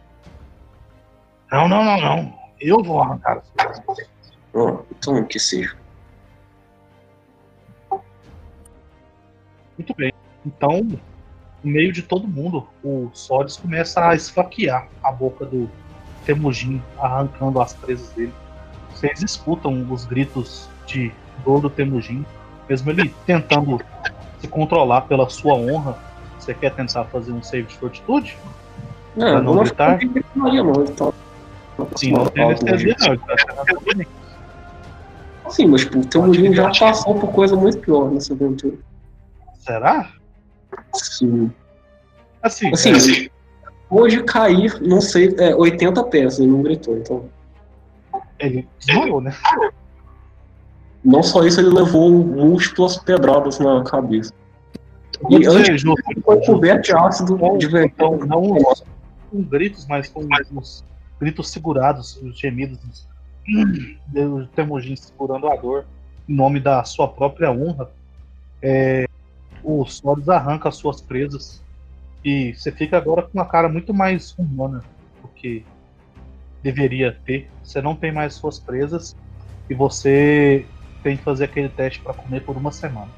Não, 1.54 1.68
não, 1.68 1.84
não, 1.84 2.00
não. 2.00 2.34
Eu 2.60 2.82
vou 2.82 3.00
arrancar 3.00 3.40
as 3.58 3.78
coisas. 3.80 4.04
Ah, 4.56 4.82
então 4.90 5.24
que 5.24 5.38
seja. 5.38 5.76
Muito 9.78 9.94
bem. 9.94 10.12
Então, 10.44 10.82
no 11.62 11.70
meio 11.70 11.92
de 11.92 12.02
todo 12.02 12.26
mundo, 12.26 12.66
o 12.82 13.08
Sodes 13.12 13.56
começa 13.56 14.08
a 14.08 14.14
esfaquear 14.16 14.88
a 15.02 15.12
boca 15.12 15.44
do 15.44 15.70
Temujin, 16.24 16.82
arrancando 16.98 17.60
as 17.60 17.72
presas 17.72 18.08
dele. 18.10 18.32
Vocês 18.90 19.22
escutam 19.22 19.86
os 19.90 20.04
gritos 20.04 20.68
de 20.86 21.12
dor 21.44 21.60
do 21.60 21.70
Temujin, 21.70 22.24
mesmo 22.68 22.90
ele 22.90 23.14
tentando 23.26 23.80
se 24.40 24.48
controlar 24.48 25.02
pela 25.02 25.28
sua 25.30 25.54
honra. 25.54 25.96
Você 26.38 26.52
quer 26.52 26.74
tentar 26.74 27.04
fazer 27.04 27.30
um 27.32 27.42
save 27.42 27.68
de 27.68 27.76
fortitude? 27.76 28.36
Não, 29.16 29.26
Pra 29.30 29.40
não 29.42 29.54
não 29.54 29.62
gritar? 29.62 29.98
com 30.00 30.38
Maria, 30.40 30.62
não. 30.62 30.72
Sim, 31.96 32.12
não 32.12 32.26
tem 32.26 32.44
anestesia, 32.44 32.96
não. 33.00 33.12
Ele 33.12 34.04
tá. 34.04 35.50
Sim, 35.50 35.66
mas 35.66 35.82
tipo, 35.82 35.98
o 35.98 36.06
Temudinho 36.06 36.54
já 36.54 36.70
passou 36.70 37.14
por 37.18 37.30
coisa 37.32 37.54
muito 37.56 37.78
pior 37.78 38.10
nessa 38.10 38.32
aventura. 38.32 38.76
Será? 39.58 40.10
Sim. 40.92 41.50
Assim, 42.42 42.70
Assim, 42.72 43.30
hoje 43.90 44.22
cair, 44.22 44.80
não 44.82 45.00
sei, 45.00 45.34
é 45.38 45.54
80 45.54 46.04
pés, 46.04 46.38
ele 46.38 46.48
não 46.48 46.62
gritou, 46.62 46.96
então. 46.96 47.24
ele 48.38 48.68
desmaiou, 48.78 49.20
né? 49.20 49.34
Não 51.04 51.22
só 51.22 51.44
isso, 51.44 51.60
ele 51.60 51.70
levou 51.70 52.10
múltiplas 52.10 52.96
pedradas 52.98 53.58
na 53.58 53.82
cabeça. 53.84 54.32
E 55.30 55.38
dizer, 55.38 55.50
antes 55.50 55.80
Ju, 55.82 55.94
ele 56.10 56.20
foi 56.20 56.44
coberto 56.44 56.82
de 56.82 56.96
ácido 56.96 57.38
de 57.58 57.68
verdade. 57.68 58.26
Não, 58.26 58.42
não 58.42 58.74
com 59.30 59.42
gritos, 59.42 59.86
mas 59.86 60.08
com 60.08 60.20
uns 60.20 60.84
gritos 61.20 61.50
segurados, 61.50 62.16
os 62.22 62.38
gemidos 62.38 63.06
hum, 63.48 63.96
do 64.08 64.46
Temujin 64.48 64.96
segurando 64.96 65.48
a 65.48 65.56
dor 65.56 65.84
em 66.28 66.34
nome 66.34 66.60
da 66.60 66.82
sua 66.84 67.08
própria 67.08 67.50
honra. 67.50 67.90
É, 68.62 69.06
o 69.62 69.84
Soros 69.86 70.28
arranca 70.28 70.68
as 70.68 70.76
suas 70.76 71.00
presas 71.00 71.62
e 72.24 72.54
você 72.54 72.72
fica 72.72 72.96
agora 72.96 73.22
com 73.22 73.30
uma 73.34 73.46
cara 73.46 73.68
muito 73.68 73.92
mais 73.92 74.34
humana 74.38 74.82
do 75.22 75.28
que 75.28 75.64
deveria 76.62 77.12
ter. 77.24 77.50
Você 77.62 77.80
não 77.82 77.94
tem 77.94 78.10
mais 78.10 78.34
suas 78.34 78.58
presas 78.58 79.14
e 79.68 79.74
você 79.74 80.64
tem 81.02 81.16
que 81.16 81.22
fazer 81.22 81.44
aquele 81.44 81.68
teste 81.68 82.00
para 82.00 82.14
comer 82.14 82.40
por 82.40 82.56
uma 82.56 82.72
semana. 82.72 83.10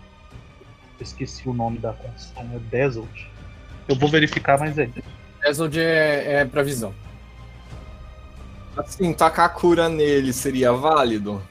Esqueci 1.00 1.48
o 1.48 1.52
nome 1.52 1.78
da 1.78 1.92
condição, 1.92 2.42
é 2.54 2.58
Desert. 2.70 3.26
Eu 3.88 3.94
vou 3.94 4.08
verificar, 4.08 4.58
mas 4.58 4.76
é. 4.78 4.88
Ezod 5.44 5.78
é, 5.78 6.40
é 6.40 6.44
pra 6.44 6.62
visão. 6.62 6.92
Assim, 8.76 9.12
tacar 9.12 9.52
cura 9.54 9.88
nele 9.88 10.32
seria 10.32 10.72
válido? 10.72 11.42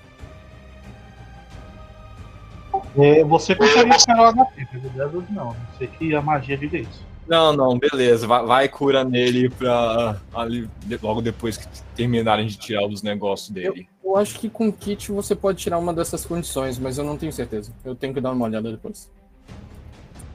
É, 2.98 3.24
você 3.24 3.56
consegue 3.56 3.90
esperar 3.96 4.32
o 4.32 4.34
HP, 4.34 4.68
mas 4.72 5.30
não. 5.32 5.46
Não 5.46 5.56
sei 5.78 5.88
que 5.88 6.14
a 6.16 6.22
magia 6.22 6.58
diga 6.58 6.78
isso. 6.78 7.04
Não, 7.28 7.52
não, 7.54 7.78
beleza. 7.80 8.28
Vai, 8.28 8.46
vai 8.46 8.70
cura 8.70 9.04
nele 9.04 9.50
pra 9.50 10.18
ali, 10.34 10.70
de- 10.86 11.00
logo 11.02 11.22
depois 11.22 11.58
que 11.58 11.66
terminarem 11.96 12.46
de 12.46 12.58
tirar 12.58 12.86
os 12.88 13.02
negócios 13.02 13.50
dele. 13.50 13.90
Eu 14.04 14.16
acho 14.16 14.38
que 14.40 14.48
com 14.50 14.72
kit 14.72 15.12
você 15.12 15.36
pode 15.36 15.58
tirar 15.58 15.80
uma 15.80 15.94
dessas 15.94 16.26
condições, 16.26 16.78
mas 16.78 16.98
eu 16.98 17.04
não 17.04 17.18
tenho 17.18 17.34
certeza. 17.34 17.72
Eu 17.84 17.96
tenho 17.96 18.14
que 18.14 18.22
dar 18.22 18.32
uma 18.32 18.46
olhada 18.46 18.72
depois. 18.72 19.10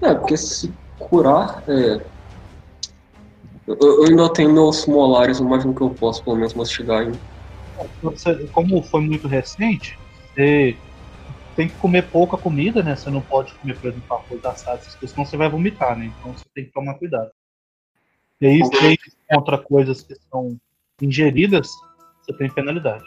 É, 0.02 0.12
porque 0.14 0.36
se 0.36 0.72
curar, 0.98 1.62
é. 1.68 2.00
Eu, 3.66 3.76
eu 3.80 4.04
ainda 4.04 4.32
tenho 4.32 4.52
meus 4.52 4.86
molares, 4.86 5.38
eu 5.38 5.46
imagino 5.46 5.74
que 5.74 5.82
eu 5.82 5.90
posso 5.90 6.22
pelo 6.24 6.36
menos 6.36 6.54
mastigar 6.54 7.02
ainda. 7.02 7.18
Você- 8.02 8.46
como 8.48 8.82
foi 8.82 9.00
muito 9.00 9.28
recente, 9.28 9.98
você 10.34 10.76
tem 11.56 11.68
que 11.68 11.76
comer 11.76 12.10
pouca 12.10 12.36
comida, 12.36 12.82
né? 12.82 12.96
Você 12.96 13.10
não 13.10 13.20
pode 13.22 13.54
comer, 13.54 13.78
por 13.78 13.90
exemplo, 13.90 14.16
arroz 14.16 14.44
assado, 14.44 14.78
essas 14.78 14.94
coisas, 14.96 15.10
senão 15.14 15.26
você 15.26 15.36
vai 15.36 15.48
vomitar, 15.48 15.96
né? 15.98 16.12
Então 16.18 16.32
você 16.32 16.44
tem 16.54 16.64
que 16.64 16.72
tomar 16.72 16.94
cuidado. 16.94 17.30
E 18.40 18.46
aí, 18.46 18.60
se 18.64 19.16
contra 19.30 19.58
coisas 19.58 20.02
que 20.02 20.14
são 20.30 20.58
ingeridas, 21.00 21.68
você 22.22 22.32
tem 22.32 22.50
penalidade. 22.50 23.04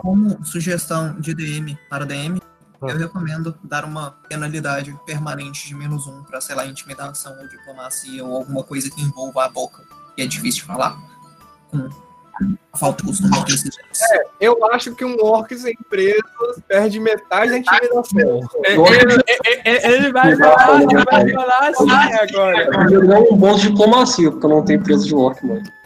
Como 0.00 0.44
sugestão 0.44 1.18
de 1.20 1.34
DM 1.34 1.76
para 1.90 2.06
DM. 2.06 2.40
Eu 2.90 2.98
recomendo 2.98 3.56
dar 3.62 3.84
uma 3.84 4.12
penalidade 4.28 4.98
permanente 5.06 5.68
de 5.68 5.74
menos 5.74 6.06
um 6.06 6.22
para, 6.22 6.40
sei 6.40 6.54
lá, 6.54 6.66
intimidação 6.66 7.36
ou 7.40 7.48
diplomacia 7.48 8.24
ou 8.24 8.36
alguma 8.36 8.64
coisa 8.64 8.90
que 8.90 9.00
envolva 9.00 9.44
a 9.44 9.48
boca, 9.48 9.82
que 10.16 10.22
é 10.22 10.26
difícil 10.26 10.62
de 10.62 10.66
falar, 10.66 10.98
com 11.70 11.88
a 12.72 12.78
falta 12.78 13.02
de 13.02 13.08
costume 13.08 13.44
de 13.44 13.52
decisões. 13.52 13.98
Eu 14.40 14.64
acho 14.72 14.94
que 14.94 15.04
um 15.04 15.16
orc 15.22 15.54
sem 15.56 15.76
presas 15.88 16.22
perde 16.66 16.98
metade 16.98 17.50
da 17.50 17.58
intimidação. 17.58 18.40
É, 18.64 18.74
Ele, 18.74 19.94
ele 19.94 20.12
vai 20.12 20.36
falar, 20.36 20.82
ele 20.82 21.04
vai 21.04 21.30
falar 21.30 21.70
assim 21.70 21.90
agora. 21.90 22.90
Eu 22.90 23.06
ganho 23.06 23.32
um 23.32 23.36
bônus 23.36 23.60
de 23.60 23.68
diplomacia, 23.68 24.30
porque 24.30 24.46
eu 24.46 24.50
não 24.50 24.64
tenho 24.64 24.82
preso 24.82 25.06
de 25.06 25.14
orc, 25.14 25.44
mas. 25.46 25.81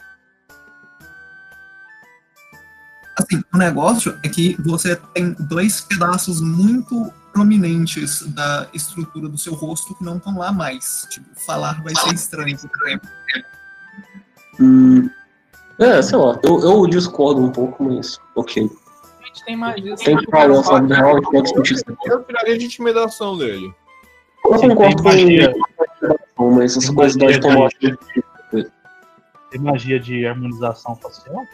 Assim, 3.16 3.43
o 3.52 3.56
negócio 3.56 4.18
é 4.22 4.28
que 4.28 4.56
você 4.60 4.94
tem 5.14 5.34
dois 5.40 5.80
pedaços 5.80 6.40
muito 6.40 7.10
prominentes 7.32 8.22
da 8.28 8.66
estrutura 8.74 9.28
do 9.28 9.38
seu 9.38 9.55
rosto 9.55 9.94
que 9.94 10.05
não 10.05 10.18
estão 10.18 10.38
lá 10.38 10.52
mais. 10.52 11.06
Tipo, 11.10 11.26
falar 11.47 11.82
vai 11.82 11.94
ser 11.94 12.14
estranho 12.14 12.59
por 12.59 12.70
tempo. 12.84 13.06
Hum, 14.60 15.09
é, 15.78 16.01
sei 16.02 16.18
lá, 16.18 16.38
eu, 16.43 16.60
eu 16.60 16.86
discordo 16.86 17.43
um 17.43 17.51
pouco, 17.51 17.84
mas 17.84 18.18
ok. 18.34 18.70
A 19.22 19.26
gente 19.26 19.44
tem 19.44 19.56
mais 19.56 19.84
isso. 19.84 20.05
Tem 20.05 20.16
que 20.16 20.30
falar, 20.30 20.62
sabe, 20.62 20.88
na 20.88 20.97
real, 20.97 21.12
a 21.12 21.14
gente 21.16 21.30
pode 21.30 21.43
discutir 21.43 21.74
isso. 21.74 21.84
Eu 22.05 22.22
tiraria 22.24 22.59
de 22.59 22.66
intimidação 22.66 23.36
dele. 23.36 23.74
Eu 24.44 24.59
Sim, 24.59 24.68
concordo 24.68 25.02
com 26.34 26.51
mas 26.52 26.76
essa 26.76 26.93
coisa 26.93 27.18
da 27.18 27.26
automática. 27.26 27.98
Tem 29.51 29.60
magia 29.60 29.98
de 29.98 30.26
harmonização 30.26 30.97
facial? 30.97 31.44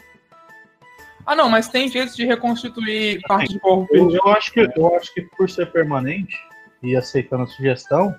Ah, 1.25 1.35
não, 1.35 1.49
mas 1.49 1.69
tem 1.69 1.87
jeito 1.87 2.15
de 2.15 2.25
reconstituir 2.25 3.21
parte 3.27 3.53
de 3.53 3.59
corpo 3.59 3.87
Eu, 3.93 4.07
perdido. 4.07 4.21
eu 4.25 4.33
acho 4.33 4.51
que, 4.51 4.59
eu 4.75 4.95
acho 4.95 5.13
que 5.13 5.21
por 5.37 5.49
ser 5.49 5.71
permanente 5.71 6.37
e 6.81 6.95
aceitando 6.95 7.43
a 7.43 7.47
sugestão, 7.47 8.15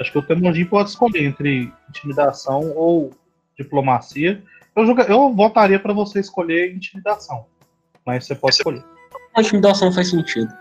acho 0.00 0.10
que 0.10 0.18
o 0.18 0.22
Temujin 0.22 0.64
pode 0.64 0.90
escolher 0.90 1.24
entre 1.24 1.72
intimidação 1.88 2.72
ou 2.74 3.12
diplomacia. 3.56 4.42
Eu, 4.74 4.86
joga, 4.86 5.04
eu 5.04 5.32
votaria 5.32 5.78
para 5.78 5.92
você 5.92 6.18
escolher 6.20 6.74
intimidação, 6.74 7.46
mas 8.04 8.26
você 8.26 8.34
pode 8.34 8.56
escolher. 8.56 8.84
A 9.36 9.40
intimidação 9.40 9.92
faz 9.92 10.10
sentido. 10.10 10.52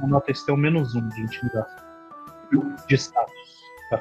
Eu 0.00 0.08
notei 0.08 0.34
que 0.34 0.44
tem 0.44 0.54
um 0.54 0.58
menos 0.58 0.94
um 0.94 1.08
de 1.08 1.20
intimidação. 1.20 1.90
De 2.88 2.94
status. 2.96 3.32
Tá? 3.90 4.00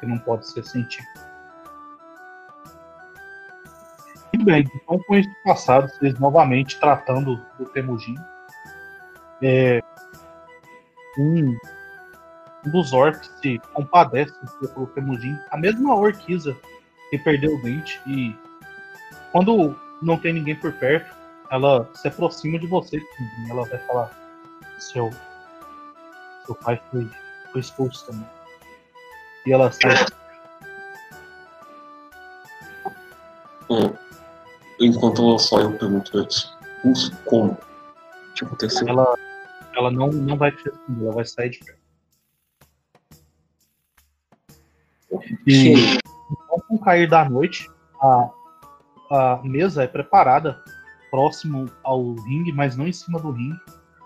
Que 0.00 0.06
não 0.06 0.18
pode 0.18 0.50
ser 0.50 0.64
sentido. 0.64 1.06
Muito 4.38 4.46
bem, 4.46 4.70
então 4.72 5.00
com 5.00 5.16
isso 5.16 5.28
passado, 5.42 5.88
vocês 5.88 6.16
novamente 6.20 6.78
tratando 6.78 7.44
do 7.58 7.64
Temujin. 7.70 8.14
É, 9.42 9.82
um, 11.18 11.56
um 12.64 12.70
dos 12.70 12.92
orcs 12.92 13.32
se 13.42 13.58
compadece 13.74 14.32
pelo 14.60 14.86
Temujin. 14.86 15.36
A 15.50 15.56
mesma 15.56 15.92
orquiza 15.92 16.56
que 17.10 17.18
perdeu 17.18 17.56
o 17.56 17.62
dente 17.62 18.00
e 18.06 18.32
quando 19.32 19.76
não 20.00 20.16
tem 20.16 20.34
ninguém 20.34 20.54
por 20.54 20.72
perto, 20.74 21.12
ela 21.50 21.90
se 21.94 22.06
aproxima 22.06 22.60
de 22.60 22.68
você. 22.68 23.00
Temujin. 23.00 23.50
Ela 23.50 23.64
vai 23.64 23.78
falar: 23.88 24.10
seu, 24.78 25.10
seu 26.46 26.54
pai 26.54 26.80
foi, 26.92 27.10
foi 27.50 27.60
expulso 27.60 28.06
também. 28.06 28.28
E 29.46 29.52
ela 29.52 29.72
sai. 29.74 29.96
Enquanto 34.88 35.22
ela 35.22 35.38
sai, 35.38 35.64
eu 35.64 35.76
pergunto 35.76 36.16
antes. 36.16 36.50
Isso 36.84 37.14
como? 37.26 37.52
O 37.52 38.34
que 38.34 38.44
aconteceu? 38.44 38.88
Ela, 38.88 39.14
ela 39.76 39.90
não, 39.90 40.08
não 40.08 40.36
vai 40.36 40.50
te 40.50 40.64
responder, 40.64 41.04
ela 41.04 41.14
vai 41.14 41.24
sair 41.26 41.50
de 41.50 41.58
perto. 41.58 41.78
E 45.46 45.72
então, 45.72 46.60
com 46.66 46.76
o 46.76 46.78
cair 46.78 47.08
da 47.08 47.28
noite, 47.28 47.70
a, 48.00 48.30
a 49.10 49.40
mesa 49.44 49.82
é 49.82 49.86
preparada 49.86 50.62
próximo 51.10 51.66
ao 51.82 52.14
ringue, 52.14 52.52
mas 52.52 52.76
não 52.76 52.86
em 52.86 52.92
cima 52.92 53.18
do 53.18 53.30
ringue. 53.30 53.60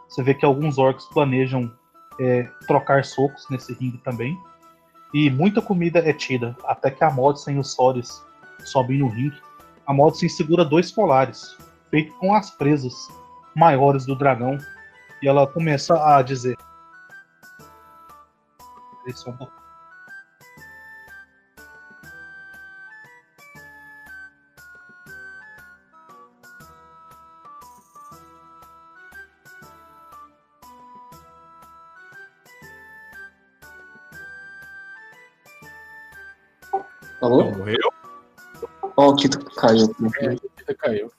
Você 0.08 0.22
vê 0.22 0.34
que 0.34 0.44
alguns 0.44 0.78
orcs 0.78 1.06
planejam 1.06 1.72
é, 2.20 2.42
trocar 2.66 3.04
socos 3.04 3.46
nesse 3.50 3.72
ringue 3.72 3.98
também. 3.98 4.36
E 5.14 5.30
muita 5.30 5.62
comida 5.62 6.00
é 6.00 6.12
tida, 6.12 6.56
até 6.64 6.90
que 6.90 7.04
a 7.04 7.10
Modsen 7.10 7.56
e 7.56 7.58
os 7.58 7.72
Sores 7.72 8.24
sobem 8.64 8.98
no 8.98 9.08
ringue 9.08 9.40
a 9.86 9.92
Modson 9.92 10.28
segura 10.28 10.64
dois 10.64 10.90
colares, 10.90 11.56
feitos 11.90 12.14
com 12.18 12.34
as 12.34 12.50
presas 12.50 12.94
maiores 13.54 14.06
do 14.06 14.16
dragão, 14.16 14.58
e 15.22 15.28
ela 15.28 15.46
começa 15.46 15.94
a 15.94 16.22
dizer. 16.22 16.56
Peraí 19.04 19.16
só 19.16 19.30
um 19.30 19.36
pouquinho. 19.36 19.61
Ó, 39.02 39.08
o 39.10 39.16
Kito 39.16 39.44
caiu. 39.56 39.92
É, 40.20 40.36
Kita 40.36 40.74
caiu. 40.76 41.12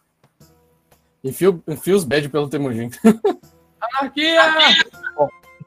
Enfia, 1.21 1.51
o- 1.51 1.63
enfia 1.67 1.95
os 1.95 2.05
bad 2.05 2.29
pelo 2.29 2.47
Temujin. 2.49 2.89
Anarquia! 3.81 4.41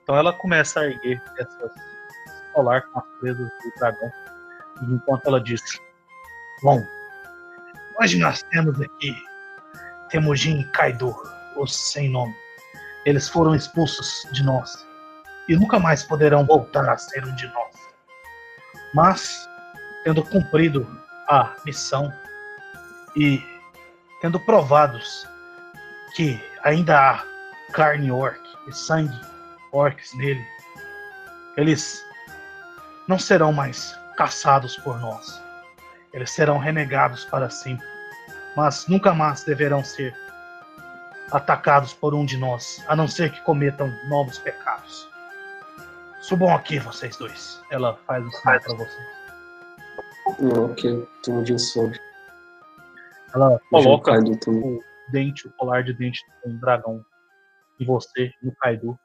Então 0.03 0.17
ela 0.17 0.33
começa 0.33 0.81
a 0.81 0.87
erguer 0.87 1.23
essas 1.39 1.71
colar 2.55 2.81
com 2.87 3.01
as 3.01 3.05
presas 3.21 3.47
do 3.47 3.79
dragão, 3.79 4.11
enquanto 4.91 5.27
ela 5.27 5.41
diz: 5.43 5.61
Bom, 6.63 6.83
hoje 8.01 8.19
nós 8.19 8.43
temos 8.45 8.81
aqui 8.81 9.15
Temujin 10.09 10.61
e 10.61 10.65
Kaido, 10.73 11.15
os 11.57 11.77
sem 11.77 12.09
nome. 12.09 12.35
Eles 13.05 13.29
foram 13.29 13.55
expulsos 13.55 14.27
de 14.33 14.43
nós 14.43 14.87
e 15.49 15.55
nunca 15.55 15.79
mais 15.79 16.03
poderão 16.03 16.47
voltar 16.47 16.89
a 16.89 16.97
ser 16.97 17.25
um 17.27 17.35
de 17.35 17.47
nós. 17.49 17.75
Mas, 18.95 19.47
tendo 20.03 20.25
cumprido 20.25 20.87
a 21.29 21.55
missão 21.65 22.13
e 23.17 23.43
tendo 24.21 24.39
provados 24.41 25.27
que 26.15 26.41
ainda 26.63 26.99
há 26.99 27.25
carne 27.73 28.11
orc 28.11 28.41
e 28.67 28.73
sangue 28.73 29.19
orcs 29.73 30.15
nele, 30.15 30.45
eles 31.57 32.05
não 33.09 33.19
serão 33.19 33.53
mais 33.53 33.99
caçados 34.17 34.77
por 34.79 34.99
nós. 35.01 35.41
Eles 36.13 36.31
serão 36.31 36.59
renegados 36.59 37.25
para 37.25 37.51
sempre, 37.51 37.87
mas 38.57 38.87
nunca 38.89 39.13
mais 39.13 39.45
deverão 39.45 39.85
ser 39.85 40.15
atacados 41.31 41.93
por 41.93 42.15
um 42.15 42.25
de 42.25 42.37
nós, 42.37 42.83
a 42.89 42.97
não 42.97 43.09
ser 43.09 43.33
que 43.33 43.41
cometam 43.43 43.93
novos 44.09 44.39
pecados. 44.39 45.09
Subam 46.21 46.55
aqui, 46.55 46.79
vocês 46.79 47.17
dois. 47.17 47.61
Ela 47.71 47.99
faz 48.07 48.25
o 48.25 48.31
sinal 48.31 48.61
para 48.61 48.75
vocês. 48.75 49.26
Não, 50.41 50.67
ok, 50.67 51.07
tu 51.23 51.43
dia 51.45 51.59
soube. 51.59 51.99
Ela 53.35 53.61
coloca 53.71 54.13
o 54.13 54.81
dente, 55.13 55.47
o 55.47 55.53
colar 55.53 55.85
de 55.85 55.93
dente 55.93 56.21
do 56.45 56.59
dragão 56.61 57.05
em 57.81 57.85
você, 57.85 58.33
no 58.43 58.55
Kaido. 58.57 58.99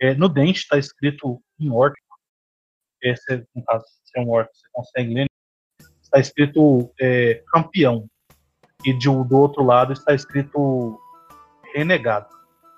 É, 0.00 0.14
no 0.14 0.28
dente 0.28 0.60
está 0.60 0.78
escrito 0.78 1.40
em 1.58 1.70
orc. 1.70 1.94
Esse, 3.02 3.46
no 3.54 3.64
caso, 3.64 3.84
se 4.04 4.18
é 4.18 4.22
um 4.22 4.30
orc, 4.30 4.50
você 4.52 4.66
consegue 4.72 5.14
ler. 5.14 5.26
Está 6.02 6.18
escrito 6.18 6.92
é, 7.00 7.42
campeão. 7.52 8.06
E 8.84 8.92
de, 8.92 9.08
do 9.08 9.38
outro 9.38 9.62
lado 9.62 9.92
está 9.92 10.14
escrito 10.14 10.98
renegado. 11.74 12.28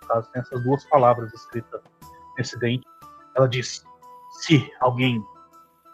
Caso, 0.06 0.30
tem 0.32 0.42
essas 0.42 0.62
duas 0.62 0.84
palavras 0.88 1.32
escritas 1.32 1.80
nesse 2.36 2.58
dente. 2.58 2.84
Ela 3.36 3.48
diz: 3.48 3.84
se 4.40 4.70
alguém 4.80 5.24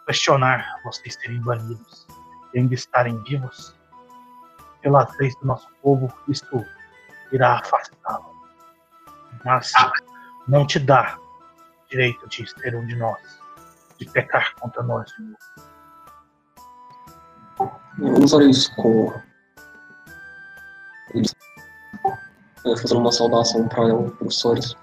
questionar 0.09 0.81
vocês 0.83 1.13
serem 1.21 1.39
banidos 1.41 2.07
e 2.51 2.57
ainda 2.59 2.73
estarem 2.73 3.15
vivos, 3.25 3.77
pelas 4.81 5.15
leis 5.19 5.35
do 5.35 5.45
nosso 5.45 5.67
povo, 5.83 6.11
isto 6.27 6.65
irá 7.31 7.59
afastá-lo. 7.59 8.33
Mas 9.45 9.71
não 10.47 10.65
te 10.65 10.79
dá 10.79 11.15
direito 11.91 12.27
de 12.27 12.49
ser 12.49 12.75
um 12.75 12.83
de 12.87 12.95
nós, 12.95 13.19
de 13.99 14.09
pecar 14.09 14.55
contra 14.55 14.81
nós 14.81 15.05
de 15.13 15.21
novo. 15.21 15.37
Eu 17.99 18.23
usaria 18.23 18.49
isso 18.49 18.75
com. 18.77 19.13
Eles- 21.13 21.35
é, 22.65 22.77
Fazendo 22.77 23.01
uma 23.01 23.11
saudação 23.11 23.67
para 23.67 23.89
ela, 23.89 24.09
professores. 24.11 24.75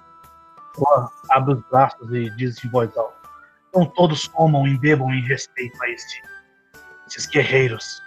Abre 1.31 1.55
os 1.55 1.63
braços 1.69 2.13
e 2.13 2.31
diz 2.37 2.63
em 2.65 2.69
voz 2.69 2.95
alta: 2.97 3.26
Então 3.77 3.85
todos 3.91 4.27
comam 4.27 4.67
e 4.67 4.79
bebam 4.79 5.13
em 5.13 5.21
respeito 5.21 5.77
a 5.83 5.91
este, 5.91 6.23
esses 7.07 7.27
guerreiros 7.27 8.03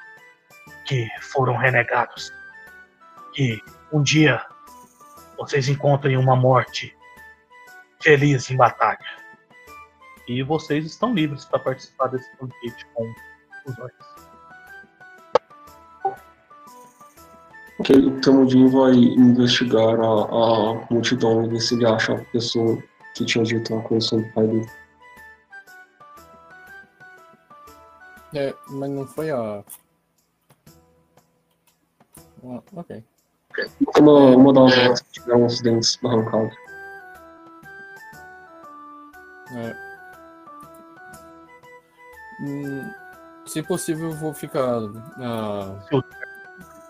que 0.85 1.07
foram 1.21 1.55
renegados. 1.55 2.33
Que 3.35 3.61
um 3.93 4.01
dia 4.01 4.43
vocês 5.37 5.69
encontrem 5.69 6.17
uma 6.17 6.35
morte 6.35 6.91
feliz 8.01 8.49
em 8.49 8.57
batalha. 8.57 8.97
E 10.27 10.41
vocês 10.41 10.87
estão 10.87 11.13
livres 11.13 11.45
para 11.45 11.59
participar 11.59 12.07
desse 12.07 12.27
banquete 12.41 12.87
com 12.95 13.03
os. 13.67 13.75
Ok, 17.79 17.95
o 17.95 18.21
Temudin 18.21 18.69
vai 18.69 18.93
investigar 18.95 19.99
a, 19.99 20.03
a 20.03 20.87
multidão 20.89 21.45
e 21.45 21.49
ver 21.49 21.59
se 21.59 21.75
ele 21.75 21.85
acha 21.85 22.15
a 22.15 22.25
pessoa 22.25 22.81
que 23.15 23.23
tinha 23.23 23.43
dito 23.43 23.71
uma 23.71 23.83
coisa 23.83 24.07
sobre 24.07 24.27
o 24.27 24.33
pai 24.33 24.47
dele. 24.47 24.78
É, 28.33 28.53
mas 28.69 28.89
não 28.89 29.07
foi 29.07 29.31
a. 29.31 29.63
Ah, 32.43 32.61
ok. 32.75 33.03
Uma, 33.97 34.35
uma 34.35 34.53
das 34.53 34.77
horas 34.77 35.01
que 35.01 35.11
tiveram 35.13 35.45
os 35.45 35.61
dentes 35.61 35.99
arrancados. 36.03 36.55
É. 39.55 39.75
Hum, 42.41 42.89
se 43.45 43.63
possível, 43.63 44.11
eu 44.11 44.15
vou 44.15 44.33
ficar. 44.33 44.79
ah, 45.17 45.75
o 45.91 46.03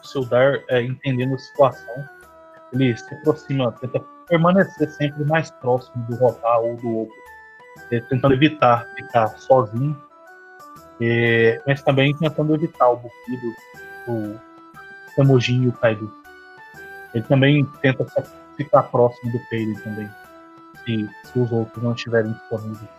Sildar, 0.05 0.63
é, 0.69 0.81
entendendo 0.81 1.35
a 1.35 1.39
situação, 1.39 2.09
ele 2.73 2.95
se 2.97 3.13
aproxima, 3.15 3.71
tenta 3.73 3.99
permanecer 4.27 4.89
sempre 4.91 5.23
mais 5.25 5.49
próximo 5.51 6.05
do 6.05 6.15
Rotar 6.15 6.59
ou 6.59 6.75
do 6.77 6.97
outro, 6.99 7.15
é, 7.91 7.99
tentando 8.01 8.33
evitar 8.33 8.85
ficar 8.95 9.27
sozinho, 9.39 9.99
mas 11.65 11.81
também 11.83 12.15
tentando 12.15 12.53
evitar 12.55 12.89
o 12.89 12.97
buquido 12.97 13.53
do 14.07 14.39
Temujin 15.15 15.63
e 15.63 15.67
o 15.69 15.73
Kaido. 15.73 16.11
Ele 17.13 17.23
também 17.23 17.65
tenta 17.81 18.05
ficar 18.57 18.83
próximo 18.83 19.31
do 19.31 19.39
Peirin 19.49 19.73
também, 19.75 20.09
se, 20.85 21.09
se 21.31 21.39
os 21.39 21.51
outros 21.51 21.83
não 21.83 21.93
estiverem 21.93 22.31
disponíveis. 22.33 22.89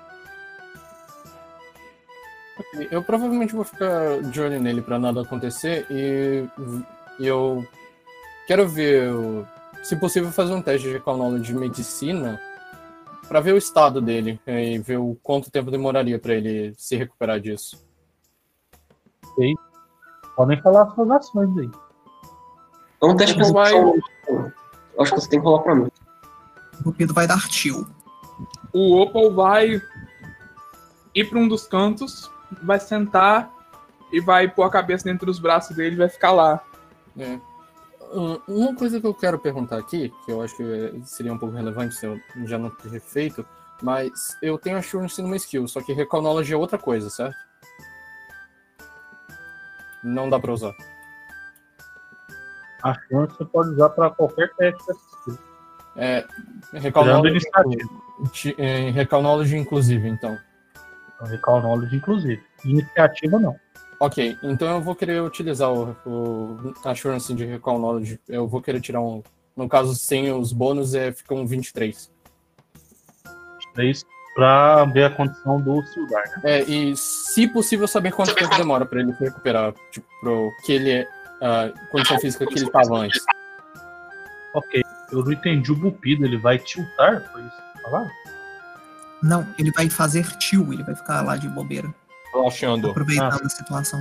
Eu 2.91 3.03
provavelmente 3.03 3.55
vou 3.55 3.65
ficar 3.65 4.21
de 4.23 4.41
olho 4.41 4.61
nele 4.61 4.83
pra 4.83 4.99
nada 4.99 5.23
acontecer 5.23 5.87
e, 5.91 6.45
e 7.19 7.27
eu 7.27 7.67
quero 8.47 8.69
ver, 8.69 9.11
o- 9.13 9.47
se 9.83 9.97
possível, 9.97 10.31
fazer 10.31 10.53
um 10.53 10.61
teste 10.63 10.87
de 10.89 10.93
recall 10.95 11.39
de 11.39 11.55
medicina 11.55 12.39
pra 13.29 13.41
ver 13.41 13.55
o 13.55 13.59
estado 13.59 14.01
dele 14.01 14.39
e 14.47 14.79
ver 14.79 14.99
o 14.99 15.17
quanto 15.23 15.51
tempo 15.51 15.71
demoraria 15.71 16.19
pra 16.19 16.35
ele 16.35 16.75
se 16.77 16.97
recuperar 16.97 17.41
disso. 17.41 17.83
Podem 20.37 20.61
falar 20.63 20.91
suas 20.95 21.11
ações 21.11 21.59
aí. 21.59 21.71
Um 23.03 23.17
teste 23.17 23.37
de 23.37 23.53
vai-. 23.53 23.73
Acho 24.99 25.15
que 25.15 25.21
você 25.21 25.29
tem 25.29 25.41
que 25.41 25.45
rolar 25.47 25.63
pra 25.63 25.75
mim. 25.75 25.91
O 26.81 26.85
Cupido 26.85 27.15
vai 27.15 27.27
dar 27.27 27.49
tio. 27.49 27.87
O 28.73 29.01
Opal 29.01 29.33
vai 29.33 29.83
ir 31.15 31.25
para 31.25 31.39
um 31.39 31.49
dos 31.49 31.67
cantos, 31.67 32.31
vai 32.63 32.79
sentar 32.79 33.51
e 34.13 34.21
vai 34.21 34.49
pôr 34.49 34.65
a 34.65 34.71
cabeça 34.71 35.05
dentro 35.05 35.27
dos 35.27 35.39
braços 35.39 35.77
dele 35.77 35.95
e 35.95 35.99
vai 35.99 36.09
ficar 36.09 36.33
lá. 36.33 36.63
É. 37.19 37.39
Ah, 38.03 38.39
Uma 38.49 38.75
coisa 38.75 39.01
que 39.01 39.07
eu 39.07 39.15
quero 39.15 39.39
perguntar 39.39 39.79
aqui, 39.79 40.13
que 40.25 40.33
eu 40.33 40.43
acho 40.43 40.57
que 40.57 41.03
seria 41.05 41.33
um 41.33 41.39
pouco 41.39 41.55
relevante 41.55 41.95
se 41.95 42.07
eu 42.07 42.21
já 42.45 42.59
não 42.59 42.71
ter 42.71 43.01
feito, 43.01 43.45
mas 43.83 44.37
eu 44.43 44.59
tenho 44.59 44.79
Assurance 44.79 45.21
numa 45.23 45.37
skill, 45.37 45.67
só 45.69 45.81
que 45.81 45.93
Recall 45.93 46.23
Knowledge 46.23 46.53
é 46.53 46.57
outra 46.57 46.79
coisa, 46.79 47.09
certo? 47.11 47.37
Não 50.03 50.29
dá 50.29 50.39
pra 50.39 50.53
usar. 50.53 50.75
A 52.83 52.95
chance 52.95 53.37
você 53.37 53.45
pode 53.45 53.71
usar 53.71 53.91
para 53.91 54.11
qualquer 54.11 54.51
teste 54.57 54.91
skill. 54.91 55.39
É, 55.97 56.27
Recall 56.73 57.05
Knowledge, 57.05 57.47
é, 58.57 58.91
Recall 58.91 59.23
Knowledge 59.23 59.57
inclusive, 59.57 60.09
então. 60.09 60.39
Então, 61.15 61.27
Recall 61.27 61.61
Knowledge, 61.61 61.97
inclusive. 61.97 62.43
Iniciativa, 62.65 63.39
não. 63.39 63.57
Ok, 63.99 64.39
então 64.43 64.77
eu 64.77 64.81
vou 64.81 64.95
querer 64.95 65.21
utilizar 65.21 65.71
o, 65.71 65.95
o 66.07 66.75
Assurance 66.85 67.35
de 67.35 67.45
Recall 67.45 67.79
Knowledge. 67.79 68.19
Eu 68.27 68.49
vou 68.49 68.63
querer 68.63 68.81
tirar 68.81 69.03
um. 69.03 69.23
No 69.55 69.69
caso, 69.69 69.95
sem 69.95 70.33
os 70.33 70.53
bônus, 70.53 70.95
é, 70.95 71.13
fica 71.13 71.35
um 71.35 71.47
23. 71.47 72.11
3 73.75 74.05
para 74.35 74.85
ver 74.87 75.05
a 75.05 75.11
condição 75.11 75.61
do 75.61 75.83
Sildar. 75.87 76.23
Né? 76.37 76.41
É, 76.45 76.63
e 76.63 76.97
se 76.97 77.49
possível, 77.49 77.89
saber 77.89 78.13
quanto 78.13 78.35
tempo 78.35 78.57
demora 78.57 78.87
pra 78.87 79.01
ele 79.01 79.13
se 79.15 79.25
recuperar. 79.25 79.75
Tipo, 79.91 80.07
pro 80.21 80.53
que 80.65 80.73
ele 80.73 80.91
é. 80.91 81.09
ah, 81.43 81.71
condição 81.91 82.19
física 82.19 82.47
que 82.47 82.55
ele 82.55 82.67
estava 82.67 82.99
antes. 82.99 83.23
Ok, 84.55 84.83
eu 85.13 85.25
não 85.25 85.33
entendi 85.33 85.71
o 85.71 85.77
Bupido, 85.77 86.25
ele 86.25 86.37
vai 86.37 86.59
tiltar? 86.59 87.23
Foi 87.33 87.43
isso 87.43 87.57
que 87.57 87.83
falaram? 87.83 88.11
Não, 89.23 89.47
ele 89.59 89.71
vai 89.73 89.89
fazer 89.89 90.27
tio, 90.39 90.73
ele 90.73 90.83
vai 90.83 90.95
ficar 90.95 91.23
lá 91.23 91.37
de 91.37 91.49
bobeira, 91.49 91.93
Relaxando. 92.33 92.91
aproveitando 92.91 93.45
a 93.45 93.49
situação. 93.49 94.01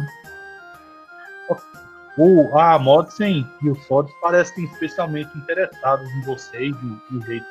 O, 2.18 2.58
a 2.58 2.78
Modsen 2.80 3.48
e 3.62 3.70
o 3.70 3.76
Sods 3.76 4.14
parecem 4.22 4.66
especialmente 4.66 5.38
interessados 5.38 6.10
em 6.10 6.22
você 6.22 6.68
e 6.68 6.72
do 6.74 7.26
jeito, 7.26 7.46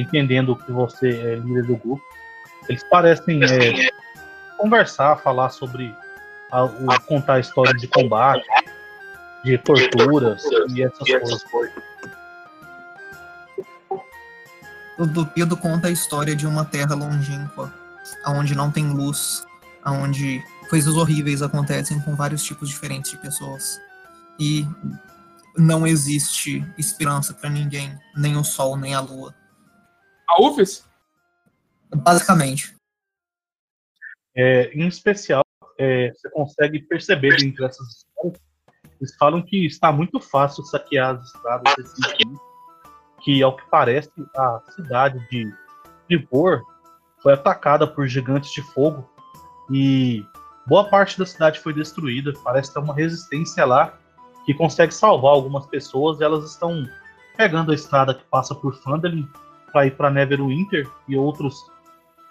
entendendo 0.00 0.56
que 0.56 0.70
você 0.72 1.08
é 1.08 1.34
líder 1.36 1.64
do 1.64 1.76
grupo. 1.76 2.02
Eles 2.68 2.82
parecem 2.90 3.42
é, 3.44 3.90
conversar, 4.58 5.16
falar 5.16 5.50
sobre 5.50 5.94
a- 6.50 6.64
o, 6.64 7.00
contar 7.06 7.34
a 7.34 7.40
história 7.40 7.74
de 7.74 7.86
combate, 7.88 8.44
de 9.44 9.56
torturas 9.58 10.42
e 10.74 10.82
essas 10.82 11.44
coisas. 11.44 11.82
O 14.98 15.06
Dupido 15.06 15.56
conta 15.56 15.88
a 15.88 15.90
história 15.90 16.34
de 16.34 16.46
uma 16.46 16.64
terra 16.64 16.94
longínqua, 16.94 17.72
onde 18.26 18.54
não 18.54 18.70
tem 18.70 18.88
luz, 18.90 19.44
onde 19.84 20.42
coisas 20.70 20.94
horríveis 20.96 21.42
acontecem 21.42 22.00
com 22.00 22.16
vários 22.16 22.42
tipos 22.42 22.68
diferentes 22.68 23.10
de 23.10 23.18
pessoas. 23.18 23.78
E 24.38 24.66
não 25.56 25.86
existe 25.86 26.64
esperança 26.78 27.34
pra 27.34 27.50
ninguém, 27.50 27.96
nem 28.16 28.36
o 28.36 28.44
sol, 28.44 28.76
nem 28.76 28.94
a 28.94 29.00
lua. 29.00 29.34
A 30.28 30.42
UFES? 30.42 30.84
Basicamente. 31.94 32.74
É, 34.34 34.70
em 34.74 34.86
especial, 34.86 35.42
é, 35.78 36.12
você 36.12 36.28
consegue 36.30 36.80
perceber 36.80 37.42
entre 37.42 37.64
essas 37.64 37.86
histórias, 37.88 38.40
eles 39.00 39.14
falam 39.16 39.42
que 39.42 39.66
está 39.66 39.92
muito 39.92 40.20
fácil 40.20 40.64
saquear 40.64 41.16
as 41.16 41.26
estradas 41.26 41.74
recentemente, 41.76 42.40
que 43.22 43.42
ao 43.42 43.56
que 43.56 43.68
parece 43.70 44.10
a 44.36 44.60
cidade 44.74 45.18
de, 45.30 45.52
de 46.08 46.16
Vor 46.30 46.62
foi 47.22 47.34
atacada 47.34 47.86
por 47.86 48.06
gigantes 48.06 48.52
de 48.52 48.62
fogo 48.62 49.08
e 49.70 50.24
boa 50.66 50.88
parte 50.88 51.18
da 51.18 51.26
cidade 51.26 51.60
foi 51.60 51.72
destruída. 51.72 52.32
Parece 52.44 52.72
ter 52.72 52.78
uma 52.78 52.94
resistência 52.94 53.64
lá 53.64 53.98
que 54.44 54.54
consegue 54.54 54.94
salvar 54.94 55.32
algumas 55.32 55.66
pessoas. 55.66 56.20
Elas 56.20 56.50
estão 56.50 56.86
pegando 57.36 57.72
a 57.72 57.74
estrada 57.74 58.14
que 58.14 58.24
passa 58.24 58.54
por 58.54 58.74
Phandalin 58.82 59.28
para 59.76 59.86
ir 59.86 59.90
para 59.90 60.10
Neverwinter 60.10 60.88
e 61.06 61.18
outros, 61.18 61.54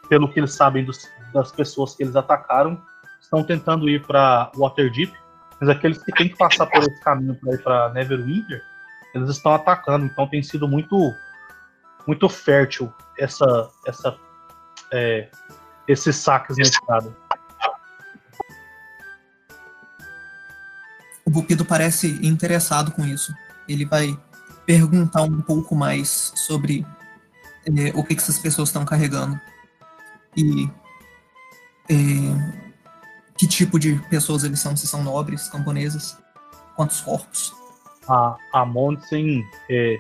pelo 0.10 0.28
que 0.28 0.40
eles 0.40 0.56
sabem 0.56 0.84
dos- 0.84 1.08
das 1.32 1.52
pessoas 1.52 1.94
que 1.94 2.02
eles 2.02 2.16
atacaram, 2.16 2.82
estão 3.22 3.44
tentando 3.44 3.88
ir 3.88 4.04
para 4.04 4.52
Waterdeep. 4.56 5.14
Mas 5.62 5.70
aqueles 5.70 6.02
que 6.04 6.12
têm 6.14 6.28
que 6.28 6.36
passar 6.36 6.66
por 6.66 6.82
esse 6.82 7.00
caminho 7.02 7.36
para 7.36 7.54
ir 7.54 7.62
para 7.62 7.94
Neverwinter, 7.94 8.64
eles 9.14 9.30
estão 9.30 9.54
atacando. 9.54 10.08
Então 10.08 10.28
tem 10.28 10.42
sido 10.42 10.68
muito 10.68 11.14
muito 12.08 12.28
fértil 12.28 12.92
essa 13.18 13.70
essa 13.86 14.18
é, 14.92 15.30
esses 15.88 16.16
saques 16.16 16.58
na 16.58 16.64
estrada. 16.64 17.16
O 21.24 21.30
Bupido 21.30 21.64
parece 21.64 22.08
interessado 22.26 22.92
com 22.92 23.06
isso. 23.06 23.32
Ele 23.68 23.86
vai 23.86 24.18
perguntar 24.66 25.22
um 25.22 25.42
pouco 25.42 25.76
mais 25.76 26.34
sobre 26.36 26.84
eh, 27.66 27.92
o 27.96 28.04
que, 28.04 28.16
que 28.16 28.22
essas 28.22 28.40
pessoas 28.40 28.70
estão 28.70 28.86
carregando. 28.86 29.40
E 30.36 30.70
eh, 31.90 32.64
que 33.38 33.48
tipo 33.48 33.80
de 33.80 33.96
pessoas 34.10 34.44
eles 34.44 34.60
são, 34.60 34.76
se 34.76 34.88
são 34.88 35.04
nobres, 35.04 35.50
camponesas, 35.50 36.18
quantos 36.76 37.02
corpos. 37.02 37.54
a, 38.08 38.36
a 38.54 38.66
Mondsen 38.66 39.44
é, 39.70 40.00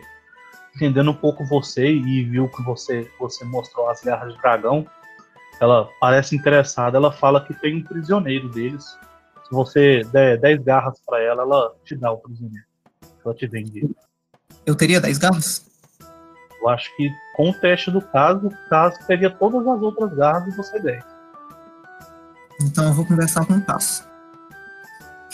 entendendo 0.75 1.11
um 1.11 1.15
pouco 1.15 1.45
você 1.45 1.87
e 1.87 2.23
viu 2.23 2.49
que 2.49 2.61
você, 2.63 3.09
você 3.19 3.43
mostrou 3.45 3.89
as 3.89 4.01
garras 4.01 4.33
de 4.33 4.41
dragão, 4.41 4.85
ela 5.59 5.89
parece 5.99 6.35
interessada. 6.35 6.97
Ela 6.97 7.11
fala 7.11 7.45
que 7.45 7.53
tem 7.53 7.77
um 7.77 7.83
prisioneiro 7.83 8.49
deles. 8.49 8.83
Se 9.47 9.51
você 9.51 10.01
der 10.11 10.37
10 10.37 10.63
garras 10.63 10.99
para 11.05 11.21
ela, 11.21 11.43
ela 11.43 11.75
te 11.85 11.95
dá 11.95 12.11
o 12.11 12.17
prisioneiro. 12.17 12.65
Ela 13.23 13.33
te 13.33 13.47
vende. 13.47 13.89
Eu 14.65 14.75
teria 14.75 14.99
10 14.99 15.17
garras? 15.17 15.65
Eu 16.65 16.69
acho 16.69 16.95
que 16.95 17.15
com 17.35 17.51
o 17.51 17.53
teste 17.53 17.91
do 17.91 18.01
caso, 18.01 18.47
o 18.47 18.69
caso 18.69 18.97
teria 19.05 19.29
todas 19.29 19.67
as 19.67 19.81
outras 19.83 20.11
garras 20.15 20.51
e 20.51 20.57
você 20.57 20.79
10. 20.79 21.03
Então 22.59 22.85
eu 22.85 22.93
vou 22.95 23.05
conversar 23.05 23.45
com 23.45 23.53
o 23.53 23.61
Paz. 23.61 24.07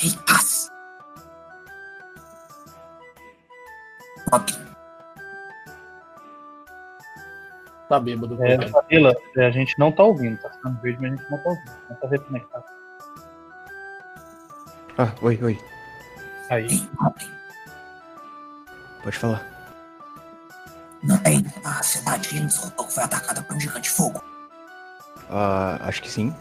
Ei, 0.04 0.12
paz. 0.28 0.70
Bob, 4.30 4.52
Tá 7.88 8.00
bêbado. 8.00 8.44
É. 8.44 8.70
Camila, 8.70 9.16
é, 9.38 9.46
a 9.46 9.52
gente 9.52 9.80
não 9.80 9.90
tá 9.90 10.04
ouvindo, 10.04 10.38
tá 10.38 10.50
ficando 10.50 10.82
verde, 10.82 11.02
mas 11.02 11.14
a 11.14 11.16
gente 11.16 11.32
não 11.32 11.38
tá 11.38 11.50
ouvindo. 11.50 11.72
Não 11.90 11.96
tá 11.96 12.08
reconectado. 12.10 12.64
Ah, 14.98 15.14
oi, 15.22 15.40
oi. 15.42 15.60
Aí. 16.50 16.68
ei. 16.68 16.90
Pode 19.02 19.18
falar. 19.18 19.51
Não 21.04 21.18
tem. 21.18 21.46
A 21.64 21.84
cidade 21.84 22.30
que 22.30 22.38
eles 22.38 22.56
roubou 22.58 22.90
foi 22.90 23.04
atacada 23.04 23.42
por 23.42 23.56
um 23.56 23.60
gigante 23.60 23.90
de 23.90 23.90
fogo. 23.90 24.22
Ah, 25.30 25.80
acho 25.82 26.02
que 26.02 26.10
sim. 26.10 26.36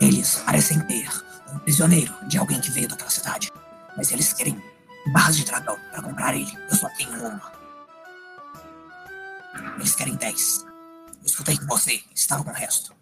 Eles 0.00 0.36
parecem 0.36 0.80
ter 0.86 1.08
um 1.52 1.58
prisioneiro 1.58 2.12
de 2.28 2.38
alguém 2.38 2.60
que 2.60 2.70
veio 2.70 2.88
daquela 2.88 3.10
cidade. 3.10 3.50
Mas 3.96 4.10
eles 4.12 4.32
querem 4.32 4.62
barras 5.12 5.36
de 5.36 5.44
dragão 5.44 5.76
para 5.90 6.02
comprar 6.02 6.34
ele. 6.34 6.52
Eu 6.70 6.76
só 6.76 6.88
tenho 6.96 7.12
uma. 7.18 7.52
Eles 9.76 9.94
querem 9.94 10.14
10. 10.14 10.64
Eu 10.64 11.26
escutei 11.26 11.56
que 11.56 11.64
você 11.66 12.02
estava 12.14 12.44
com 12.44 12.50
o 12.50 12.54
resto. 12.54 12.94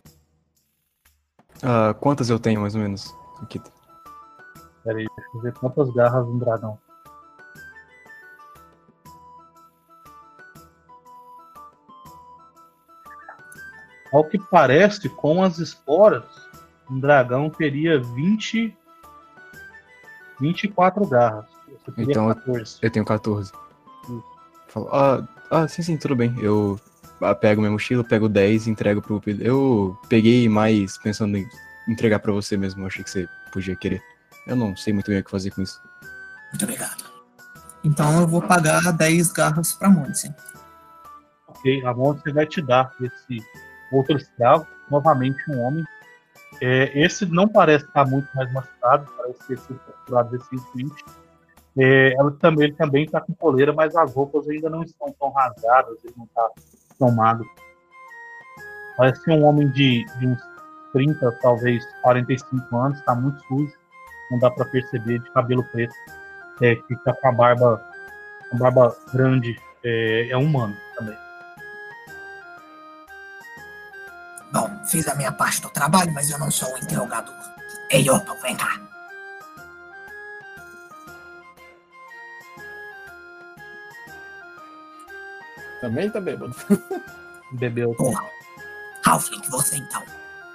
Ah, 1.62 1.94
quantas 1.94 2.30
eu 2.30 2.38
tenho, 2.38 2.60
mais 2.60 2.74
ou 2.74 2.80
menos? 2.80 3.14
Aqui. 3.42 3.60
Peraí, 4.84 5.06
deixa 5.16 5.30
eu 5.34 5.40
ver 5.40 5.52
quantas 5.54 5.90
garras 5.92 6.26
um 6.26 6.38
dragão. 6.38 6.78
Ao 14.12 14.24
que 14.24 14.38
parece, 14.38 15.08
com 15.08 15.42
as 15.42 15.58
esporas, 15.58 16.24
um 16.90 16.98
dragão 16.98 17.50
teria 17.50 18.00
20. 18.00 18.76
24 20.40 21.06
garras. 21.06 21.44
Então, 21.96 22.28
14. 22.28 22.78
Eu 22.82 22.90
tenho 22.90 23.04
14. 23.04 23.50
Isso. 23.50 24.24
Falo, 24.68 24.88
ah, 24.92 25.28
ah, 25.50 25.68
sim, 25.68 25.82
sim, 25.82 25.96
tudo 25.96 26.14
bem. 26.14 26.34
Eu 26.38 26.78
ah, 27.20 27.34
pego 27.34 27.60
minha 27.60 27.70
mochila, 27.70 28.04
pego 28.04 28.28
10 28.28 28.66
e 28.66 28.70
entrego 28.70 29.02
pro 29.02 29.20
Pedro. 29.20 29.44
Eu 29.44 29.98
peguei 30.08 30.48
mais 30.48 30.98
pensando 30.98 31.36
em 31.36 31.48
entregar 31.88 32.18
pra 32.20 32.32
você 32.32 32.56
mesmo. 32.56 32.82
Eu 32.82 32.86
achei 32.86 33.02
que 33.02 33.10
você 33.10 33.26
podia 33.52 33.76
querer. 33.76 34.02
Eu 34.46 34.56
não 34.56 34.76
sei 34.76 34.92
muito 34.92 35.10
bem 35.10 35.20
o 35.20 35.24
que 35.24 35.30
fazer 35.30 35.50
com 35.50 35.62
isso. 35.62 35.80
Muito 36.50 36.64
obrigado. 36.64 37.04
Então 37.84 38.20
eu 38.20 38.26
vou 38.26 38.42
pagar 38.42 38.92
10 38.92 39.32
garras 39.32 39.72
pra 39.72 39.88
Mondsen. 39.88 40.34
Ok, 41.46 41.84
a 41.84 41.94
Monte 41.94 42.30
vai 42.32 42.46
te 42.46 42.60
dar 42.60 42.92
esse 43.00 43.42
outro 43.92 44.16
escravo, 44.16 44.66
novamente 44.90 45.38
um 45.50 45.60
homem. 45.60 45.84
É, 46.60 46.98
esse 46.98 47.26
não 47.26 47.48
parece 47.48 47.84
estar 47.84 48.06
muito 48.06 48.28
mais 48.34 48.52
machucado, 48.52 49.06
parece 49.16 49.46
ter 49.46 49.58
sido 49.58 49.78
capturado 49.80 50.36
recentemente. 50.36 51.04
É, 51.76 52.14
ela 52.14 52.32
também, 52.32 52.64
ele 52.64 52.74
também 52.74 53.04
está 53.04 53.20
com 53.20 53.34
coleira, 53.34 53.72
mas 53.72 53.94
as 53.94 54.12
roupas 54.12 54.48
ainda 54.48 54.68
não 54.68 54.82
estão 54.82 55.14
tão 55.18 55.30
rasgadas, 55.30 55.96
ele 56.04 56.14
não 56.16 56.24
está 56.24 56.50
tão 56.98 57.10
magro. 57.12 57.46
Parece 58.96 59.30
um 59.30 59.44
homem 59.44 59.68
de, 59.68 60.04
de 60.18 60.26
uns 60.26 60.40
30, 60.92 61.30
talvez 61.40 61.84
45 62.02 62.76
anos, 62.76 62.98
está 62.98 63.14
muito 63.14 63.40
sujo, 63.46 63.72
não 64.30 64.38
dá 64.38 64.50
para 64.50 64.64
perceber, 64.64 65.20
de 65.20 65.30
cabelo 65.30 65.62
preto, 65.70 65.94
é, 66.62 66.74
fica 66.88 67.14
com 67.14 67.28
a 67.28 67.32
barba, 67.32 67.80
a 68.52 68.56
barba 68.56 68.96
grande, 69.12 69.56
é, 69.84 70.30
é 70.30 70.36
humano 70.36 70.76
Bom, 74.52 74.70
fiz 74.86 75.06
a 75.08 75.14
minha 75.14 75.32
parte 75.32 75.60
do 75.60 75.70
trabalho, 75.70 76.12
mas 76.12 76.30
eu 76.30 76.38
não 76.38 76.50
sou 76.50 76.72
um 76.72 76.78
interrogador. 76.78 77.34
Ei, 77.90 78.08
Otto, 78.10 78.34
vem 78.40 78.56
cá. 78.56 78.80
Também 85.80 86.10
tá 86.10 86.20
bêbado. 86.20 86.54
Bebeu. 87.52 87.94
Porra. 87.94 88.24
Halfling, 89.06 89.42
você 89.48 89.76
então. 89.76 90.02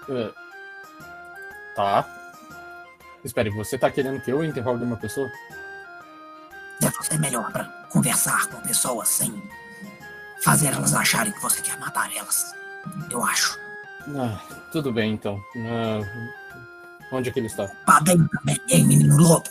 É. 0.10 0.32
Tá. 1.76 2.06
Espere, 3.24 3.50
você 3.50 3.78
tá 3.78 3.90
querendo 3.90 4.22
que 4.22 4.32
eu 4.32 4.44
interrogue 4.44 4.84
uma 4.84 4.98
pessoa? 4.98 5.32
Deve 6.80 6.96
ser 7.04 7.20
melhor 7.20 7.52
pra 7.52 7.64
conversar 7.90 8.48
com 8.48 8.60
pessoas 8.62 9.08
sem 9.08 9.50
fazer 10.42 10.74
elas 10.74 10.94
acharem 10.94 11.32
que 11.32 11.42
você 11.42 11.62
quer 11.62 11.80
matar 11.80 12.14
elas. 12.14 12.54
Eu 13.10 13.24
acho. 13.24 13.63
Ah, 14.18 14.40
tudo 14.72 14.92
bem 14.92 15.14
então. 15.14 15.40
Ah, 15.58 16.00
Onde 17.12 17.30
é 17.30 17.32
que 17.32 17.40
ele 17.40 17.48
está? 17.48 17.68
Pra 17.86 18.00
dentro 18.00 18.28
também, 18.30 18.58
hein, 18.70 18.86
menino 18.86 19.16
lobo? 19.18 19.48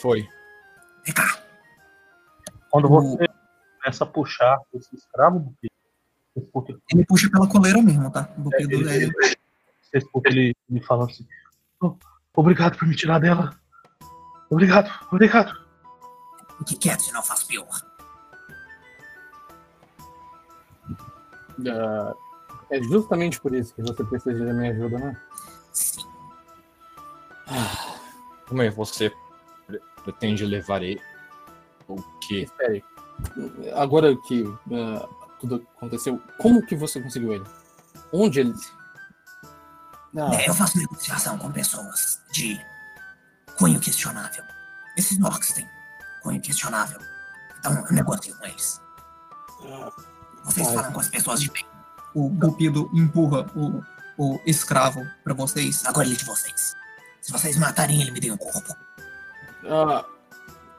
Foi. 0.00 0.28
Vem 1.04 1.14
cá. 1.14 1.38
Quando 2.70 2.88
você 2.88 3.26
começa 3.82 4.04
a 4.04 4.06
puxar 4.06 4.58
esse 4.74 4.94
escravo 4.94 5.38
do 5.40 5.56
escuta, 6.36 6.74
Ele 6.92 7.04
puxa 7.04 7.28
pela 7.30 7.48
coleira 7.48 7.82
mesmo, 7.82 8.10
tá? 8.10 8.28
O 8.36 8.42
Bupido 8.42 8.72
ele- 8.74 8.88
é, 8.90 8.96
ele- 8.96 9.12
você 9.82 9.98
escuta 9.98 10.28
ele 10.30 10.54
me 10.68 10.80
falando 10.84 11.10
assim: 11.10 11.26
"Oh, 11.82 11.96
Obrigado 12.34 12.78
por 12.78 12.86
me 12.86 12.94
tirar 12.94 13.18
dela. 13.18 13.58
Obrigado, 14.50 14.88
obrigado. 15.10 15.52
Fique 16.58 16.76
quieto, 16.76 17.00
senão 17.02 17.20
eu 17.20 17.24
faço 17.26 17.46
pior. 17.46 17.66
Ah, 21.68 22.14
é 22.70 22.82
justamente 22.82 23.40
por 23.40 23.54
isso 23.54 23.74
que 23.74 23.82
você 23.82 24.04
precisa 24.04 24.44
da 24.44 24.52
minha 24.52 24.70
ajuda, 24.72 24.98
né? 24.98 25.16
Sim. 25.72 26.04
Como 28.48 28.62
é 28.62 28.70
que 28.70 28.76
você 28.76 29.12
pre- 29.66 29.80
pretende 30.04 30.44
levar 30.46 30.82
ele? 30.82 31.00
O 31.88 31.96
quê? 32.20 32.42
Espere. 32.42 32.84
Agora 33.74 34.16
que 34.26 34.44
ah, 34.72 35.08
tudo 35.40 35.66
aconteceu, 35.76 36.20
como 36.38 36.64
que 36.64 36.76
você 36.76 37.00
conseguiu 37.00 37.32
ele? 37.34 37.44
Onde 38.12 38.40
ele. 38.40 38.54
Ah, 40.16 40.34
É, 40.34 40.48
eu 40.48 40.54
faço 40.54 40.78
negociação 40.78 41.38
com 41.38 41.50
pessoas 41.52 42.20
de 42.32 42.60
cunho 43.58 43.78
questionável. 43.80 44.44
Esses 44.96 45.20
orcs 45.22 45.52
têm 45.52 45.68
cunho 46.22 46.40
questionável. 46.40 46.98
Então 47.58 47.72
eu 47.86 47.92
negocio 47.92 48.36
com 48.38 48.44
eles. 48.46 48.80
Vocês 50.44 50.66
Ai. 50.68 50.74
falam 50.74 50.92
com 50.92 51.00
as 51.00 51.08
pessoas 51.08 51.40
de 51.40 51.50
bem. 51.50 51.64
O 52.14 52.28
Bupido 52.28 52.90
empurra 52.94 53.46
o, 53.54 53.82
o 54.18 54.40
escravo 54.46 55.00
pra 55.22 55.34
vocês. 55.34 55.84
Agora 55.86 56.06
ele 56.06 56.14
é 56.14 56.18
de 56.18 56.24
vocês. 56.24 56.74
Se 57.20 57.30
vocês 57.32 57.56
matarem 57.58 58.00
ele, 58.00 58.10
me 58.10 58.20
deem 58.20 58.32
o 58.32 58.38
corpo. 58.38 58.74
ah, 59.68 60.04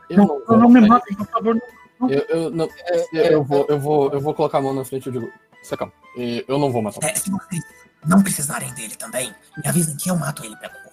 eu 0.09 0.17
Não, 0.17 0.25
não, 0.27 0.45
vou, 0.45 0.57
não 0.57 0.69
me 0.69 0.81
matem, 0.87 1.15
por 1.15 1.27
favor. 1.27 1.55
não. 1.55 2.09
Eu, 2.09 2.19
eu, 2.29 2.49
não, 2.49 2.67
eu, 3.13 3.23
eu 3.23 3.43
vou, 3.43 3.65
eu, 3.69 3.79
vou, 3.79 4.11
eu 4.11 4.19
vou 4.19 4.33
colocar 4.33 4.57
a 4.57 4.61
mão 4.61 4.73
na 4.73 4.83
frente 4.83 5.05
e 5.05 5.09
eu 5.09 5.13
digo: 5.13 5.31
"Você 5.63 5.77
calma, 5.77 5.93
eh, 6.17 6.43
eu 6.47 6.57
não 6.57 6.71
vou 6.71 6.81
matar. 6.81 7.07
É, 7.07 7.13
se 7.15 7.29
vocês 7.29 7.63
não 8.07 8.23
precisarem 8.23 8.73
dele 8.73 8.95
também, 8.95 9.33
me 9.63 9.69
avisem 9.69 9.95
que 9.95 10.09
eu 10.09 10.15
mato 10.17 10.43
ele 10.43 10.55
pelo 10.57 10.73
corpo. 10.73 10.91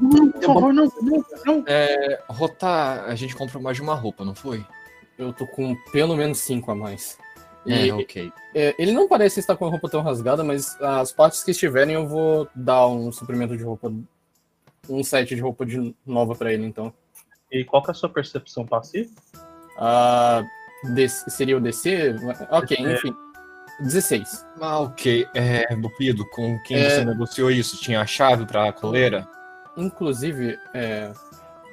Não, 0.00 0.30
por 0.32 0.42
favor, 0.42 0.74
não, 0.74 0.92
não, 1.02 1.24
não. 1.46 1.64
É, 1.68 2.20
Rotar, 2.28 3.04
a 3.04 3.14
gente 3.14 3.34
comprou 3.36 3.62
mais 3.62 3.76
de 3.76 3.82
uma 3.82 3.94
roupa, 3.94 4.24
não 4.24 4.34
foi? 4.34 4.66
Eu 5.16 5.32
tô 5.32 5.46
com 5.46 5.74
pelo 5.92 6.16
menos 6.16 6.38
cinco 6.38 6.70
a 6.72 6.74
mais. 6.74 7.16
E 7.66 7.88
É, 7.90 7.94
ok. 7.94 8.32
é, 8.54 8.74
ele 8.78 8.92
não 8.92 9.08
parece 9.08 9.40
estar 9.40 9.56
com 9.56 9.66
a 9.66 9.70
roupa 9.70 9.88
tão 9.88 10.00
rasgada, 10.02 10.42
mas 10.44 10.80
as 10.80 11.12
partes 11.12 11.42
que 11.44 11.50
estiverem 11.50 11.94
eu 11.94 12.06
vou 12.06 12.48
dar 12.54 12.86
um 12.86 13.10
suprimento 13.12 13.56
de 13.56 13.62
roupa, 13.64 13.92
um 14.88 15.04
set 15.04 15.34
de 15.34 15.40
roupa 15.40 15.66
de 15.66 15.94
nova 16.06 16.34
pra 16.34 16.52
ele, 16.52 16.64
então. 16.64 16.92
E 17.50 17.64
qual 17.64 17.82
que 17.82 17.90
é 17.90 17.92
a 17.92 17.94
sua 17.94 18.08
percepção 18.08 18.64
passiva? 18.66 19.10
Ah, 19.78 20.42
DC 20.94 21.30
seria 21.30 21.56
o 21.56 21.60
DC? 21.60 22.14
Ok, 22.50 22.76
É. 22.78 22.92
enfim. 22.94 23.14
16. 23.80 24.44
Ah, 24.60 24.80
ok. 24.80 25.26
É, 25.34 25.74
Bupido, 25.76 26.28
com 26.30 26.58
quem 26.64 26.78
É. 26.78 26.90
você 26.90 27.04
negociou 27.04 27.50
isso? 27.50 27.80
Tinha 27.80 28.00
a 28.00 28.06
chave 28.06 28.44
pra 28.44 28.72
coleira? 28.72 29.28
Inclusive, 29.76 30.58
é, 30.74 31.12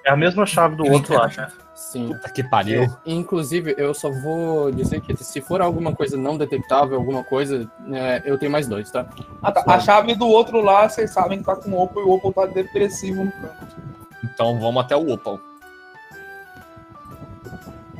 É 0.05 0.11
a 0.11 0.15
mesma 0.15 0.45
chave 0.45 0.75
do 0.75 0.85
outro 0.85 1.15
lá. 1.15 1.25
a. 1.25 1.64
sim. 1.75 2.07
Puta 2.07 2.29
que 2.29 2.43
pariu. 2.43 2.87
Inclusive, 3.05 3.75
eu 3.77 3.93
só 3.93 4.09
vou 4.09 4.71
dizer 4.71 5.01
que 5.01 5.15
se 5.23 5.41
for 5.41 5.61
alguma 5.61 5.95
coisa 5.95 6.17
não 6.17 6.37
detectável, 6.37 6.97
alguma 6.97 7.23
coisa, 7.23 7.69
é, 7.91 8.23
eu 8.25 8.37
tenho 8.37 8.51
mais 8.51 8.67
dois, 8.67 8.89
tá? 8.89 9.05
Ah, 9.41 9.51
tá. 9.51 9.63
A 9.67 9.79
chave 9.79 10.15
do 10.15 10.27
outro 10.27 10.61
lá, 10.61 10.87
vocês 10.87 11.11
sabem 11.11 11.39
que 11.39 11.45
tá 11.45 11.55
com 11.55 11.71
o 11.71 11.83
Opal 11.83 12.03
e 12.03 12.05
o 12.05 12.13
Opal 12.13 12.31
tá 12.31 12.45
depressivo 12.45 13.25
no 13.25 13.31
canto. 13.31 13.75
Então 14.23 14.59
vamos 14.59 14.83
até 14.83 14.95
o 14.95 15.11
Opal. 15.11 15.39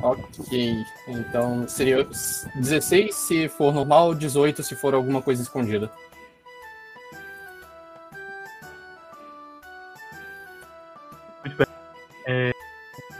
Ok. 0.02 0.84
Então 1.08 1.66
seria 1.66 2.06
16 2.56 3.14
se 3.14 3.48
for 3.48 3.72
normal, 3.72 4.14
18 4.14 4.62
se 4.62 4.74
for 4.74 4.94
alguma 4.94 5.22
coisa 5.22 5.42
escondida. 5.42 5.90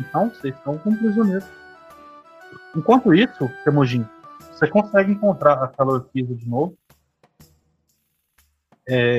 Então, 0.00 0.30
vocês 0.30 0.54
estão 0.54 0.78
com 0.78 0.96
prisioneiro. 0.96 1.44
Enquanto 2.74 3.14
isso, 3.14 3.48
Temujin, 3.64 4.06
você 4.52 4.66
consegue 4.68 5.12
encontrar 5.12 5.62
aquela 5.62 5.92
orquídea 5.92 6.34
de 6.34 6.48
novo. 6.48 6.76
É, 8.88 9.18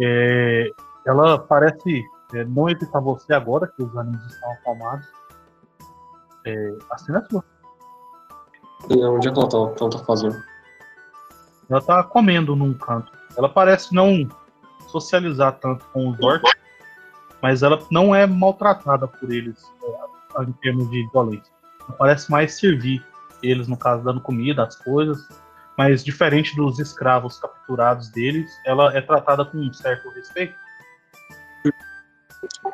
é, 0.00 0.70
ela 1.06 1.38
parece 1.38 2.02
é, 2.34 2.44
não 2.44 2.68
evitar 2.68 3.00
você 3.00 3.32
agora, 3.34 3.66
que 3.66 3.82
os 3.82 3.94
ânimos 3.96 4.24
estão 4.26 4.52
acalmados. 4.52 5.06
É, 6.46 6.78
assim 6.90 7.14
é 7.14 7.24
sua. 7.24 7.44
E 8.88 9.04
onde 9.04 9.28
é 9.28 9.32
que 9.32 9.38
ela 9.38 9.48
tá, 9.48 9.74
que 9.74 9.82
ela 9.82 9.90
tá 9.90 9.98
fazendo? 10.04 10.42
Ela 11.68 11.80
tá 11.80 12.02
comendo 12.02 12.56
num 12.56 12.74
canto. 12.74 13.12
Ela 13.36 13.48
parece 13.48 13.94
não 13.94 14.28
socializar 14.88 15.58
tanto 15.60 15.84
com 15.92 16.10
os 16.10 16.20
orcs, 16.20 16.50
mas 17.42 17.62
ela 17.62 17.78
não 17.90 18.14
é 18.14 18.26
maltratada 18.26 19.06
por 19.06 19.30
eles 19.30 19.62
é, 20.38 20.42
em 20.42 20.52
termos 20.52 20.90
de 20.90 21.08
violência. 21.10 21.52
Ela 21.88 21.96
parece 21.96 22.30
mais 22.30 22.54
servir 22.54 23.04
eles, 23.42 23.66
no 23.68 23.76
caso, 23.76 24.04
dando 24.04 24.20
comida, 24.20 24.64
as 24.64 24.76
coisas. 24.76 25.26
Mas 25.76 26.04
diferente 26.04 26.54
dos 26.56 26.78
escravos 26.78 27.38
capturados 27.38 28.10
deles, 28.10 28.50
ela 28.66 28.94
é 28.96 29.00
tratada 29.00 29.44
com 29.44 29.58
um 29.58 29.72
certo 29.72 30.10
respeito. 30.10 30.54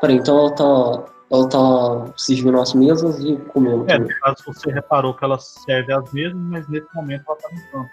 Peraí, 0.00 0.16
então 0.16 0.38
ela 0.38 0.54
tá. 0.54 1.12
Ela 1.28 1.48
tá 1.48 2.12
servindo 2.16 2.60
as 2.60 2.72
mesas 2.72 3.18
e 3.18 3.36
comendo 3.48 3.84
É, 3.88 3.98
no 3.98 4.08
caso, 4.20 4.36
você 4.46 4.70
reparou 4.70 5.12
que 5.12 5.24
ela 5.24 5.36
serve 5.40 5.92
às 5.92 6.12
mesmas, 6.12 6.40
mas 6.40 6.68
nesse 6.68 6.86
momento 6.94 7.24
ela 7.26 7.36
tá 7.36 7.48
no 7.52 7.72
campo. 7.72 7.90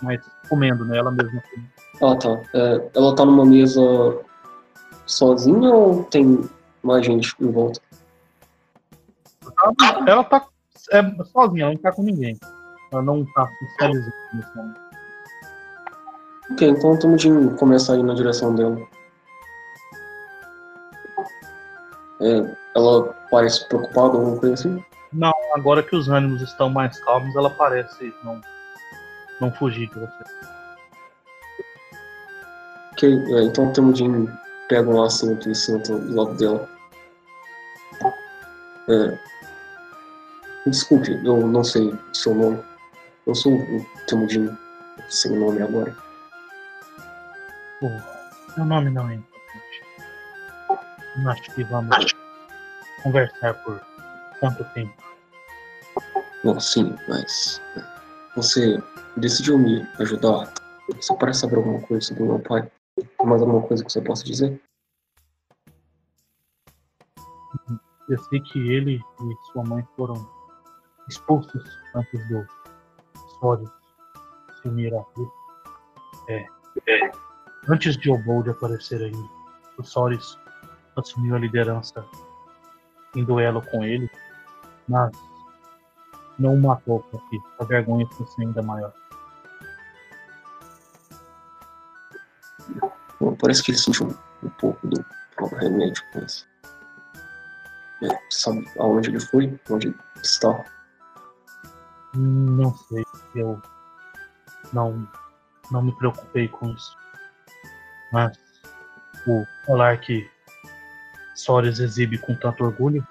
Mas 0.00 0.20
comendo, 0.48 0.84
né? 0.86 0.96
Ela 0.96 1.10
mesma. 1.10 1.42
comendo. 1.42 1.68
Ah, 2.02 2.16
tá. 2.16 2.58
É, 2.58 2.90
ela 2.94 3.14
tá 3.14 3.24
numa 3.24 3.44
mesa 3.44 3.82
sozinha 5.06 5.70
ou 5.70 6.04
tem 6.04 6.48
mais 6.82 7.04
gente 7.04 7.34
em 7.40 7.50
volta? 7.50 7.80
Ela, 9.62 10.10
ela 10.10 10.24
tá 10.24 10.46
é, 10.90 11.02
sozinha, 11.24 11.64
ela 11.64 11.72
não 11.72 11.80
tá 11.80 11.92
com 11.92 12.02
ninguém. 12.02 12.38
Ela 12.92 13.02
não 13.02 13.24
tá 13.24 13.48
socializando 13.58 14.12
nesse 14.34 14.56
momento. 14.56 14.80
Ok, 16.52 16.68
então 16.68 16.98
temos 16.98 17.22
de 17.22 17.30
começar 17.56 17.94
a 17.94 17.96
ir 17.96 18.02
na 18.02 18.14
direção 18.14 18.54
dela. 18.54 18.78
É, 22.20 22.56
ela 22.76 23.14
parece 23.30 23.66
preocupada, 23.68 24.14
alguma 24.14 24.38
coisa 24.38 24.54
assim? 24.54 24.84
Não, 25.12 25.32
agora 25.54 25.82
que 25.82 25.96
os 25.96 26.08
ânimos 26.08 26.42
estão 26.42 26.68
mais 26.68 26.98
calmos, 27.00 27.34
ela 27.34 27.50
parece 27.50 28.12
não, 28.22 28.40
não 29.40 29.52
fugir 29.52 29.88
de 29.88 29.94
você. 29.94 30.24
Ok, 32.92 33.34
é, 33.34 33.42
então 33.42 33.72
temos 33.72 33.98
de 33.98 34.04
pega 34.68 34.88
um 34.88 35.02
assento 35.02 35.50
e 35.50 35.54
senta 35.54 35.98
do 35.98 36.14
lado 36.14 36.34
dela. 36.34 36.68
É, 38.88 39.18
desculpe, 40.66 41.12
eu 41.24 41.46
não 41.46 41.64
sei 41.64 41.88
o 41.88 42.14
seu 42.14 42.34
nome. 42.34 42.62
Eu 43.26 43.34
sou 43.34 43.54
o 43.54 43.86
Temudinho, 44.06 44.56
sem 45.08 45.32
nome 45.32 45.62
agora. 45.62 45.96
Pô, 47.80 47.88
meu 48.56 48.66
nome 48.66 48.90
não 48.90 49.08
é 49.08 49.14
importante. 49.14 49.84
Não 51.16 51.30
acho 51.30 51.42
que 51.54 51.64
vamos 51.64 52.14
conversar 53.02 53.54
por 53.64 53.80
tanto 54.40 54.64
tempo. 54.74 54.92
Bom, 56.42 56.60
sim, 56.60 56.94
mas 57.08 57.60
é, 57.76 57.82
você 58.36 58.82
decidiu 59.16 59.58
me 59.58 59.86
ajudar. 60.00 60.52
Você 60.94 61.14
parece 61.16 61.40
saber 61.40 61.56
alguma 61.56 61.80
coisa 61.80 62.06
sobre 62.06 62.22
o 62.24 62.26
meu 62.26 62.38
pai? 62.40 62.70
Mais 63.24 63.40
alguma 63.40 63.62
coisa 63.62 63.84
que 63.84 63.90
você 63.90 64.00
possa 64.00 64.24
dizer? 64.24 64.60
Eu 68.08 68.18
sei 68.18 68.40
que 68.40 68.58
ele 68.70 68.96
e 68.96 69.52
sua 69.52 69.64
mãe 69.64 69.82
foram 69.96 70.14
expulsos 71.08 71.62
antes 71.94 72.28
do 72.28 72.46
Sório 73.40 73.70
se 74.60 74.68
unir 74.68 74.94
a. 74.94 75.04
É, 76.28 76.46
é, 76.86 77.10
antes 77.68 77.96
de 77.96 78.10
Obold 78.10 78.50
aparecer 78.50 79.00
ainda, 79.02 79.28
o 79.78 79.82
Soris 79.82 80.38
assumiu 80.96 81.34
a 81.34 81.38
liderança 81.38 82.06
em 83.16 83.24
duelo 83.24 83.62
com 83.70 83.84
ele, 83.84 84.10
mas 84.88 85.12
não 86.38 86.54
o 86.54 86.60
matou 86.60 87.00
para 87.04 87.20
que 87.28 87.38
a 87.60 87.64
vergonha 87.64 88.06
fosse 88.08 88.40
ainda 88.42 88.62
maior. 88.62 88.92
Bom, 93.34 93.36
parece 93.36 93.62
que 93.62 93.72
ele 93.72 93.78
sentiu 93.78 94.06
um, 94.06 94.46
um 94.46 94.50
pouco 94.50 94.86
do 94.86 95.04
próprio 95.34 95.58
remédio, 95.58 96.02
mas. 96.14 96.46
É, 98.02 98.08
sabe 98.30 98.64
aonde 98.78 99.10
ele 99.10 99.20
foi? 99.20 99.58
Onde 99.68 99.88
ele 99.88 99.96
está? 100.22 100.64
Não 102.14 102.72
sei, 102.74 103.04
eu 103.34 103.60
não, 104.72 105.08
não 105.70 105.82
me 105.82 105.96
preocupei 105.96 106.48
com 106.48 106.70
isso. 106.70 106.96
Mas 108.12 108.38
o 109.26 109.44
colar 109.66 109.98
que 110.00 110.30
Soros 111.34 111.80
exibe 111.80 112.18
com 112.18 112.36
tanto 112.36 112.64
orgulho 112.64 113.04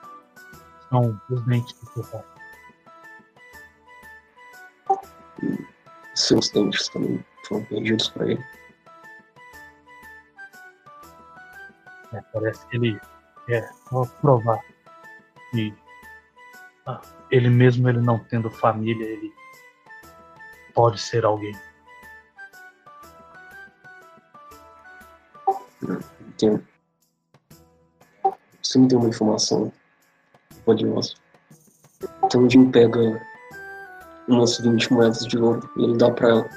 são 0.89 1.19
os 1.29 1.41
dentes 1.41 1.73
do 1.79 1.85
seu 1.93 2.03
pai. 2.03 2.23
Seus 6.15 6.49
dentes 6.51 6.87
também 6.89 7.25
foram 7.45 7.65
vendidos 7.69 8.07
para 8.09 8.31
ele. 8.31 8.62
Parece 12.33 12.65
que 12.67 12.75
ele 12.77 12.99
quer 13.45 13.69
só 13.89 14.05
provar 14.21 14.59
que 15.51 15.73
ah, 16.85 16.99
ele 17.31 17.49
mesmo 17.49 17.87
ele 17.87 18.01
não 18.01 18.19
tendo 18.19 18.49
família, 18.49 19.05
ele 19.05 19.31
pode 20.73 20.99
ser 20.99 21.23
alguém. 21.23 21.55
Entendo. 26.21 26.65
Você 28.61 28.79
me 28.79 28.87
deu 28.87 28.99
uma 28.99 29.09
informação 29.09 29.71
valiosa. 30.65 31.13
Então 32.23 32.43
o 32.43 32.49
Jim 32.49 32.71
pega 32.71 32.99
umas 34.27 34.57
20 34.57 34.91
moedas 34.91 35.25
de 35.25 35.37
ouro 35.37 35.69
e 35.77 35.83
ele 35.83 35.97
dá 35.97 36.11
pra 36.11 36.29
ela. 36.29 36.49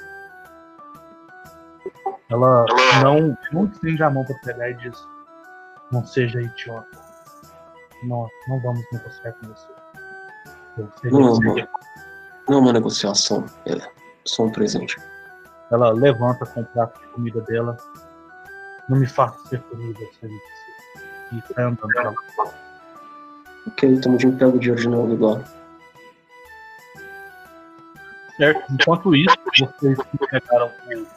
Ela 2.29 2.65
não, 3.01 3.37
não 3.53 3.65
estende 3.65 4.03
a 4.03 4.09
mão 4.09 4.25
para 4.25 4.35
pegar 4.39 4.69
e 4.71 4.73
diz: 4.75 4.97
Não 5.91 6.05
seja 6.05 6.41
idiota. 6.41 6.99
Nós 8.03 8.29
não 8.47 8.59
vamos 8.61 8.85
negociar 8.91 9.33
com 9.33 9.47
você. 9.47 9.67
Não 11.05 11.27
é 11.27 11.31
uma, 11.31 11.69
não 12.47 12.57
é 12.57 12.57
uma 12.57 12.73
negociação, 12.73 13.45
é 13.65 13.75
só 14.25 14.43
um 14.43 14.51
presente. 14.51 14.95
Ela 15.71 15.91
levanta 15.91 16.45
com 16.45 16.61
o 16.61 16.65
prato 16.65 16.99
de 16.99 17.07
comida 17.07 17.41
dela. 17.41 17.75
Não 18.87 18.99
me 18.99 19.07
faça 19.07 19.37
ser 19.47 19.61
me 19.73 19.93
disse. 19.93 20.37
E 21.33 21.53
sai 21.53 21.65
andando 21.65 21.87
pra 21.87 22.11
lá. 22.11 22.15
Ok, 23.67 23.89
então 23.89 24.15
o 24.15 24.19
Jim 24.19 24.31
pega 24.31 24.55
o 24.55 24.59
dinheiro 24.59 24.81
de 24.81 24.87
novo 24.87 25.15
dá. 25.17 25.43
Certo? 28.37 28.73
Enquanto 28.73 29.15
isso, 29.15 29.35
vocês 29.57 29.97
que 29.97 30.17
pegaram 30.29 30.67
o, 30.67 31.07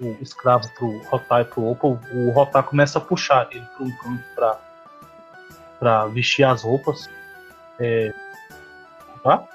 o 0.00 0.16
escravo 0.20 0.68
pro 0.74 0.98
Rotar 1.08 1.42
e 1.42 1.44
pro 1.44 1.64
Opal, 1.64 1.98
o 2.12 2.30
Rotar 2.30 2.64
começa 2.64 2.98
a 2.98 3.00
puxar 3.02 3.48
ele 3.50 3.64
pra 3.76 3.84
um 3.84 3.96
canto 3.96 4.24
pra, 4.34 4.60
pra 5.78 6.06
vestir 6.06 6.44
as 6.44 6.62
roupas. 6.62 7.08
É... 7.78 8.12
Tá? 9.22 9.46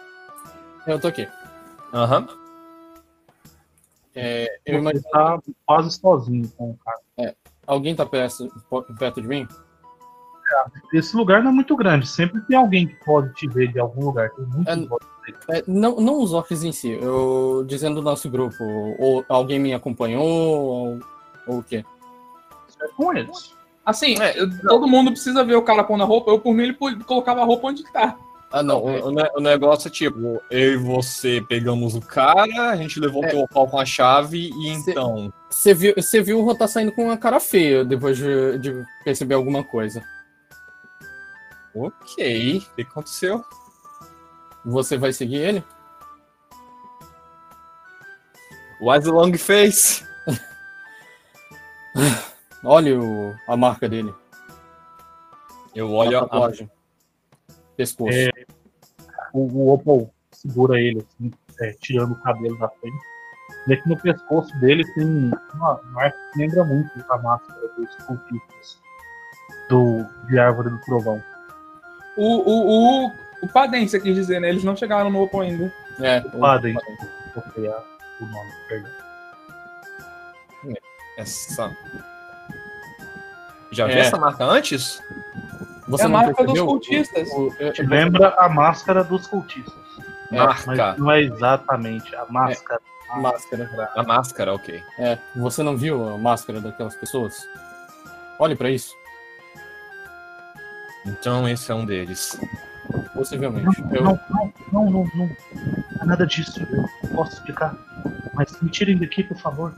Eu 0.88 1.00
tô 1.00 1.08
aqui. 1.08 1.28
Aham. 1.94 2.28
É, 4.16 4.46
eu 4.66 4.74
Você 4.76 4.80
imagino. 4.80 5.04
tá 5.12 5.40
quase 5.66 5.92
sozinho 5.92 6.50
com 6.58 6.72
o 6.72 6.78
cara. 6.78 7.36
Alguém 7.68 7.96
tá 7.96 8.06
perto, 8.06 8.50
perto 8.98 9.22
de 9.22 9.28
mim? 9.28 9.48
Esse 10.92 11.16
lugar 11.16 11.44
não 11.44 11.52
é 11.52 11.54
muito 11.54 11.76
grande. 11.76 12.08
Sempre 12.08 12.42
tem 12.42 12.58
alguém 12.58 12.88
que 12.88 12.96
pode 13.06 13.32
te 13.36 13.48
ver 13.48 13.72
de 13.72 13.80
algum 13.80 14.06
lugar. 14.06 14.32
Tem 14.32 14.46
muitos 14.46 14.74
É. 14.74 14.88
É, 15.50 15.64
não, 15.68 16.00
não 16.00 16.22
os 16.22 16.34
orcs 16.34 16.64
em 16.64 16.72
si, 16.72 16.92
eu 16.92 17.64
dizendo 17.68 17.96
do 17.96 18.02
nosso 18.02 18.30
grupo. 18.30 18.64
Ou 19.00 19.24
alguém 19.30 19.60
me 19.60 19.74
acompanhou, 19.74 20.24
ou, 20.26 21.00
ou 21.48 21.58
o 21.60 21.64
quê? 21.64 21.84
É 22.82 22.88
com 22.96 23.14
eles. 23.16 23.54
Assim, 23.86 24.16
eu- 24.36 24.50
todo 24.68 24.88
mundo 24.88 25.12
precisa 25.12 25.44
ver 25.44 25.56
o 25.56 25.62
cara 25.64 25.84
pondo 25.84 26.04
a 26.04 26.06
roupa. 26.06 26.32
Eu, 26.32 26.40
por 26.40 26.54
mim, 26.54 26.64
ele 26.64 26.78
colocava 27.06 27.42
a 27.42 27.46
roupa 27.46 27.68
onde 27.68 27.84
que 27.84 27.92
tá. 27.92 28.16
Ah, 28.52 28.64
não. 28.64 28.84
O, 28.84 29.08
o 29.08 29.12
ne- 29.12 29.30
o 29.36 29.40
negócio 29.40 29.88
é 29.88 29.92
tipo, 29.92 30.42
eu 30.50 30.74
e 30.74 30.78
você 30.78 31.40
pegamos 31.48 31.94
o 31.96 32.02
cara, 32.02 32.70
a 32.72 32.76
gente 32.76 33.00
levou 33.00 33.22
o 33.22 33.26
É. 33.26 33.30
teu 33.30 33.48
pau 33.48 33.68
com 33.68 33.80
a 33.80 33.86
chave 33.86 34.50
e 34.50 34.76
Cê- 34.80 34.92
então. 34.92 35.32
Você 35.50 35.74
viu, 35.74 35.94
você 35.96 36.22
viu 36.22 36.40
o 36.40 36.44
Rotar 36.44 36.68
saindo 36.68 36.92
com 36.92 37.04
uma 37.06 37.18
cara 37.18 37.40
feia 37.40 37.84
depois 37.86 38.18
de, 38.18 38.58
de 38.60 38.86
perceber 39.04 39.36
alguma 39.36 39.64
coisa. 39.64 40.04
Ok, 41.76 42.58
o 42.72 42.76
que 42.76 42.82
aconteceu? 42.82 43.44
Você 44.66 44.98
vai 44.98 45.14
seguir 45.14 45.38
ele? 45.38 45.64
What's 48.82 49.06
the 49.06 49.12
long 49.12 49.34
face? 49.38 50.04
Olha 52.64 53.00
o- 53.00 53.36
a 53.48 53.58
marca 53.58 53.88
dele. 53.90 54.14
Eu 55.76 55.92
olho 55.92 56.18
a 56.18 56.22
a. 56.22 56.28
tatuagem. 56.28 56.70
Pescoço. 57.76 58.12
É, 58.14 58.30
o, 59.34 59.42
o 59.42 59.74
Opal 59.74 60.14
segura 60.32 60.80
ele, 60.80 61.06
assim, 61.06 61.32
é, 61.62 61.74
tirando 61.74 62.14
o 62.14 62.22
cabelo 62.22 62.58
da 62.58 62.70
frente. 62.70 62.98
Vê 63.68 63.78
que 63.78 63.90
no 63.90 63.98
pescoço 63.98 64.58
dele 64.60 64.84
tem 64.94 65.32
uma 65.54 65.82
marca 65.92 66.18
que 66.34 66.40
lembra 66.40 66.64
muito 66.64 66.92
a 67.12 67.18
máscara 67.18 67.68
dos 67.76 67.96
cultistas 68.06 68.80
do, 69.70 70.04
de 70.28 70.40
Árvore 70.40 70.70
do 70.70 70.80
Trovão. 70.82 71.22
O, 72.18 72.38
o, 72.38 73.08
o, 73.08 73.12
o 73.42 73.48
Padem, 73.48 73.88
você 73.88 74.00
quis 74.00 74.16
dizer, 74.16 74.40
né? 74.42 74.50
Eles 74.50 74.64
não 74.64 74.76
chegaram 74.76 75.10
no 75.10 75.22
Opo 75.22 75.42
ainda. 75.42 75.72
É, 76.00 76.20
O 76.34 76.40
Padem, 76.40 76.74
vou 77.36 77.44
criar 77.54 77.84
o 78.22 78.26
nome, 78.26 78.52
perdão. 78.68 78.92
Essa. 81.18 81.76
Já 83.72 83.86
É. 83.88 83.92
viu 83.94 84.00
essa 84.02 84.18
marca 84.18 84.46
antes? 84.46 85.02
Você 85.88 86.04
é 86.04 86.06
a 86.06 86.10
marca 86.10 86.30
dos 86.32 86.38
percebeu? 86.46 86.66
cultistas. 86.66 87.30
O- 87.32 87.72
Te 87.74 87.84
lembra 87.84 88.36
a 88.38 88.48
máscara 88.48 89.04
dos 89.04 89.28
cultistas. 89.28 89.74
É, 90.32 90.38
Marca. 90.38 90.66
Mas 90.68 90.98
não 90.98 91.12
é 91.12 91.22
exatamente 91.22 92.16
a 92.16 92.26
máscara. 92.30 92.82
máscara. 93.18 93.92
A 93.96 94.04
máscara, 94.04 94.54
ok. 94.54 94.84
É, 95.00 95.18
você 95.36 95.64
não 95.64 95.76
viu 95.76 96.08
a 96.08 96.18
máscara 96.18 96.62
daquelas 96.62 96.96
pessoas? 96.96 97.36
Olhe 98.38 98.56
pra 98.56 98.70
isso, 98.70 98.94
Então 101.06 101.48
esse 101.50 101.72
é 101.72 101.76
um 101.76 101.86
deles. 101.86 102.40
Possivelmente. 103.14 103.82
Eu, 103.92 104.04
Não, 104.04 104.20
não, 104.30 104.54
não, 104.72 104.86
não, 104.92 105.04
não. 105.16 105.26
Não 105.26 105.30
é 106.02 106.06
nada 106.06 106.26
disso. 106.26 106.60
Eu 107.04 107.10
posso 107.10 107.34
explicar. 107.34 107.78
Mas 108.34 108.60
me 108.62 108.70
tirem 108.70 108.98
daqui, 108.98 109.24
por 109.24 109.38
favor. 109.38 109.74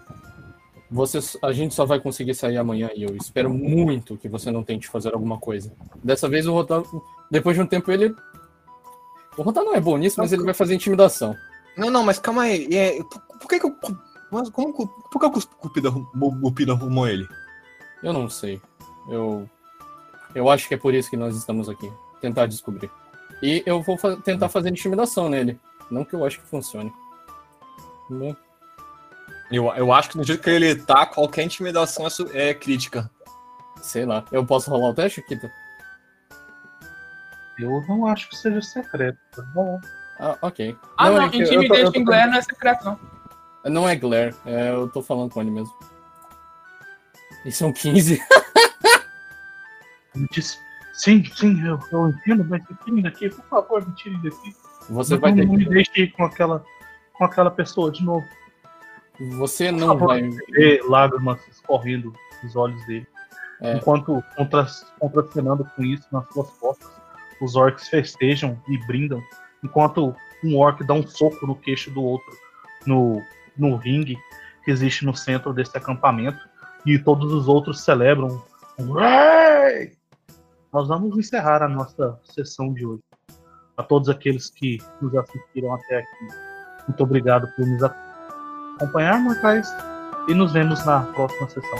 Você, 0.90 1.20
a 1.42 1.54
gente 1.54 1.74
só 1.74 1.86
vai 1.86 2.00
conseguir 2.02 2.36
sair 2.36 2.58
amanhã 2.58 2.90
e 2.94 3.04
eu 3.04 3.16
espero 3.16 3.50
muito 3.50 4.18
que 4.18 4.28
você 4.28 4.52
não 4.52 4.62
tente 4.62 4.90
fazer 4.90 5.14
alguma 5.14 5.38
coisa. 5.38 5.72
Dessa 6.04 6.28
vez 6.28 6.46
o 6.46 6.54
Rotan, 6.54 6.84
depois 7.30 7.56
de 7.56 7.64
um 7.64 7.66
tempo 7.66 7.92
ele. 7.92 8.14
O 9.38 9.42
Rotan 9.42 9.64
não 9.64 9.74
é 9.74 9.80
bom 9.80 9.98
nisso, 9.98 10.20
mas 10.20 10.34
ele 10.34 10.44
vai 10.44 10.54
fazer 10.54 10.76
intimidação. 10.76 11.36
Não, 11.78 11.90
não, 11.90 12.04
mas 12.04 12.20
calma 12.20 12.44
aí. 12.44 12.68
É, 12.76 13.02
por, 13.04 13.22
por 13.40 13.48
que 13.48 13.60
que 13.60 13.66
eu. 13.66 13.76
Mas 14.30 14.50
como, 14.50 14.74
por 14.74 15.20
que 15.20 15.26
o 15.26 15.48
Cupido 15.58 16.72
arrumou 16.74 17.08
ele? 17.08 17.28
Eu 18.04 18.12
não 18.12 18.30
sei. 18.30 18.62
Eu. 19.10 19.50
Eu 20.36 20.50
acho 20.50 20.68
que 20.68 20.74
é 20.74 20.78
por 20.78 20.94
isso 20.94 21.10
que 21.10 21.18
nós 21.18 21.36
estamos 21.36 21.70
aqui. 21.70 21.92
Tentar 22.20 22.48
descobrir. 22.48 22.90
E 23.42 23.64
eu 23.66 23.82
vou 23.82 23.98
fa- 23.98 24.18
tentar 24.18 24.50
fazer 24.50 24.70
intimidação 24.70 25.28
nele. 25.30 25.60
Não 25.90 26.06
que 26.06 26.14
eu 26.14 26.24
acho 26.26 26.40
que 26.40 26.48
funcione. 26.48 26.92
Eu, 29.52 29.66
eu 29.76 29.92
acho 29.92 30.10
que 30.10 30.18
no 30.18 30.24
jeito 30.24 30.42
que 30.44 30.50
ele 30.50 30.76
tá, 30.76 31.06
qualquer 31.06 31.44
intimidação 31.44 32.06
é, 32.34 32.50
é 32.50 32.54
crítica. 32.54 33.10
sei 33.82 34.06
lá. 34.06 34.24
Eu 34.32 34.46
posso 34.46 34.70
rolar 34.70 34.90
o 34.90 34.94
teste, 34.94 35.22
Kita? 35.22 35.52
Eu 37.60 37.82
não 37.88 38.06
acho 38.08 38.30
que 38.30 38.36
seja 38.36 38.62
secreto. 38.62 39.18
tá 39.36 39.42
bom? 39.54 39.80
Ah, 40.20 40.38
ok. 40.42 40.76
Ah, 40.98 41.10
não, 41.10 41.22
é 41.24 41.30
tô- 41.30 41.38
eu 41.38 41.42
Intimidation 41.44 41.92
tô- 41.92 42.00
em 42.00 42.04
Glare 42.04 42.30
não 42.32 42.38
é 42.38 42.42
secreto, 42.42 42.86
não. 42.86 43.00
Não 43.66 43.90
é 43.90 43.96
Glare, 43.96 44.36
é, 44.46 44.70
eu 44.72 44.88
tô 44.90 45.02
falando 45.04 45.32
com 45.32 45.42
ele 45.42 45.52
mesmo. 45.52 45.74
E 47.46 47.52
são 47.52 47.72
15. 47.74 48.22
Ele 50.16 50.28
disse, 50.32 50.58
sim, 50.94 51.24
sim, 51.24 51.66
eu, 51.66 51.80
eu 51.92 52.10
entendo, 52.10 52.46
mas 52.46 52.62
me 52.70 52.78
tirem 52.84 53.02
daqui, 53.02 53.30
por 53.30 53.46
favor, 53.46 53.88
me 53.88 53.96
tirem 53.96 54.22
daqui. 54.22 54.56
Você 54.90 55.14
não, 55.14 55.22
vai 55.22 55.34
ter 55.34 55.46
não 55.46 55.54
me 55.54 55.66
que. 55.66 55.70
deixe 55.70 56.02
ir 56.02 56.12
com 56.12 56.24
aquela, 56.24 56.64
com 57.14 57.26
aquela 57.26 57.52
pessoa 57.52 57.92
de 57.92 58.04
novo. 58.04 58.26
Você 59.38 59.72
não 59.72 59.88
favor, 59.90 60.08
vai. 60.08 60.30
ver 60.50 60.82
lágrimas 60.88 61.40
escorrendo 61.48 62.14
dos 62.42 62.56
olhos 62.56 62.84
dele. 62.86 63.08
É. 63.62 63.76
Enquanto 63.76 64.24
contra, 64.36 64.66
contracenando 65.00 65.64
com 65.76 65.84
isso 65.84 66.08
nas 66.12 66.28
suas 66.34 66.50
costas, 66.52 66.90
os 67.42 67.56
orcs 67.56 67.88
festejam 67.90 68.60
e 68.68 68.78
brindam, 68.88 69.22
enquanto 69.64 70.16
um 70.44 70.58
orc 70.58 70.84
dá 70.84 70.94
um 70.94 71.06
soco 71.06 71.46
no 71.46 71.56
queixo 71.56 71.92
do 71.92 72.02
outro 72.02 72.32
no, 72.86 73.22
no 73.58 73.76
ringue 73.76 74.18
que 74.64 74.72
existe 74.72 75.06
no 75.06 75.16
centro 75.16 75.54
desse 75.54 75.76
acampamento, 75.78 76.40
e 76.86 76.98
todos 76.98 77.32
os 77.32 77.48
outros 77.48 77.82
celebram. 77.82 78.44
um 78.80 78.92
"Ué!" 78.94 79.92
Nós 80.74 80.88
vamos 80.88 81.18
encerrar 81.18 81.62
a 81.62 81.68
nossa 81.68 82.18
sessão 82.24 82.74
de 82.74 82.86
hoje. 82.86 83.04
A 83.76 83.84
todos 83.84 84.08
aqueles 84.08 84.50
que 84.50 84.78
nos 85.02 85.14
assistiram 85.16 85.74
até 85.74 85.98
aqui, 85.98 86.28
muito 86.88 87.04
obrigado 87.04 87.48
por 87.56 87.66
nos 87.66 87.84
acompanhar, 87.84 89.20
mortais, 89.20 89.68
e 90.30 90.34
nos 90.34 90.54
vemos 90.54 90.86
na 90.86 91.02
próxima 91.14 91.50
sessão. 91.50 91.80